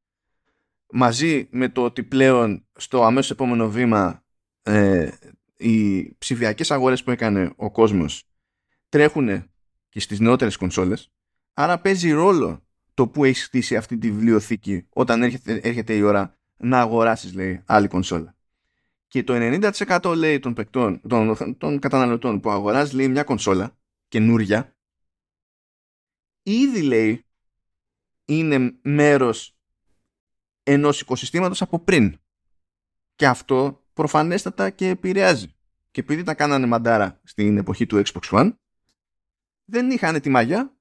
μαζί 0.96 1.48
με 1.50 1.68
το 1.68 1.84
ότι 1.84 2.02
πλέον 2.02 2.66
στο 2.72 3.04
αμέσως 3.04 3.30
επόμενο 3.30 3.70
βήμα 3.70 4.24
ε, 4.62 5.10
οι 5.56 6.08
ψηφιακές 6.14 6.70
αγορές 6.70 7.02
που 7.02 7.10
έκανε 7.10 7.52
ο 7.56 7.70
κόσμος 7.70 8.24
τρέχουν 8.88 9.50
και 9.88 10.00
στις 10.00 10.20
νεότερες 10.20 10.56
κονσόλες 10.56 11.12
άρα 11.54 11.80
παίζει 11.80 12.10
ρόλο 12.10 12.64
το 12.94 13.08
που 13.08 13.24
έχει 13.24 13.42
χτίσει 13.42 13.76
αυτή 13.76 13.98
τη 13.98 14.10
βιβλιοθήκη 14.10 14.86
όταν 14.88 15.22
έρχεται, 15.22 15.60
έρχεται 15.62 15.94
η 15.94 16.02
ώρα 16.02 16.38
να 16.56 16.80
αγοράσεις 16.80 17.34
λέει 17.34 17.62
άλλη 17.66 17.88
κονσόλα. 17.88 18.36
Και 19.06 19.24
το 19.24 19.34
90% 19.36 20.14
λέει 20.16 20.38
των, 20.38 20.54
παικτών, 20.54 21.00
των, 21.08 21.56
των 21.58 21.78
καταναλωτών 21.78 22.40
που 22.40 22.50
αγοράζει 22.50 22.96
λέει 22.96 23.08
μια 23.08 23.22
κονσόλα 23.22 23.76
καινούρια 24.08 24.76
ήδη 26.42 26.82
λέει 26.82 27.26
είναι 28.24 28.78
μέρος 28.82 29.53
ενός 30.64 31.00
οικοσυστήματος 31.00 31.62
από 31.62 31.78
πριν. 31.78 32.18
Και 33.14 33.26
αυτό 33.26 33.84
προφανέστατα 33.92 34.70
και 34.70 34.88
επηρεάζει. 34.88 35.54
Και 35.90 36.00
επειδή 36.00 36.22
τα 36.22 36.34
κάνανε 36.34 36.66
μαντάρα 36.66 37.20
στην 37.24 37.56
εποχή 37.56 37.86
του 37.86 38.02
Xbox 38.04 38.30
One 38.30 38.52
δεν 39.64 39.90
είχαν 39.90 40.20
τη 40.20 40.30
μαγιά 40.30 40.76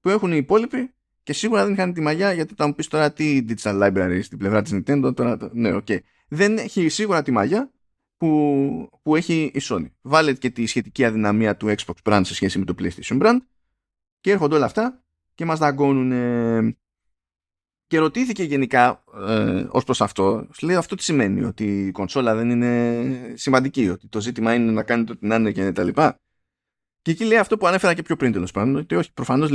που 0.00 0.08
έχουν 0.08 0.32
οι 0.32 0.36
υπόλοιποι 0.36 0.94
και 1.22 1.32
σίγουρα 1.32 1.64
δεν 1.64 1.72
είχαν 1.72 1.92
τη 1.92 2.00
μαγιά 2.00 2.32
γιατί 2.32 2.54
θα 2.56 2.66
μου 2.66 2.74
πεις 2.74 2.88
τώρα 2.88 3.12
τι 3.12 3.44
digital 3.48 3.82
library 3.82 4.20
στην 4.22 4.38
πλευρά 4.38 4.62
της 4.62 4.72
Nintendo 4.74 5.12
τώρα, 5.16 5.38
ναι, 5.52 5.70
okay 5.74 5.98
δεν 6.28 6.58
έχει 6.58 6.88
σίγουρα 6.88 7.22
τη 7.22 7.30
μαγιά 7.30 7.70
που, 8.16 8.90
που 9.02 9.16
έχει 9.16 9.50
η 9.54 9.60
Sony. 9.62 9.90
Βάλε 10.00 10.32
και 10.32 10.50
τη 10.50 10.66
σχετική 10.66 11.04
αδυναμία 11.04 11.56
του 11.56 11.74
Xbox 11.76 11.94
brand 12.02 12.20
σε 12.24 12.34
σχέση 12.34 12.58
με 12.58 12.64
το 12.64 12.74
PlayStation 12.78 13.22
brand 13.22 13.36
και 14.20 14.30
έρχονται 14.30 14.54
όλα 14.54 14.64
αυτά 14.64 15.04
και 15.34 15.44
μας 15.44 15.58
δαγκώνουν 15.58 16.12
και 17.86 17.98
ρωτήθηκε 17.98 18.42
γενικά 18.42 19.04
ε, 19.28 19.66
ως 19.68 19.84
προς 19.84 20.00
αυτό 20.00 20.48
λέει 20.62 20.76
αυτό 20.76 20.94
τι 20.94 21.02
σημαίνει 21.02 21.44
ότι 21.44 21.86
η 21.86 21.90
κονσόλα 21.90 22.34
δεν 22.34 22.50
είναι 22.50 23.32
σημαντική 23.34 23.88
ότι 23.88 24.08
το 24.08 24.20
ζήτημα 24.20 24.54
είναι 24.54 24.72
να 24.72 24.82
κάνει 24.82 25.04
το 25.04 25.16
την 25.16 25.30
είναι 25.30 25.50
και 25.50 25.72
τα 25.72 25.82
λοιπά 25.84 26.20
και 27.06 27.12
εκεί 27.12 27.24
λέει 27.24 27.38
αυτό 27.38 27.56
που 27.56 27.66
ανέφερα 27.66 27.94
και 27.94 28.02
πιο 28.02 28.16
πριν 28.16 28.32
τέλος 28.32 28.50
πάντων, 28.50 28.76
ότι 28.76 28.94
όχι, 28.94 29.12
προφανώς 29.12 29.50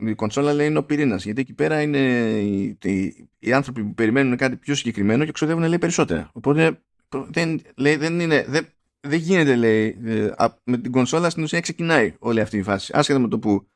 η 0.00 0.14
κονσόλα 0.14 0.52
λέει 0.52 0.66
είναι 0.66 0.78
ο 0.78 0.84
πυρήνας. 0.84 1.24
Γιατί 1.24 1.40
εκεί 1.40 1.52
πέρα 1.52 1.82
είναι 1.82 1.98
οι, 2.38 2.78
οι, 2.82 3.28
οι, 3.38 3.52
άνθρωποι 3.52 3.82
που 3.82 3.94
περιμένουν 3.94 4.36
κάτι 4.36 4.56
πιο 4.56 4.74
συγκεκριμένο 4.74 5.24
και 5.24 5.32
ξοδεύουν 5.32 5.64
λέει 5.64 5.78
περισσότερα. 5.78 6.30
Οπότε 6.32 6.80
δεν, 7.08 7.60
λέει, 7.76 7.96
δεν, 7.96 8.20
είναι, 8.20 8.44
δεν, 8.48 8.66
δεν 9.00 9.18
γίνεται 9.18 9.56
λέει, 9.56 9.98
ε, 10.04 10.30
με 10.64 10.78
την 10.78 10.92
κονσόλα 10.92 11.30
στην 11.30 11.42
ουσία 11.42 11.60
ξεκινάει 11.60 12.14
όλη 12.18 12.40
αυτή 12.40 12.56
η 12.56 12.62
φάση. 12.62 12.92
Άσχετα 12.94 13.18
με 13.18 13.28
το 13.28 13.38
που 13.38 13.66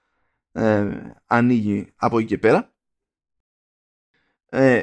ε, 0.52 0.88
ανοίγει 1.26 1.86
από 1.96 2.18
εκεί 2.18 2.26
και 2.26 2.38
πέρα. 2.38 2.72
Ε, 4.50 4.82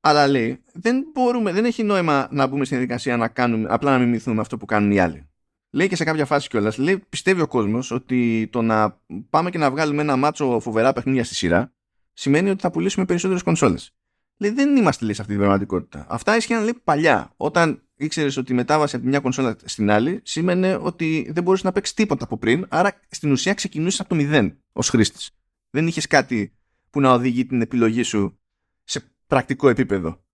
αλλά 0.00 0.26
λέει, 0.26 0.62
δεν 0.72 1.04
μπορούμε, 1.12 1.52
δεν 1.52 1.64
έχει 1.64 1.82
νόημα 1.82 2.28
να 2.30 2.46
μπούμε 2.46 2.64
στην 2.64 2.76
διαδικασία 2.76 3.16
να 3.16 3.28
κάνουμε, 3.28 3.66
απλά 3.70 3.98
να 3.98 4.04
μιμηθούμε 4.04 4.40
αυτό 4.40 4.56
που 4.56 4.66
κάνουν 4.66 4.90
οι 4.90 4.98
άλλοι. 4.98 5.28
Λέει 5.70 5.88
και 5.88 5.96
σε 5.96 6.04
κάποια 6.04 6.24
φάση 6.24 6.48
κιόλας, 6.48 6.78
λέει, 6.78 7.04
πιστεύει 7.08 7.40
ο 7.40 7.46
κόσμος 7.46 7.90
ότι 7.90 8.48
το 8.52 8.62
να 8.62 9.00
πάμε 9.30 9.50
και 9.50 9.58
να 9.58 9.70
βγάλουμε 9.70 10.02
ένα 10.02 10.16
μάτσο 10.16 10.60
φοβερά 10.60 10.92
παιχνίδια 10.92 11.24
στη 11.24 11.34
σειρά 11.34 11.72
σημαίνει 12.12 12.50
ότι 12.50 12.60
θα 12.60 12.70
πουλήσουμε 12.70 13.06
περισσότερες 13.06 13.42
κονσόλες. 13.42 13.94
Λέει, 14.38 14.50
δεν 14.50 14.76
είμαστε 14.76 15.04
λέει, 15.04 15.14
σε 15.14 15.20
αυτή 15.20 15.32
την 15.32 15.42
πραγματικότητα. 15.42 16.06
Αυτά 16.08 16.36
ίσχυαν 16.36 16.62
λέει 16.62 16.80
παλιά. 16.84 17.32
Όταν 17.36 17.82
ήξερες 17.96 18.36
ότι 18.36 18.52
η 18.52 18.54
μετάβαση 18.54 18.94
από 18.96 19.04
τη 19.04 19.10
μια 19.10 19.20
κονσόλα 19.20 19.56
στην 19.64 19.90
άλλη 19.90 20.20
σήμαινε 20.24 20.78
ότι 20.80 21.30
δεν 21.32 21.42
μπορούσες 21.42 21.64
να 21.64 21.72
παίξεις 21.72 21.94
τίποτα 21.94 22.24
από 22.24 22.38
πριν, 22.38 22.66
άρα 22.68 23.00
στην 23.10 23.30
ουσία 23.32 23.54
ξεκινούσες 23.54 24.00
από 24.00 24.08
το 24.08 24.14
μηδέν 24.14 24.58
ως 24.72 24.88
χρήστης. 24.88 25.30
Δεν 25.70 25.86
είχες 25.86 26.06
κάτι 26.06 26.56
που 26.90 27.00
να 27.00 27.12
οδηγεί 27.12 27.46
την 27.46 27.60
επιλογή 27.60 28.02
σου 28.02 28.38
σε 28.86 29.12
πρακτικό 29.26 29.68
επίπεδο. 29.68 30.24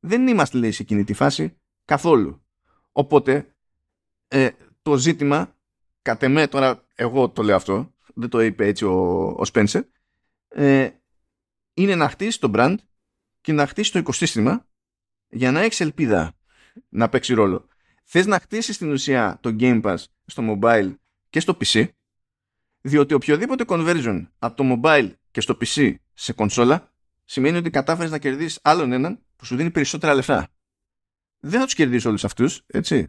Δεν 0.00 0.28
είμαστε 0.28 0.58
λέει 0.58 0.70
σε 0.70 0.82
εκείνη 0.82 1.04
τη 1.04 1.12
φάση 1.12 1.56
καθόλου. 1.84 2.44
Οπότε 2.92 3.54
ε, 4.28 4.50
το 4.82 4.96
ζήτημα, 4.96 5.56
κατ' 6.02 6.22
εμέ 6.22 6.46
τώρα 6.46 6.86
εγώ 6.94 7.28
το 7.28 7.42
λέω 7.42 7.56
αυτό, 7.56 7.94
δεν 8.14 8.28
το 8.28 8.40
είπε 8.40 8.66
έτσι 8.66 8.84
ο, 8.84 8.92
ο 9.24 9.42
Spencer, 9.52 9.80
ε, 10.48 10.90
είναι 11.74 11.94
να 11.94 12.08
χτίσει 12.08 12.40
το 12.40 12.50
brand 12.54 12.74
και 13.40 13.52
να 13.52 13.66
χτίσει 13.66 13.92
το 13.92 13.98
οικοσύστημα 13.98 14.66
για 15.28 15.52
να 15.52 15.60
έχει 15.60 15.82
ελπίδα 15.82 16.34
να 16.88 17.08
παίξει 17.08 17.34
ρόλο. 17.34 17.68
Θες 18.04 18.26
να 18.26 18.38
χτίσει 18.38 18.72
στην 18.72 18.90
ουσία 18.90 19.38
το 19.40 19.56
Game 19.60 19.82
Pass 19.82 20.04
στο 20.26 20.42
mobile 20.46 20.94
και 21.30 21.40
στο 21.40 21.56
PC, 21.60 21.88
διότι 22.80 23.14
οποιοδήποτε 23.14 23.64
conversion 23.66 24.26
από 24.38 24.56
το 24.56 24.80
mobile 24.82 25.12
και 25.30 25.40
στο 25.40 25.56
PC 25.60 25.94
σε 26.14 26.32
κονσόλα 26.32 26.89
σημαίνει 27.30 27.56
ότι 27.56 27.70
κατάφερες 27.70 28.10
να 28.10 28.18
κερδίσεις 28.18 28.58
άλλον 28.62 28.92
έναν 28.92 29.18
που 29.36 29.44
σου 29.44 29.56
δίνει 29.56 29.70
περισσότερα 29.70 30.14
λεφτά 30.14 30.48
δεν 31.40 31.58
θα 31.58 31.64
τους 31.64 31.74
κερδίσει 31.74 32.08
όλους 32.08 32.24
αυτούς. 32.24 32.62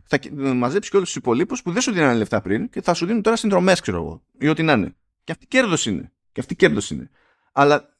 Θα 0.03 0.19
μαζέψει 0.33 0.89
και 0.89 0.95
όλους 0.95 1.07
τους 1.07 1.17
υπολείπους 1.17 1.61
που 1.61 1.71
δεν 1.71 1.81
σου 1.81 1.91
δίνανε 1.91 2.17
λεφτά 2.17 2.41
πριν 2.41 2.69
και 2.69 2.81
θα 2.81 2.93
σου 2.93 3.05
δίνουν 3.05 3.21
τώρα 3.21 3.35
συνδρομές, 3.35 3.79
ξέρω 3.79 3.97
εγώ, 3.97 4.23
ή 4.39 4.47
ό,τι 4.47 4.63
να 4.63 4.73
είναι. 4.73 4.95
Και 5.23 5.31
αυτή 5.31 5.45
κέρδος 5.47 5.85
είναι. 5.85 6.11
Και 6.31 6.39
αυτή 6.39 6.55
κέρδος 6.55 6.89
είναι. 6.89 7.09
Αλλά 7.51 7.97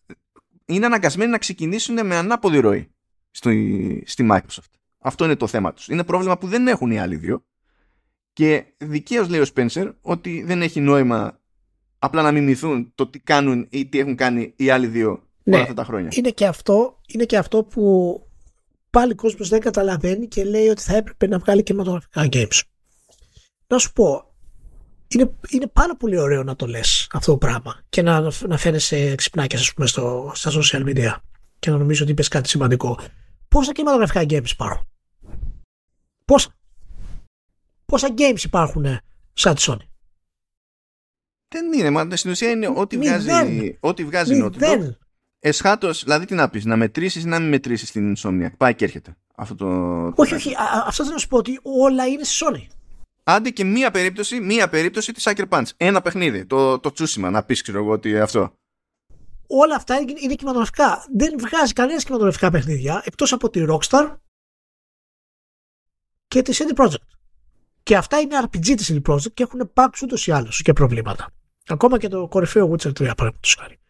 είναι 0.65 0.85
αναγκασμένοι 0.85 1.31
να 1.31 1.37
ξεκινήσουν 1.37 2.05
με 2.05 2.15
ανάποδη 2.15 2.59
ροή 2.59 2.91
στη, 3.31 4.03
στη 4.05 4.27
Microsoft. 4.31 4.71
Αυτό 4.99 5.25
είναι 5.25 5.35
το 5.35 5.47
θέμα 5.47 5.73
τους. 5.73 5.87
Είναι 5.87 6.03
πρόβλημα 6.03 6.37
που 6.37 6.47
δεν 6.47 6.67
έχουν 6.67 6.91
οι 6.91 6.99
άλλοι 6.99 7.15
δύο. 7.15 7.45
Και 8.33 8.65
δικαίως 8.77 9.29
λέει 9.29 9.39
ο 9.39 9.45
Spencer 9.55 9.93
ότι 10.01 10.43
δεν 10.43 10.61
έχει 10.61 10.79
νόημα 10.79 11.39
απλά 11.99 12.21
να 12.21 12.31
μιμηθούν 12.31 12.91
το 12.95 13.07
τι 13.07 13.19
κάνουν 13.19 13.67
ή 13.69 13.87
τι 13.87 13.99
έχουν 13.99 14.15
κάνει 14.15 14.53
οι 14.55 14.69
άλλοι 14.69 14.87
δύο 14.87 15.30
ναι, 15.43 15.55
όλα 15.55 15.63
αυτά 15.63 15.75
τα 15.75 15.83
χρόνια. 15.83 16.09
Είναι 16.13 16.29
και 16.29 16.45
αυτό, 16.45 16.99
είναι 17.07 17.25
και 17.25 17.37
αυτό 17.37 17.63
που 17.63 18.15
πάλι 18.89 19.11
ο 19.11 19.15
κόσμος 19.15 19.49
δεν 19.49 19.59
καταλαβαίνει 19.59 20.27
και 20.27 20.43
λέει 20.43 20.67
ότι 20.67 20.81
θα 20.81 20.95
έπρεπε 20.95 21.27
να 21.27 21.37
βγάλει 21.37 21.63
κινηματογραφικά 21.63 22.27
games. 22.31 22.61
Να 23.67 23.77
σου 23.77 23.93
πω, 23.93 24.33
είναι, 25.07 25.31
είναι 25.49 25.67
πάρα 25.67 25.95
πολύ 25.95 26.17
ωραίο 26.17 26.43
να 26.43 26.55
το 26.55 26.67
λες 26.67 27.07
αυτό 27.11 27.31
το 27.31 27.37
πράγμα 27.37 27.81
και 27.89 28.01
να, 28.01 28.31
να 28.47 28.57
φαίνεσαι 28.57 29.15
ξυπνάκιας 29.15 29.61
ας 29.61 29.73
πούμε 29.73 29.87
στο, 29.87 30.31
στα 30.33 30.51
social 30.51 30.85
media 30.85 31.15
και 31.59 31.69
να 31.69 31.77
νομίζω 31.77 32.03
ότι 32.03 32.11
είπες 32.11 32.27
κάτι 32.27 32.49
σημαντικό. 32.49 32.99
Πόσα 33.47 33.71
κινηματογραφικά 33.71 34.21
games 34.21 34.49
υπάρχουν; 34.49 34.87
Πόσα. 36.25 36.55
Πόσα 37.85 38.13
games 38.17 38.43
υπάρχουν 38.43 38.85
σαν 39.33 39.55
τη 39.55 39.63
Sony; 39.67 39.87
Δεν 41.47 41.73
είναι, 41.73 41.89
μα 41.89 42.15
στην 42.15 42.31
ουσία 42.31 42.49
είναι 42.49 42.67
ό,τι 42.67 42.97
βγάζει, 42.97 43.77
ό,τι 43.79 44.05
βγάζει 44.05 44.41
Naughty 44.43 44.91
Εσχάτως, 45.43 46.03
δηλαδή 46.03 46.25
τι 46.25 46.35
να 46.35 46.49
πεις, 46.49 46.65
να 46.65 46.75
μετρήσεις 46.75 47.23
ή 47.23 47.27
να 47.27 47.39
μην 47.39 47.49
μετρήσεις 47.49 47.91
την 47.91 48.15
Insomniac. 48.17 48.51
Πάει 48.57 48.75
και 48.75 48.85
έρχεται. 48.85 49.15
Αυτό 49.35 49.55
το... 49.55 49.67
Όχι, 50.15 50.33
όχι. 50.33 50.53
Α, 50.53 50.83
αυτό 50.85 51.03
θέλω 51.03 51.15
να 51.15 51.21
σου 51.21 51.27
πω 51.27 51.37
ότι 51.37 51.59
όλα 51.63 52.07
είναι 52.07 52.23
στη 52.23 52.45
Sony. 52.45 52.67
Άντε 53.23 53.49
και 53.49 53.63
μία 53.63 53.91
περίπτωση, 53.91 54.39
μία 54.39 54.69
περίπτωση 54.69 55.11
της 55.11 55.27
Sucker 55.27 55.47
Punch. 55.49 55.65
Ένα 55.77 56.01
παιχνίδι. 56.01 56.45
Το, 56.45 56.79
το 56.79 56.91
τσούσιμα, 56.91 57.29
να 57.29 57.43
πεις, 57.43 57.61
ξέρω 57.61 57.77
εγώ 57.77 57.91
ότι 57.91 58.19
αυτό. 58.19 58.53
Όλα 59.47 59.75
αυτά 59.75 59.95
είναι, 59.95 60.13
είναι 60.15 60.35
κινηματογραφικά. 60.35 61.05
Δεν 61.15 61.35
βγάζει 61.37 61.73
κανένας 61.73 62.03
κινηματογραφικά 62.03 62.51
παιχνίδια 62.51 63.01
εκτός 63.05 63.33
από 63.33 63.49
τη 63.49 63.65
Rockstar 63.69 64.15
και 66.27 66.41
τη 66.41 66.57
CD 66.57 66.83
Projekt. 66.83 67.07
Και 67.83 67.97
αυτά 67.97 68.19
είναι 68.19 68.39
RPG 68.43 68.73
της 68.75 68.91
CD 68.93 69.11
Projekt 69.11 69.33
και 69.33 69.43
έχουν 69.43 69.59
υπάρξει 69.59 70.05
ούτως 70.05 70.27
ή 70.27 70.31
άλλως 70.31 70.61
και 70.61 70.73
προβλήματα. 70.73 71.29
Ακόμα 71.67 71.97
και 71.97 72.07
το 72.07 72.27
κορυφαίο 72.27 72.71
Witcher 72.71 72.89
3 72.89 72.93
παραδείγματος 72.93 73.55
χάρη. 73.59 73.80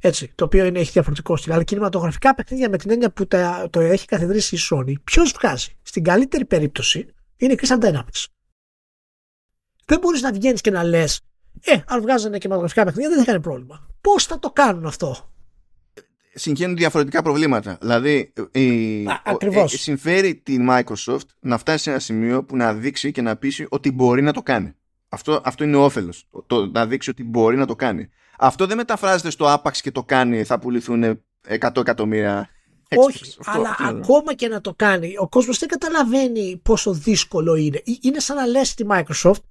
Έτσι, 0.00 0.32
το 0.34 0.44
οποίο 0.44 0.64
είναι, 0.64 0.78
έχει 0.78 0.90
διαφορετικό 0.90 1.36
στυλ. 1.36 1.52
Αλλά 1.52 1.62
κινηματογραφικά 1.62 2.34
παιχνίδια 2.34 2.68
με 2.68 2.76
την 2.76 2.90
έννοια 2.90 3.10
που 3.10 3.26
τα, 3.26 3.68
το 3.70 3.80
έχει 3.80 4.06
καθιδρύσει 4.06 4.56
η 4.56 4.58
Sony, 4.70 4.92
ποιος 5.04 5.32
βγάζει; 5.32 5.76
Στην 5.82 6.04
καλύτερη 6.04 6.44
περίπτωση 6.44 7.14
είναι 7.36 7.52
η 7.52 7.58
Crystal 7.62 7.78
Dynamics. 7.84 8.24
Δεν 9.84 9.98
μπορείς 9.98 10.22
να 10.22 10.32
βγαίνεις 10.32 10.60
και 10.60 10.70
να 10.70 10.82
λες, 10.82 11.20
Ε, 11.64 11.78
αν 11.86 12.00
βγάζανε 12.00 12.38
κινηματογραφικά 12.38 12.84
παιχνίδια 12.84 13.08
δεν 13.10 13.18
θα 13.18 13.24
κάνει 13.24 13.40
πρόβλημα. 13.40 13.88
Πώς 14.00 14.24
θα 14.24 14.38
το 14.38 14.50
κάνουν 14.50 14.86
αυτό; 14.86 15.30
Συγχαίνουν 16.34 16.76
διαφορετικά 16.76 17.22
προβλήματα. 17.22 17.78
Δηλαδή, 17.80 18.32
η, 18.52 19.04
Α, 19.06 19.22
ε, 19.50 19.66
συμφέρει 19.66 20.34
τη 20.34 20.56
Microsoft 20.68 21.26
να 21.40 21.58
φτάσει 21.58 21.82
σε 21.82 21.90
ένα 21.90 21.98
σημείο 21.98 22.44
που 22.44 22.56
να 22.56 22.74
δείξει 22.74 23.12
και 23.12 23.22
να 23.22 23.36
πείσει 23.36 23.66
ότι 23.68 23.92
μπορεί 23.92 24.22
να 24.22 24.32
το 24.32 24.42
κάνει. 24.42 24.74
Αυτό, 25.08 25.40
αυτό 25.44 25.64
είναι 25.64 25.76
όφελος. 25.76 26.28
Το, 26.46 26.66
να 26.66 26.86
δείξει 26.86 27.10
ότι 27.10 27.24
μπορεί 27.24 27.56
να 27.56 27.66
το 27.66 27.76
κάνει. 27.76 28.08
Αυτό 28.42 28.66
δεν 28.66 28.76
μεταφράζεται 28.76 29.30
στο 29.30 29.52
άπαξ 29.52 29.80
και 29.80 29.90
το 29.90 30.02
κάνει, 30.02 30.44
θα 30.44 30.58
πουληθούν 30.58 31.22
100 31.48 31.76
εκατομμύρια. 31.76 32.48
Όχι, 32.96 33.34
αλλά 33.44 33.76
ακόμα 33.80 34.34
και 34.34 34.48
να 34.48 34.60
το 34.60 34.74
κάνει, 34.76 35.14
ο 35.18 35.28
κόσμος 35.28 35.58
δεν 35.58 35.68
καταλαβαίνει 35.68 36.60
πόσο 36.62 36.92
δύσκολο 36.92 37.54
είναι. 37.54 37.82
Είναι 38.00 38.20
σαν 38.20 38.36
να 38.36 38.46
λες 38.46 38.68
στη 38.68 38.86
Microsoft 38.90 39.42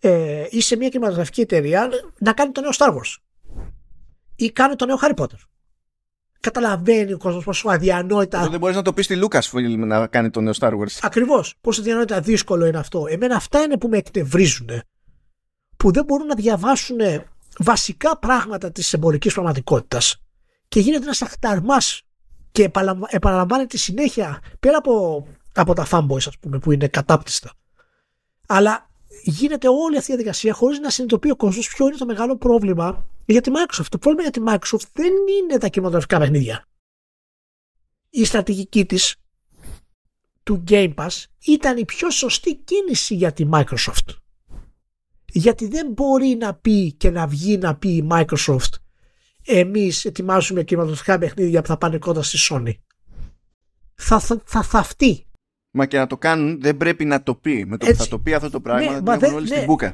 ε, 0.00 0.46
ή 0.50 0.60
σε 0.60 0.76
μια 0.76 0.88
κινηματογραφική 0.88 1.40
εταιρεία 1.40 1.88
να 2.18 2.32
κάνει 2.32 2.52
το 2.52 2.60
νέο 2.60 2.70
Star 2.76 2.88
Wars 2.88 3.16
ή 4.36 4.50
κάνει 4.50 4.76
το 4.76 4.86
νέο 4.86 4.98
Harry 5.02 5.14
Potter. 5.14 5.38
Καταλαβαίνει 6.40 7.12
ο 7.12 7.18
κόσμος 7.18 7.44
πόσο 7.44 7.68
αδιανόητα. 7.68 8.48
δεν 8.48 8.58
μπορείς 8.58 8.76
να 8.76 8.82
το 8.82 8.92
πεις 8.92 9.04
στη 9.04 9.16
Λούκα 9.16 9.42
να 9.76 10.06
κάνει 10.06 10.30
το 10.30 10.40
νέο 10.40 10.52
Star 10.58 10.72
Wars. 10.72 10.98
Ακριβώς. 11.02 11.54
Πόσο 11.60 11.80
αδιανόητα 11.80 12.20
δύσκολο 12.20 12.66
είναι 12.66 12.78
αυτό. 12.78 13.06
Εμένα 13.08 13.36
αυτά 13.36 13.60
είναι 13.62 13.78
που 13.78 13.88
με 13.88 13.96
εκτευρίζουν. 13.96 14.68
Που 15.76 15.92
δεν 15.92 16.04
μπορούν 16.04 16.26
να 16.26 16.34
διαβάσουν 16.34 16.98
βασικά 17.62 18.18
πράγματα 18.18 18.72
της 18.72 18.92
εμπορικής 18.92 19.32
πραγματικότητας 19.32 20.16
και 20.68 20.80
γίνεται 20.80 21.04
ένας 21.04 21.22
αχταρμάς 21.22 22.02
και 22.52 22.70
επαναλαμβάνεται 23.08 23.76
συνέχεια 23.76 24.42
πέρα 24.60 24.76
από, 24.76 25.26
από 25.54 25.74
τα 25.74 25.86
fanboys 25.90 26.26
ας 26.26 26.38
πούμε 26.40 26.58
που 26.58 26.72
είναι 26.72 26.88
κατάπτυστα 26.88 27.52
αλλά 28.46 28.90
γίνεται 29.22 29.68
όλη 29.68 29.96
αυτή 29.96 30.12
η 30.12 30.14
διαδικασία 30.14 30.52
χωρίς 30.54 30.78
να 30.78 30.90
συνειδητοποιεί 30.90 31.30
ο 31.34 31.36
κόσμος 31.36 31.68
ποιο 31.68 31.86
είναι 31.86 31.96
το 31.96 32.06
μεγάλο 32.06 32.36
πρόβλημα 32.36 33.06
για 33.26 33.40
τη 33.40 33.50
Microsoft. 33.54 33.86
Το 33.88 33.98
πρόβλημα 33.98 34.22
για 34.22 34.30
τη 34.30 34.40
Microsoft 34.46 34.88
δεν 34.92 35.12
είναι 35.38 35.58
τα 35.58 35.68
κινηματογραφικά 35.68 36.18
παιχνίδια. 36.18 36.68
Η 38.10 38.24
στρατηγική 38.24 38.86
της 38.86 39.14
του 40.42 40.64
Game 40.68 40.94
Pass 40.94 41.24
ήταν 41.46 41.76
η 41.76 41.84
πιο 41.84 42.10
σωστή 42.10 42.54
κίνηση 42.54 43.14
για 43.14 43.32
τη 43.32 43.48
Microsoft 43.52 44.19
γιατί 45.32 45.68
δεν 45.68 45.92
μπορεί 45.92 46.36
να 46.40 46.54
πει 46.54 46.92
και 46.92 47.10
να 47.10 47.26
βγει 47.26 47.58
να 47.58 47.76
πει 47.76 47.88
η 47.88 48.06
Microsoft 48.10 48.80
εμείς 49.46 50.04
ετοιμάζουμε 50.04 50.62
κινηματογραφικά 50.62 51.18
παιχνίδια 51.18 51.60
που 51.60 51.66
θα 51.68 51.76
πάνε 51.76 51.98
κοντά 51.98 52.22
στη 52.22 52.38
Sony. 52.50 52.72
Θα, 53.94 54.20
θα, 54.20 54.42
θα 54.44 54.62
θαυτεί. 54.62 55.24
Μα 55.70 55.86
και 55.86 55.98
να 55.98 56.06
το 56.06 56.16
κάνουν 56.16 56.60
δεν 56.60 56.76
πρέπει 56.76 57.04
να 57.04 57.22
το 57.22 57.34
πει. 57.34 57.64
Με 57.66 57.76
το 57.76 57.86
που 57.86 57.94
θα 57.94 58.08
το 58.08 58.18
πει 58.18 58.34
αυτό 58.34 58.50
το 58.50 58.60
πράγμα 58.60 59.00
ναι, 59.00 59.16
δεν 59.16 59.34
όλοι 59.34 59.48
ναι. 59.48 59.54
στην 59.54 59.64
μπουκα. 59.64 59.92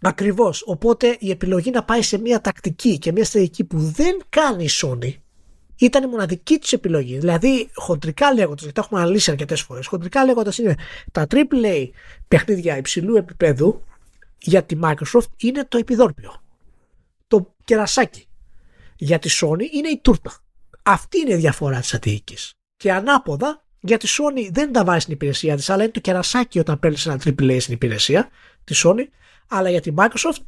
Ακριβώς. 0.00 0.62
Οπότε 0.66 1.16
η 1.18 1.30
επιλογή 1.30 1.70
να 1.70 1.84
πάει 1.84 2.02
σε 2.02 2.18
μια 2.18 2.40
τακτική 2.40 2.98
και 2.98 3.12
μια 3.12 3.24
στρατηγική 3.24 3.64
που 3.64 3.78
δεν 3.78 4.20
κάνει 4.28 4.64
η 4.64 4.68
Sony 4.82 5.14
ήταν 5.76 6.02
η 6.02 6.06
μοναδική 6.06 6.58
της 6.58 6.72
επιλογή. 6.72 7.18
Δηλαδή, 7.18 7.70
χοντρικά 7.74 8.34
λέγοντας, 8.34 8.60
γιατί 8.60 8.74
τα 8.74 8.82
έχουμε 8.84 9.00
αναλύσει 9.00 9.30
αρκετές 9.30 9.60
φορές, 9.60 9.86
χοντρικά 9.86 10.24
λέγοντας 10.24 10.58
είναι 10.58 10.74
τα 11.12 11.26
AAA 11.30 11.88
παιχνίδια 12.28 12.76
υψηλού 12.76 13.16
επίπεδου 13.16 13.84
για 14.40 14.64
τη 14.64 14.78
Microsoft 14.82 15.28
είναι 15.36 15.64
το 15.64 15.78
επιδόρπιο. 15.78 16.42
Το 17.26 17.54
κερασάκι. 17.64 18.26
Για 18.96 19.18
τη 19.18 19.30
Sony 19.40 19.72
είναι 19.72 19.88
η 19.88 20.00
τούρτα. 20.02 20.32
Αυτή 20.82 21.18
είναι 21.18 21.32
η 21.32 21.36
διαφορά 21.36 21.80
της 21.80 21.94
αττικής. 21.94 22.54
Και 22.76 22.92
ανάποδα, 22.92 23.64
για 23.80 23.98
τη 23.98 24.08
Sony 24.08 24.48
δεν 24.52 24.72
τα 24.72 24.84
βάζει 24.84 25.00
στην 25.00 25.14
υπηρεσία 25.14 25.56
της, 25.56 25.70
αλλά 25.70 25.82
είναι 25.82 25.92
το 25.92 26.00
κερασάκι 26.00 26.58
όταν 26.58 26.78
παίρνει 26.78 26.96
ένα 27.06 27.20
AAA 27.24 27.56
στην 27.60 27.74
υπηρεσία 27.74 28.28
της 28.64 28.84
Sony, 28.86 29.04
αλλά 29.48 29.70
για 29.70 29.80
τη 29.80 29.94
Microsoft 29.96 30.42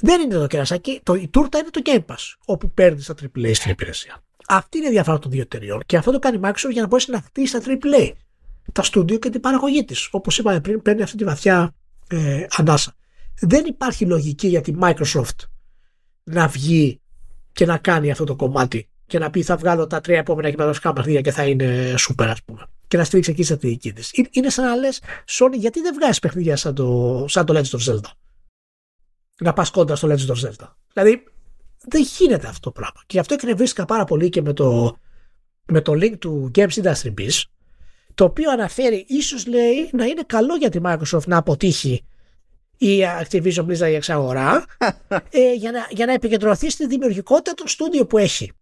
δεν 0.00 0.20
είναι 0.20 0.34
το 0.34 0.46
κερασάκι, 0.46 1.00
το, 1.02 1.14
η 1.14 1.28
τούρτα 1.28 1.58
είναι 1.58 1.70
το 1.70 1.80
Game 1.84 2.04
Pass, 2.06 2.34
όπου 2.44 2.70
παίρνει 2.70 3.02
τα 3.02 3.14
AAA 3.22 3.50
στην 3.54 3.70
υπηρεσία. 3.70 4.22
Αυτή 4.48 4.78
είναι 4.78 4.86
η 4.86 4.90
διαφορά 4.90 5.18
των 5.18 5.30
δύο 5.30 5.40
εταιριών 5.40 5.82
και 5.86 5.96
αυτό 5.96 6.10
το 6.12 6.18
κάνει 6.18 6.36
η 6.36 6.40
Microsoft 6.42 6.70
για 6.70 6.82
να 6.82 6.86
μπορέσει 6.86 7.10
να 7.10 7.20
χτίσει 7.20 7.52
τα 7.52 7.62
AAA, 7.66 8.10
τα 8.72 8.82
στούντιο 8.82 9.18
και 9.18 9.30
την 9.30 9.40
παραγωγή 9.40 9.84
της. 9.84 10.08
Όπως 10.10 10.38
είπαμε 10.38 10.60
πριν, 10.60 10.82
παίρνει 10.82 11.02
αυτή 11.02 11.16
τη 11.16 11.24
βαθιά 11.24 11.74
ε, 12.08 12.46
ανάσα 12.56 12.94
δεν 13.40 13.64
υπάρχει 13.66 14.06
λογική 14.06 14.48
για 14.48 14.60
τη 14.60 14.72
Microsoft 14.80 15.38
να 16.24 16.48
βγει 16.48 17.00
και 17.52 17.66
να 17.66 17.78
κάνει 17.78 18.10
αυτό 18.10 18.24
το 18.24 18.36
κομμάτι 18.36 18.88
και 19.06 19.18
να 19.18 19.30
πει 19.30 19.42
θα 19.42 19.56
βγάλω 19.56 19.86
τα 19.86 20.00
τρία 20.00 20.18
επόμενα 20.18 20.48
κινηματογραφικά 20.48 20.92
παιχνίδια 20.92 21.20
και 21.20 21.30
θα 21.30 21.46
είναι 21.46 21.94
super 21.98 22.26
ας 22.26 22.42
πούμε 22.42 22.68
και 22.94 23.00
να 23.00 23.06
στηρίξει 23.06 23.30
εκεί 23.30 23.40
τη 23.40 23.46
στρατηγική 23.46 23.92
τη. 23.92 24.28
Είναι 24.30 24.50
σαν 24.50 24.64
να 24.64 24.74
λες, 24.76 25.00
Sony, 25.28 25.54
γιατί 25.54 25.80
δεν 25.80 25.94
βγάζει 25.94 26.18
παιχνίδια 26.18 26.56
σαν 26.56 26.74
το, 26.74 27.24
σαν 27.28 27.46
το 27.46 27.54
Legend 27.58 27.78
of 27.78 27.92
Zelda; 27.92 28.10
Να 29.40 29.52
πας 29.52 29.70
κόντρα 29.70 29.96
στο 29.96 30.08
Legend 30.08 30.30
of 30.30 30.48
Zelda. 30.48 30.68
Δηλαδή, 30.92 31.24
δεν 31.88 32.02
γίνεται 32.18 32.46
αυτό 32.46 32.60
το 32.60 32.70
πράγμα. 32.70 33.00
Και 33.00 33.06
γι' 33.08 33.18
αυτό 33.18 33.34
εκνευρίστηκα 33.34 33.84
πάρα 33.84 34.04
πολύ 34.04 34.28
και 34.28 34.42
με 34.42 34.52
το, 34.52 34.96
με 35.66 35.80
το 35.80 35.92
link 35.92 36.18
του 36.18 36.50
Games 36.54 36.68
Industry 36.68 37.14
Biz, 37.18 37.42
το 38.14 38.24
οποίο 38.24 38.50
αναφέρει, 38.50 39.04
ίσως 39.08 39.46
λέει, 39.46 39.90
να 39.92 40.04
είναι 40.04 40.22
καλό 40.26 40.56
για 40.56 40.68
τη 40.68 40.78
Microsoft 40.82 41.26
να 41.26 41.36
αποτύχει 41.36 42.04
η 42.78 43.00
Activision 43.22 43.66
Blizzard 43.66 43.90
η 43.90 43.94
εξαγορά 43.94 44.64
ε, 45.30 45.52
για, 45.52 45.70
να, 45.70 45.86
για 45.90 46.06
να 46.06 46.12
επικεντρωθεί 46.12 46.70
στη 46.70 46.86
δημιουργικότητα 46.86 47.54
των 47.54 47.68
στούντιο 47.68 48.06
που 48.06 48.18
έχει. 48.18 48.52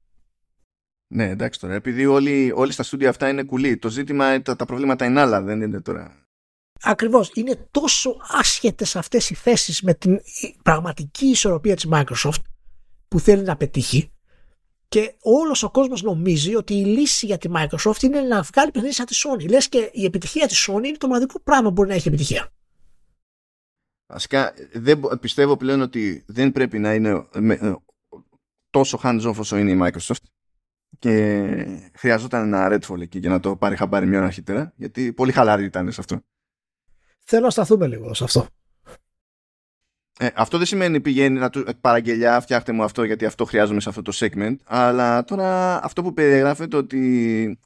Ναι, 1.14 1.28
εντάξει 1.28 1.60
τώρα. 1.60 1.74
Επειδή 1.74 2.06
όλοι, 2.06 2.52
όλοι 2.54 2.72
στα 2.72 2.82
στούντιο 2.82 3.08
αυτά 3.08 3.28
είναι 3.28 3.42
κουλή. 3.42 3.76
Το 3.76 3.88
ζήτημα, 3.88 4.42
τα, 4.42 4.56
τα 4.56 4.64
προβλήματα 4.64 5.04
είναι 5.04 5.20
άλλα, 5.20 5.42
δεν 5.42 5.60
είναι 5.60 5.80
τώρα. 5.80 6.26
Ακριβώς. 6.82 7.30
Είναι 7.34 7.68
τόσο 7.70 8.16
άσχετες 8.28 8.96
αυτές 8.96 9.30
οι 9.30 9.34
θέσεις 9.34 9.82
με 9.82 9.94
την 9.94 10.20
πραγματική 10.62 11.26
ισορροπία 11.26 11.74
της 11.74 11.88
Microsoft 11.92 12.42
που 13.08 13.20
θέλει 13.20 13.42
να 13.42 13.56
πετύχει. 13.56 14.12
Και 14.88 15.14
όλος 15.20 15.62
ο 15.62 15.70
κόσμος 15.70 16.02
νομίζει 16.02 16.54
ότι 16.54 16.74
η 16.74 16.84
λύση 16.84 17.26
για 17.26 17.38
τη 17.38 17.48
Microsoft 17.56 18.02
είναι 18.02 18.20
να 18.20 18.42
βγάλει 18.42 18.70
παιχνίδια 18.70 18.92
σαν 18.92 19.06
τη 19.06 19.14
Sony. 19.24 19.48
Λες 19.50 19.68
και 19.68 19.90
η 19.92 20.04
επιτυχία 20.04 20.46
της 20.46 20.68
Sony 20.68 20.84
είναι 20.84 20.96
το 20.96 21.06
μοναδικό 21.06 21.40
πράγμα 21.40 21.68
που 21.68 21.72
μπορεί 21.72 21.88
να 21.88 21.94
έχει 21.94 22.08
επιτυχία. 22.08 22.52
Βασικά 24.12 24.54
δεν, 24.72 25.00
πιστεύω 25.20 25.56
πλέον 25.56 25.80
ότι 25.80 26.24
δεν 26.26 26.52
πρέπει 26.52 26.78
να 26.78 26.94
είναι 26.94 27.26
με, 27.32 27.76
τόσο 28.70 29.00
hands-off 29.02 29.34
όσο 29.38 29.56
είναι 29.56 29.70
η 29.70 29.78
Microsoft 29.82 30.24
και 30.98 31.46
χρειαζόταν 31.94 32.54
ένα 32.54 32.68
Redfall 32.72 33.00
εκεί 33.00 33.18
για 33.18 33.30
να 33.30 33.40
το 33.40 33.56
πάρει 33.56 33.76
χαμπάρι 33.76 34.06
μια 34.06 34.18
ώρα 34.18 34.26
αρχίτερα 34.26 34.72
γιατί 34.76 35.12
πολύ 35.12 35.32
χαλάρη 35.32 35.64
ήταν 35.64 35.92
σε 35.92 36.00
αυτό. 36.00 36.20
Θέλω 37.24 37.44
να 37.44 37.50
σταθούμε 37.50 37.86
λίγο 37.86 38.14
σε 38.14 38.24
αυτό. 38.24 38.46
Ε, 40.18 40.28
αυτό 40.34 40.58
δεν 40.58 40.66
σημαίνει 40.66 41.00
πηγαίνει 41.00 41.38
να 41.38 41.50
του 41.50 41.64
παραγγελιά, 41.80 42.40
φτιάχτε 42.40 42.72
μου 42.72 42.82
αυτό 42.82 43.04
γιατί 43.04 43.24
αυτό 43.24 43.44
χρειάζομαι 43.44 43.80
σε 43.80 43.88
αυτό 43.88 44.02
το 44.02 44.12
segment. 44.14 44.56
Αλλά 44.64 45.24
τώρα 45.24 45.80
αυτό 45.84 46.02
που 46.02 46.12
περιγράφεται 46.12 46.76
ότι 46.76 47.58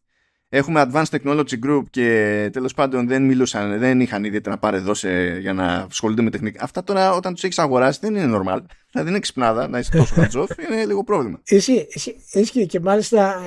έχουμε 0.48 0.86
Advanced 0.90 1.10
Technology 1.10 1.58
Group 1.66 1.82
και 1.90 2.48
τέλος 2.52 2.74
πάντων 2.74 3.06
δεν 3.06 3.22
μιλούσαν, 3.22 3.78
δεν 3.78 4.00
είχαν 4.00 4.24
ιδιαίτερα 4.24 4.58
παρεδώσει 4.58 5.38
για 5.40 5.52
να 5.52 5.86
ασχολούνται 5.90 6.22
με 6.22 6.30
τεχνική. 6.30 6.58
Αυτά 6.60 6.84
τώρα 6.84 7.12
όταν 7.12 7.34
τους 7.34 7.44
έχεις 7.44 7.58
αγοράσει 7.58 7.98
δεν 8.02 8.14
είναι 8.14 8.38
normal. 8.38 8.58
Δηλαδή 8.90 9.10
είναι 9.10 9.18
ξυπνάδα 9.18 9.68
να 9.68 9.78
είσαι 9.78 9.90
τόσο 9.96 10.14
χατζόφ, 10.14 10.50
είναι 10.70 10.84
λίγο 10.84 11.04
πρόβλημα. 11.04 11.40
Εσύ, 11.44 11.86
εσύ, 12.32 12.66
και 12.66 12.80
μάλιστα 12.80 13.42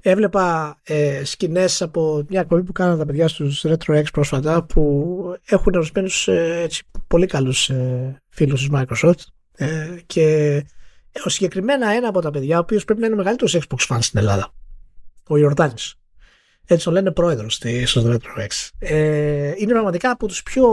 έβλεπα 0.00 0.78
ε, 0.82 1.24
σκηνές 1.24 1.82
από 1.82 2.24
μια 2.28 2.40
εκπομπή 2.40 2.62
που 2.62 2.72
κάνανε 2.72 2.98
τα 2.98 3.06
παιδιά 3.06 3.28
στους 3.28 3.64
Retro 3.68 3.98
X 3.98 4.04
πρόσφατα 4.12 4.62
που 4.64 5.14
έχουν 5.46 5.74
ορισμένους 5.74 6.28
ε, 6.28 6.66
πολύ 7.06 7.26
καλούς 7.26 7.68
ε, 7.70 8.22
φίλους 8.28 8.60
της 8.60 8.70
Microsoft 8.72 9.20
ε, 9.56 9.96
και 10.06 10.56
ο 11.24 11.28
συγκεκριμένα 11.28 11.90
ένα 11.90 12.08
από 12.08 12.20
τα 12.20 12.30
παιδιά 12.30 12.56
ο 12.56 12.60
οποίος 12.60 12.84
πρέπει 12.84 13.00
να 13.00 13.06
είναι 13.06 13.14
ο 13.14 13.18
μεγαλύτερος 13.18 13.58
Xbox 13.58 13.94
fan 13.94 13.98
στην 14.00 14.18
Ελλάδα 14.18 14.52
ο 15.28 15.36
Ιορδάνης 15.36 15.94
έτσι 16.66 16.84
το 16.84 16.90
λένε 16.90 17.10
πρόεδρος 17.10 17.60
στο 17.84 18.02
Retro 18.12 18.40
X 18.40 18.68
ε, 18.78 19.52
είναι 19.56 19.72
πραγματικά 19.72 20.10
από 20.10 20.26
τους 20.26 20.42
πιο 20.42 20.66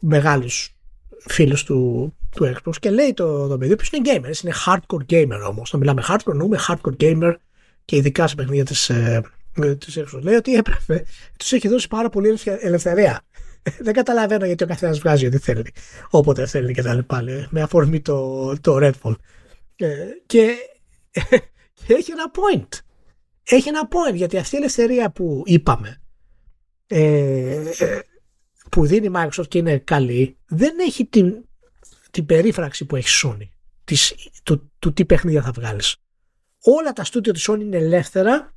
μεγάλους 0.00 0.76
φίλους 1.18 1.64
του, 1.64 2.12
του 2.30 2.54
Xbox 2.54 2.76
και 2.80 2.90
λέει 2.90 3.14
το, 3.14 3.48
το 3.48 3.58
παιδί 3.58 3.76
που 3.76 3.84
είναι 3.92 4.10
gamer, 4.12 4.42
είναι 4.44 4.54
hardcore 4.66 5.12
gamer 5.12 5.48
όμως. 5.48 5.72
Να 5.72 5.78
μιλάμε 5.78 6.04
hardcore, 6.08 6.34
νοούμε 6.34 6.58
hardcore 6.68 6.96
gamer 7.00 7.34
και 7.84 7.96
ειδικά 7.96 8.26
σε 8.26 8.34
παιχνίδια 8.34 8.64
της, 8.64 8.90
ε, 8.90 9.22
της 9.78 9.98
Xbox. 9.98 10.20
Λέει 10.22 10.34
ότι 10.34 10.54
έπρεπε, 10.54 11.04
τους 11.38 11.52
έχει 11.52 11.68
δώσει 11.68 11.88
πάρα 11.88 12.08
πολύ 12.08 12.38
ελευθερία. 12.60 13.20
Δεν 13.84 13.94
καταλαβαίνω 13.94 14.46
γιατί 14.46 14.64
ο 14.64 14.66
καθένας 14.66 14.98
βγάζει 14.98 15.26
ό,τι 15.26 15.38
θέλει, 15.38 15.72
όποτε 16.10 16.46
θέλει 16.46 16.72
και 16.72 16.82
τα 16.82 16.94
λοιπά, 16.94 17.22
με 17.48 17.62
αφορμή 17.62 18.00
το, 18.00 18.52
το 18.60 18.76
Redfall. 18.80 19.14
Ε, 19.76 19.94
και, 20.26 20.54
και 21.86 21.94
έχει 21.94 22.10
ένα 22.10 22.30
point. 22.34 22.78
Έχει 23.48 23.68
ένα 23.68 23.88
point 23.88 24.14
γιατί 24.14 24.36
αυτή 24.36 24.54
η 24.54 24.58
ελευθερία 24.58 25.10
που 25.10 25.42
είπαμε 25.46 26.00
ε, 26.86 27.70
ε 27.78 28.00
που 28.70 28.86
δίνει 28.86 29.06
η 29.06 29.10
Microsoft 29.14 29.48
και 29.48 29.58
είναι 29.58 29.78
καλή 29.78 30.36
δεν 30.46 30.78
έχει 30.78 31.06
την, 31.06 31.44
την 32.10 32.26
περίφραξη 32.26 32.84
που 32.84 32.96
έχει 32.96 33.08
Sony 33.26 33.48
της, 33.84 34.14
του, 34.42 34.72
του 34.78 34.92
τι 34.92 35.04
παιχνίδια 35.04 35.42
θα 35.42 35.50
βγάλεις. 35.50 35.96
Όλα 36.60 36.92
τα 36.92 37.04
στούντιο 37.04 37.32
της 37.32 37.50
Sony 37.50 37.60
είναι 37.60 37.76
ελεύθερα 37.76 38.54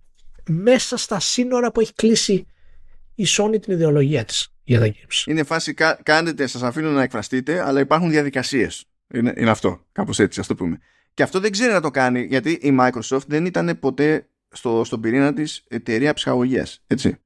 μέσα 0.49 0.97
στα 0.97 1.19
σύνορα 1.19 1.71
που 1.71 1.79
έχει 1.79 1.93
κλείσει 1.93 2.45
η 3.15 3.25
Sony 3.27 3.61
την 3.61 3.73
ιδεολογία 3.73 4.25
της 4.25 4.53
για 4.63 4.79
τα 4.79 4.85
games. 4.87 5.27
Είναι 5.27 5.43
φάση 5.43 5.73
κάνετε, 6.03 6.47
σας 6.47 6.61
αφήνω 6.61 6.89
να 6.89 7.03
εκφραστείτε 7.03 7.61
αλλά 7.61 7.79
υπάρχουν 7.79 8.09
διαδικασίες. 8.09 8.85
Είναι, 9.13 9.33
είναι 9.37 9.49
αυτό, 9.49 9.85
κάπως 9.91 10.19
έτσι 10.19 10.39
ας 10.39 10.47
το 10.47 10.55
πούμε. 10.55 10.79
Και 11.13 11.23
αυτό 11.23 11.39
δεν 11.39 11.51
ξέρει 11.51 11.73
να 11.73 11.81
το 11.81 11.91
κάνει 11.91 12.21
γιατί 12.21 12.51
η 12.51 12.77
Microsoft 12.79 13.25
δεν 13.27 13.45
ήταν 13.45 13.79
ποτέ 13.79 14.27
στο, 14.51 14.83
στον 14.83 15.01
πυρήνα 15.01 15.33
της 15.33 15.63
εταιρεία 15.67 16.13
ψυχαγωγίας. 16.13 16.83
Έτσι 16.87 17.17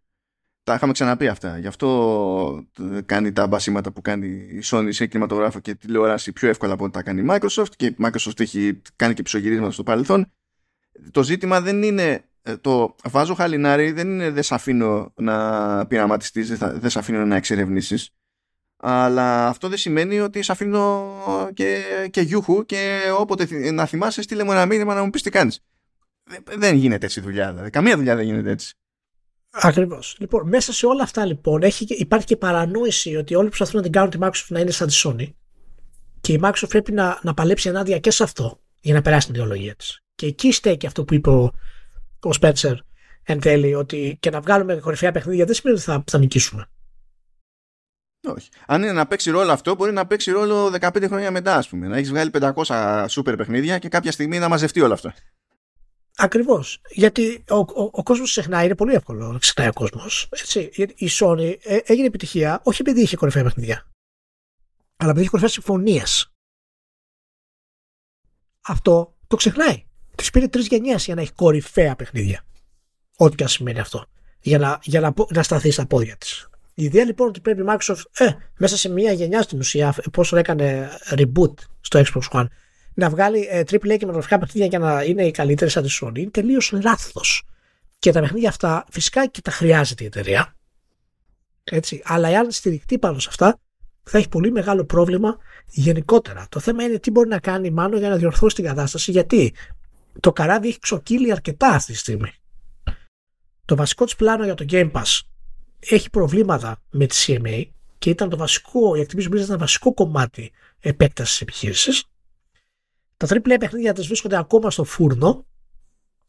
τα 0.65 0.73
είχαμε 0.73 0.91
ξαναπεί 0.91 1.27
αυτά. 1.27 1.57
Γι' 1.57 1.67
αυτό 1.67 2.67
ε, 2.95 3.01
κάνει 3.01 3.31
τα 3.31 3.47
μπασίματα 3.47 3.91
που 3.91 4.01
κάνει 4.01 4.27
η 4.27 4.61
Sony 4.63 4.87
σε 4.89 5.05
κινηματογράφο 5.05 5.59
και 5.59 5.75
τηλεόραση 5.75 6.31
πιο 6.31 6.49
εύκολα 6.49 6.73
από 6.73 6.83
ό,τι 6.83 6.93
τα 6.93 7.03
κάνει 7.03 7.21
η 7.21 7.25
Microsoft 7.29 7.69
και 7.75 7.85
η 7.85 7.95
Microsoft 8.01 8.39
έχει 8.39 8.81
κάνει 8.95 9.13
και 9.13 9.21
ψωγυρίσματα 9.21 9.71
στο 9.71 9.83
παρελθόν. 9.83 10.31
Το 11.11 11.23
ζήτημα 11.23 11.61
δεν 11.61 11.83
είναι 11.83 12.23
ε, 12.41 12.57
το 12.57 12.95
βάζω 13.03 13.33
χαλινάρι, 13.33 13.91
δεν 13.91 14.09
είναι 14.09 14.29
δεν 14.29 14.43
σε 14.43 14.53
αφήνω 14.53 15.13
να 15.15 15.85
πειραματιστείς, 15.87 16.57
δεν 16.57 16.89
σε 16.89 16.99
αφήνω 16.99 17.25
να 17.25 17.35
εξερευνήσεις. 17.35 18.09
Αλλά 18.77 19.47
αυτό 19.47 19.67
δεν 19.69 19.77
σημαίνει 19.77 20.19
ότι 20.19 20.41
σε 20.41 20.51
αφήνω 20.51 21.13
και, 21.53 21.83
και 22.11 22.21
γιούχου 22.21 22.65
και 22.65 23.01
όποτε 23.17 23.71
να 23.71 23.85
θυμάσαι 23.85 24.21
στείλε 24.21 24.43
μου 24.43 24.51
ένα 24.51 24.65
μήνυμα 24.65 24.93
να 24.93 25.03
μου 25.03 25.09
πεις 25.09 25.21
τι 25.21 25.29
κάνεις. 25.29 25.63
Δεν 26.57 26.75
γίνεται 26.75 27.05
έτσι 27.05 27.21
δουλειά. 27.21 27.51
Δηλαδή. 27.51 27.69
Καμία 27.69 27.95
δουλειά 27.95 28.15
δεν 28.15 28.25
γίνεται 28.25 28.51
έτσι. 28.51 28.73
Ακριβώς. 29.51 30.15
Λοιπόν, 30.19 30.47
μέσα 30.47 30.73
σε 30.73 30.85
όλα 30.85 31.03
αυτά 31.03 31.25
λοιπόν 31.25 31.61
έχει, 31.61 31.85
υπάρχει 31.89 32.25
και 32.25 32.37
παρανόηση 32.37 33.15
ότι 33.15 33.35
όλοι 33.35 33.47
προσπαθούν 33.47 33.75
να 33.75 33.81
την 33.81 33.91
κάνουν 33.91 34.09
τη 34.09 34.17
Microsoft 34.21 34.47
να 34.47 34.59
είναι 34.59 34.71
σαν 34.71 34.87
τη 34.87 35.01
Sony. 35.03 35.33
Και 36.21 36.33
η 36.33 36.39
Microsoft 36.43 36.69
πρέπει 36.69 36.91
να, 36.91 37.19
να 37.23 37.33
παλέψει 37.33 37.69
ενάντια 37.69 37.99
και 37.99 38.11
σε 38.11 38.23
αυτό 38.23 38.59
για 38.81 38.93
να 38.93 39.01
περάσει 39.01 39.25
την 39.25 39.35
ιδεολογία 39.35 39.75
της. 39.75 39.99
Και 40.15 40.25
εκεί 40.25 40.51
στέκει 40.51 40.85
αυτό 40.85 41.03
που 41.03 41.13
είπε 41.13 41.29
ο, 41.29 41.43
ο 42.19 42.29
Spencer 42.41 42.75
εν 43.23 43.39
τέλει, 43.39 43.73
ότι 43.73 44.17
και 44.19 44.29
να 44.29 44.41
βγάλουμε 44.41 44.75
κορυφαία 44.75 45.11
παιχνίδια 45.11 45.45
δεν 45.45 45.53
σημαίνει 45.53 45.77
ότι 45.77 45.85
θα, 45.85 46.03
θα 46.07 46.17
νικήσουμε. 46.17 46.69
Όχι. 48.27 48.49
Αν 48.65 48.81
είναι 48.81 48.91
να 48.91 49.07
παίξει 49.07 49.31
ρόλο 49.31 49.51
αυτό, 49.51 49.75
μπορεί 49.75 49.91
να 49.91 50.07
παίξει 50.07 50.31
ρόλο 50.31 50.65
15 50.79 51.05
χρόνια 51.07 51.31
μετά, 51.31 51.55
ας 51.55 51.69
πούμε. 51.69 51.87
Να 51.87 51.97
έχεις 51.97 52.09
βγάλει 52.09 52.31
500 52.65 53.05
σούπερ 53.07 53.35
παιχνίδια 53.35 53.77
και 53.77 53.89
κάποια 53.89 54.11
στιγμή 54.11 54.39
να 54.39 54.49
μαζευτεί 54.49 54.81
όλο 54.81 54.93
αυτό. 54.93 55.13
Ακριβώς. 56.17 56.81
Γιατί 56.89 57.43
ο, 57.49 57.55
ο, 57.55 57.89
ο 57.91 58.03
κόσμος 58.03 58.29
ξεχνάει, 58.29 58.65
είναι 58.65 58.75
πολύ 58.75 58.93
εύκολο 58.93 59.31
να 59.31 59.39
ξεχνάει 59.39 59.67
ο 59.67 59.73
κόσμος. 59.73 60.29
Η 60.95 61.09
Sony 61.11 61.55
ε, 61.61 61.77
έγινε 61.83 62.07
επιτυχία 62.07 62.61
όχι 62.63 62.81
επειδή 62.81 63.01
είχε 63.01 63.15
κορυφαία 63.15 63.43
παιχνιδιά, 63.43 63.87
αλλά 64.95 65.09
επειδή 65.09 65.21
είχε 65.21 65.29
κορυφαία 65.29 65.49
συμφωνίες. 65.53 66.29
Αυτό 68.61 69.15
το 69.27 69.35
ξεχνάει. 69.35 69.85
Τη 70.15 70.29
πήρε 70.31 70.47
τρεις 70.47 70.67
γενιές 70.67 71.05
για 71.05 71.15
να 71.15 71.21
έχει 71.21 71.33
κορυφαία 71.33 71.95
παιχνίδια. 71.95 72.45
Ό,τι 73.17 73.35
και 73.35 73.43
αν 73.43 73.49
σημαίνει 73.49 73.79
αυτό. 73.79 74.05
Για 74.39 74.57
να, 74.57 74.79
για 74.83 74.99
να, 74.99 75.13
να 75.33 75.43
σταθεί 75.43 75.71
στα 75.71 75.85
πόδια 75.85 76.17
της. 76.17 76.49
Η 76.73 76.83
ιδέα 76.83 77.05
λοιπόν 77.05 77.27
ότι 77.27 77.41
πρέπει 77.41 77.61
η 77.61 77.65
Microsoft 77.67 78.01
ε, 78.17 78.31
μέσα 78.57 78.77
σε 78.77 78.89
μία 78.89 79.11
γενιά 79.11 79.41
στην 79.41 79.59
ουσία, 79.59 79.95
πόσο 80.11 80.37
έκανε 80.37 80.89
reboot 81.09 81.53
στο 81.81 82.01
Xbox 82.05 82.21
One, 82.31 82.45
να 82.95 83.09
βγάλει 83.09 83.47
ε, 83.49 83.59
AAA 83.59 83.97
και 83.97 84.05
με 84.05 84.11
γραφικά 84.11 84.37
παιχνίδια 84.37 84.67
για 84.67 84.79
να 84.79 85.03
είναι 85.03 85.25
οι 85.25 85.31
καλύτερε 85.31 85.69
σαν 85.69 85.83
τη 85.83 85.97
Sony 86.01 86.17
είναι 86.17 86.29
τελείως 86.29 86.71
λάθος. 86.71 87.43
Και 87.99 88.11
τα 88.11 88.19
παιχνίδια 88.19 88.49
αυτά 88.49 88.85
φυσικά 88.89 89.27
και 89.27 89.41
τα 89.41 89.51
χρειάζεται 89.51 90.03
η 90.03 90.07
εταιρεία. 90.07 90.55
Έτσι, 91.63 92.01
αλλά 92.05 92.27
εάν 92.27 92.51
στηριχτεί 92.51 92.99
πάνω 92.99 93.19
σε 93.19 93.27
αυτά, 93.29 93.59
θα 94.03 94.17
έχει 94.17 94.29
πολύ 94.29 94.51
μεγάλο 94.51 94.85
πρόβλημα 94.85 95.37
γενικότερα. 95.65 96.45
Το 96.49 96.59
θέμα 96.59 96.83
είναι 96.83 96.99
τι 96.99 97.11
μπορεί 97.11 97.29
να 97.29 97.39
κάνει 97.39 97.69
μάλλον 97.71 97.99
για 97.99 98.09
να 98.09 98.15
διορθώσει 98.15 98.55
την 98.55 98.65
κατάσταση, 98.65 99.11
γιατί 99.11 99.53
το 100.19 100.31
καράβι 100.31 100.67
έχει 100.67 100.79
ξοκύλει 100.79 101.31
αρκετά 101.31 101.67
αυτή 101.67 101.91
τη 101.91 101.97
στιγμή. 101.97 102.31
Το 103.65 103.75
βασικό 103.75 104.05
της 104.05 104.15
πλάνο 104.15 104.43
για 104.43 104.53
το 104.53 104.65
Game 104.69 104.91
Pass 104.91 105.19
έχει 105.79 106.09
προβλήματα 106.09 106.81
με 106.89 107.05
τη 107.05 107.25
CMA 107.27 107.63
και 107.97 108.09
ήταν 108.09 108.29
το 108.29 108.37
βασικό, 108.37 108.95
η 108.95 109.05
Activision 109.07 109.29
Blizzard 109.29 109.43
ήταν 109.43 109.57
βασικό 109.57 109.93
κομμάτι 109.93 110.51
επέκτασης 110.79 111.31
της 111.31 111.41
επιχείρησης 111.41 112.03
τα 113.17 113.27
AAA 113.29 113.55
παιχνίδια 113.59 113.93
της 113.93 114.07
βρίσκονται 114.07 114.37
ακόμα 114.37 114.71
στο 114.71 114.83
φούρνο, 114.83 115.45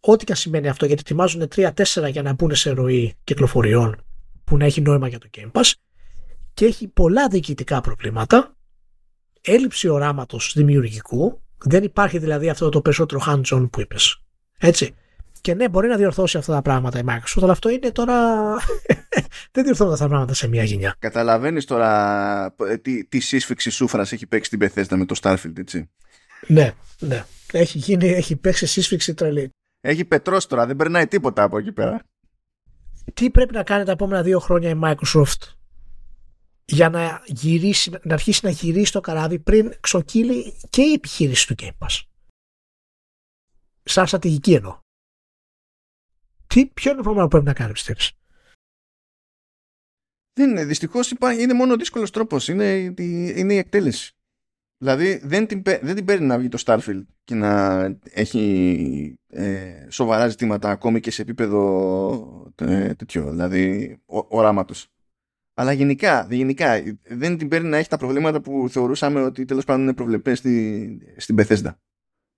ό,τι 0.00 0.24
και 0.24 0.34
σημαίνει 0.34 0.68
αυτό, 0.68 0.86
γιατί 0.86 1.00
ετοιμάζουν 1.04 1.48
3-4 1.56 2.10
για 2.10 2.22
να 2.22 2.32
μπουν 2.32 2.54
σε 2.54 2.70
ροή 2.70 3.14
κυκλοφοριών 3.24 4.04
που 4.44 4.56
να 4.56 4.64
έχει 4.64 4.80
νόημα 4.80 5.08
για 5.08 5.18
το 5.18 5.28
Game 5.36 5.50
Pass 5.52 5.72
και 6.54 6.64
έχει 6.64 6.88
πολλά 6.88 7.28
διοικητικά 7.28 7.80
προβλήματα, 7.80 8.56
έλλειψη 9.40 9.88
οράματος 9.88 10.52
δημιουργικού, 10.56 11.40
δεν 11.58 11.82
υπάρχει 11.82 12.18
δηλαδή 12.18 12.48
αυτό 12.48 12.68
το 12.68 12.80
περισσότερο 12.80 13.22
hands-on 13.26 13.68
που 13.72 13.80
είπες. 13.80 14.22
Έτσι. 14.58 14.94
Και 15.40 15.54
ναι, 15.54 15.68
μπορεί 15.68 15.88
να 15.88 15.96
διορθώσει 15.96 16.38
αυτά 16.38 16.52
τα 16.52 16.62
πράγματα 16.62 16.98
η 16.98 17.02
Microsoft, 17.06 17.42
αλλά 17.42 17.52
αυτό 17.52 17.68
είναι 17.68 17.90
τώρα. 17.90 18.14
δεν 19.52 19.64
διορθώνουν 19.64 19.92
αυτά 19.92 20.04
τα 20.04 20.10
πράγματα 20.10 20.34
σε 20.34 20.48
μια 20.48 20.62
γενιά. 20.62 20.94
Καταλαβαίνεις 20.98 21.64
τώρα 21.64 22.54
ε, 22.68 22.76
τι, 22.76 23.04
τι 23.04 23.20
σύσφυξη 23.20 23.70
σούφρας 23.70 24.12
έχει 24.12 24.26
παίξει 24.26 24.56
την 24.56 24.58
Bethesda 24.62 24.96
με 24.96 25.04
το 25.04 25.14
Starfield, 25.22 25.58
έτσι. 25.58 25.90
Ναι, 26.48 26.74
ναι. 26.98 27.24
Έχει, 27.52 27.78
γίνει, 27.78 28.09
έχει 28.09 28.36
παίξει 28.36 28.66
σύσφυξη 28.66 29.14
τρελή. 29.14 29.51
Έχει 29.81 30.05
πετρός 30.05 30.47
τώρα, 30.47 30.66
δεν 30.66 30.77
περνάει 30.77 31.06
τίποτα 31.06 31.43
από 31.43 31.59
εκεί 31.59 31.73
πέρα. 31.73 32.02
Τι 33.14 33.31
πρέπει 33.31 33.55
να 33.55 33.62
κάνει 33.62 33.85
τα 33.85 33.93
επόμενα 33.93 34.23
δύο 34.23 34.39
χρόνια 34.39 34.70
η 34.70 34.78
Microsoft 34.82 35.56
για 36.64 36.89
να, 36.89 37.23
γυρίσει, 37.27 37.90
να 38.02 38.14
αρχίσει 38.14 38.40
να 38.44 38.51
γυρίσει 38.51 38.93
το 38.93 39.01
καράβι 39.01 39.39
πριν 39.39 39.74
ξοκύλει 39.81 40.59
και 40.70 40.82
η 40.82 40.93
επιχείρηση 40.93 41.47
του 41.47 41.55
Game 41.59 41.86
Pass; 41.86 42.02
Σαν 43.82 44.06
στρατηγική 44.06 44.55
εννοώ. 44.55 44.78
Τι, 46.47 46.66
ποιο 46.66 46.90
είναι 46.90 46.98
το 46.98 47.02
πρόβλημα 47.02 47.23
που 47.23 47.31
πρέπει 47.31 47.47
να 47.47 47.52
κάνει, 47.52 47.73
πιστεύεις; 47.73 48.12
Δεν 50.32 50.51
είναι. 50.51 50.64
Δυστυχώς 50.64 51.10
είναι 51.39 51.55
μόνο 51.55 51.73
ο 51.73 51.77
δύσκολος 51.77 52.10
τρόπος. 52.10 52.48
Είναι, 52.48 52.94
είναι 53.36 53.55
η 53.55 53.59
εκτέλεση. 53.59 54.15
Δηλαδή 54.78 55.20
δεν 55.24 55.47
την, 55.47 55.62
δεν 55.62 55.94
την 55.94 56.05
παίρνει 56.05 56.27
να 56.27 56.39
βγει 56.39 56.48
το 56.48 56.62
Starfield 56.65 57.05
και 57.24 57.35
να 57.35 57.82
έχει 58.11 59.15
ε, 59.28 59.86
σοβαρά 59.90 60.28
ζητήματα 60.28 60.70
ακόμη 60.70 61.01
και 61.01 61.11
σε 61.11 61.23
επίπεδο 61.23 62.53
ε, 62.55 62.94
τέτοιο, 62.94 63.31
δηλαδή 63.31 63.97
οράματος. 64.07 64.89
Αλλά 65.55 65.73
γενικά, 65.73 66.27
γενικά 66.31 66.82
δεν 67.09 67.39
την 67.39 67.48
παίρνει 67.48 67.69
να 67.69 67.77
έχει 67.77 67.89
τα 67.89 67.97
προβλήματα 67.97 68.40
που 68.40 68.66
θεωρούσαμε 68.70 69.23
ότι 69.23 69.44
τέλος 69.44 69.65
πάντων 69.65 69.82
είναι 69.82 69.94
προβλεπές 69.94 70.39
στη, 70.39 70.98
στην 71.16 71.36
Bethesda. 71.39 71.74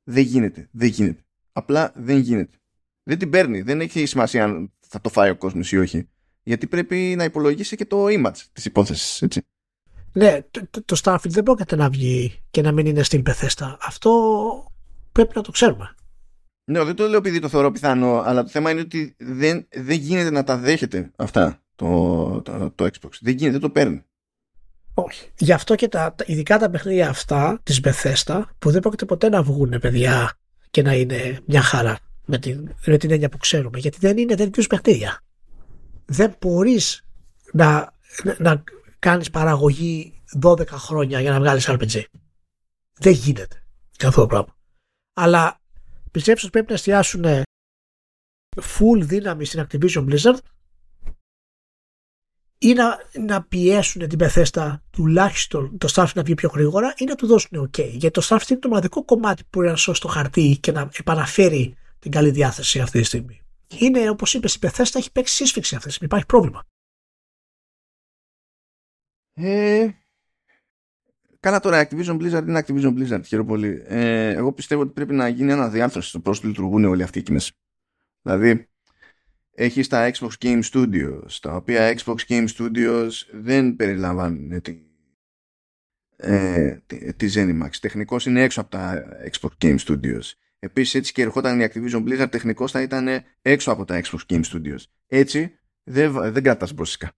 Δεν 0.02 0.22
γίνεται, 0.22 0.68
δεν 0.72 0.88
γίνεται. 0.88 1.24
Απλά 1.52 1.92
δεν 1.96 2.18
γίνεται. 2.18 2.58
Δεν 3.02 3.18
την 3.18 3.30
παίρνει, 3.30 3.60
δεν 3.60 3.80
έχει 3.80 4.06
σημασία 4.06 4.44
αν 4.44 4.72
θα 4.86 5.00
το 5.00 5.08
φάει 5.08 5.30
ο 5.30 5.36
κόσμος 5.36 5.72
ή 5.72 5.78
όχι. 5.78 6.08
Γιατί 6.42 6.66
πρέπει 6.66 7.14
να 7.16 7.24
υπολογίσει 7.24 7.76
και 7.76 7.86
το 7.86 8.04
image 8.04 8.38
της 8.52 8.64
υπόθεσης, 8.64 9.22
έτσι. 9.22 9.42
Ναι, 10.18 10.38
το, 10.50 10.82
το 10.84 11.00
Starfield 11.04 11.30
δεν 11.30 11.42
πρόκειται 11.42 11.76
να 11.76 11.90
βγει 11.90 12.40
και 12.50 12.62
να 12.62 12.72
μην 12.72 12.86
είναι 12.86 13.02
στην 13.02 13.22
Bethesda. 13.26 13.76
Αυτό 13.80 14.12
πρέπει 15.12 15.32
να 15.34 15.42
το 15.42 15.50
ξέρουμε. 15.50 15.94
Ναι, 16.70 16.84
δεν 16.84 16.94
το 16.94 17.06
λέω 17.06 17.18
επειδή 17.18 17.38
το 17.38 17.48
θεωρώ 17.48 17.70
πιθανό, 17.70 18.22
αλλά 18.24 18.42
το 18.42 18.48
θέμα 18.48 18.70
είναι 18.70 18.80
ότι 18.80 19.14
δεν, 19.18 19.66
δεν 19.70 19.98
γίνεται 19.98 20.30
να 20.30 20.44
τα 20.44 20.56
δέχεται 20.56 21.10
αυτά 21.16 21.62
το, 21.74 22.42
το, 22.42 22.72
το 22.74 22.84
Xbox. 22.84 23.10
Δεν 23.20 23.34
γίνεται, 23.34 23.50
δεν 23.50 23.60
το 23.60 23.70
παίρνει. 23.70 24.02
Όχι. 24.94 25.30
Γι' 25.38 25.52
αυτό 25.52 25.74
και 25.74 25.88
τα, 25.88 26.14
ειδικά 26.26 26.58
τα 26.58 26.70
παιχνίδια 26.70 27.08
αυτά 27.08 27.60
της 27.62 27.80
Bethesda 27.84 28.42
που 28.58 28.70
δεν 28.70 28.80
πρόκειται 28.80 29.04
ποτέ 29.04 29.28
να 29.28 29.42
βγουν 29.42 29.78
παιδιά 29.80 30.38
και 30.70 30.82
να 30.82 30.94
είναι 30.94 31.40
μια 31.44 31.62
χαρά. 31.62 31.98
με 32.24 32.38
την, 32.38 32.74
με 32.86 32.96
την 32.96 33.10
έννοια 33.10 33.28
που 33.28 33.36
ξέρουμε, 33.36 33.78
γιατί 33.78 33.98
δεν 34.00 34.16
είναι 34.16 34.34
τέτοιους 34.34 34.66
παιχνίδια. 34.66 35.20
Δεν 36.04 36.34
μπορείς 36.40 37.04
να, 37.52 37.92
να 38.38 38.64
κάνεις 38.98 39.30
παραγωγή 39.30 40.22
12 40.42 40.66
χρόνια 40.68 41.20
για 41.20 41.30
να 41.30 41.38
βγάλεις 41.38 41.66
RPG. 41.68 42.02
Δεν 42.98 43.12
γίνεται 43.12 43.62
αυτό 44.06 44.20
το 44.20 44.26
πράγμα. 44.26 44.56
Αλλά 45.12 45.60
πιστέψω 46.10 46.42
ότι 46.46 46.52
πρέπει 46.52 46.68
να 46.68 46.74
εστιάσουν 46.74 47.24
full 48.62 49.00
δύναμη 49.00 49.44
στην 49.44 49.66
Activision 49.66 50.08
Blizzard 50.08 50.38
ή 52.58 52.72
να, 52.72 52.98
να 53.26 53.42
πιέσουν 53.42 54.08
την 54.08 54.18
πεθέστα 54.18 54.82
τουλάχιστον 54.90 55.78
το 55.78 55.88
Starfield 55.94 56.12
να 56.14 56.22
βγει 56.22 56.34
πιο 56.34 56.50
γρήγορα 56.54 56.94
ή 56.96 57.04
να 57.04 57.14
του 57.14 57.26
δώσουν 57.26 57.60
OK. 57.64 57.88
Γιατί 57.90 58.10
το 58.10 58.26
Starfield 58.28 58.50
είναι 58.50 58.60
το 58.60 58.68
μοναδικό 58.68 59.04
κομμάτι 59.04 59.42
που 59.42 59.48
μπορεί 59.52 59.68
να 59.68 59.76
σώσει 59.76 60.00
το 60.00 60.08
χαρτί 60.08 60.58
και 60.60 60.72
να 60.72 60.90
επαναφέρει 60.98 61.76
την 61.98 62.10
καλή 62.10 62.30
διάθεση 62.30 62.80
αυτή 62.80 62.98
τη 62.98 63.04
στιγμή. 63.04 63.42
Είναι 63.78 64.10
όπως 64.10 64.34
είπες, 64.34 64.54
η 64.54 64.58
πεθέστα 64.58 64.98
έχει 64.98 65.12
παίξει 65.12 65.34
σύσφυξη 65.34 65.74
αυτή 65.74 65.86
τη 65.86 65.92
στιγμή. 65.94 66.08
Υπάρχει 66.12 66.26
πρόβλημα. 66.26 66.62
Ε, 69.38 69.88
Καλά 71.40 71.60
τώρα, 71.60 71.88
Activision 71.88 72.16
Blizzard 72.16 72.44
είναι 72.46 72.62
Activision 72.66 72.94
Blizzard, 72.98 73.20
χαίρομαι 73.24 73.48
πολύ. 73.48 73.82
Ε, 73.86 74.28
εγώ 74.28 74.52
πιστεύω 74.52 74.82
ότι 74.82 74.92
πρέπει 74.92 75.14
να 75.14 75.28
γίνει 75.28 75.52
ένα 75.52 75.68
διάρθρωση 75.68 76.08
στο 76.08 76.20
πώς 76.20 76.42
λειτουργούν 76.42 76.84
όλοι 76.84 77.02
αυτοί 77.02 77.18
εκεί 77.18 77.32
μέσα. 77.32 77.52
Δηλαδή, 78.22 78.68
έχει 79.50 79.86
τα 79.86 80.10
Xbox 80.14 80.30
Game 80.40 80.62
Studios, 80.72 81.32
τα 81.40 81.54
οποία 81.54 81.94
Xbox 81.98 82.16
Game 82.28 82.48
Studios 82.56 83.10
δεν 83.32 83.76
περιλαμβάνουν 83.76 84.62
τη, 84.62 84.78
ε, 86.16 86.78
τη, 86.86 87.14
τη 87.14 87.32
Zenimax. 87.34 87.70
Τεχνικώς 87.80 88.26
είναι 88.26 88.42
έξω 88.42 88.60
από 88.60 88.70
τα 88.70 89.04
Xbox 89.30 89.64
Game 89.64 89.78
Studios. 89.78 90.32
Επίσης 90.58 90.94
έτσι 90.94 91.12
και 91.12 91.22
ερχόταν 91.22 91.60
η 91.60 91.66
Activision 91.68 92.04
Blizzard 92.04 92.30
τεχνικώς 92.30 92.70
θα 92.70 92.82
ήταν 92.82 93.08
έξω 93.42 93.72
από 93.72 93.84
τα 93.84 94.00
Xbox 94.04 94.18
Game 94.32 94.42
Studios. 94.44 94.82
Έτσι 95.06 95.58
δεν, 95.84 96.32
δεν 96.32 96.42
κρατάς 96.42 96.72
μπροσικά. 96.72 97.12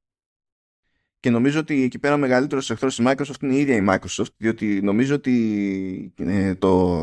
Και 1.20 1.30
νομίζω 1.30 1.58
ότι 1.58 1.82
εκεί 1.82 1.98
πέρα 1.98 2.14
ο 2.14 2.18
μεγαλύτερος 2.18 2.70
εχθρός 2.70 2.96
της 2.96 3.06
Microsoft 3.08 3.42
είναι 3.42 3.54
η 3.54 3.58
ίδια 3.58 3.76
η 3.76 3.84
Microsoft, 3.88 4.32
διότι 4.36 4.80
νομίζω 4.82 5.14
ότι 5.14 6.14
ε, 6.16 6.54
το, 6.54 7.02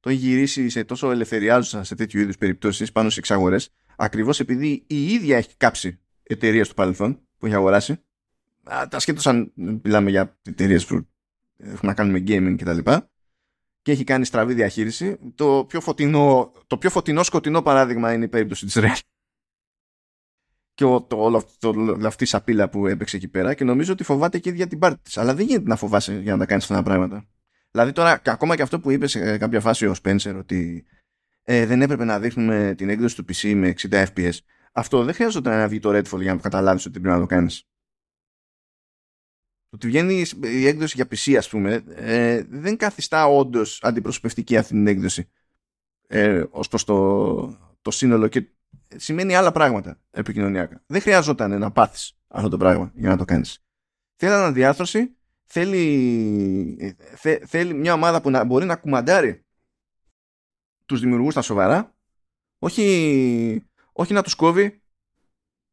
το 0.00 0.10
έχει 0.10 0.18
γυρίσει 0.18 0.68
σε 0.68 0.84
τόσο 0.84 1.10
ελευθεριάζουσα 1.10 1.84
σε 1.84 1.94
τέτοιου 1.94 2.20
είδους 2.20 2.36
περιπτώσεις 2.36 2.92
πάνω 2.92 3.10
σε 3.10 3.18
εξαγορές, 3.18 3.70
ακριβώς 3.96 4.40
επειδή 4.40 4.84
η 4.86 5.06
ίδια 5.12 5.36
έχει 5.36 5.56
κάψει 5.56 5.98
εταιρείες 6.22 6.66
στο 6.66 6.74
παρελθόν 6.74 7.20
που 7.38 7.46
έχει 7.46 7.54
αγοράσει. 7.54 8.00
Ασχέτω 8.90 9.30
αν 9.30 9.52
μιλάμε 9.54 10.10
για 10.10 10.38
εταιρείες 10.42 10.86
που 10.86 11.06
έχουν 11.56 11.88
να 11.88 11.94
κάνουν 11.94 12.12
με 12.12 12.22
gaming 12.26 12.56
κτλ. 12.58 12.90
Και 13.82 13.92
έχει 13.92 14.04
κάνει 14.04 14.24
στραβή 14.24 14.54
διαχείριση. 14.54 15.18
Το 15.34 15.64
πιο 15.68 15.80
φωτεινό, 15.80 16.52
το 16.66 16.78
πιο 16.78 16.90
φωτεινό 16.90 17.22
σκοτεινό 17.22 17.62
παράδειγμα 17.62 18.12
είναι 18.12 18.24
η 18.24 18.28
περίπτωση 18.28 18.66
της 18.66 18.76
Real 18.78 18.98
και 20.76 20.84
το, 20.84 21.06
όλο 21.16 21.36
αυτό, 21.36 21.98
αυτή 22.04 22.24
η 22.24 22.26
σαπίλα 22.26 22.68
που 22.68 22.86
έπαιξε 22.86 23.16
εκεί 23.16 23.28
πέρα 23.28 23.54
και 23.54 23.64
νομίζω 23.64 23.92
ότι 23.92 24.04
φοβάται 24.04 24.38
και 24.38 24.50
για 24.50 24.66
την 24.66 24.78
πάρτη 24.78 25.02
της. 25.02 25.18
Αλλά 25.18 25.34
δεν 25.34 25.46
γίνεται 25.46 25.68
να 25.68 25.76
φοβάσαι 25.76 26.20
για 26.20 26.32
να 26.32 26.38
τα 26.38 26.46
κάνεις 26.46 26.64
αυτά 26.64 26.76
τα 26.76 26.82
πράγματα. 26.82 27.26
Δηλαδή 27.70 27.92
τώρα, 27.92 28.22
ακόμα 28.24 28.56
και 28.56 28.62
αυτό 28.62 28.80
που 28.80 28.90
είπες 28.90 29.10
σε 29.10 29.38
κάποια 29.38 29.60
φάση 29.60 29.86
ο 29.86 29.94
Σπένσερ 29.94 30.36
ότι 30.36 30.84
ε, 31.42 31.66
δεν 31.66 31.82
έπρεπε 31.82 32.04
να 32.04 32.18
δείχνουμε 32.18 32.74
την 32.76 32.88
έκδοση 32.88 33.16
του 33.16 33.24
PC 33.28 33.54
με 33.54 33.74
60 33.90 34.06
FPS. 34.06 34.32
Αυτό 34.72 35.04
δεν 35.04 35.14
χρειάζεται 35.14 35.50
να 35.50 35.68
βγει 35.68 35.78
το 35.78 35.90
Redfall 35.90 36.20
για 36.20 36.30
να 36.30 36.36
το 36.36 36.42
καταλάβεις 36.42 36.86
ότι 36.86 37.00
πρέπει 37.00 37.14
να 37.14 37.20
το 37.20 37.26
κάνεις. 37.26 37.64
Το 39.68 39.76
ότι 39.76 39.86
βγαίνει 39.86 40.24
η 40.40 40.66
έκδοση 40.66 40.92
για 40.96 41.08
PC, 41.10 41.34
ας 41.34 41.48
πούμε, 41.48 41.84
ε, 41.88 42.44
δεν 42.48 42.76
καθιστά 42.76 43.26
όντως 43.26 43.80
αντιπροσωπευτική 43.82 44.56
αυτή 44.56 44.72
την 44.72 44.86
έκδοση 44.86 45.28
ε, 46.06 46.44
ως 46.50 46.68
προς 46.68 46.84
το, 46.84 47.58
το 47.82 47.90
σύνολο 47.90 48.28
και 48.28 48.46
σημαίνει 48.96 49.34
άλλα 49.34 49.52
πράγματα 49.52 50.00
επικοινωνιακά. 50.10 50.82
Δεν 50.86 51.00
χρειαζόταν 51.00 51.58
να 51.58 51.72
πάθεις 51.72 52.18
αυτό 52.28 52.48
το 52.48 52.56
πράγμα 52.56 52.92
για 52.94 53.08
να 53.08 53.16
το 53.16 53.24
κάνεις. 53.24 53.58
Θέλει 54.16 54.32
αναδιάρθρωση, 54.32 55.16
θέλει, 55.44 56.96
θέλει 57.46 57.74
μια 57.74 57.92
ομάδα 57.92 58.20
που 58.20 58.30
να 58.30 58.44
μπορεί 58.44 58.64
να 58.64 58.76
κουμαντάρει 58.76 59.44
τους 60.86 61.00
δημιουργούς 61.00 61.32
στα 61.32 61.42
σοβαρά, 61.42 61.94
όχι, 62.58 63.66
όχι 63.92 64.12
να 64.12 64.22
τους 64.22 64.34
κόβει, 64.34 64.82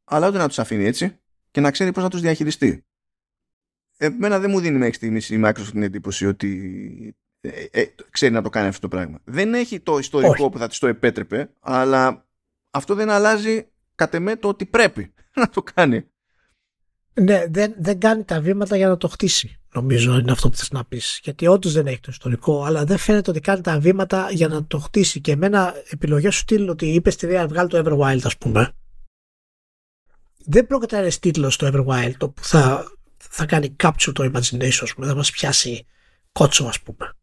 αλλά 0.03 0.27
ούτε 0.27 0.38
να 0.38 0.48
τους 0.48 0.60
αφήνει 0.60 0.85
έτσι 0.85 1.19
και 1.52 1.61
να 1.61 1.72
ξέρει 1.72 1.91
πώς 1.91 2.03
να 2.03 2.10
τους 2.10 2.22
διαχειριστεί. 2.22 2.85
Εμένα 3.98 4.40
δεν 4.40 4.49
μου 4.49 4.60
δίνει 4.60 4.77
μέχρι 4.77 4.94
στιγμής 4.94 5.30
η 5.30 5.41
Microsoft 5.44 5.69
την 5.72 5.84
εντύπωση 5.84 6.26
ότι 6.26 7.15
ε, 7.41 7.65
ε, 7.72 7.85
ξέρει 8.10 8.34
να 8.34 8.41
το 8.41 8.49
κάνει 8.49 8.68
αυτό 8.68 8.81
το 8.81 8.88
πράγμα. 8.88 9.19
Δεν 9.23 9.53
έχει 9.53 9.80
το 9.80 9.98
ιστορικό 9.98 10.49
που 10.49 10.57
θα 10.57 10.68
της 10.68 10.80
το 10.80 10.88
επέτρεπε, 10.88 11.53
αλλά 11.60 12.27
αυτό 12.73 12.95
δεν 12.95 13.09
αλλάζει 13.09 13.67
κατ' 13.95 14.13
εμέ 14.13 14.35
το 14.35 14.47
ότι 14.47 14.65
πρέπει 14.65 15.13
να 15.39 15.49
το 15.49 15.63
κάνει. 15.73 16.07
Ναι, 17.13 17.45
δεν, 17.49 17.73
δεν 17.77 17.99
κάνει 17.99 18.23
τα 18.23 18.41
βήματα 18.41 18.75
για 18.75 18.87
να 18.87 18.97
το 18.97 19.07
χτίσει. 19.07 19.57
Νομίζω 19.73 20.17
είναι 20.17 20.31
αυτό 20.31 20.49
που 20.49 20.55
θες 20.55 20.71
να 20.71 20.85
πεις. 20.85 21.19
Γιατί 21.23 21.47
όντως 21.47 21.73
δεν 21.73 21.87
έχει 21.87 21.99
το 21.99 22.07
ιστορικό, 22.11 22.63
αλλά 22.63 22.83
δεν 22.83 22.97
φαίνεται 22.97 23.29
ότι 23.29 23.39
κάνει 23.39 23.61
τα 23.61 23.79
βήματα 23.79 24.31
για 24.31 24.47
να 24.47 24.65
το 24.65 24.79
χτίσει. 24.79 25.21
Και 25.21 25.31
εμένα 25.31 25.73
επιλογές 25.89 26.33
σου 26.33 26.39
στείλει 26.39 26.69
ότι 26.69 26.85
είπες 26.85 27.13
στη 27.13 27.25
Ρέα 27.25 27.47
βγάλει 27.47 27.69
το 27.69 27.83
Everwild, 27.85 28.19
ας 28.23 28.37
πούμε. 28.37 28.71
Δεν 30.45 30.67
πρόκειται 30.67 30.95
να 30.95 31.01
είναι 31.01 31.11
τίτλο 31.11 31.53
το 31.57 31.67
Everwild 31.67 32.13
το 32.17 32.29
που 32.29 32.43
θα, 32.43 32.91
θα 33.17 33.45
κάνει 33.45 33.75
capture 33.83 34.11
το 34.13 34.31
imagination, 34.33 34.79
ας 34.81 34.93
πούμε, 34.93 35.07
θα 35.07 35.15
μας 35.15 35.31
πιάσει 35.31 35.85
κότσο, 36.31 36.65
ας 36.65 36.81
πούμε 36.81 37.13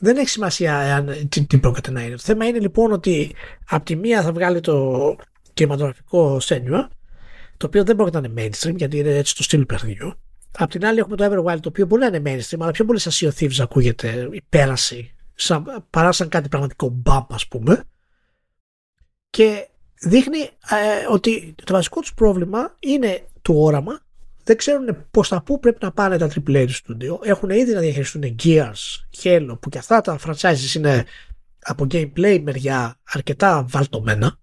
δεν 0.00 0.16
έχει 0.16 0.28
σημασία 0.28 0.78
εάν, 0.78 1.28
τι, 1.28 1.46
τι 1.46 1.58
πρόκειται 1.58 1.90
να 1.90 2.02
είναι. 2.02 2.16
Το 2.16 2.22
θέμα 2.22 2.46
είναι 2.46 2.58
λοιπόν 2.58 2.92
ότι 2.92 3.34
από 3.68 3.84
τη 3.84 3.96
μία 3.96 4.22
θα 4.22 4.32
βγάλει 4.32 4.60
το 4.60 5.16
κινηματογραφικό 5.54 6.40
σένιουα, 6.40 6.88
το 7.56 7.66
οποίο 7.66 7.84
δεν 7.84 7.96
πρόκειται 7.96 8.20
να 8.20 8.28
είναι 8.28 8.42
mainstream, 8.42 8.74
γιατί 8.76 8.98
είναι 8.98 9.16
έτσι 9.16 9.36
το 9.36 9.42
στυλ 9.42 9.66
παιχνιδιού. 9.66 10.14
Απ' 10.58 10.70
την 10.70 10.86
άλλη 10.86 10.98
έχουμε 10.98 11.16
το 11.16 11.24
Everwild, 11.24 11.60
το 11.60 11.68
οποίο 11.68 11.86
μπορεί 11.86 12.00
να 12.00 12.16
είναι 12.16 12.22
mainstream, 12.24 12.58
αλλά 12.60 12.70
πιο 12.70 12.84
πολύ 12.84 12.98
σαν 12.98 13.12
Sea 13.12 13.34
of 13.34 13.42
Thieves 13.42 13.58
ακούγεται 13.58 14.28
η 14.32 14.42
πέραση, 14.48 15.14
σαν, 15.34 15.84
παρά 15.90 16.12
σαν 16.12 16.28
κάτι 16.28 16.48
πραγματικό 16.48 16.88
μπαμ, 16.88 17.24
ας 17.30 17.48
πούμε. 17.48 17.84
Και 19.30 19.68
δείχνει 20.00 20.38
ε, 20.40 21.06
ότι 21.10 21.54
το 21.64 21.72
βασικό 21.72 22.00
τους 22.00 22.14
πρόβλημα 22.14 22.76
είναι 22.78 23.26
το 23.42 23.52
όραμα 23.62 24.00
δεν 24.44 24.56
ξέρουν 24.56 25.06
προ 25.10 25.22
τα 25.28 25.42
πού 25.42 25.58
πρέπει 25.58 25.78
να 25.80 25.92
πάνε 25.92 26.18
τα 26.18 26.26
AAA 26.26 26.66
του 26.66 26.74
studio. 26.74 27.26
Έχουν 27.26 27.50
ήδη 27.50 27.72
να 27.72 27.80
διαχειριστούν 27.80 28.36
Gears, 28.44 29.22
Halo, 29.22 29.56
που 29.60 29.68
και 29.68 29.78
αυτά 29.78 30.00
τα 30.00 30.18
franchises 30.26 30.74
είναι 30.74 31.04
από 31.58 31.86
gameplay 31.90 32.40
μεριά 32.42 33.00
αρκετά 33.04 33.64
βαλτωμένα. 33.68 34.38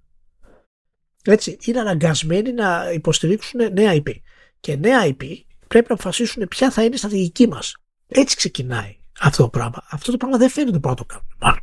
Έτσι, 1.24 1.58
είναι 1.66 1.80
αναγκασμένοι 1.80 2.52
να 2.52 2.92
υποστηρίξουν 2.94 3.74
νέα 3.74 3.94
IP. 3.94 4.12
Και 4.60 4.76
νέα 4.76 5.06
IP 5.06 5.26
πρέπει 5.68 5.86
να 5.90 5.94
αποφασίσουν 5.96 6.48
ποια 6.48 6.72
θα 6.72 6.84
είναι 6.84 6.96
η 6.96 6.98
στρατηγική 6.98 7.48
μας. 7.48 7.76
Έτσι 8.08 8.36
ξεκινάει 8.36 8.98
αυτό 9.20 9.44
το 9.44 9.50
πράγμα. 9.50 9.84
Αυτό 9.90 10.12
το 10.12 10.18
πράγμα 10.18 10.38
δεν 10.38 10.50
φαίνεται 10.50 10.80
που 10.80 10.88
να 10.88 10.96
το 10.96 11.06
κάνουν. 11.06 11.60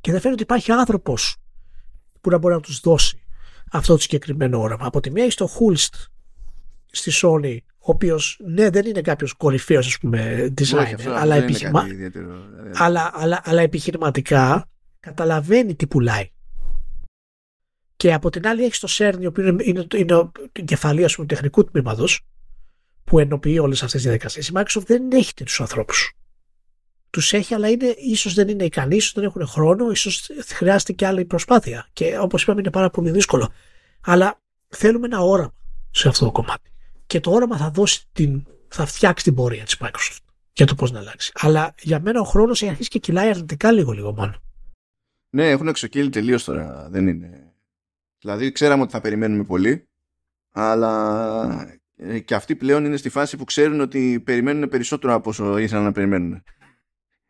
Και 0.00 0.10
δεν 0.10 0.20
φαίνεται 0.20 0.42
ότι 0.42 0.42
υπάρχει 0.42 0.72
άνθρωπος 0.72 1.36
που 2.20 2.30
να 2.30 2.38
μπορεί 2.38 2.54
να 2.54 2.60
τους 2.60 2.80
δώσει 2.80 3.22
αυτό 3.72 3.94
το 3.94 4.00
συγκεκριμένο 4.00 4.60
όραμα. 4.60 4.86
Από 4.86 5.00
τη 5.00 5.10
μία 5.10 5.24
έχει 5.24 5.36
το 5.36 5.48
Hulst 5.58 6.11
στη 6.92 7.10
Sony, 7.14 7.56
ο 7.78 7.90
οποίος 7.90 8.40
ναι, 8.44 8.70
δεν 8.70 8.86
είναι 8.86 9.00
κάποιος 9.00 9.32
κορυφαίος 9.32 9.86
ας 9.86 9.98
πούμε 9.98 10.52
designer, 10.60 11.06
αλλά, 11.06 11.34
επιχειρημα... 11.34 11.86
ιδιαίτερο, 11.86 12.46
δηλαδή. 12.50 12.70
αλλά, 12.74 13.10
αλλά, 13.14 13.40
αλλά 13.44 13.62
επιχειρηματικά 13.62 14.68
καταλαβαίνει 15.00 15.74
τι 15.74 15.86
πουλάει. 15.86 16.30
Και 17.96 18.12
από 18.12 18.30
την 18.30 18.46
άλλη 18.46 18.64
έχει 18.64 18.80
το 18.80 18.88
CERN, 18.90 19.18
ο 19.22 19.26
οποίος 19.26 19.48
είναι, 19.48 19.62
είναι, 19.64 19.86
είναι 19.96 20.14
ο 20.14 20.32
κεφαλή 20.64 21.06
του 21.06 21.26
τεχνικού 21.26 21.64
τμήματος, 21.64 22.26
που 23.04 23.18
ενοποιεί 23.18 23.58
όλες 23.60 23.76
αυτές 23.82 23.92
τις 23.92 24.02
διαδικασίες. 24.02 24.48
Η 24.48 24.52
Microsoft 24.54 24.86
δεν 24.86 25.12
έχει 25.12 25.34
τέτοιους 25.34 25.60
ανθρώπους. 25.60 26.12
Τους 27.10 27.32
έχει, 27.32 27.54
αλλά 27.54 27.68
είναι, 27.68 27.94
ίσως 27.96 28.34
δεν 28.34 28.48
είναι 28.48 28.64
ικανοί, 28.64 28.96
ίσως 28.96 29.12
δεν 29.12 29.24
έχουν 29.24 29.46
χρόνο, 29.46 29.90
ίσως 29.90 30.30
χρειάζεται 30.46 30.92
και 30.92 31.06
άλλη 31.06 31.24
προσπάθεια. 31.24 31.88
Και 31.92 32.18
όπως 32.18 32.42
είπαμε, 32.42 32.60
είναι 32.60 32.70
πάρα 32.70 32.90
πολύ 32.90 33.10
δύσκολο. 33.10 33.52
Αλλά 34.00 34.40
θέλουμε 34.68 35.06
ένα 35.06 35.20
όραμα 35.20 35.54
σε 35.90 36.08
αυτό 36.08 36.24
το 36.24 36.30
κομμάτι 36.30 36.71
και 37.12 37.20
το 37.20 37.30
όραμα 37.30 37.56
θα 37.56 37.70
δώσει 37.70 38.04
την, 38.12 38.46
θα 38.68 38.86
φτιάξει 38.86 39.24
την 39.24 39.34
πορεία 39.34 39.64
της 39.64 39.76
Microsoft 39.80 40.18
για 40.52 40.66
το 40.66 40.74
πώς 40.74 40.92
να 40.92 40.98
αλλάξει. 40.98 41.32
Αλλά 41.34 41.74
για 41.78 42.00
μένα 42.00 42.20
ο 42.20 42.24
χρόνος 42.24 42.62
έχει 42.62 42.70
αρχίσει 42.70 42.88
και 42.88 42.98
κυλάει 42.98 43.28
αρνητικά 43.28 43.72
λίγο 43.72 43.92
λίγο 43.92 44.12
μόνο. 44.14 44.34
Ναι, 45.30 45.50
έχουν 45.50 45.68
εξοκύλει 45.68 46.08
τελείως 46.08 46.44
τώρα. 46.44 46.88
Δεν 46.90 47.06
είναι. 47.06 47.52
Δηλαδή, 48.18 48.52
ξέραμε 48.52 48.82
ότι 48.82 48.92
θα 48.92 49.00
περιμένουμε 49.00 49.44
πολύ, 49.44 49.88
αλλά 50.52 51.76
ε, 51.96 52.18
και 52.18 52.34
αυτοί 52.34 52.56
πλέον 52.56 52.84
είναι 52.84 52.96
στη 52.96 53.08
φάση 53.08 53.36
που 53.36 53.44
ξέρουν 53.44 53.80
ότι 53.80 54.22
περιμένουν 54.24 54.68
περισσότερο 54.68 55.14
από 55.14 55.30
όσο 55.30 55.58
ήθελαν 55.58 55.84
να 55.84 55.92
περιμένουν. 55.92 56.42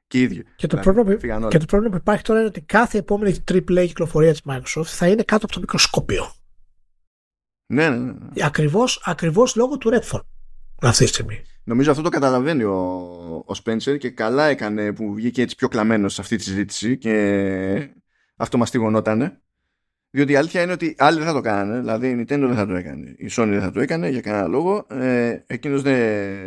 Και 0.07 0.19
οι 0.19 0.23
ίδιοι. 0.23 0.45
Και 0.57 0.67
το, 0.67 0.77
πρόβλημα, 0.77 1.17
και 1.49 1.59
το 1.59 1.65
πρόβλημα 1.67 1.95
που 1.95 2.01
υπάρχει 2.01 2.23
τώρα 2.23 2.39
είναι 2.39 2.49
ότι 2.49 2.61
κάθε 2.61 2.99
επόμενη 2.99 3.45
AAA 3.53 3.85
κυκλοφορία 3.87 4.31
της 4.31 4.43
Microsoft 4.45 4.85
θα 4.85 5.09
είναι 5.09 5.23
κάτω 5.23 5.45
από 5.45 5.55
το 5.55 5.61
μικροσκόπιο. 5.61 6.33
Ναι, 7.73 7.89
ναι, 7.89 7.97
ναι. 7.97 8.13
Ακριβώς, 8.45 9.03
ακριβώς 9.05 9.57
λόγω 9.57 9.79
του 9.79 9.91
Redfall 9.91 10.21
αυτή 10.89 11.05
τη 11.05 11.11
στιγμή. 11.11 11.43
Νομίζω 11.65 11.91
αυτό 11.91 12.03
το 12.03 12.09
καταλαβαίνει 12.09 12.63
ο, 12.63 12.75
ο 13.47 13.53
Spencer 13.65 13.99
και 13.99 14.11
καλά 14.11 14.47
έκανε 14.47 14.93
που 14.93 15.15
βγήκε 15.15 15.43
έτσι 15.43 15.57
πιο 15.57 15.69
κλαμμένος 15.69 16.15
σε 16.15 16.21
αυτή 16.21 16.37
τη 16.37 16.43
συζήτηση 16.43 16.99
και 16.99 17.91
αυτό 18.37 18.59
μαστιγωνότανε. 18.59 19.37
Διότι 20.11 20.33
η 20.33 20.37
αλήθεια 20.37 20.63
είναι 20.63 20.73
ότι 20.73 20.95
άλλοι 20.99 21.19
δεν 21.19 21.27
θα 21.27 21.33
το 21.33 21.41
κάνανε. 21.41 21.79
Δηλαδή 21.79 22.09
η 22.09 22.21
Nintendo 22.21 22.45
δεν 22.47 22.55
θα 22.55 22.67
το 22.67 22.75
έκανε. 22.75 23.15
Η 23.19 23.31
Sony 23.31 23.49
δεν 23.49 23.61
θα 23.61 23.71
το 23.71 23.81
έκανε 23.81 24.09
για 24.09 24.21
κανένα 24.21 24.47
λόγο. 24.47 24.87
Ε, 24.91 25.39
Εκείνος 25.47 25.83
δεν, 25.83 25.97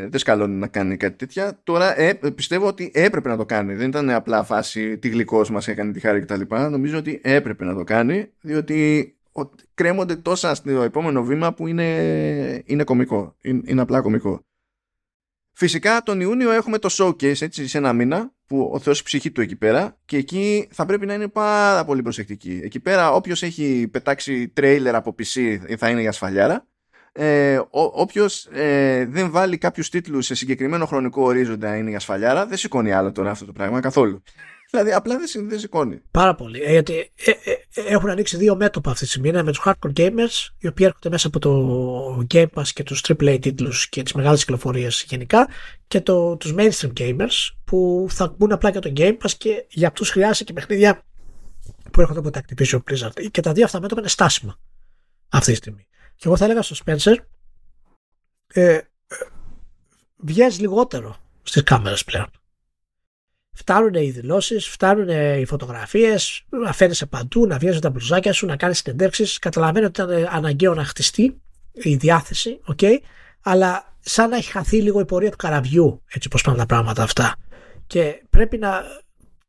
δεν 0.09 0.19
σκαλώνει 0.19 0.55
να 0.55 0.67
κάνει 0.67 0.97
κάτι 0.97 1.15
τέτοια. 1.15 1.59
Τώρα 1.63 1.99
ε, 1.99 2.13
πιστεύω 2.13 2.67
ότι 2.67 2.91
έπρεπε 2.93 3.29
να 3.29 3.37
το 3.37 3.45
κάνει. 3.45 3.73
Δεν 3.73 3.87
ήταν 3.87 4.09
απλά 4.09 4.43
φάση 4.43 4.97
τι 4.97 5.09
γλυκός 5.09 5.49
μας 5.49 5.67
έκανε 5.67 5.91
τη 5.91 5.99
χάρη 5.99 6.19
κτλ. 6.19 6.41
Νομίζω 6.49 6.97
ότι 6.97 7.21
έπρεπε 7.23 7.65
να 7.65 7.75
το 7.75 7.83
κάνει. 7.83 8.31
Διότι 8.41 9.09
κρέμονται 9.73 10.15
τόσα 10.15 10.55
στο 10.55 10.81
επόμενο 10.81 11.23
βήμα 11.23 11.53
που 11.53 11.67
είναι, 11.67 12.63
είναι 12.65 12.83
κομικό. 12.83 13.35
Είναι, 13.41 13.61
είναι 13.65 13.81
απλά 13.81 14.01
κομικό. 14.01 14.45
Φυσικά 15.51 16.01
τον 16.03 16.21
Ιούνιο 16.21 16.51
έχουμε 16.51 16.77
το 16.77 16.89
showcase 16.91 17.41
έτσι 17.41 17.67
σε 17.67 17.77
ένα 17.77 17.93
μήνα 17.93 18.33
που 18.45 18.69
ο 18.73 18.79
Θεός 18.79 19.03
ψυχή 19.03 19.31
του 19.31 19.41
εκεί 19.41 19.55
πέρα 19.55 19.97
και 20.05 20.17
εκεί 20.17 20.67
θα 20.71 20.85
πρέπει 20.85 21.05
να 21.05 21.13
είναι 21.13 21.27
πάρα 21.27 21.85
πολύ 21.85 22.01
προσεκτική. 22.01 22.59
Εκεί 22.63 22.79
πέρα 22.79 23.11
όποιος 23.11 23.43
έχει 23.43 23.87
πετάξει 23.91 24.47
τρέιλερ 24.47 24.95
από 24.95 25.15
PC 25.19 25.57
θα 25.77 25.89
είναι 25.89 26.01
για 26.01 26.11
σφαλιάρα. 26.11 26.67
Ε, 27.11 27.61
όποιος 27.71 28.45
ε, 28.45 29.05
δεν 29.05 29.31
βάλει 29.31 29.57
κάποιους 29.57 29.89
τίτλους 29.89 30.25
σε 30.25 30.35
συγκεκριμένο 30.35 30.85
χρονικό 30.85 31.23
ορίζοντα 31.23 31.75
είναι 31.75 31.89
για 31.89 31.99
σφαλιάρα 31.99 32.45
δεν 32.45 32.57
σηκώνει 32.57 32.91
άλλο 32.91 33.11
τώρα 33.11 33.31
αυτό 33.31 33.45
το 33.45 33.51
πράγμα 33.51 33.79
καθόλου. 33.79 34.23
Δηλαδή 34.75 34.95
απλά 34.95 35.17
δεν, 35.17 35.49
δεν 35.49 35.59
σηκώνει. 35.59 36.01
Πάρα 36.11 36.35
πολύ. 36.35 36.61
Ε, 36.61 36.71
γιατί 36.71 37.11
ε, 37.15 37.31
ε, 37.31 37.55
έχουν 37.93 38.09
ανοίξει 38.09 38.37
δύο 38.37 38.55
μέτωπα 38.55 38.91
αυτή 38.91 39.03
τη 39.03 39.09
στιγμή. 39.09 39.29
Ένα 39.29 39.43
με 39.43 39.51
τους 39.51 39.61
hardcore 39.65 39.93
gamers, 39.97 40.49
οι 40.57 40.67
οποίοι 40.67 40.85
έρχονται 40.87 41.09
μέσα 41.09 41.27
από 41.27 41.39
το 41.39 42.27
Game 42.33 42.47
Pass 42.53 42.67
και 42.73 42.83
τους 42.83 43.03
AAA 43.07 43.37
τίτλους 43.41 43.89
και 43.89 44.03
τις 44.03 44.13
μεγάλες 44.13 44.39
κυκλοφορίες 44.39 45.05
γενικά, 45.07 45.47
και 45.87 46.01
το, 46.01 46.35
τους 46.35 46.53
mainstream 46.57 46.91
gamers 46.97 47.49
που 47.63 48.07
θα 48.09 48.35
μπουν 48.37 48.51
απλά 48.51 48.69
για 48.69 48.81
το 48.81 48.93
Game 48.95 49.17
Pass 49.17 49.31
και 49.37 49.65
για 49.69 49.87
αυτούς 49.87 50.09
χρειάζεται 50.09 50.43
και 50.43 50.53
παιχνίδια 50.53 51.03
που 51.91 52.01
έρχονται 52.01 52.19
από 52.19 52.29
τα 52.29 52.41
Activision 52.41 52.79
Blizzard. 52.89 53.31
Και 53.31 53.41
τα 53.41 53.51
δύο 53.51 53.65
αυτά 53.65 53.79
μέτωπα 53.79 53.99
είναι 53.99 54.09
στάσιμα 54.09 54.59
αυτή 55.29 55.51
τη 55.51 55.57
στιγμή. 55.57 55.87
Και 56.15 56.23
εγώ 56.27 56.37
θα 56.37 56.45
έλεγα 56.45 56.61
στο 56.61 56.75
Spencer, 56.85 57.15
ε, 58.47 58.73
ε, 58.73 58.81
βγαίνει 60.17 60.53
λιγότερο 60.53 61.15
στις 61.43 61.63
κάμερες 61.63 62.03
πλέον. 62.03 62.29
Φτάνουν 63.57 63.93
οι 63.93 64.09
δηλώσεις, 64.09 64.67
φτάνουν 64.67 65.09
οι 65.39 65.45
φωτογραφίες, 65.45 66.43
να 66.49 66.73
φαίνεσαι 66.73 67.05
παντού, 67.05 67.47
να 67.47 67.57
βγαίνεις 67.57 67.79
τα 67.79 67.89
μπλουζάκια 67.89 68.33
σου, 68.33 68.45
να 68.45 68.55
κάνεις 68.55 68.77
συνεντεύξεις. 68.77 69.39
Καταλαβαίνω 69.39 69.87
ότι 69.87 70.01
ήταν 70.01 70.27
αναγκαίο 70.31 70.73
να 70.73 70.83
χτιστεί 70.83 71.41
η 71.71 71.95
διάθεση, 71.95 72.59
okay, 72.75 72.97
αλλά 73.41 73.95
σαν 73.99 74.29
να 74.29 74.37
έχει 74.37 74.51
χαθεί 74.51 74.81
λίγο 74.81 74.99
η 74.99 75.05
πορεία 75.05 75.31
του 75.31 75.37
καραβιού, 75.37 76.03
έτσι 76.07 76.29
πώ 76.29 76.39
πάνε 76.43 76.57
τα 76.57 76.65
πράγματα 76.65 77.03
αυτά. 77.03 77.35
Και 77.87 78.23
πρέπει 78.29 78.57
να 78.57 78.83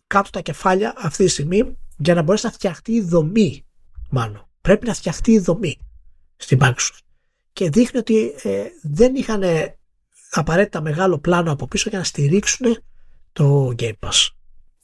κάτω 0.07 0.31
τα 0.31 0.41
κεφάλια 0.41 0.95
αυτή 0.97 1.25
τη 1.25 1.31
στιγμή 1.31 1.77
για 1.97 2.15
να 2.15 2.23
μπορέσει 2.23 2.47
να 2.47 2.53
φτιαχτεί 2.53 2.93
η 2.93 3.03
δομή, 3.03 3.65
μάλλον. 4.11 4.49
Πρέπει 4.61 4.87
να 4.87 4.95
φτιαχτεί 4.95 5.33
η 5.33 5.39
δομή 5.39 5.79
στην 6.37 6.59
Microsoft. 6.63 6.99
Και 7.53 7.71
δείχνει 7.71 7.99
ότι 7.99 8.35
ε, 8.43 8.65
δεν 8.83 9.15
είχαν 9.15 9.43
απαραίτητα 10.31 10.81
μεγάλο 10.81 11.19
πλάνο 11.19 11.53
από 11.53 11.67
πίσω 11.69 11.89
για 11.89 11.99
να 11.99 12.05
στηρίξουν 12.05 12.79
το 13.37 13.75
Game 13.79 13.93
Pass. 14.07 14.29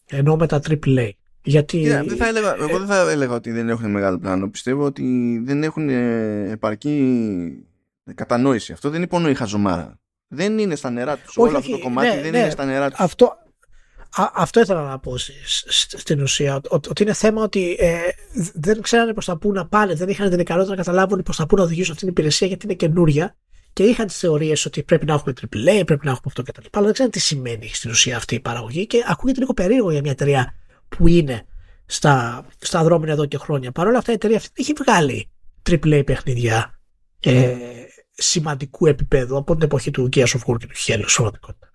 Ενώ 0.06 0.36
με 0.36 0.46
τα 0.46 0.60
AAA. 0.68 1.10
Γιατί... 1.42 1.82
Yeah, 1.86 2.04
δεν 2.06 2.16
θα 2.16 2.26
έλεγα, 2.26 2.56
εγώ 2.58 2.78
δεν 2.78 2.86
θα 2.86 3.10
έλεγα 3.10 3.34
ότι 3.34 3.50
δεν 3.50 3.68
έχουν 3.68 3.90
μεγάλο 3.90 4.18
πλάνο. 4.18 4.50
Πιστεύω 4.50 4.84
ότι 4.84 5.38
δεν 5.44 5.62
έχουν 5.62 5.88
ε, 5.88 6.50
επαρκή 6.50 7.66
κατανόηση. 8.14 8.72
Αυτό 8.72 8.90
δεν 8.90 9.02
υπονοεί 9.02 9.34
χαζομάρα. 9.34 10.00
Δεν 10.28 10.58
είναι 10.58 10.74
στα 10.74 10.90
νερά 10.90 11.16
τους. 11.16 11.36
Όλο 11.36 11.58
αυτό 11.58 11.70
το 11.70 11.78
κομμάτι 11.78 12.08
ναι, 12.08 12.22
δεν 12.22 12.30
ναι, 12.30 12.38
είναι 12.38 12.50
στα 12.50 12.64
νερά 12.64 12.90
τους. 12.90 13.00
Αυτό, 13.00 13.26
α, 14.16 14.30
αυτό 14.34 14.60
ήθελα 14.60 14.82
να 14.82 14.98
πω 14.98 15.14
στην 15.96 16.22
ουσία. 16.22 16.60
Ότι 16.68 17.02
είναι 17.02 17.12
θέμα 17.12 17.42
ότι 17.42 17.76
ε, 17.78 17.98
δεν 18.54 18.80
ξέρανε 18.80 19.12
προς 19.12 19.24
τα 19.24 19.36
πού 19.36 19.52
να 19.52 19.66
πάνε. 19.66 19.94
Δεν 19.94 20.08
είχαν 20.08 20.30
την 20.30 20.38
ικανότητα 20.38 20.74
να 20.74 20.82
καταλάβουν 20.82 21.22
προς 21.22 21.36
τα 21.36 21.46
πού 21.46 21.56
να 21.56 21.62
οδηγήσουν 21.62 21.92
αυτήν 21.92 22.08
την 22.08 22.16
υπηρεσία 22.16 22.46
γιατί 22.46 22.66
είναι 22.66 22.74
καινούρια 22.74 23.36
και 23.72 23.82
είχαν 23.82 24.06
τις 24.06 24.18
θεωρίες 24.18 24.64
ότι 24.64 24.82
πρέπει 24.82 25.06
να 25.06 25.12
έχουμε 25.12 25.32
AAA, 25.40 25.82
πρέπει 25.86 26.04
να 26.04 26.10
έχουμε 26.10 26.26
αυτό 26.26 26.42
κτλ. 26.42 26.66
Αλλά 26.70 26.84
δεν 26.84 26.92
ξέρουν 26.94 27.10
τι 27.10 27.20
σημαίνει 27.20 27.68
στην 27.68 27.90
ουσία 27.90 28.16
αυτή 28.16 28.34
η 28.34 28.40
παραγωγή 28.40 28.86
και 28.86 29.04
ακούγεται 29.06 29.40
λίγο 29.40 29.54
περίεργο 29.54 29.90
για 29.90 30.00
μια 30.00 30.10
εταιρεία 30.10 30.54
που 30.88 31.08
είναι 31.08 31.46
στα, 31.86 32.46
στα 32.58 32.84
δρόμενα 32.84 33.12
εδώ 33.12 33.26
και 33.26 33.38
χρόνια. 33.38 33.72
Παρ' 33.72 33.86
όλα 33.86 33.98
αυτά 33.98 34.10
η 34.10 34.14
εταιρεία 34.14 34.36
αυτή 34.36 34.50
έχει 34.54 34.72
βγάλει 34.84 35.30
AAA 35.70 36.02
παιχνίδια 36.06 36.80
ε, 37.20 37.54
σημαντικού 38.10 38.86
επίπεδου 38.86 39.36
από 39.36 39.54
την 39.54 39.62
εποχή 39.62 39.90
του 39.90 40.08
Gears 40.12 40.26
of 40.26 40.40
War 40.46 40.56
και 40.58 40.66
του 40.66 40.76
Halo 40.86 41.04
πραγματικότητα. 41.16 41.72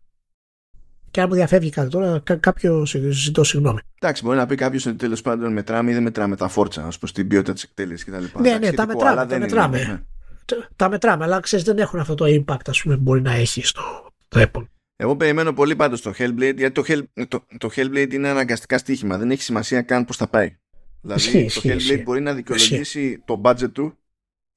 Και 1.12 1.22
αν 1.22 1.28
μου 1.30 1.36
διαφεύγει 1.36 1.70
κάτι 1.70 1.90
τώρα, 1.90 2.20
κά- 2.24 2.40
κάποιο 2.40 2.86
ζητώ 3.10 3.44
συγγνώμη. 3.44 3.80
Εντάξει, 4.00 4.24
μπορεί 4.24 4.38
να 4.38 4.46
πει 4.46 4.56
κάποιος 4.56 4.86
ότι 4.86 4.96
τέλος 4.96 5.22
πάντων 5.22 5.54
μετράμε 5.54 5.92
ή 5.92 5.94
δεν 5.94 6.04
μετράμε 6.04 6.36
τα 6.36 6.48
φόρτσα 6.48 6.86
ω 6.86 6.90
προ 7.00 7.10
την 7.14 7.28
ποιότητα 7.28 7.54
της 7.54 7.64
εκτέλεσης 7.64 8.06
κτλ. 8.06 8.40
Ναι, 8.42 8.58
ναι, 8.58 8.72
τα 8.72 8.88
μετράμε. 8.88 9.26
Τα 9.26 9.40
μετράμε. 9.40 10.06
Είναι, 10.54 10.62
ναι 10.62 10.68
τα 10.76 10.90
μετράμε, 10.90 11.24
αλλά 11.24 11.40
ξέρεις 11.40 11.66
δεν 11.66 11.78
έχουν 11.78 12.00
αυτό 12.00 12.16
το 12.16 12.26
impact 12.28 12.70
ας 12.70 12.82
πούμε, 12.82 12.96
που 12.96 13.02
μπορεί 13.02 13.22
να 13.22 13.34
έχει 13.34 13.66
στο 13.66 13.82
Apple. 14.30 14.68
Εγώ 15.00 15.16
περιμένω 15.16 15.54
πολύ 15.54 15.76
πάντως 15.76 16.02
το 16.02 16.14
Hellblade, 16.18 16.56
γιατί 16.58 16.72
το, 16.72 16.84
Hell, 16.88 17.26
το, 17.28 17.46
το 17.58 17.70
Hellblade 17.76 18.14
είναι 18.14 18.28
αναγκαστικά 18.28 18.78
στοίχημα. 18.78 19.18
Δεν 19.18 19.32
έχει 19.32 19.42
σημασία 19.42 19.82
καν 19.82 20.06
πώς 20.06 20.18
θα 20.18 20.28
πάει. 20.28 20.58
Δηλαδή 21.02 21.52
το 21.54 21.62
Hellblade 21.64 22.02
μπορεί 22.04 22.22
να 22.22 22.34
δικαιολογήσει 22.34 23.22
το 23.26 23.42
budget 23.44 23.72
του 23.72 23.98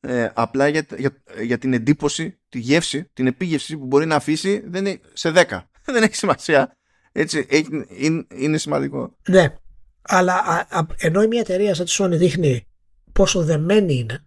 ε, 0.00 0.28
απλά 0.34 0.68
για, 0.68 0.86
για, 0.96 1.22
για, 1.42 1.58
την 1.58 1.72
εντύπωση, 1.72 2.38
τη 2.48 2.58
γεύση, 2.58 3.10
την 3.12 3.26
επίγευση 3.26 3.76
που 3.76 3.86
μπορεί 3.86 4.06
να 4.06 4.14
αφήσει 4.14 4.62
δεν 4.66 4.86
είναι, 4.86 5.00
σε 5.12 5.32
10. 5.34 5.60
δεν 5.94 6.02
έχει 6.02 6.14
σημασία. 6.14 6.76
Έτσι, 7.12 7.46
είναι, 7.88 8.26
είναι 8.34 8.58
σημαντικό. 8.58 9.16
Ναι, 9.28 9.54
αλλά 10.02 10.34
α, 10.34 10.66
α, 10.78 10.86
ενώ 10.96 11.26
μια 11.26 11.40
εταιρεία 11.40 11.74
σαν 11.74 11.86
τη 11.86 11.96
Sony 11.98 12.18
δείχνει 12.18 12.66
πόσο 13.12 13.44
δεμένη 13.44 13.94
είναι 13.94 14.24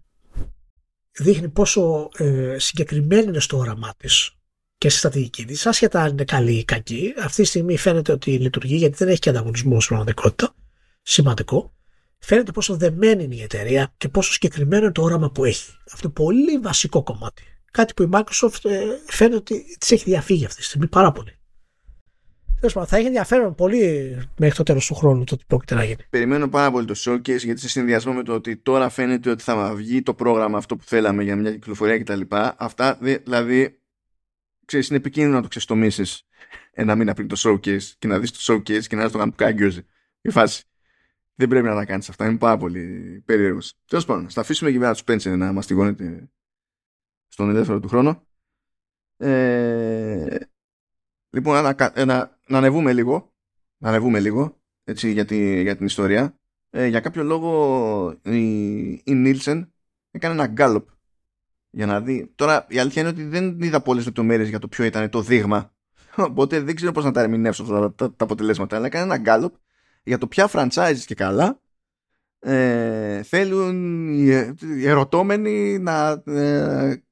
δείχνει 1.18 1.48
πόσο 1.48 2.08
ε, 2.16 2.56
συγκεκριμένη 2.58 3.22
είναι 3.22 3.40
στο 3.40 3.56
όραμά 3.56 3.94
της 3.96 4.30
και 4.78 4.88
στη 4.88 4.98
στρατηγική 4.98 5.44
της, 5.44 5.66
άσχετα 5.66 6.02
αν 6.02 6.10
είναι 6.10 6.24
καλή 6.24 6.52
ή 6.52 6.64
κακή. 6.64 7.14
Αυτή 7.22 7.42
τη 7.42 7.48
στιγμή 7.48 7.76
φαίνεται 7.76 8.12
ότι 8.12 8.38
λειτουργεί 8.38 8.76
γιατί 8.76 8.96
δεν 8.96 9.08
έχει 9.08 9.18
και 9.18 9.28
ανταγωνισμό 9.28 9.80
στην 9.80 9.94
πραγματικότητα. 9.94 10.54
Σημαντικό. 11.02 11.72
Φαίνεται 12.18 12.52
πόσο 12.52 12.76
δεμένη 12.76 13.24
είναι 13.24 13.34
η 13.34 13.42
εταιρεία 13.42 13.94
και 13.96 14.08
πόσο 14.08 14.32
συγκεκριμένο 14.32 14.84
είναι 14.84 14.92
το 14.92 15.02
όραμα 15.02 15.30
που 15.30 15.44
έχει. 15.44 15.70
Αυτό 15.92 16.00
είναι 16.06 16.12
πολύ 16.12 16.58
βασικό 16.58 17.02
κομμάτι. 17.02 17.42
Κάτι 17.70 17.94
που 17.94 18.02
η 18.02 18.08
Microsoft 18.12 18.70
ε, 18.70 18.84
φαίνεται 19.06 19.36
ότι 19.36 19.76
της 19.78 19.90
έχει 19.90 20.04
διαφύγει 20.04 20.44
αυτή 20.44 20.60
τη 20.60 20.64
στιγμή 20.66 20.86
πάρα 20.86 21.12
πολύ 21.12 21.38
θα 22.68 22.96
έχει 22.96 23.06
ενδιαφέρον 23.06 23.54
πολύ 23.54 24.16
μέχρι 24.38 24.56
το 24.56 24.62
τέλος 24.62 24.86
του 24.86 24.94
χρόνου 24.94 25.24
το 25.24 25.36
τι 25.36 25.44
πρόκειται 25.46 25.74
να 25.74 25.84
γίνει. 25.84 25.96
Περιμένω 26.10 26.48
πάρα 26.48 26.70
πολύ 26.70 26.86
το 26.86 26.94
showcase 26.96 27.38
γιατί 27.38 27.60
σε 27.60 27.68
συνδυασμό 27.68 28.12
με 28.12 28.22
το 28.22 28.34
ότι 28.34 28.56
τώρα 28.56 28.88
φαίνεται 28.88 29.30
ότι 29.30 29.42
θα 29.42 29.74
βγει 29.74 30.02
το 30.02 30.14
πρόγραμμα 30.14 30.58
αυτό 30.58 30.76
που 30.76 30.84
θέλαμε 30.84 31.22
για 31.22 31.36
μια 31.36 31.50
κυκλοφορία 31.50 31.98
κτλ. 31.98 32.20
Αυτά 32.56 32.98
δηλαδή 33.00 33.78
ξέρεις, 34.64 34.88
είναι 34.88 34.96
επικίνδυνο 34.96 35.34
να 35.34 35.42
το 35.42 35.48
ξεστομίσεις 35.48 36.26
ένα 36.72 36.94
μήνα 36.94 37.14
πριν 37.14 37.28
το 37.28 37.36
showcase 37.38 37.82
και 37.98 38.06
να 38.06 38.18
δεις 38.18 38.30
το 38.30 38.54
showcase 38.54 38.84
και 38.84 38.96
να 38.96 39.06
δει 39.06 39.12
το 39.12 39.18
γαμπουκάκι 39.18 39.84
Η 40.20 40.30
φάση. 40.30 40.64
Δεν 41.34 41.48
πρέπει 41.48 41.66
να 41.66 41.74
τα 41.74 41.84
κάνεις 41.84 42.08
αυτά. 42.08 42.26
Είναι 42.26 42.38
πάρα 42.38 42.56
πολύ 42.56 43.22
περίεργος. 43.24 43.74
Τέλος 43.86 44.04
πάντων, 44.04 44.30
θα 44.30 44.40
αφήσουμε 44.40 44.70
και 44.70 44.78
βέβαια 44.78 44.94
τους 44.94 45.02
Spencer 45.06 45.36
να 45.36 45.52
μαστιγώνεται 45.52 46.30
στον 47.28 47.50
ελεύθερο 47.50 47.80
του 47.80 47.88
χρόνο. 47.88 48.26
Ε, 49.16 50.36
Λοιπόν, 51.34 51.62
να, 51.62 52.04
να, 52.04 52.33
να 52.48 52.58
ανεβούμε 52.58 52.92
λίγο, 52.92 53.32
να 53.76 53.88
ανεβούμε 53.88 54.20
λίγο 54.20 54.60
έτσι, 54.84 55.12
για, 55.12 55.24
τη, 55.24 55.62
για 55.62 55.76
την 55.76 55.86
ιστορία. 55.86 56.38
Ε, 56.70 56.86
για 56.86 57.00
κάποιο 57.00 57.22
λόγο 57.22 58.18
η, 58.22 58.88
η 58.92 59.14
Νίλσεν 59.14 59.72
έκανε 60.10 60.34
ένα 60.34 60.46
γκάλωπ 60.46 60.88
για 61.70 61.86
να 61.86 62.00
δει. 62.00 62.32
Τώρα 62.34 62.66
η 62.68 62.78
αλήθεια 62.78 63.02
είναι 63.02 63.10
ότι 63.10 63.24
δεν 63.24 63.60
είδα 63.60 63.80
πολλές 63.80 64.04
λεπτομέρειες 64.04 64.48
για 64.48 64.58
το 64.58 64.68
ποιο 64.68 64.84
ήταν 64.84 65.10
το 65.10 65.22
δείγμα. 65.22 65.72
Οπότε 66.16 66.60
δεν 66.60 66.74
ξέρω 66.74 66.92
πώς 66.92 67.04
να 67.04 67.10
τα 67.10 67.20
ερμηνεύσω 67.20 67.62
αυτά 67.62 67.94
τα, 67.94 68.14
τα, 68.14 68.24
αποτελέσματα. 68.24 68.76
Αλλά 68.76 68.86
έκανε 68.86 69.04
ένα 69.04 69.18
γκάλωπ 69.18 69.54
για 70.02 70.18
το 70.18 70.26
ποια 70.26 70.48
franchise 70.52 70.98
και 71.06 71.14
καλά 71.14 71.60
ε, 72.38 73.22
θέλουν 73.22 74.08
οι, 74.12 74.24
οι 74.60 74.88
ερωτώμενοι 74.88 75.78
να 75.78 76.22
ε, 76.26 77.02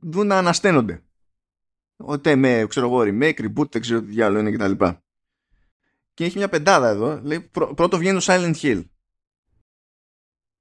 δουν 0.00 0.26
να 0.26 0.38
ανασταίνονται. 0.38 1.02
Ότι 1.96 2.36
με, 2.36 2.66
ξέρω 2.68 2.86
εγώ, 2.86 3.00
remake, 3.00 3.40
reboot, 3.40 3.70
δεν 3.70 3.80
ξέρω 3.80 4.00
τι 4.00 4.06
διάλογο 4.06 4.48
είναι 4.48 4.50
κτλ. 4.50 4.84
Και 6.14 6.24
έχει 6.24 6.38
μια 6.38 6.48
πεντάδα 6.48 6.88
εδώ. 6.88 7.20
Λέει, 7.22 7.50
πρώτο 7.50 7.98
βγαίνει 7.98 8.18
το 8.18 8.24
Silent 8.28 8.54
Hill. 8.62 8.84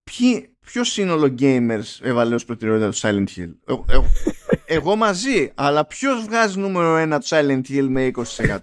Ποιοι, 0.03 0.56
ποιος 0.60 0.91
σύνολο 0.91 1.36
gamers 1.40 1.99
έβαλε 2.02 2.36
ως 2.36 2.45
προτεραιότητα 2.45 2.90
το 2.90 2.98
Silent 3.02 3.28
Hill; 3.38 3.53
Εγώ, 3.66 3.86
εγώ, 3.90 4.06
εγώ 4.66 4.95
μαζί, 4.95 5.52
αλλά 5.56 5.86
ποιος 5.86 6.24
βγάζει 6.24 6.60
νούμερο 6.60 6.95
ένα 6.95 7.20
το 7.20 7.26
Silent 7.30 7.62
Hill 7.70 7.88
με 7.90 8.12
20%. 8.16 8.60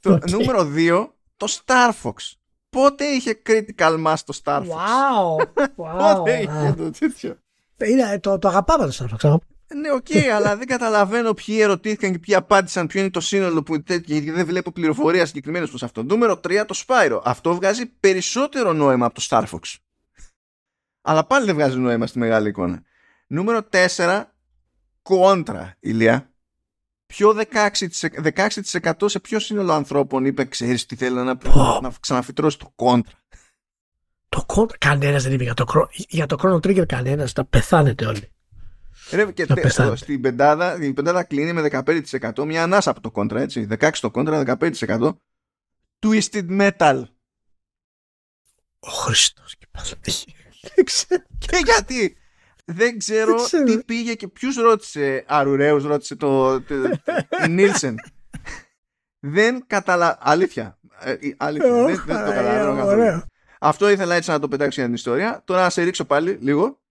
το 0.00 0.18
νούμερο 0.30 0.72
2, 0.76 1.08
το 1.36 1.46
Star 1.50 1.90
Fox. 2.02 2.14
Πότε 2.70 3.04
είχε 3.04 3.42
critical 3.46 4.04
mass 4.06 4.16
το 4.26 4.38
Star 4.44 4.60
Fox; 4.60 4.66
Wow! 4.66 5.36
wow 5.84 5.98
Πότε 5.98 6.38
είχε 6.40 6.74
το 6.76 6.90
τέτοιο; 6.90 7.36
Είναι, 7.84 8.18
το, 8.20 8.38
το 8.38 8.48
αγαπάμε 8.48 8.86
το 8.86 8.92
Star 8.98 9.32
Fox. 9.32 9.38
Ναι, 9.66 9.92
OK, 9.92 10.06
okay, 10.08 10.26
αλλά 10.26 10.56
δεν 10.56 10.66
καταλαβαίνω 10.66 11.34
ποιοι 11.34 11.58
ερωτήθηκαν 11.60 12.12
και 12.12 12.18
ποιοι 12.18 12.34
απάντησαν, 12.34 12.86
ποιο 12.86 13.00
είναι 13.00 13.10
το 13.10 13.20
σύνολο 13.20 13.62
που 13.62 13.74
γιατί 13.86 14.30
δεν 14.30 14.46
βλέπω 14.46 14.72
πληροφορία 14.72 15.26
συγκεκριμένη 15.26 15.68
προς 15.68 15.82
αυτό. 15.82 16.02
Νούμερο 16.02 16.32
3, 16.32 16.64
το 16.66 16.82
Spyro. 16.86 17.20
Αυτό 17.24 17.54
βγάζει 17.54 17.86
περισσότερο 17.86 18.72
νόημα 18.72 19.06
από 19.06 19.14
το 19.14 19.26
Star 19.30 19.44
Fox. 19.44 19.74
Αλλά 21.02 21.26
πάλι 21.26 21.44
δεν 21.44 21.54
βγάζει 21.54 21.78
νόημα 21.78 22.06
στη 22.06 22.18
μεγάλη 22.18 22.48
εικόνα. 22.48 22.82
Νούμερο 23.26 23.68
4, 23.96 24.22
Contra, 25.02 25.76
Ηλία. 25.80 26.28
Ποιο 27.06 27.36
16%, 27.52 27.70
16% 28.34 28.92
σε 29.04 29.20
ποιο 29.20 29.38
σύνολο 29.38 29.72
ανθρώπων 29.72 30.24
είπε, 30.24 30.44
ξέρεις 30.44 30.86
τι 30.86 30.96
θέλω 30.96 31.24
να, 31.24 31.38
oh. 31.44 31.80
να 31.82 31.92
ξαναφυτρώσει 32.00 32.58
το 32.58 32.72
κόντρα. 32.74 33.12
Το 34.28 34.44
κόντρα, 34.46 34.76
κανένας 34.78 35.22
δεν 35.22 35.32
είπε 35.32 35.42
για 35.42 35.54
το, 35.54 35.88
για 35.92 36.26
το 36.26 36.36
Chrono 36.42 36.56
Trigger, 36.56 36.86
κανένας. 36.86 37.32
Τα 37.32 37.44
πεθάνετε 37.44 38.06
όλοι. 38.06 38.33
Ρε, 39.10 39.32
και 39.32 39.46
τε, 39.46 39.96
στην 39.96 40.20
πεντάδα, 40.20 40.82
η 40.82 40.92
πεντάδα 40.92 41.22
κλείνει 41.22 41.52
με 41.52 41.68
15%, 41.70 42.44
μια 42.44 42.62
ανάσα 42.62 42.90
από 42.90 43.00
το 43.00 43.10
κόντρα, 43.10 43.40
έτσι. 43.40 43.66
16 43.80 43.90
το 44.00 44.10
κόντρα, 44.10 44.58
15%. 44.58 45.10
Twisted 45.98 46.60
Metal. 46.60 47.02
Ο 48.78 48.90
Χριστός 48.90 49.56
και 49.56 49.66
πάλι. 49.70 50.14
Και 51.38 51.60
γιατί; 51.64 52.16
Δεν 52.64 52.98
ξέρω, 52.98 53.34
τι 53.64 53.84
πήγε 53.84 54.14
και 54.14 54.28
ποιους 54.28 54.56
ρώτησε. 54.56 55.24
Αρουρέου 55.26 55.78
ρώτησε 55.78 56.16
το. 56.16 56.62
Νίλσεν. 57.48 57.96
δεν 59.18 59.64
καταλαβαίνω. 59.66 60.18
Αλήθεια. 60.22 60.78
Ε, 61.00 61.16
αλήθεια. 61.36 61.72
δεν, 61.72 61.86
δεν 61.86 61.96
το 62.06 62.30
καταλαβαίνω 62.30 62.76
καθόλου. 62.76 63.22
Αυτό 63.60 63.88
ήθελα 63.88 64.14
έτσι 64.14 64.30
να 64.30 64.38
το 64.38 64.48
πετάξω 64.48 64.74
για 64.74 64.84
την 64.84 64.94
ιστορία. 64.94 65.42
Τώρα 65.44 65.62
να 65.62 65.70
σε 65.70 65.82
ρίξω 65.82 66.04
πάλι 66.04 66.38
λίγο. 66.40 66.82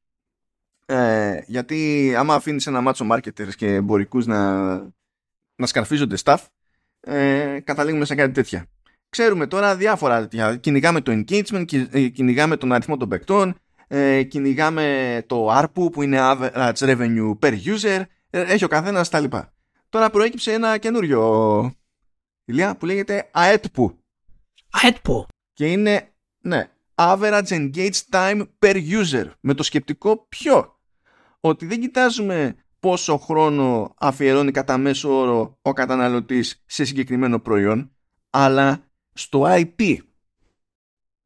Ε, 0.94 1.44
γιατί 1.48 2.14
άμα 2.18 2.36
αφήνεις 2.36 2.68
ένα 2.68 2.82
μάτσο 2.82 3.07
marketers 3.11 3.56
και 3.56 3.74
εμπορικούς 3.74 4.26
να, 4.26 4.74
να 5.56 5.65
σκαρφίζονται 5.65 6.18
staff, 6.24 6.38
ε, 6.99 7.60
καταλήγουμε 7.64 8.06
σε 8.06 8.15
κάτι 8.15 8.32
τέτοια. 8.32 8.65
Ξέρουμε 9.10 9.48
τώρα 9.48 9.76
διάφορα. 9.76 10.30
Κυνηγάμε 10.60 11.02
το 11.02 11.11
engagement, 11.11 11.74
ε, 11.91 12.07
κυνηγάμε 12.07 12.57
τον 12.57 12.72
αριθμό 12.72 12.98
των 12.98 13.10
παικτών, 13.10 13.56
ε, 13.88 14.24
κυνηγάμε 14.24 15.24
το 15.28 15.60
ARPU 15.60 15.91
που 15.91 16.02
είναι 16.02 16.18
average 16.22 16.74
revenue 16.74 17.40
per 17.40 17.53
user, 17.53 18.02
ε, 18.30 18.41
έχει 18.41 18.64
ο 18.64 18.68
καθένας 18.68 19.10
τα 19.10 19.20
λοιπά. 19.20 19.53
Τώρα 19.90 20.10
προέκυψε 20.10 20.53
ένα 20.53 20.78
καινούριο 20.78 21.74
ηλιά 22.45 22.76
που 22.76 22.86
λέγεται 22.86 23.30
AETPU. 23.34 23.94
AETPU. 24.82 25.24
Και 25.53 25.72
είναι, 25.72 26.14
ναι, 26.41 26.70
average 26.95 27.48
engage 27.48 27.99
time 28.10 28.48
per 28.60 28.76
user. 28.76 29.26
Με 29.40 29.53
το 29.53 29.64
σκεπτικό 29.64 30.26
ποιο. 30.30 30.73
Ότι 31.45 31.65
δεν 31.65 31.82
κοιτάζουμε 31.82 32.56
πόσο 32.80 33.18
χρόνο 33.18 33.94
αφιερώνει 33.98 34.52
κατά 34.52 34.78
μέσο 34.78 35.20
όρο 35.20 35.60
ο 35.61 35.74
καταναλωτής 35.74 36.64
σε 36.65 36.86
συγκεκριμένο 36.86 37.40
προϊόν, 37.40 37.91
αλλά 38.30 38.88
στο 39.14 39.44
IP. 39.45 39.98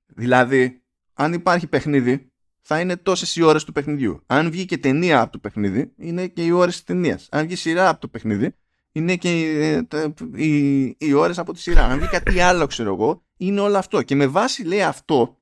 Δηλαδή, 0.06 0.84
αν 1.14 1.34
υπάρχει 1.34 1.68
παιχνίδι, 1.68 2.32
θα 2.62 2.80
είναι 2.80 2.98
τόσες 2.98 3.36
οι 3.36 3.42
ώρες 3.42 3.64
του 3.64 3.72
παιχνιδιού. 3.72 4.24
Αν 4.26 4.52
βγει 4.52 4.66
και 4.66 4.78
ταινία 4.78 5.22
από 5.22 5.32
το 5.32 5.40
παιχνίδι, 5.40 5.94
είναι 5.98 6.28
και 6.28 6.46
οι 6.46 6.52
ώρες 6.52 6.74
της 6.74 6.84
ταινίας. 6.84 7.28
Αν 7.32 7.46
βγει 7.46 7.56
σειρά 7.56 7.90
από 7.90 8.00
το 8.00 8.08
παιχνίδι, 8.08 8.56
είναι 8.92 9.16
και 9.16 9.42
οι, 9.42 9.88
οι, 10.36 10.96
οι 11.00 11.14
ώρες 11.14 11.38
από 11.38 11.54
τη 11.54 11.60
σειρά. 11.60 11.86
Αν 11.86 12.00
βγει 12.00 12.08
κάτι 12.08 12.40
άλλο, 12.40 12.68
ξέρω 12.68 12.94
εγώ, 12.94 13.24
είναι 13.38 13.60
όλο 13.60 13.78
αυτό. 13.78 14.02
Και 14.02 14.16
με 14.16 14.28
βάση 14.28 14.64
λέει 14.64 14.84
αυτό, 14.84 15.42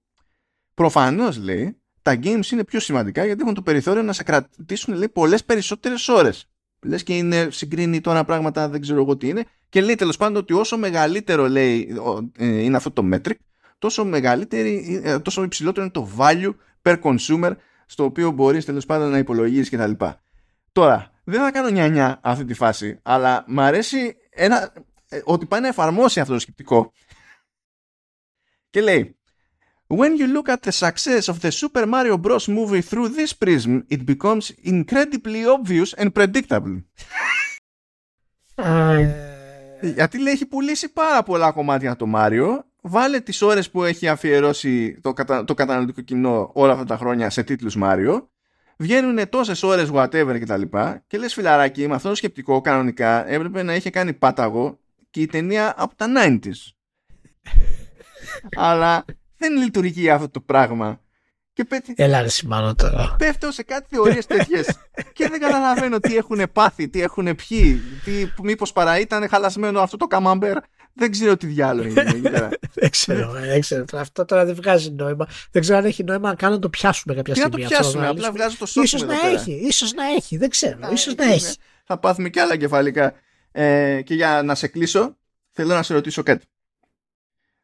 προφανώς 0.74 1.38
λέει, 1.38 1.80
τα 2.06 2.20
games 2.24 2.52
είναι 2.52 2.64
πιο 2.64 2.80
σημαντικά 2.80 3.26
γιατί 3.26 3.42
έχουν 3.42 3.54
το 3.54 3.62
περιθώριο 3.62 4.02
να 4.02 4.14
σε 4.14 4.24
κρατήσουν 4.24 4.94
λέει, 4.94 5.10
πολλές 5.10 5.46
περισσότερες 5.46 6.08
ώρες. 6.08 6.50
Λες 6.82 7.04
και 7.04 7.18
είναι, 7.18 7.48
συγκρίνει 7.52 8.02
τώρα 8.02 8.24
πράγματα 8.24 8.70
δεν 8.70 8.82
ξέρω 8.82 9.02
εγώ 9.02 9.18
τι 9.18 9.28
είναι 9.28 9.46
και 9.70 9.82
λέει 9.82 9.96
τέλος 9.96 10.18
πάντων 10.18 10.36
ότι 10.36 10.54
όσο 10.54 10.78
μεγαλύτερο 10.78 11.50
λέει 11.50 11.98
ε, 12.38 12.46
είναι 12.46 12.78
αυτό 12.78 12.92
το 12.92 13.10
metric 13.14 13.36
τόσο, 13.78 14.06
μεγαλύτερη, 14.06 15.02
ε, 15.04 15.20
τόσο 15.20 15.44
υψηλότερο 15.44 15.82
είναι 15.84 15.92
το 15.92 16.10
value 16.18 16.54
per 16.82 17.02
consumer 17.02 17.52
στο 17.86 18.04
οποίο 18.04 18.32
μπορείς 18.32 18.66
τέλος 18.66 18.86
πάντων 18.86 19.10
να 19.10 19.18
υπολογίσεις 19.18 19.70
κτλ. 19.70 20.06
Τώρα, 20.72 21.12
δεν 21.24 21.42
θα 21.42 21.52
κάνω 21.52 21.70
νιανιά 21.70 22.20
αυτή 22.24 22.46
τη 22.46 22.54
φάση, 22.54 23.00
αλλά 23.04 23.44
μου 23.48 23.62
αρέσει 23.62 24.16
ένα, 24.30 24.74
ε, 25.10 25.22
ότι 25.24 25.46
πάει 25.46 25.62
να 25.62 25.68
εφαρμόσει 25.68 26.20
αυτό 26.20 26.34
το 26.34 26.40
σκεπτικό. 26.40 26.92
Και 28.70 28.82
λέει, 28.82 29.18
When 30.00 30.18
you 30.18 30.28
look 30.28 30.50
at 30.50 30.62
the 30.68 30.74
success 30.86 31.30
of 31.32 31.38
the 31.40 31.52
Super 31.52 31.86
Mario 31.94 32.18
Bros. 32.18 32.46
movie 32.50 32.82
through 32.90 33.10
this 33.20 33.32
prism, 33.44 33.74
it 33.96 34.02
becomes 34.06 34.46
incredibly 34.74 35.42
obvious 35.56 35.94
and 35.94 36.10
predictable. 36.14 36.84
Γιατί 39.82 40.20
λέει 40.20 40.34
έχει 40.34 40.46
πουλήσει 40.46 40.94
πάρα 40.94 41.24
πολλά 41.24 41.52
κομμάτια 41.52 41.96
το 41.96 42.06
Μάριο. 42.06 42.66
Βάλε 42.82 43.20
τις 43.20 43.42
ώρες 43.42 43.70
που 43.70 43.84
έχει 43.84 44.08
αφιερώσει 44.08 45.00
το, 45.02 45.14
κατα... 45.14 45.44
το 45.44 45.54
καταναλωτικό 45.54 46.02
κοινό 46.02 46.52
όλα 46.54 46.72
αυτά 46.72 46.86
τα 46.86 46.98
χρόνια 46.98 47.30
σε 47.30 47.44
τίτλους 47.44 47.76
Μάριο. 47.76 48.30
Βγαίνουν 48.78 49.30
τόσες 49.30 49.64
ώρες 49.64 49.90
whatever 49.94 50.36
και 50.40 50.46
τα 50.46 50.58
λοιπά. 50.58 51.04
Και 51.08 51.18
λες 51.18 51.34
φιλαράκι 51.34 51.88
με 51.88 51.96
αυτό 51.96 52.10
το 52.10 52.16
σκεπτικό 52.16 52.62
κανονικά 52.62 53.30
έπρεπε 53.30 53.64
να 53.64 53.76
είχε 53.76 53.90
κάνει 53.90 54.14
πάταγο 54.14 54.80
και 55.10 55.22
η 55.22 55.26
ταινία 55.26 55.74
από 55.78 55.96
τα 55.96 56.08
90s 56.18 56.74
αλλά 58.68 59.06
δεν 59.48 59.62
λειτουργεί 59.62 60.10
αυτό 60.10 60.30
το 60.30 60.40
πράγμα 60.40 61.00
και 61.54 61.64
πέτει... 61.64 61.94
Έλα 61.98 62.22
ρε 62.22 62.30
σημάνω 62.30 62.76
τώρα. 62.76 63.16
Πέφτω 63.18 63.52
σε 63.52 63.64
κάτι 63.64 63.88
θεωρίες 63.90 64.26
τέτοιες. 64.26 64.68
και 65.14 65.28
δεν 65.30 65.40
καταλαβαίνω 65.40 66.00
τι 66.00 66.18
έχουν 66.18 66.42
πάθει, 66.54 66.90
τι 66.90 67.02
έχουν 67.02 67.36
πιει, 67.36 67.82
τι, 68.04 68.12
μήπως 68.44 68.72
παρά 68.72 69.00
ήταν 69.00 69.30
χαλασμένο 69.30 69.80
αυτό 69.80 69.98
το 69.98 70.08
καμάμπερ 70.08 70.58
δεν 70.98 71.12
ξέρω 71.12 71.38
τι 71.38 71.48
διάλογο 71.48 71.88
είναι. 71.90 72.50
δεν 72.80 72.90
ξέρω, 72.90 73.32
δεν 73.32 73.60
ξέρω. 73.60 73.86
Αυτό 73.94 74.26
τώρα 74.26 74.46
δεν 74.46 74.56
βγάζει 74.56 74.92
νόημα. 74.92 75.28
Δεν 75.52 75.62
ξέρω 75.62 75.78
αν 75.78 75.86
έχει 75.86 76.04
νόημα 76.04 76.30
να 76.30 76.36
κάνω 76.36 76.60
το 76.60 76.70
πιάσουμε 76.70 77.16
κάποια 77.16 77.36
στιγμή. 77.36 77.62
Να 77.62 77.68
το 77.68 77.68
πιάσουμε, 77.68 78.08
απλά 78.08 78.32
βγάζω 78.32 78.58
το 78.58 78.66
σώμα. 78.66 78.86
Ίσως 78.86 79.04
να 79.04 79.28
έχει, 79.28 79.52
ίσως 79.52 79.94
να 79.94 80.06
έχει, 80.06 80.38
δεν 80.38 80.50
ξέρω. 80.50 80.80
Ίσως 80.92 81.16
να 81.16 81.26
έχει. 81.26 81.56
Θα 81.84 81.98
πάθουμε 81.98 82.30
κι 82.30 82.40
άλλα 82.40 82.58
κεφαλικά. 82.58 83.14
Ε, 83.52 84.02
και 84.02 84.14
για 84.14 84.42
να 84.44 84.56
σε 84.56 84.68
κλείσω, 84.68 85.18
θέλω 85.52 85.74
να 85.74 85.84
σε 85.84 85.94
ρωτήσω 85.94 86.24
κάτι. 86.24 86.46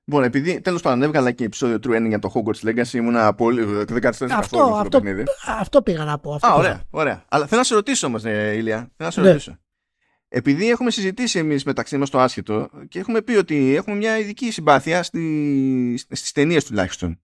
Λοιπόν, 0.04 0.24
επειδή 0.24 0.62
τέλος 0.62 0.82
πάντων 0.82 1.02
έβγαλα 1.02 1.32
και 1.32 1.44
επεισόδιο 1.44 1.78
True 1.84 1.98
Ending 1.98 2.08
για 2.08 2.20
το 2.20 2.32
Hogwarts 2.36 2.70
Legacy, 2.70 2.94
ήμουν 2.94 3.36
πολύ. 3.36 3.64
Δεν 3.64 4.02
καθυστέρησα 4.02 4.38
αυτό, 4.38 4.64
αυτό, 4.64 4.98
αυτό, 4.98 5.02
αυτό 5.60 5.82
πήγα 5.82 6.04
να 6.04 6.20
πω. 6.20 6.34
Αυτό 6.34 6.48
Α, 6.48 6.54
ωραία, 6.54 6.82
ωραία. 6.90 7.24
Αλλά 7.30 7.46
θέλω 7.46 7.60
να 7.60 7.66
σε 7.66 7.74
ρωτήσω 7.74 8.08
όμως, 8.08 8.26
ε, 8.26 8.54
Ηλία. 8.56 8.76
Θέλω 8.76 8.90
να 8.98 9.12
σε 9.12 9.22
ναι. 9.22 9.28
ρωτήσω 9.28 9.58
επειδή 10.34 10.70
έχουμε 10.70 10.92
συζητήσει 10.92 11.40
εμείς 11.40 11.64
μεταξύ 11.64 11.98
μας 11.98 12.10
το 12.10 12.20
άσχετο 12.20 12.70
και 12.88 13.00
έχουμε 13.00 13.22
πει 13.22 13.36
ότι 13.36 13.76
έχουμε 13.76 13.96
μια 13.96 14.18
ειδική 14.18 14.52
συμπάθεια 14.52 15.04
στη, 15.04 15.98
στις 15.98 16.32
ταινίες 16.32 16.66
τουλάχιστον. 16.66 17.20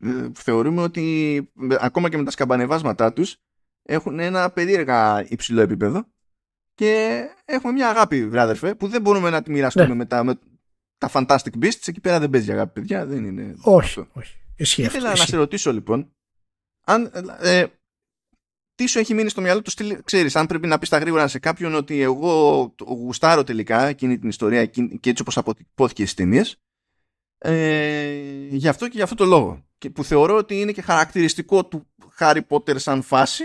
Ε, 0.00 0.28
θεωρούμε 0.34 0.82
ότι 0.82 1.48
ακόμα 1.80 2.08
και 2.08 2.16
με 2.16 2.24
τα 2.24 2.30
σκαμπανεβάσματά 2.30 3.12
τους 3.12 3.36
έχουν 3.82 4.18
ένα 4.18 4.50
περίεργα 4.50 5.26
υψηλό 5.28 5.60
επίπεδο 5.60 6.06
και 6.74 7.20
έχουμε 7.44 7.72
μια 7.72 7.88
αγάπη, 7.88 8.28
βράδερφε, 8.28 8.74
που 8.74 8.88
δεν 8.88 9.00
μπορούμε 9.00 9.30
να 9.30 9.42
τη 9.42 9.50
μοιραστούμε 9.50 9.86
ναι. 9.86 9.94
με, 9.94 10.04
τα, 10.04 10.24
με 10.24 10.38
τα 10.98 11.10
Fantastic 11.12 11.62
Beasts. 11.62 11.86
Εκεί 11.86 12.00
πέρα 12.00 12.20
δεν 12.20 12.30
παίζει 12.30 12.52
αγάπη, 12.52 12.80
παιδιά. 12.80 13.06
Δεν 13.06 13.24
είναι. 13.24 13.54
Όχι, 13.60 14.06
όχι. 14.12 14.82
Ήθελα 14.82 15.08
να 15.08 15.16
σε 15.16 15.36
ρωτήσω 15.36 15.72
λοιπόν, 15.72 16.12
αν, 16.86 17.10
ε, 17.40 17.66
τι 18.74 18.86
σου 18.86 18.98
έχει 18.98 19.14
μείνει 19.14 19.28
στο 19.28 19.40
μυαλό 19.40 19.62
του 19.62 19.70
στυλ, 19.70 20.02
ξέρεις, 20.04 20.36
αν 20.36 20.46
πρέπει 20.46 20.66
να 20.66 20.78
πεις 20.78 20.88
τα 20.88 20.98
γρήγορα 20.98 21.28
σε 21.28 21.38
κάποιον 21.38 21.74
ότι 21.74 22.00
εγώ 22.00 22.74
γουστάρω 22.86 23.44
τελικά 23.44 23.86
εκείνη 23.86 24.18
την 24.18 24.28
ιστορία 24.28 24.66
και 24.66 25.10
έτσι 25.10 25.22
όπως 25.22 25.36
αποτυπώθηκε 25.36 26.02
στις 26.02 26.14
ταινίες, 26.14 26.56
ε, 27.38 28.46
γι' 28.50 28.68
αυτό 28.68 28.88
και 28.88 28.96
γι' 28.96 29.02
αυτό 29.02 29.14
το 29.14 29.24
λόγο. 29.24 29.64
Και 29.78 29.90
που 29.90 30.04
θεωρώ 30.04 30.36
ότι 30.36 30.60
είναι 30.60 30.72
και 30.72 30.82
χαρακτηριστικό 30.82 31.66
του 31.66 31.86
Harry 32.18 32.40
Potter 32.48 32.78
σαν 32.78 33.02
φάση 33.02 33.44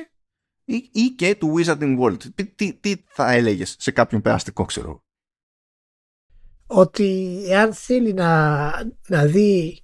ή, 0.65 0.89
ή 0.91 1.09
και 1.09 1.35
του 1.35 1.53
Wizarding 1.57 1.99
World. 1.99 2.23
Τι, 2.55 2.73
τι, 2.73 2.95
θα 3.07 3.31
έλεγες 3.31 3.75
σε 3.79 3.91
κάποιον 3.91 4.21
περαστικό, 4.21 4.65
ξέρω. 4.65 5.03
Ότι 6.73 7.41
εάν 7.47 7.73
θέλει 7.73 8.13
να, 8.13 8.69
να 9.07 9.25
δει 9.25 9.81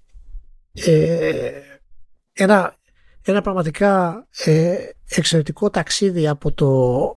ε, 0.73 1.51
ένα, 2.34 2.76
ένα 3.22 3.41
πραγματικά 3.41 4.26
ε, 4.45 4.76
εξαιρετικό 5.07 5.69
ταξίδι 5.69 6.27
από, 6.27 6.51
το, 6.51 7.14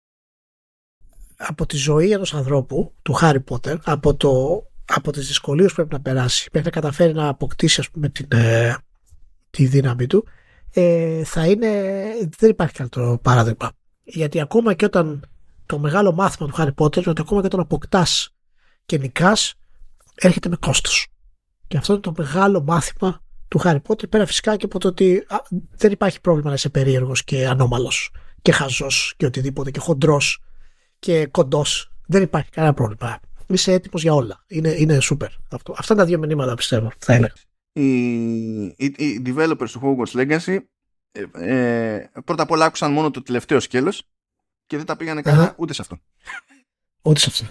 από 1.36 1.66
τη 1.66 1.76
ζωή 1.76 2.10
ενός 2.10 2.34
ανθρώπου, 2.34 2.94
του 3.02 3.12
Χάρι 3.12 3.40
Πότερ, 3.40 3.78
από, 3.84 4.14
το, 4.14 4.62
από 4.84 5.12
τις 5.12 5.26
δυσκολίες 5.26 5.68
που 5.68 5.74
πρέπει 5.74 5.92
να 5.92 6.00
περάσει, 6.00 6.48
μέχρι 6.52 6.70
να 6.74 6.80
καταφέρει 6.80 7.12
να 7.12 7.28
αποκτήσει 7.28 7.80
ας 7.80 7.90
πούμε, 7.90 8.08
την, 8.08 8.26
ε, 8.30 8.74
τη 9.50 9.66
δύναμη 9.66 10.06
του, 10.06 10.26
ε, 10.72 11.24
θα 11.24 11.46
είναι, 11.46 11.92
δεν 12.38 12.50
υπάρχει 12.50 12.74
καλύτερο 12.74 13.18
παράδειγμα. 13.22 13.72
Γιατί 14.02 14.40
ακόμα 14.40 14.74
και 14.74 14.84
όταν 14.84 15.28
το 15.66 15.78
μεγάλο 15.78 16.12
μάθημα 16.12 16.48
του 16.48 16.54
Χάρι 16.54 16.72
Πότερ, 16.72 17.08
ότι 17.08 17.20
ακόμα 17.20 17.40
και 17.40 17.46
όταν 17.46 17.60
αποκτάς 17.60 18.34
και 18.86 18.98
νικάς, 18.98 19.54
έρχεται 20.20 20.48
με 20.48 20.56
κόστος. 20.56 21.06
Και 21.66 21.76
αυτό 21.76 21.92
είναι 21.92 22.02
το 22.02 22.14
μεγάλο 22.16 22.62
μάθημα 22.62 23.22
του 23.48 23.58
Χάρι 23.58 23.80
Πότερ 23.80 24.08
πέρα 24.08 24.26
φυσικά 24.26 24.56
και 24.56 24.64
από 24.64 24.78
το 24.78 24.88
ότι 24.88 25.26
δεν 25.76 25.92
υπάρχει 25.92 26.20
πρόβλημα 26.20 26.48
να 26.48 26.54
είσαι 26.54 26.68
περίεργος 26.68 27.24
και 27.24 27.46
ανώμαλος 27.46 28.10
και 28.42 28.52
χαζός 28.52 29.14
και 29.16 29.26
οτιδήποτε 29.26 29.70
και 29.70 29.80
χοντρός 29.80 30.42
και 30.98 31.26
κοντός. 31.26 31.92
Δεν 32.06 32.22
υπάρχει 32.22 32.50
κανένα 32.50 32.74
πρόβλημα. 32.74 33.20
Είσαι 33.46 33.72
έτοιμος 33.72 34.02
για 34.02 34.14
όλα. 34.14 34.44
Είναι, 34.46 34.74
είναι 34.78 34.98
super. 35.02 35.28
Αυτό. 35.50 35.74
Αυτά 35.76 35.92
είναι 35.92 36.02
τα 36.02 36.08
δύο 36.08 36.18
μηνύματα 36.18 36.54
πιστεύω. 36.54 36.92
Θα 36.98 37.12
έλεγα. 37.12 37.32
Οι, 37.72 38.64
οι, 38.64 38.94
οι 38.96 39.22
developers 39.26 39.68
του 39.70 39.80
Hogwarts 39.82 40.20
Legacy 40.20 40.58
ε, 41.12 41.24
ε, 41.32 42.10
πρώτα 42.24 42.42
απ' 42.42 42.50
όλα 42.50 42.64
άκουσαν 42.64 42.92
μόνο 42.92 43.10
το 43.10 43.22
τελευταίο 43.22 43.60
σκέλος 43.60 44.02
και 44.66 44.76
δεν 44.76 44.86
τα 44.86 44.96
πήγανε 44.96 45.22
καλά 45.22 45.54
ούτε 45.56 45.72
σε 45.72 45.82
αυτό. 45.82 45.98
Ούτε 47.02 47.20
σε 47.20 47.30
αυτό. 47.30 47.46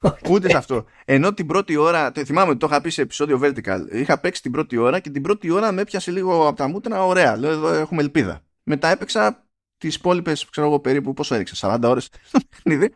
Ούτε 0.30 0.50
σε 0.50 0.56
αυτό. 0.56 0.84
Ενώ 1.04 1.34
την 1.34 1.46
πρώτη 1.46 1.76
ώρα, 1.76 2.12
θυμάμαι 2.12 2.54
το 2.54 2.66
είχα 2.70 2.80
πει 2.80 2.90
σε 2.90 3.02
επεισόδιο 3.02 3.40
Vertical, 3.42 3.80
είχα 3.92 4.20
παίξει 4.20 4.42
την 4.42 4.52
πρώτη 4.52 4.76
ώρα 4.76 5.00
και 5.00 5.10
την 5.10 5.22
πρώτη 5.22 5.50
ώρα 5.50 5.72
με 5.72 5.80
έπιασε 5.80 6.10
λίγο 6.10 6.48
από 6.48 6.56
τα 6.56 6.68
μούτρα, 6.68 7.04
ωραία, 7.04 7.36
λέω 7.36 7.50
εδώ 7.50 7.72
έχουμε 7.72 8.02
ελπίδα. 8.02 8.40
Μετά 8.62 8.88
έπαιξα 8.88 9.48
τις 9.76 9.94
υπόλοιπες, 9.94 10.48
ξέρω 10.50 10.66
εγώ 10.66 10.80
περίπου 10.80 11.12
πόσο 11.12 11.34
έριξε, 11.34 11.68
40 11.68 11.80
ώρες 11.84 12.04
στο 12.28 12.38
παιχνίδι. 12.48 12.94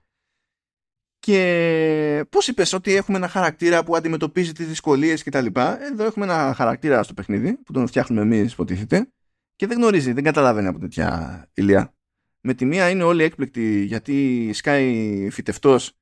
Και 1.18 2.24
πώς 2.28 2.48
είπες 2.48 2.72
ότι 2.72 2.94
έχουμε 2.94 3.16
ένα 3.16 3.28
χαρακτήρα 3.28 3.84
που 3.84 3.96
αντιμετωπίζει 3.96 4.52
τις 4.52 4.66
δυσκολίες 4.66 5.22
κτλ. 5.22 5.46
Εδώ 5.90 6.04
έχουμε 6.04 6.24
ένα 6.24 6.54
χαρακτήρα 6.56 7.02
στο 7.02 7.14
παιχνίδι 7.14 7.52
που 7.52 7.72
τον 7.72 7.86
φτιάχνουμε 7.86 8.22
εμείς, 8.22 8.52
υποτίθεται, 8.52 9.08
και 9.56 9.66
δεν 9.66 9.76
γνωρίζει, 9.76 10.12
δεν 10.12 10.24
καταλαβαίνει 10.24 10.66
από 10.66 10.78
τέτοια 10.78 11.48
ηλιά. 11.54 11.94
Με 12.40 12.54
τη 12.54 12.64
μία 12.64 12.90
είναι 12.90 13.02
όλοι 13.02 13.22
έκπληκτοι 13.22 13.84
γιατί 13.84 14.50
σκάει 14.52 15.28
φυτευτός 15.30 15.92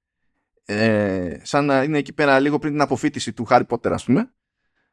ε, 0.71 1.41
σαν 1.43 1.65
να 1.65 1.83
είναι 1.83 1.99
εκεί 1.99 2.13
πέρα 2.13 2.39
λίγο 2.39 2.59
πριν 2.59 2.73
την 2.73 2.81
αποφύτιση 2.81 3.33
του 3.33 3.45
Χάρι 3.45 3.65
Πότερ, 3.65 3.93
ας 3.93 4.05
πούμε. 4.05 4.31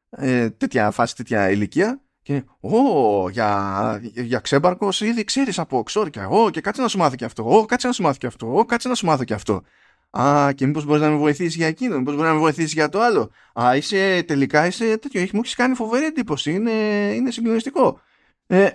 Ε, 0.09 0.49
τέτοια 0.49 0.91
φάση, 0.91 1.15
τέτοια 1.15 1.49
ηλικία. 1.49 2.01
Και, 2.21 2.43
Ω, 2.59 3.29
για, 3.29 4.01
για 4.01 4.39
ξέμπαρκος 4.39 5.01
ήδη 5.01 5.23
ξέρεις 5.23 5.59
από 5.59 5.83
ξόρκια. 5.83 6.27
Ω, 6.27 6.49
και 6.49 6.61
κάτσε 6.61 6.81
να 6.81 6.87
σου 6.87 6.97
μάθω 6.97 7.15
και 7.15 7.25
αυτό. 7.25 7.57
Ω, 7.57 7.65
κάτσε 7.65 7.87
να 7.87 7.93
σου 7.93 8.03
μάθω 8.03 8.17
και 8.17 8.27
αυτό. 8.27 8.57
Ω, 8.57 8.65
κάτσε 8.65 8.87
να 8.87 8.95
σου 8.95 9.05
μάθω 9.05 9.23
και 9.23 9.33
αυτό. 9.33 9.63
Α, 10.09 10.51
και 10.55 10.65
μήπως 10.65 10.85
μπορείς 10.85 11.01
να 11.01 11.09
με 11.09 11.15
βοηθήσεις 11.15 11.55
για 11.55 11.67
εκείνο, 11.67 11.97
μήπως 11.97 12.13
μπορείς 12.13 12.29
να 12.29 12.35
με 12.35 12.39
βοηθήσεις 12.39 12.73
για 12.73 12.89
το 12.89 13.01
άλλο. 13.01 13.31
Α, 13.61 13.75
είσαι 13.75 14.23
τελικά 14.23 14.65
είσαι 14.65 14.97
τέτοιο. 14.97 15.21
Έχει, 15.21 15.35
μου 15.35 15.41
έχεις 15.43 15.55
κάνει 15.55 15.75
φοβερή 15.75 16.05
εντύπωση. 16.05 16.51
Είναι, 16.51 16.71
είναι 17.15 17.31
συγκλονιστικό. 17.31 18.01
Ε, 18.47 18.69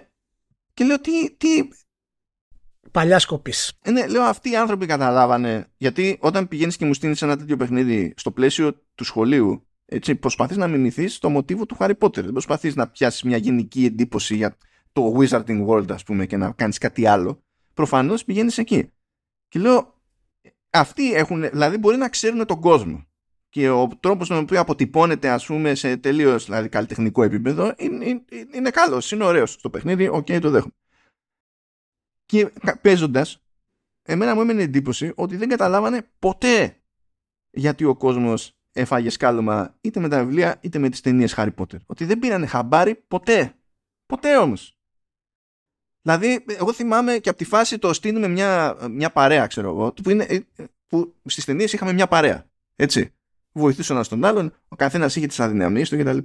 και 0.74 0.84
λέω 0.84 1.00
τι, 1.00 1.36
τι, 1.36 1.68
παλιά 2.92 3.18
σκοπής. 3.18 3.72
Ε, 3.82 3.90
ναι, 3.90 4.06
λέω 4.06 4.22
αυτοί 4.22 4.50
οι 4.50 4.56
άνθρωποι 4.56 4.86
καταλάβανε. 4.86 5.66
Γιατί 5.76 6.18
όταν 6.20 6.48
πηγαίνεις 6.48 6.76
και 6.76 6.84
μου 6.84 6.94
στείλεις 6.94 7.22
ένα 7.22 7.36
τέτοιο 7.36 7.56
παιχνίδι 7.56 8.14
στο 8.16 8.30
πλαίσιο 8.30 8.72
του 8.94 9.04
σχολείου, 9.04 9.66
έτσι, 9.86 10.14
προσπαθείς 10.14 10.56
να 10.56 10.66
μιμηθείς 10.66 11.18
το 11.18 11.28
μοτίβο 11.28 11.66
του 11.66 11.76
Harry 11.78 11.98
Potter. 11.98 12.22
Δεν 12.22 12.32
προσπαθείς 12.32 12.74
να 12.74 12.88
πιάσεις 12.88 13.22
μια 13.22 13.36
γενική 13.36 13.84
εντύπωση 13.84 14.36
για 14.36 14.56
το 14.92 15.14
Wizarding 15.18 15.66
World, 15.66 15.90
ας 15.92 16.02
πούμε, 16.02 16.26
και 16.26 16.36
να 16.36 16.52
κάνεις 16.52 16.78
κάτι 16.78 17.06
άλλο. 17.06 17.42
Προφανώς 17.74 18.24
πηγαίνεις 18.24 18.58
εκεί. 18.58 18.90
Και 19.48 19.58
λέω, 19.58 20.00
αυτοί 20.70 21.14
έχουν, 21.14 21.50
δηλαδή 21.50 21.76
μπορεί 21.76 21.96
να 21.96 22.08
ξέρουν 22.08 22.46
τον 22.46 22.60
κόσμο. 22.60 23.06
Και 23.48 23.68
ο 23.68 23.88
τρόπος 24.00 24.28
με 24.28 24.34
τον 24.34 24.44
οποίο 24.44 24.60
αποτυπώνεται, 24.60 25.28
ας 25.28 25.46
πούμε, 25.46 25.74
σε 25.74 25.96
τελείως 25.96 26.44
δηλαδή, 26.44 26.68
καλλιτεχνικό 26.68 27.22
επίπεδο 27.22 27.74
είναι, 27.76 28.04
είναι, 28.04 28.22
είναι 28.54 28.70
καλός, 28.70 29.12
είναι 29.12 29.24
ωραίος 29.24 29.52
στο 29.52 29.70
παιχνίδι. 29.70 30.08
OK, 30.08 30.26
okay, 30.28 30.38
το 30.40 30.50
δέχομαι. 30.50 30.72
Και 32.32 32.52
παίζοντας, 32.82 33.42
εμένα 34.02 34.34
μου 34.34 34.40
έμενε 34.40 34.62
εντύπωση 34.62 35.12
ότι 35.14 35.36
δεν 35.36 35.48
καταλάβανε 35.48 36.08
ποτέ 36.18 36.76
γιατί 37.50 37.84
ο 37.84 37.96
κόσμος 37.96 38.56
έφαγε 38.72 39.10
σκάλωμα 39.10 39.74
είτε 39.80 40.00
με 40.00 40.08
τα 40.08 40.24
βιβλία 40.24 40.58
είτε 40.60 40.78
με 40.78 40.88
τις 40.88 41.00
ταινίες 41.00 41.34
Harry 41.36 41.54
Potter. 41.56 41.76
Ότι 41.86 42.04
δεν 42.04 42.18
πήρανε 42.18 42.46
χαμπάρι 42.46 42.94
ποτέ. 42.94 43.54
Ποτέ 44.06 44.36
όμως. 44.36 44.78
Δηλαδή, 46.02 46.44
εγώ 46.46 46.72
θυμάμαι 46.72 47.18
και 47.18 47.28
από 47.28 47.38
τη 47.38 47.44
φάση 47.44 47.78
το 47.78 47.92
στείλουμε 47.92 48.28
μια, 48.28 48.76
μια 48.90 49.10
παρέα, 49.10 49.46
ξέρω 49.46 49.68
εγώ, 49.68 49.92
που, 49.92 50.10
είναι, 50.10 50.24
ε, 50.24 50.38
που 50.86 51.14
στις 51.24 51.44
ταινίες 51.44 51.72
είχαμε 51.72 51.92
μια 51.92 52.08
παρέα. 52.08 52.50
Έτσι. 52.76 53.14
Βοηθούσε 53.52 53.92
ένα 53.92 54.04
τον 54.04 54.24
άλλον, 54.24 54.54
ο 54.68 54.76
καθένας 54.76 55.16
είχε 55.16 55.26
τις 55.26 55.40
αδυναμίες 55.40 55.88
του 55.88 55.98
κτλ. 55.98 56.18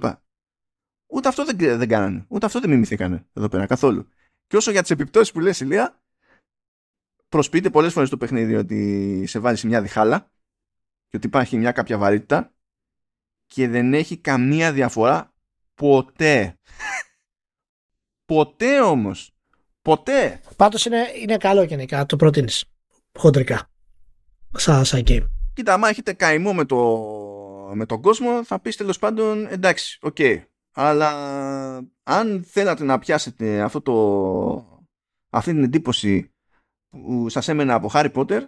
Ούτε 1.06 1.28
αυτό 1.28 1.44
δεν, 1.44 1.56
δεν 1.78 1.88
κάνανε. 1.88 2.24
Ούτε 2.28 2.46
αυτό 2.46 2.60
δεν 2.60 2.70
μιμηθήκανε 2.70 3.26
εδώ 3.32 3.48
πέρα 3.48 3.66
καθόλου. 3.66 4.08
Και 4.48 4.56
όσο 4.56 4.70
για 4.70 4.80
τις 4.80 4.90
επιπτώσεις 4.90 5.32
που 5.32 5.40
λες, 5.40 5.60
Ηλία, 5.60 6.00
προσποιείται 7.28 7.70
πολλές 7.70 7.92
φορές 7.92 8.08
το 8.08 8.16
παιχνίδι 8.16 8.54
ότι 8.54 9.24
σε 9.26 9.38
βάζει 9.38 9.60
σε 9.60 9.66
μια 9.66 9.82
διχάλα 9.82 10.30
και 11.08 11.16
ότι 11.16 11.26
υπάρχει 11.26 11.56
μια 11.56 11.72
κάποια 11.72 11.98
βαρύτητα 11.98 12.54
και 13.46 13.68
δεν 13.68 13.94
έχει 13.94 14.16
καμία 14.16 14.72
διαφορά 14.72 15.34
ποτέ. 15.74 16.58
ποτέ 18.24 18.80
όμως. 18.80 19.32
Ποτέ. 19.82 20.40
Πάντως 20.56 20.84
είναι, 20.84 21.06
είναι 21.22 21.36
καλό 21.36 21.62
γενικά, 21.62 22.06
το 22.06 22.16
προτείνεις. 22.16 22.64
Χοντρικά. 23.18 23.70
Σαν, 24.56 24.84
σαν 24.84 25.02
game. 25.06 25.26
Κοίτα, 25.52 25.72
άμα 25.72 25.88
έχετε 25.88 26.12
καημό 26.12 26.54
με, 26.54 26.64
το, 26.64 26.76
με 27.74 27.86
τον 27.86 28.02
κόσμο, 28.02 28.44
θα 28.44 28.60
πεις 28.60 28.76
τέλος 28.76 28.98
πάντων 28.98 29.46
εντάξει, 29.46 29.98
OK. 30.00 30.16
Okay. 30.18 30.42
Αλλά 30.80 31.10
αν 32.02 32.44
θέλατε 32.46 32.84
να 32.84 32.98
πιάσετε 32.98 33.60
αυτό 33.60 33.80
το, 33.80 34.86
αυτή 35.30 35.52
την 35.52 35.62
εντύπωση 35.62 36.30
που 36.88 37.28
σας 37.28 37.48
έμενα 37.48 37.74
από 37.74 37.90
Harry 37.92 38.12
Potter, 38.12 38.40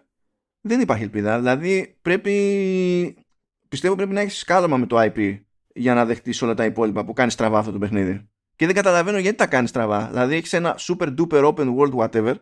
δεν 0.61 0.81
υπάρχει 0.81 1.03
ελπίδα. 1.03 1.39
Δηλαδή 1.39 1.99
πρέπει, 2.03 3.25
πιστεύω 3.69 3.95
πρέπει 3.95 4.13
να 4.13 4.21
έχεις 4.21 4.39
σκάλωμα 4.39 4.77
με 4.77 4.87
το 4.87 4.97
IP 5.01 5.41
για 5.75 5.95
να 5.95 6.05
δεχτείς 6.05 6.43
όλα 6.43 6.55
τα 6.55 6.65
υπόλοιπα 6.65 7.05
που 7.05 7.13
κάνεις 7.13 7.33
στραβά 7.33 7.59
αυτό 7.59 7.73
το 7.73 7.79
παιχνίδι. 7.79 8.29
Και 8.57 8.67
δεν 8.67 8.75
καταλαβαίνω 8.75 9.19
γιατί 9.19 9.37
τα 9.37 9.47
κάνεις 9.47 9.71
στραβά. 9.71 10.09
Δηλαδή 10.09 10.35
έχεις 10.35 10.53
ένα 10.53 10.77
super 10.79 11.15
duper 11.19 11.55
open 11.55 11.75
world 11.77 11.95
whatever 11.95 12.35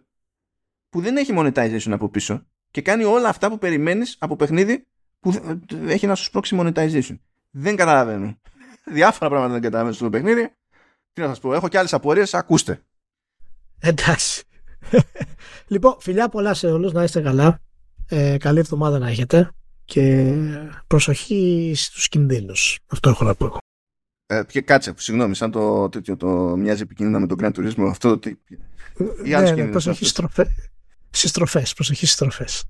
που 0.89 1.01
δεν 1.01 1.17
έχει 1.17 1.33
monetization 1.37 1.91
από 1.91 2.09
πίσω 2.09 2.47
και 2.71 2.83
κάνει 2.83 3.05
όλα 3.05 3.29
αυτά 3.29 3.49
που 3.49 3.59
περιμένεις 3.59 4.17
από 4.19 4.37
παιχνίδι 4.37 4.87
που 5.21 5.33
έχει 5.87 6.07
να 6.07 6.15
σου 6.15 6.25
σπρώξει 6.25 6.57
monetization. 6.61 7.19
Δεν 7.51 7.77
καταλαβαίνω. 7.77 8.39
Διάφορα 8.93 9.31
πράγματα 9.31 9.53
δεν 9.53 9.63
καταλαβαίνω 9.63 9.95
στο 9.95 10.11
παιχνίδι. 10.11 10.53
Τι 11.13 11.21
να 11.21 11.27
σας 11.27 11.41
πω, 11.41 11.55
έχω 11.55 11.69
και 11.69 11.79
άλλες 11.79 11.93
απορίες, 11.93 12.35
ακούστε. 12.35 12.83
Εντάξει. 13.79 14.43
λοιπόν, 15.73 15.97
φιλιά 16.01 16.29
πολλά 16.29 16.55
σε 16.55 16.67
όλους, 16.67 16.93
να 16.93 17.03
είστε 17.03 17.21
καλά. 17.21 17.61
Ε, 18.09 18.37
καλή 18.39 18.59
εβδομάδα 18.59 18.99
να 18.99 19.09
έχετε 19.09 19.51
και 19.85 20.35
προσοχή 20.87 21.73
στους 21.77 22.09
κινδύνους. 22.09 22.79
Αυτό 22.87 23.09
έχω 23.09 23.25
να 23.25 23.35
πω. 23.35 23.57
Ε, 24.27 24.43
και 24.49 24.61
κάτσε, 24.61 24.95
συγγνώμη, 24.97 25.35
σαν 25.35 25.51
το 25.51 25.89
τέτοιο 25.89 26.17
το 26.17 26.27
μοιάζει 26.57 26.83
επικίνδυνα 26.83 27.19
με 27.19 27.27
τον 27.27 27.39
Grand 27.41 27.53
Turismo. 27.53 27.87
Αυτό 27.91 28.19
το. 28.19 28.31
ναι, 29.25 29.51
ναι, 29.51 29.67
προσοχή 29.67 30.05
στις 31.11 31.31
στροφές. 31.31 31.73
Προσοχή 31.73 32.07
στις 32.07 32.13
στροφές. 32.13 32.65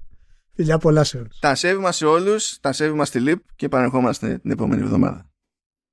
Φιλιά 0.55 0.79
πολλά 0.79 1.05
σε 1.05 1.17
όλους. 1.17 1.39
Τα 1.39 1.55
σέβη 1.55 1.81
μας 1.81 1.97
σε 1.97 2.07
όλους, 2.07 2.61
τα 2.61 2.73
σέβη 2.73 2.97
μας 2.97 3.09
στη 3.09 3.21
ΛΥΠ 3.21 3.41
και 3.57 3.67
επανερχόμαστε 3.67 4.39
την 4.39 4.51
επόμενη 4.51 4.83
εβδομάδα. 4.83 5.28